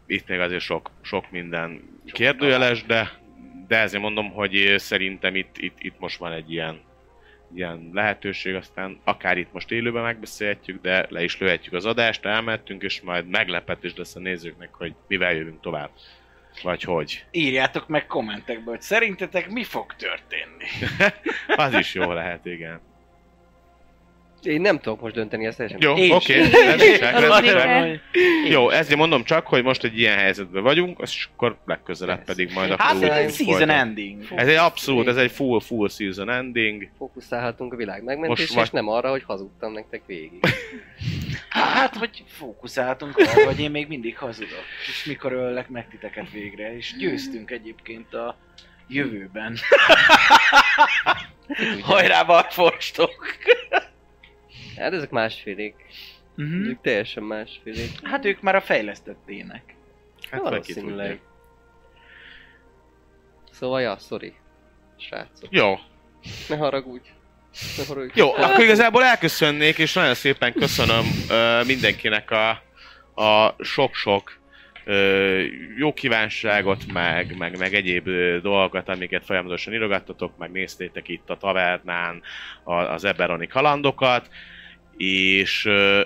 Itt 0.05 0.27
még 0.27 0.39
azért 0.39 0.61
sok, 0.61 0.91
sok 1.01 1.31
minden 1.31 1.99
kérdőjeles, 2.05 2.83
de, 2.83 3.11
de 3.67 3.77
ezért 3.77 4.01
mondom, 4.01 4.31
hogy 4.31 4.73
szerintem 4.77 5.35
itt, 5.35 5.57
itt, 5.57 5.77
itt 5.79 5.99
most 5.99 6.17
van 6.17 6.31
egy 6.31 6.51
ilyen, 6.51 6.81
ilyen 7.55 7.89
lehetőség, 7.93 8.55
aztán 8.55 8.99
akár 9.03 9.37
itt 9.37 9.53
most 9.53 9.71
élőben 9.71 10.03
megbeszélhetjük, 10.03 10.81
de 10.81 11.05
le 11.09 11.23
is 11.23 11.39
lőhetjük 11.39 11.73
az 11.73 11.85
adást, 11.85 12.25
elmentünk, 12.25 12.83
és 12.83 13.01
majd 13.01 13.27
meglepetés 13.27 13.95
lesz 13.95 14.15
a 14.15 14.19
nézőknek, 14.19 14.73
hogy 14.73 14.93
mivel 15.07 15.33
jövünk 15.33 15.61
tovább. 15.61 15.89
Vagy 16.61 16.83
hogy. 16.83 17.25
Írjátok 17.31 17.87
meg 17.87 18.05
kommentekbe, 18.05 18.69
hogy 18.69 18.81
szerintetek 18.81 19.49
mi 19.49 19.63
fog 19.63 19.95
történni. 19.95 20.65
Az 21.65 21.73
is 21.73 21.93
jó 21.93 22.11
lehet, 22.11 22.45
igen. 22.45 22.81
Én 24.43 24.61
nem 24.61 24.79
tudok 24.79 25.01
most 25.01 25.13
dönteni, 25.13 25.45
ezt 25.45 25.57
teljesen. 25.57 25.81
Jó, 25.97 26.15
oké. 26.15 26.41
kell. 26.97 27.97
Jó, 28.49 28.69
ezért 28.69 28.97
mondom 28.99 29.23
csak, 29.23 29.47
hogy 29.47 29.63
most 29.63 29.83
egy 29.83 29.99
ilyen 29.99 30.17
helyzetben 30.17 30.63
vagyunk, 30.63 30.99
és 31.01 31.27
akkor 31.33 31.57
legközelebb 31.65 32.19
Ez. 32.19 32.25
pedig 32.25 32.51
majd 32.53 32.69
Hát 32.69 32.79
akkor 32.95 33.03
ez 33.03 33.17
úgy 33.17 33.23
egy 33.25 33.33
season 33.33 33.45
folytatjuk. 33.45 33.69
ending. 33.87 34.23
Ez 34.35 34.47
egy 34.47 34.55
abszolút, 34.55 35.07
ez 35.07 35.17
egy 35.17 35.31
full, 35.31 35.59
full 35.61 35.89
season 35.89 36.29
ending. 36.29 36.89
Fókuszálhatunk 36.97 37.73
a 37.73 37.75
világ 37.75 38.03
megmentésére, 38.03 38.41
Most 38.41 38.53
vagy- 38.53 38.63
és 38.63 38.69
nem 38.69 38.87
arra, 38.87 39.09
hogy 39.09 39.23
hazudtam 39.23 39.73
nektek 39.73 40.01
végig. 40.05 40.39
Hát, 41.53 41.97
vagy 41.97 42.23
fókuszáltunk 42.27 43.21
hogy 43.21 43.59
én 43.59 43.71
még 43.71 43.87
mindig 43.87 44.17
hazudok. 44.17 44.63
És 44.87 45.05
mikor 45.05 45.31
öllek 45.31 45.69
meg 45.69 45.87
titeket 45.87 46.31
végre, 46.31 46.75
és 46.75 46.95
győztünk 46.97 47.51
egyébként 47.51 48.13
a 48.13 48.37
jövőben. 48.87 49.57
Hajrá, 51.81 52.23
barforstok! 52.23 53.37
Hát 54.77 54.93
ezek 54.93 55.09
másfélék. 55.09 55.75
Uh-huh. 56.37 56.63
Ezek 56.63 56.81
teljesen 56.81 57.23
másfélék. 57.23 58.07
Hát 58.07 58.25
ők 58.25 58.41
már 58.41 58.55
a 58.55 58.61
fejlesztettének. 58.61 59.75
Hát 60.29 60.41
vagy 60.41 60.49
Valószínűleg. 60.49 61.21
Szóval, 63.51 63.81
ja, 63.81 63.97
sorry. 63.97 64.33
Srácok. 64.97 65.47
Jó, 65.49 65.75
Ne 66.49 66.55
haragudj. 66.55 67.09
Jó, 68.13 68.33
akkor 68.33 68.63
igazából 68.63 69.03
elköszönnék, 69.03 69.77
és 69.77 69.93
nagyon 69.93 70.13
szépen 70.13 70.53
köszönöm 70.53 71.05
ö, 71.29 71.63
mindenkinek 71.65 72.31
a, 72.31 72.49
a 73.23 73.55
sok-sok 73.59 74.39
ö, 74.85 75.39
jó 75.77 75.93
kívánságot, 75.93 76.91
meg, 76.93 77.37
meg, 77.37 77.57
meg 77.57 77.73
egyéb 77.73 78.09
dolgokat, 78.41 78.89
amiket 78.89 79.25
folyamatosan 79.25 79.73
írogattatok, 79.73 80.37
meg 80.37 80.51
néztétek 80.51 81.07
itt 81.07 81.29
a 81.29 81.37
tavernán 81.37 82.21
a, 82.63 82.73
az 82.73 83.03
Eberoni 83.03 83.47
kalandokat, 83.47 84.29
és 84.97 85.65
ö, 85.65 86.01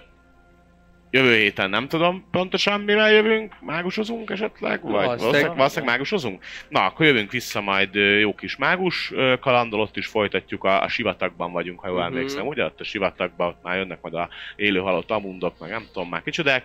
jövő 1.12 1.36
héten 1.36 1.70
nem 1.70 1.88
tudom 1.88 2.26
pontosan 2.32 2.82
mivel 2.82 3.12
jövünk, 3.12 3.56
mágusozunk 3.62 4.30
esetleg, 4.30 4.82
vagy 4.82 4.92
Valószínűleg. 4.92 5.20
valószínűleg, 5.20 5.56
valószínűleg 5.58 5.90
mágusozunk? 5.94 6.44
Na, 6.70 6.86
akkor 6.86 7.06
jövünk 7.06 7.32
vissza 7.32 7.62
majd 7.62 7.96
jó 7.96 8.36
kis 8.36 8.56
mágus 8.56 9.14
kalandol, 9.40 9.80
ott 9.80 9.98
is 9.98 10.08
folytatjuk, 10.08 10.64
a, 10.64 10.82
a 10.84 10.88
sivatagban 10.88 11.52
vagyunk, 11.52 11.80
ha 11.80 11.88
jól 11.88 11.98
Mhm. 11.98 12.08
emlékszem, 12.08 12.48
ugye? 12.48 12.64
Ott 12.66 12.80
a 12.80 12.84
sivatagban 12.84 13.48
ott 13.48 13.64
már 13.64 13.78
jönnek 13.78 14.02
majd 14.02 14.14
a 14.14 14.30
élő 14.56 14.80
halott 14.80 15.12
amundok, 15.12 15.60
meg 15.60 15.70
nem 15.70 15.86
tudom 15.94 16.10
már 16.10 16.24
kicsodák. 16.24 16.64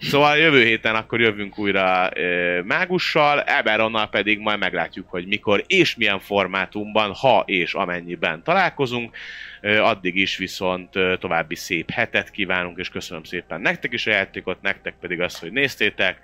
Szóval 0.00 0.36
jövő 0.36 0.64
héten 0.64 0.94
akkor 0.94 1.20
jövünk 1.20 1.58
újra 1.58 2.10
ö, 2.14 2.60
mágussal, 2.62 3.40
Eberonnal 3.40 4.08
pedig 4.08 4.38
majd 4.38 4.58
meglátjuk, 4.58 5.10
hogy 5.10 5.26
mikor 5.26 5.64
és 5.66 5.96
milyen 5.96 6.20
formátumban, 6.20 7.14
ha 7.14 7.42
és 7.46 7.74
amennyiben 7.74 8.42
találkozunk. 8.42 9.16
Ö, 9.60 9.78
addig 9.78 10.16
is 10.16 10.36
viszont 10.36 10.96
ö, 10.96 11.14
további 11.18 11.54
szép 11.54 11.90
hetet 11.90 12.30
kívánunk, 12.30 12.78
és 12.78 12.88
köszönöm 12.88 13.24
szépen 13.24 13.60
nektek 13.60 13.92
is 13.92 14.06
a 14.06 14.10
játékot, 14.10 14.62
nektek 14.62 14.94
pedig 15.00 15.20
azt, 15.20 15.38
hogy 15.38 15.52
néztétek. 15.52 16.20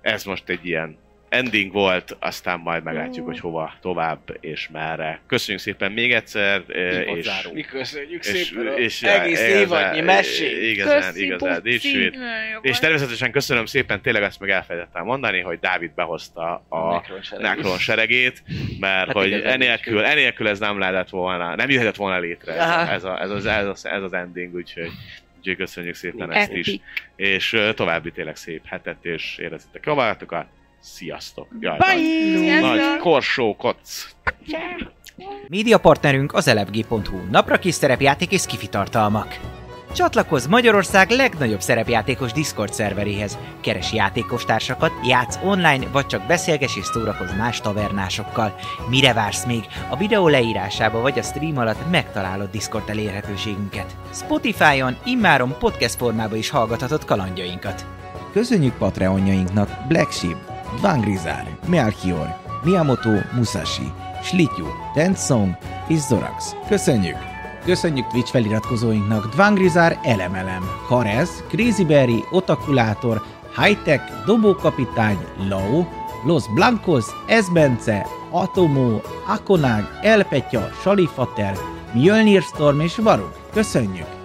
Ez 0.00 0.24
most 0.24 0.48
egy 0.48 0.66
ilyen 0.66 0.98
ending 1.28 1.72
volt, 1.72 2.16
aztán 2.20 2.58
majd 2.58 2.82
meglátjuk, 2.82 3.26
hogy 3.26 3.40
hova 3.40 3.72
tovább 3.80 4.36
és 4.40 4.68
merre. 4.72 5.20
Köszönjük 5.26 5.62
szépen 5.62 5.92
még 5.92 6.12
egyszer, 6.12 6.62
ö, 6.66 7.00
és, 7.00 7.48
Mi 7.52 7.62
köszönjük 7.62 8.24
és, 8.24 8.44
szépen 8.46 8.66
a 8.66 8.70
és 8.70 9.02
egész 9.02 9.40
évadnyi 9.40 10.00
mesét. 10.00 10.62
Igazán, 10.62 11.12
Köszi, 11.12 11.24
igazán, 11.24 11.62
dicsőít. 11.62 12.16
És 12.60 12.78
természetesen 12.78 13.30
köszönöm 13.30 13.66
szépen, 13.66 14.00
tényleg 14.02 14.22
ezt 14.22 14.40
meg 14.40 14.50
elfelejtettem 14.50 15.04
mondani, 15.04 15.40
hogy 15.40 15.58
Dávid 15.58 15.90
behozta 15.94 16.64
a 16.68 16.92
Necron 16.94 17.22
sereg. 17.22 17.42
Necron 17.42 17.78
seregét, 17.78 18.42
mert 18.80 19.06
Hát 19.06 19.16
hogy 19.16 19.32
enélkül, 19.32 20.04
enélkül 20.04 20.48
ez 20.48 20.58
nem 20.58 20.78
lehetett 20.78 21.08
volna, 21.08 21.54
nem 21.54 21.70
jöhetett 21.70 21.96
volna 21.96 22.18
létre 22.18 22.52
ez, 22.52 23.04
a, 23.04 23.20
ez, 23.20 23.30
az, 23.30 23.46
ez, 23.46 23.66
az, 23.66 23.86
ez 23.86 24.02
az 24.02 24.12
ending, 24.12 24.54
úgyhogy, 24.54 24.90
úgyhogy 25.38 25.56
köszönjük 25.56 25.94
szépen 25.94 26.32
ezt 26.32 26.52
is. 26.52 26.80
És 27.16 27.56
további 27.74 28.10
tényleg 28.10 28.36
szép 28.36 28.66
hetet, 28.66 29.04
és 29.04 29.38
érezzetek 29.38 29.86
jól 29.86 29.94
magatokat. 29.94 30.46
Sziasztok! 30.80 31.48
Jaj, 31.60 31.76
Bye! 31.78 31.94
Nagy, 31.94 32.38
Sziasztok! 32.38 32.76
nagy 32.76 32.98
korsó 32.98 33.56
koc! 33.56 34.08
Média 35.48 35.78
partnerünk 35.78 36.34
az 36.34 36.48
elefg.hu, 36.48 37.18
napra 37.30 37.58
kis 37.58 37.74
szerepjáték 37.74 38.32
és 38.32 38.44
tartalmak. 38.70 39.38
Csatlakozz 39.92 40.46
Magyarország 40.46 41.10
legnagyobb 41.10 41.60
szerepjátékos 41.60 42.32
Discord 42.32 42.72
szerveréhez. 42.72 43.38
Keres 43.60 43.92
játékostársakat, 43.92 44.92
játsz 45.06 45.38
online, 45.44 45.86
vagy 45.92 46.06
csak 46.06 46.26
beszélges 46.26 46.76
és 46.76 46.84
szórakozz 46.84 47.32
más 47.32 47.60
tavernásokkal. 47.60 48.54
Mire 48.88 49.12
vársz 49.12 49.44
még? 49.44 49.64
A 49.88 49.96
videó 49.96 50.28
leírásába 50.28 51.00
vagy 51.00 51.18
a 51.18 51.22
stream 51.22 51.58
alatt 51.58 51.90
megtalálod 51.90 52.50
Discord 52.50 52.88
elérhetőségünket. 52.88 53.96
Spotify-on 54.12 54.96
immáron 55.04 55.56
podcast 55.58 55.96
formában 55.96 56.38
is 56.38 56.50
hallgathatod 56.50 57.04
kalandjainkat. 57.04 57.86
Köszönjük 58.32 58.74
Patreonjainknak 58.74 59.70
Black 59.88 60.12
Sheep, 60.12 60.36
Dvangrizár, 60.76 61.58
Melchior, 61.66 62.36
Miyamoto 62.64 63.10
Musashi, 63.34 63.92
Slityu, 64.22 64.66
Tensong 64.94 65.56
és 65.88 65.98
Zorax. 65.98 66.54
Köszönjük! 66.68 67.16
Köszönjük 67.64 68.06
Twitch 68.06 68.30
feliratkozóinknak 68.30 69.28
Dvangrizár 69.28 69.98
Elemelem, 70.02 70.70
Karez, 70.86 71.44
Crazy 71.48 71.84
Berry, 71.84 72.24
Otakulátor, 72.30 73.22
Hightech, 73.56 74.24
Dobókapitány, 74.26 75.18
Lau, 75.48 75.84
Los 76.24 76.44
Blancos, 76.54 77.04
Esbence, 77.26 78.06
Atomo, 78.30 79.00
Akonag, 79.26 79.98
Elpetya, 80.02 80.70
Salifater, 80.82 81.58
Mjölnir 81.92 82.42
Storm 82.42 82.80
és 82.80 82.96
Varug. 82.96 83.32
Köszönjük! 83.52 84.17